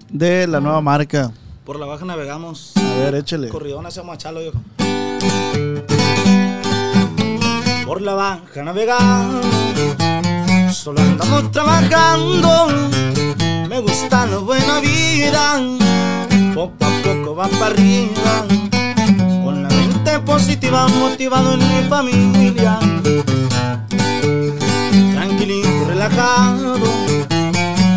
de 0.08 0.46
la 0.46 0.60
nueva 0.60 0.80
marca. 0.80 1.32
Por 1.64 1.80
la 1.80 1.86
baja 1.86 2.04
navegamos. 2.04 2.74
A 2.76 2.98
ver, 3.00 3.16
échale. 3.16 3.48
Corridón 3.48 3.86
hacia 3.86 4.04
Machalo, 4.04 4.38
viejo. 4.38 4.60
Por 7.86 8.00
la 8.00 8.14
baja 8.14 8.62
navegando, 8.62 9.40
solo 10.72 11.00
andamos 11.00 11.50
trabajando. 11.50 12.68
Me 13.68 13.80
gusta 13.80 14.26
la 14.26 14.38
buena 14.38 14.80
vida, 14.80 15.60
poco 16.54 16.84
a 16.84 16.90
poco 17.02 17.34
va 17.36 17.48
para 17.48 17.66
arriba. 17.66 18.46
Con 19.44 19.62
la 19.62 19.68
mente 19.68 20.18
positiva, 20.20 20.88
motivado 20.88 21.54
en 21.54 21.58
mi 21.60 21.88
familia. 21.88 22.78
Tranquilito, 25.14 25.84
relajado, 25.88 26.78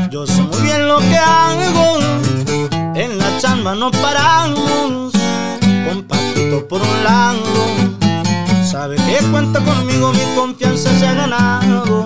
yo 0.09 0.25
sé 0.25 0.41
muy 0.41 0.61
bien 0.61 0.87
lo 0.87 0.99
que 0.99 1.17
hago. 1.17 1.99
En 2.95 3.17
la 3.17 3.37
chamba 3.37 3.75
no 3.75 3.91
paramos, 3.91 5.13
con 5.87 6.03
Patito 6.03 6.67
por 6.67 6.81
un 6.81 7.03
lado. 7.03 7.94
Sabe 8.75 8.97
que 8.97 9.25
cuenta 9.31 9.61
conmigo, 9.61 10.11
mi 10.11 10.35
confianza 10.35 10.89
se 10.99 11.07
ha 11.07 11.13
ganado. 11.13 12.05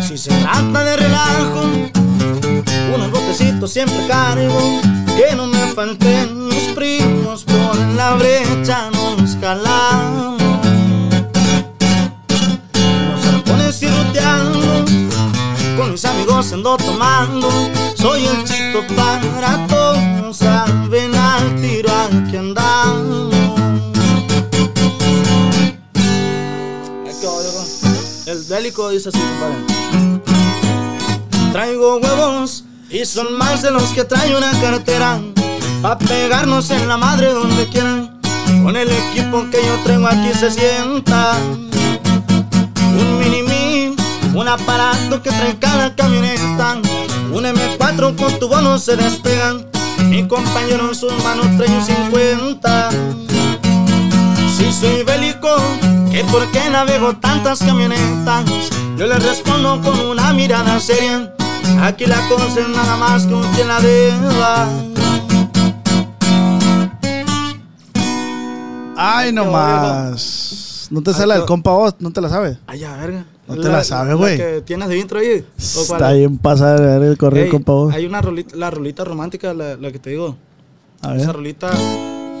Si 0.00 0.16
se 0.16 0.30
trata 0.30 0.82
de 0.82 0.96
relajo, 0.96 1.60
unos 2.94 3.10
botecitos 3.10 3.70
siempre 3.70 3.98
cargo. 4.08 4.80
Que 5.14 5.36
no 5.36 5.46
me 5.46 5.58
falten 5.74 6.48
mis 6.48 6.68
primos, 6.74 7.44
por 7.44 7.76
la 7.76 8.14
brecha 8.14 8.90
nos 8.90 9.36
jalamos. 9.42 10.42
Nos 13.10 13.26
arpones 13.26 13.82
y 13.82 13.88
ruteando 13.88 14.86
con 15.76 15.92
mis 15.92 16.04
amigos 16.06 16.50
ando 16.50 16.78
tomando. 16.78 17.50
Soy 17.94 18.24
el 18.24 18.42
chico 18.44 18.82
para 18.96 19.66
todos, 19.66 20.38
saben 20.38 21.15
aquí 22.16 22.36
andamos. 22.36 23.34
El 28.26 28.42
bélico 28.42 28.90
dice 28.90 29.08
así, 29.10 29.18
compadre. 29.18 30.22
Traigo 31.52 31.98
huevos 31.98 32.64
y 32.90 33.04
son 33.04 33.36
más 33.38 33.62
de 33.62 33.70
los 33.70 33.84
que 33.90 34.04
trae 34.04 34.36
una 34.36 34.50
cartera. 34.60 35.20
Pa' 35.80 35.96
pegarnos 35.98 36.70
en 36.70 36.88
la 36.88 36.96
madre 36.96 37.32
donde 37.32 37.68
quieran. 37.68 38.20
Con 38.62 38.76
el 38.76 38.90
equipo 38.90 39.48
que 39.50 39.64
yo 39.64 39.78
traigo 39.84 40.06
aquí 40.06 40.32
se 40.34 40.50
sienta 40.50 41.36
un 42.98 43.18
mini 43.18 43.42
mí, 43.42 43.96
un 44.34 44.48
aparato 44.48 45.22
que 45.22 45.30
trae 45.30 45.58
cada 45.58 45.94
camioneta. 45.94 46.78
Un 47.32 47.44
M4 47.44 48.16
con 48.16 48.38
tu 48.38 48.48
bono 48.48 48.78
se 48.78 48.96
despegan. 48.96 49.75
Mi 50.08 50.26
compañero 50.26 50.88
en 50.88 50.94
sus 50.94 51.12
manos 51.22 51.46
trae 51.56 51.70
un 51.70 51.84
50. 51.84 52.90
Si 54.56 54.72
soy 54.72 55.02
bélico, 55.04 55.48
que 56.10 56.24
por 56.24 56.50
qué 56.50 56.70
navego 56.70 57.16
tantas 57.16 57.58
camionetas. 57.58 58.44
Yo 58.96 59.06
le 59.06 59.16
respondo 59.16 59.80
con 59.82 59.98
una 60.00 60.32
mirada 60.32 60.80
seria. 60.80 61.34
Aquí 61.82 62.06
la 62.06 62.20
cosa 62.28 62.60
es 62.60 62.68
nada 62.68 62.96
más 62.96 63.26
que 63.26 63.34
un 63.34 63.42
quien 63.52 63.68
la 63.68 63.80
deba. 63.80 64.68
Ay, 68.96 69.32
No 70.90 71.02
te 71.02 71.12
sale 71.12 71.34
el 71.34 71.44
compa 71.44 71.72
vos, 71.72 71.94
no 71.98 72.12
te 72.12 72.20
la 72.20 72.28
sabes. 72.28 72.58
Ay, 72.66 72.80
ya, 72.80 72.96
verga. 72.96 73.26
No 73.48 73.56
te 73.56 73.68
la 73.68 73.84
sabes, 73.84 74.14
güey. 74.16 74.62
tienes 74.62 74.88
de 74.88 74.98
intro 74.98 75.18
ahí? 75.20 75.44
¿O 75.76 75.86
cuál 75.86 76.00
Está 76.00 76.12
es? 76.12 76.18
bien 76.18 76.38
pasada 76.38 76.80
de 76.80 76.98
ver 76.98 77.08
el 77.10 77.18
correo 77.18 77.44
Ey, 77.44 77.50
compa 77.50 77.72
vos. 77.72 77.94
Hay 77.94 78.06
una 78.06 78.20
rolita, 78.22 78.56
la 78.56 78.70
rolita 78.70 79.04
romántica, 79.04 79.54
la, 79.54 79.76
la 79.76 79.92
que 79.92 79.98
te 79.98 80.10
digo. 80.10 80.36
A 81.02 81.14
Esa 81.16 81.26
ver. 81.28 81.36
rolita, 81.36 81.70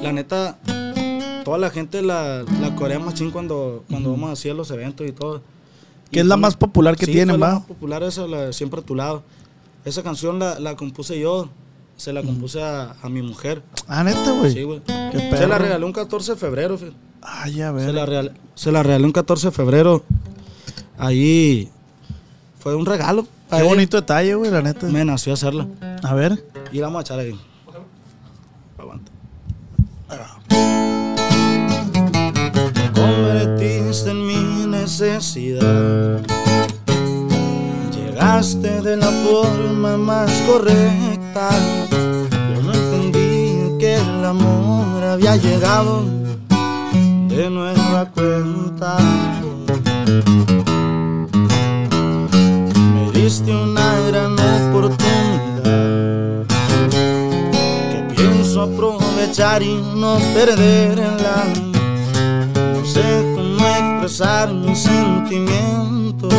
la 0.02 0.12
neta, 0.12 0.58
toda 1.44 1.58
la 1.58 1.70
gente 1.70 2.02
la, 2.02 2.44
la 2.60 2.74
corea 2.74 2.98
machín 2.98 3.30
cuando, 3.30 3.84
cuando 3.88 4.10
vamos 4.12 4.30
así 4.30 4.48
a 4.48 4.54
los 4.54 4.70
eventos 4.70 5.06
y 5.06 5.12
todo. 5.12 5.42
Que 6.10 6.20
es 6.20 6.26
la 6.26 6.36
más 6.36 6.56
popular 6.56 6.96
que 6.96 7.06
sí, 7.06 7.12
tienen, 7.12 7.36
fue 7.36 7.38
la 7.40 7.46
¿va? 7.46 7.54
más 7.54 7.64
popular 7.66 8.02
esa, 8.04 8.26
la 8.26 8.52
Siempre 8.52 8.80
a 8.80 8.82
tu 8.84 8.94
lado. 8.94 9.22
Esa 9.84 10.02
canción 10.02 10.38
la, 10.38 10.58
la 10.58 10.74
compuse 10.76 11.18
yo, 11.20 11.48
se 11.96 12.12
la 12.12 12.22
compuse 12.22 12.62
a, 12.62 12.96
a 13.02 13.08
mi 13.08 13.22
mujer. 13.22 13.62
Ah, 13.86 14.02
neta, 14.02 14.32
güey. 14.32 14.52
Sí, 14.52 14.62
güey. 14.62 14.82
Se 15.30 15.46
la 15.46 15.58
regalé 15.58 15.84
un 15.84 15.92
14 15.92 16.32
de 16.32 16.36
febrero, 16.38 16.76
fíjate. 16.78 16.96
Ay, 17.28 17.60
a 17.62 17.68
Se 17.68 17.72
ver. 17.74 17.94
la, 17.94 18.06
regalé, 18.06 18.32
se 18.54 18.70
la 18.72 18.82
regalé 18.82 19.04
un 19.04 19.12
14 19.12 19.48
de 19.48 19.52
febrero. 19.52 20.04
Ahí 20.98 21.68
fue 22.60 22.74
un 22.76 22.86
regalo. 22.86 23.26
Qué 23.50 23.56
ella. 23.56 23.64
bonito 23.64 23.96
detalle, 23.96 24.34
güey, 24.34 24.50
la 24.50 24.62
neta. 24.62 24.86
Me 24.86 25.04
nació 25.04 25.32
hacerla. 25.34 25.66
A 26.02 26.14
ver. 26.14 26.44
Y 26.72 26.78
la 26.78 26.86
vamos 26.86 27.00
a 27.00 27.02
echar 27.02 27.18
ahí. 27.18 27.38
Aguanta. 28.78 29.10
Te 32.74 33.00
convertiste 33.00 34.10
en 34.10 34.26
mi 34.26 34.66
necesidad. 34.66 36.20
Llegaste 37.94 38.80
de 38.82 38.96
la 38.96 39.06
forma 39.10 39.96
más 39.96 40.30
correcta. 40.48 41.50
Yo 42.54 42.62
no 42.62 42.72
entendí 42.72 43.78
que 43.78 43.96
el 43.96 44.24
amor 44.24 45.02
había 45.04 45.36
llegado 45.36 46.04
de 47.36 47.50
nueva 47.50 48.06
cuenta. 48.14 48.96
Me 52.94 53.10
diste 53.12 53.54
una 53.54 54.00
gran 54.08 54.32
oportunidad 54.32 56.46
que 57.90 57.98
pienso 58.14 58.62
aprovechar 58.62 59.62
y 59.62 59.74
no 59.74 60.16
perderla. 60.32 61.44
No 62.54 62.82
sé 62.86 63.34
cómo 63.34 63.66
expresar 63.66 64.54
mis 64.54 64.78
sentimientos. 64.78 66.32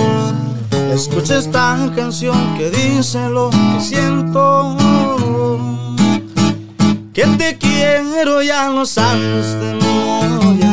Escucha 0.91 1.37
esta 1.37 1.77
canción 1.95 2.57
que 2.57 2.71
dice 2.71 3.29
lo 3.29 3.51
que 3.51 3.81
siento. 3.81 4.75
Que 7.13 7.27
te 7.37 7.55
quiero, 7.59 8.41
ya 8.41 8.69
lo 8.69 8.83
sabes 8.85 9.53
de 9.59 9.75
memoria. 9.75 10.66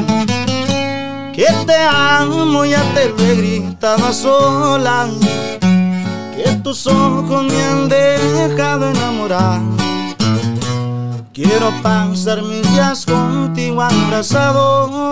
Que 1.35 1.47
te 1.67 1.75
amo, 1.75 2.65
ya 2.65 2.81
te 2.95 3.09
lo 3.09 3.19
he 3.19 3.35
gritado 3.35 4.07
a 4.07 4.13
solas. 4.13 5.11
Que 5.61 6.53
tus 6.63 6.87
ojos 6.87 7.43
me 7.43 7.61
han 7.61 7.89
dejado 7.89 8.91
enamorar. 8.91 9.61
Quiero 11.33 11.73
pasar 11.83 12.41
mis 12.43 12.63
días 12.71 13.05
contigo 13.05 13.83
abrazado. 13.83 15.11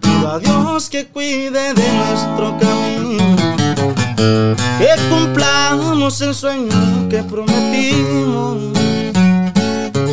Pido 0.00 0.30
a 0.30 0.38
Dios 0.38 0.90
que 0.90 1.06
cuide 1.06 1.72
de 1.72 1.92
nuestro 1.94 2.58
camino. 2.58 3.36
Que 4.16 4.90
cumplamos 5.08 6.20
el 6.20 6.34
sueño 6.34 7.08
que 7.08 7.22
prometimos. 7.22 8.58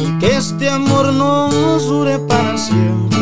Y 0.02 0.18
que 0.20 0.38
este 0.38 0.70
amor 0.70 1.12
nos 1.12 1.86
dure 1.88 2.20
para 2.20 2.58
siempre. 2.58 3.17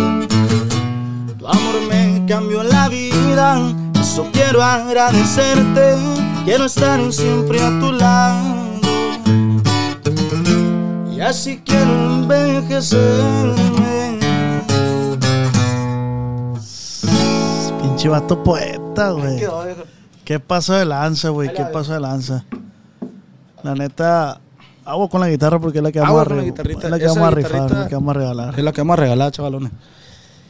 Tu 1.45 1.51
amor 1.51 1.75
me 1.87 2.25
cambió 2.27 2.63
la 2.63 2.89
vida, 2.89 3.71
eso 4.01 4.27
quiero 4.33 4.63
agradecerte. 4.63 5.95
Quiero 6.43 6.65
estar 6.65 6.99
siempre 7.13 7.61
a 7.61 7.69
tu 7.79 7.91
lado. 7.91 8.41
Y 11.15 11.21
así 11.21 11.61
quiero 11.63 11.91
envejecerme. 11.91 14.17
Pinche 17.79 18.09
vato 18.09 18.43
poeta, 18.43 19.11
güey. 19.11 19.43
¿Qué 20.23 20.39
pasó 20.39 20.73
de 20.73 20.85
lanza, 20.85 21.29
güey? 21.29 21.53
¿Qué 21.53 21.63
pasó 21.65 21.93
de 21.93 21.99
lanza? 21.99 22.43
La 23.61 23.75
neta, 23.75 24.41
hago 24.83 25.09
con 25.09 25.21
la 25.21 25.29
guitarra 25.29 25.59
porque 25.59 25.77
es 25.77 25.83
la 25.83 25.91
que 25.91 25.99
vamos 25.99 26.27
a. 26.27 26.41
Es 26.41 26.89
la 26.89 26.97
que 26.97 27.05
vamos 27.05 27.27
a 27.27 27.29
rifar, 27.29 27.71
la 27.71 27.87
que 27.87 27.93
vamos 27.93 28.15
a 28.15 28.19
regalar. 28.19 28.57
Es 28.57 28.63
la 28.63 28.71
que 28.71 28.81
vamos 28.81 28.93
a 28.95 29.01
regalar, 29.01 29.31
chavalones. 29.31 29.71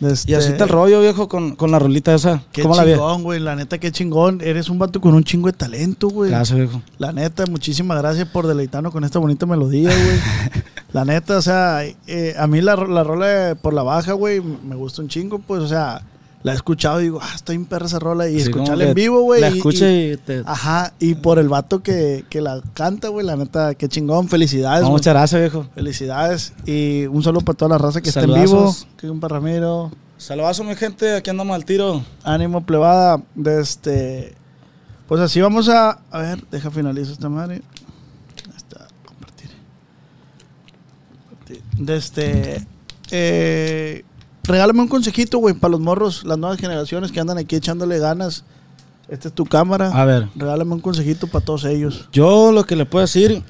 Este, 0.02 0.32
Y 0.32 0.36
así 0.36 0.52
está 0.52 0.66
el 0.66 0.70
rollo, 0.70 1.02
viejo, 1.02 1.28
con, 1.30 1.56
con 1.56 1.72
la 1.72 1.80
rolita 1.80 2.14
esa. 2.14 2.44
Qué 2.52 2.62
¿Cómo 2.62 2.76
chingón, 2.76 3.24
güey. 3.24 3.40
La 3.40 3.56
neta, 3.56 3.78
qué 3.78 3.92
chingón. 3.92 4.42
Eres 4.42 4.70
un 4.70 4.78
vato 4.78 5.00
con 5.00 5.14
un 5.14 5.24
chingo 5.24 5.48
de 5.48 5.54
talento, 5.54 6.10
güey. 6.10 6.30
Gracias, 6.32 6.58
viejo. 6.58 6.82
La 6.98 7.14
neta, 7.14 7.46
muchísimas 7.50 7.98
gracias 8.00 8.28
por 8.28 8.48
deleitarnos 8.48 8.92
con 8.92 9.04
esta 9.04 9.20
bonita 9.20 9.46
melodía, 9.46 9.90
güey. 9.90 10.20
la 10.94 11.06
neta, 11.06 11.38
o 11.38 11.42
sea, 11.42 11.84
eh, 12.08 12.36
a 12.38 12.48
mí 12.48 12.62
la, 12.62 12.76
la 12.76 13.04
rola 13.04 13.58
por 13.62 13.74
la 13.74 13.84
baja, 13.84 14.14
güey, 14.14 14.42
me 14.42 14.76
gusta 14.76 15.02
un 15.02 15.08
chingo, 15.08 15.40
pues, 15.40 15.62
o 15.62 15.68
sea, 15.68 16.02
la 16.46 16.52
he 16.52 16.56
escuchado 16.56 17.00
y 17.02 17.06
digo, 17.06 17.20
ah, 17.24 17.32
está 17.34 17.54
bien 17.54 17.66
perra 17.66 17.88
esa 17.88 17.98
rola. 17.98 18.30
Y 18.30 18.36
Sí, 18.36 18.42
escucharla 18.50 18.84
en 18.90 18.94
vivo, 18.94 19.22
güey. 19.22 19.42
La 19.42 19.50
y- 19.50 19.58
escucha 19.58 19.90
y- 19.90 20.12
y, 20.12 20.18
te... 20.18 20.44
Ajá, 20.46 20.94
y 21.00 21.16
por 21.16 21.40
el 21.40 21.50
vato 21.50 21.82
que, 21.82 22.24
que 22.30 22.40
la 22.40 22.62
canta, 22.76 23.08
güey, 23.08 23.26
la 23.26 23.36
neta, 23.36 23.74
qué 23.74 23.90
chingón. 23.90 24.30
Felicidades, 24.30 24.82
No, 24.84 24.90
güey. 24.90 25.00
muchas 25.00 25.14
gracias, 25.16 25.42
viejo. 25.42 25.66
Felicidades. 25.74 26.54
Y 26.68 27.08
un 27.08 27.24
saludo 27.24 27.42
para 27.44 27.58
toda 27.58 27.70
la 27.70 27.78
raza 27.80 28.00
que 28.00 28.10
está 28.10 28.22
en 28.22 28.34
vivo. 28.36 28.76
Que 28.96 29.10
un 29.10 29.20
Ramiro. 29.20 29.92
Saludazo, 30.18 30.64
mi 30.64 30.76
gente. 30.76 31.16
Aquí 31.16 31.32
andamos 31.32 31.56
al 31.56 31.66
tiro. 31.66 32.04
Ánimo 32.24 32.64
plebada. 32.64 33.22
De 33.34 33.60
este. 33.60 34.36
Pues 35.08 35.20
así 35.22 35.42
vamos 35.42 35.68
a. 35.68 36.00
A 36.12 36.20
ver, 36.20 36.46
deja 36.52 36.70
finalizo 36.70 37.12
esta 37.12 37.28
madre. 37.28 37.56
Ahí 37.56 38.54
está, 38.56 38.88
compartir. 39.04 39.50
Compartir. 41.30 41.62
De 41.78 41.98
este. 41.98 42.68
Eh, 43.12 44.04
regálame 44.48 44.82
un 44.82 44.88
consejito, 44.88 45.38
güey, 45.40 45.54
para 45.56 45.72
los 45.72 45.80
morros, 45.80 46.24
las 46.24 46.38
nuevas 46.38 46.60
generaciones 46.60 47.12
que 47.12 47.20
andan 47.20 47.38
aquí 47.38 47.56
echándole 47.56 48.00
ganas. 48.00 48.44
Esta 49.08 49.28
es 49.28 49.34
tu 49.36 49.46
cámara. 49.46 49.90
A 49.94 50.06
ver. 50.06 50.28
Regálame 50.36 50.74
un 50.74 50.80
consejito 50.82 51.28
para 51.28 51.46
todos 51.46 51.66
ellos. 51.66 52.10
Yo 52.12 52.52
lo 52.52 52.64
que 52.66 52.76
le 52.76 52.86
puedo 52.86 53.04
decir, 53.06 53.44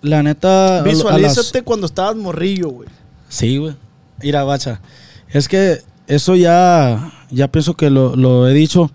la 0.00 0.22
neta... 0.22 0.76
las- 0.76 0.84
Visualízate 0.84 1.62
cuando 1.62 1.86
estabas 1.86 2.16
morrillo, 2.16 2.68
güey. 2.70 2.88
Sí, 3.28 3.58
güey. 3.58 3.74
Mira, 4.22 4.44
bacha. 4.44 4.80
Es 5.28 5.48
que 5.48 5.80
eso 6.06 6.34
ya, 6.36 7.12
ya 7.30 7.48
pienso 7.48 7.74
que 7.74 7.90
lo, 7.90 8.16
lo 8.16 8.48
he 8.48 8.54
dicho, 8.54 8.90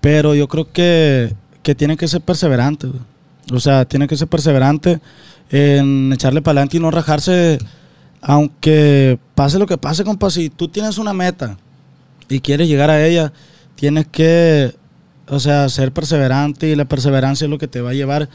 pero 0.00 0.34
yo 0.34 0.46
creo 0.48 0.70
que, 0.72 1.34
que 1.62 1.74
tiene 1.74 1.96
que 1.96 2.06
ser 2.08 2.20
perseverante, 2.20 2.86
güey. 2.86 3.00
O 3.52 3.60
sea, 3.60 3.84
tiene 3.86 4.06
que 4.06 4.16
ser 4.16 4.28
perseverante 4.28 5.00
en 5.50 6.12
echarle 6.12 6.42
para 6.42 6.52
adelante 6.60 6.76
y 6.76 6.80
no 6.80 6.90
rajarse, 6.90 7.58
aunque 8.20 9.18
pase 9.34 9.58
lo 9.58 9.66
que 9.66 9.78
pase, 9.78 10.04
compa. 10.04 10.30
Si 10.30 10.50
tú 10.50 10.68
tienes 10.68 10.98
una 10.98 11.12
meta 11.12 11.56
y 12.28 12.40
quieres 12.40 12.68
llegar 12.68 12.90
a 12.90 13.04
ella, 13.06 13.32
tienes 13.74 14.06
que, 14.06 14.74
o 15.28 15.38
sea, 15.40 15.68
ser 15.68 15.92
perseverante 15.92 16.68
y 16.68 16.76
la 16.76 16.84
perseverancia 16.86 17.44
es 17.44 17.50
lo 17.50 17.58
que 17.58 17.68
te 17.68 17.80
va 17.80 17.90
a 17.90 17.94
llevar 17.94 18.28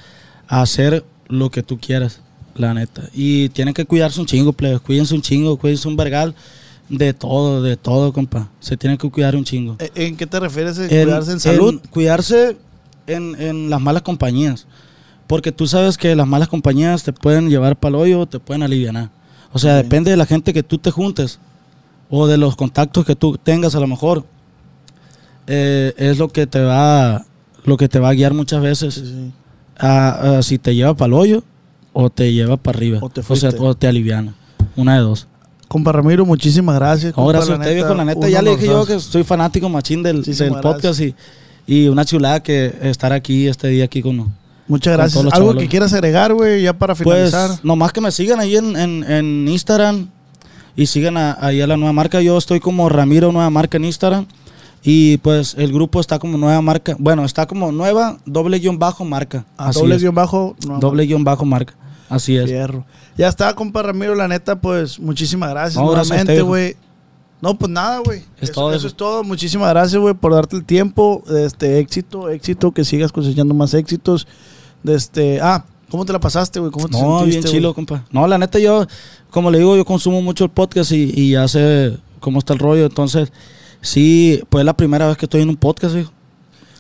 a 0.48 0.62
hacer 0.62 1.04
lo 1.28 1.50
que 1.52 1.64
tú 1.64 1.80
quieras, 1.80 2.22
la 2.56 2.74
neta. 2.74 3.10
Y 3.14 3.50
tienen 3.50 3.74
que 3.74 3.86
cuidarse 3.86 4.20
un 4.20 4.26
chingo, 4.28 4.54
plebes. 4.54 4.82
Cuídense 4.82 5.14
un 5.16 5.22
chingo, 5.22 5.58
cuídense 5.58 5.88
un 5.88 5.96
vergal 5.98 6.36
de 6.90 7.14
todo, 7.14 7.62
de 7.64 7.78
todo, 7.78 8.14
compa. 8.14 8.50
Se 8.60 8.78
tienen 8.78 8.98
que 8.98 9.10
cuidar 9.10 9.36
un 9.36 9.44
chingo. 9.44 9.78
¿En- 9.80 10.04
¿En 10.08 10.18
qué 10.18 10.28
te 10.28 10.40
refieres? 10.40 10.78
¿En 10.78 10.84
En- 10.94 11.04
cuidarse 11.06 11.32
en 11.32 11.40
salud? 11.40 11.82
cuidarse 11.90 12.58
en, 13.08 13.36
en 13.42 13.70
las 13.70 13.82
malas 13.82 14.02
compañías. 14.04 14.66
Porque 15.28 15.52
tú 15.52 15.66
sabes 15.68 15.98
que 15.98 16.16
las 16.16 16.28
malas 16.28 16.50
compañías 16.50 17.04
te 17.04 17.14
pueden 17.14 17.50
llevar 17.50 17.78
para 17.78 17.96
el 17.96 18.02
hoyo, 18.02 18.26
te 18.26 18.40
pueden 18.40 18.62
aliviar. 18.62 19.10
O 19.54 19.60
sea, 19.60 19.76
depende 19.76 20.12
de 20.12 20.18
la 20.18 20.26
gente 20.26 20.52
que 20.54 20.64
tú 20.64 20.78
te 20.80 20.92
juntes 20.92 21.40
o 22.10 22.28
de 22.28 22.38
los 22.38 22.56
contactos 22.56 23.06
que 23.06 23.16
tú 23.16 23.38
tengas 23.42 23.76
a 23.76 23.80
lo 23.80 23.88
mejor. 23.88 24.26
eh, 25.48 25.94
es 25.98 26.18
lo 26.18 26.30
que 26.30 26.48
te 26.48 26.62
va 26.62 27.26
lo 27.66 27.78
que 27.78 27.88
te 27.88 28.00
va 28.00 28.10
a 28.10 28.14
guiar 28.14 28.34
muchas 28.34 28.62
veces 28.62 28.94
Sí, 28.96 29.06
sí. 29.06 29.32
a, 29.78 30.38
a 30.38 30.44
si 30.44 30.58
te 30.58 30.76
lleva 30.76 30.94
para 30.96 31.08
el 31.08 31.14
hoyo 31.14 31.44
o 31.94 32.10
te 32.10 32.34
lleva 32.34 32.58
para 32.58 32.78
arriba. 32.78 33.00
O 33.02 33.10
te 33.10 33.22
o, 33.28 33.36
sea, 33.36 33.52
o 33.60 33.76
te 33.76 33.88
aliviana. 33.88 34.34
Una 34.76 34.96
de 34.96 35.02
dos. 35.02 35.28
Compa 35.68 35.92
Ramiro, 35.92 36.26
muchísimas 36.26 36.76
gracias. 36.76 37.16
No, 37.16 37.26
gracias 37.28 37.52
a 37.52 37.60
usted, 37.60 37.74
viejo. 37.74 37.94
La 37.94 38.06
neta, 38.06 38.28
ya 38.30 38.42
le 38.42 38.52
dije 38.52 38.68
yo 38.68 38.86
que 38.86 39.00
soy 39.00 39.24
fanático 39.24 39.70
machín 39.70 40.04
del, 40.04 40.24
del 40.24 40.56
podcast 40.62 41.00
y, 41.02 41.16
y 41.68 41.88
una 41.88 42.06
chulada 42.06 42.42
que 42.44 42.76
estar 42.82 43.12
aquí 43.14 43.48
este 43.48 43.68
día 43.70 43.86
aquí 43.86 44.02
con, 44.02 44.34
Muchas 44.68 44.94
gracias. 44.94 45.26
¿Algo 45.34 45.56
que 45.56 45.68
quieras 45.68 45.94
agregar, 45.94 46.34
güey, 46.34 46.64
ya 46.64 46.74
para 46.74 46.96
finalizar? 46.96 47.50
Pues 47.50 47.64
nomás 47.66 47.92
que 47.92 48.02
me 48.02 48.12
sigan 48.12 48.40
ahí 48.40 48.56
en, 48.56 48.76
en- 48.78 49.04
en 49.12 49.48
Instagram 49.48 50.08
y 50.76 50.86
sigan 50.86 51.18
a- 51.18 51.38
ahí 51.42 51.62
a 51.62 51.68
la 51.68 51.76
nueva 51.78 51.92
marca. 51.94 52.22
Yo 52.22 52.38
estoy 52.38 52.60
como 52.60 52.88
Ramiro 52.90 53.32
Nueva 53.32 53.50
Marca 53.50 53.78
en 53.78 53.86
Instagram. 53.86 54.26
Y 54.86 55.18
pues 55.20 55.56
el 55.58 55.72
grupo 55.72 56.02
está 56.02 56.20
como 56.20 56.38
nueva 56.38 56.62
marca. 56.62 56.96
Bueno, 57.00 57.24
está 57.24 57.46
como 57.46 57.72
nueva 57.72 58.18
doble 58.26 58.60
guion 58.60 58.78
bajo 58.80 59.06
marca. 59.06 59.46
A 59.58 59.70
Así 59.70 59.80
doble 59.80 59.96
es. 59.96 60.02
guion 60.02 60.14
bajo. 60.16 60.56
Doble 60.80 61.06
guion 61.06 61.24
bajo 61.24 61.46
marca. 61.46 61.74
Así 62.10 62.36
es. 62.36 62.46
Fierro. 62.50 62.86
Ya 63.18 63.30
está, 63.30 63.54
compa 63.56 63.82
Ramiro, 63.82 64.14
la 64.14 64.28
neta, 64.28 64.60
pues 64.60 65.00
muchísimas 65.00 65.50
gracias 65.52 65.82
No, 65.82 65.86
nuevamente, 65.90 66.42
güey. 66.42 66.76
No, 67.42 67.58
pues 67.58 67.72
nada, 67.72 68.00
güey. 68.00 68.20
Es 68.42 68.50
eso, 68.50 68.54
todo 68.54 68.70
eso 68.72 68.78
eso. 68.80 68.88
es 68.88 68.96
todo. 68.96 69.24
Muchísimas 69.24 69.70
gracias, 69.70 70.02
güey, 70.02 70.14
por 70.14 70.34
darte 70.34 70.56
el 70.58 70.66
tiempo. 70.66 71.24
Este 71.34 71.80
éxito, 71.80 72.30
éxito, 72.30 72.72
que 72.74 72.84
sigas 72.84 73.12
cosechando 73.14 73.54
más 73.54 73.74
éxitos. 73.74 74.28
De 74.84 74.96
este, 74.96 75.40
ah, 75.42 75.66
¿cómo 75.90 76.06
te 76.06 76.14
la 76.14 76.20
pasaste, 76.20 76.60
güey? 76.60 76.72
¿Cómo 76.72 76.88
te 76.88 77.00
No, 77.00 77.20
sentiste, 77.20 77.42
bien 77.42 77.54
chilo, 77.54 77.74
compa. 77.74 78.04
No, 78.12 78.28
la 78.28 78.38
neta 78.38 78.60
yo, 78.60 78.86
como 79.32 79.50
le 79.50 79.60
digo, 79.60 79.76
yo 79.76 79.86
consumo 79.86 80.22
mucho 80.22 80.44
el 80.44 80.50
podcast 80.52 80.92
y, 80.92 81.12
y 81.16 81.32
ya 81.32 81.48
sé 81.48 81.98
cómo 82.20 82.40
está 82.40 82.54
el 82.54 82.60
rollo. 82.60 82.86
Entonces, 82.86 83.32
sí, 83.82 84.42
pues 84.50 84.62
es 84.62 84.66
la 84.66 84.76
primera 84.78 85.08
vez 85.08 85.18
que 85.18 85.26
estoy 85.26 85.42
en 85.42 85.50
un 85.50 85.58
podcast, 85.58 85.96
hijo. 85.96 86.12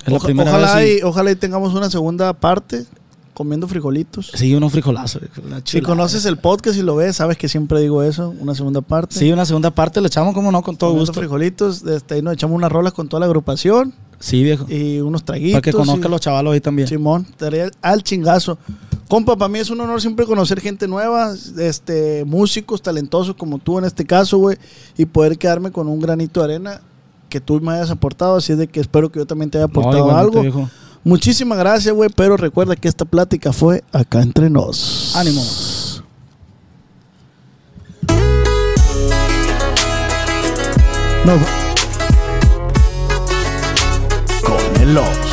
Es 0.05 0.11
la 0.11 0.19
primera 0.19 0.51
ojalá, 0.51 0.75
vez. 0.75 0.89
y- 0.89 0.99
y, 0.99 1.03
ojalá 1.03 1.31
y 1.31 1.35
tengamos 1.35 1.73
una 1.73 1.89
segunda 1.89 2.33
parte 2.33 2.85
comiendo 3.33 3.67
frijolitos. 3.67 4.31
Sí, 4.35 4.53
unos 4.53 4.71
frijolazos. 4.73 5.21
Si 5.63 5.81
conoces 5.81 6.25
el 6.25 6.37
podcast 6.37 6.77
y 6.77 6.81
lo 6.83 6.95
ves, 6.97 7.15
sabes 7.15 7.37
que 7.37 7.47
siempre 7.49 7.79
digo 7.79 8.03
eso, 8.03 8.33
una 8.39 8.53
segunda 8.53 8.81
parte. 8.81 9.15
Sí, 9.17 9.31
una 9.31 9.45
segunda 9.45 9.71
parte 9.71 10.01
le 10.01 10.07
echamos 10.07 10.33
como 10.35 10.51
no, 10.51 10.61
con 10.61 10.75
todo 10.75 10.89
comiendo 10.91 11.11
gusto. 11.11 11.19
frijolitos, 11.21 11.83
este, 11.83 12.15
ahí 12.15 12.21
nos 12.21 12.33
echamos 12.33 12.55
unas 12.55 12.71
rolas 12.71 12.93
con 12.93 13.07
toda 13.09 13.21
la 13.21 13.25
agrupación 13.27 13.93
Sí, 14.23 14.41
viejo. 14.41 14.65
y 14.69 15.01
unos 15.01 15.25
traguitos. 15.25 15.59
Para 15.59 15.61
que 15.61 15.73
conozcan 15.73 16.09
los 16.09 16.21
chavalos 16.21 16.53
ahí 16.53 16.61
también. 16.61 16.87
Simón, 16.87 17.27
estaría 17.29 17.69
al 17.81 18.03
chingazo. 18.03 18.57
Compa, 19.09 19.35
para 19.35 19.49
mí 19.49 19.59
es 19.59 19.69
un 19.69 19.81
honor 19.81 19.99
siempre 19.99 20.25
conocer 20.25 20.61
gente 20.61 20.87
nueva, 20.87 21.33
este, 21.59 22.23
músicos 22.23 22.81
talentosos 22.81 23.35
como 23.35 23.59
tú 23.59 23.77
en 23.79 23.83
este 23.83 24.05
caso, 24.05 24.37
güey, 24.37 24.57
y 24.97 25.05
poder 25.05 25.37
quedarme 25.37 25.71
con 25.73 25.89
un 25.89 25.99
granito 25.99 26.39
de 26.39 26.45
arena 26.45 26.79
que 27.27 27.41
tú 27.41 27.59
me 27.59 27.73
hayas 27.73 27.89
aportado, 27.91 28.37
así 28.37 28.53
es 28.53 28.57
de 28.57 28.67
que 28.67 28.79
espero 28.79 29.11
que 29.11 29.19
yo 29.19 29.25
también 29.25 29.49
te 29.51 29.57
haya 29.57 29.67
No, 29.67 29.71
aportado 29.81 30.15
algo. 30.15 30.41
viejo. 30.41 30.69
Muchísimas 31.03 31.57
gracias, 31.57 31.93
güey, 31.93 32.09
pero 32.15 32.37
recuerda 32.37 32.77
que 32.77 32.87
esta 32.87 33.03
plática 33.03 33.51
fue 33.51 33.83
acá 33.91 34.21
entre 34.21 34.49
nos. 34.49 35.13
Ánimo. 35.17 35.41
Nos 41.25 41.39
con 44.83 45.32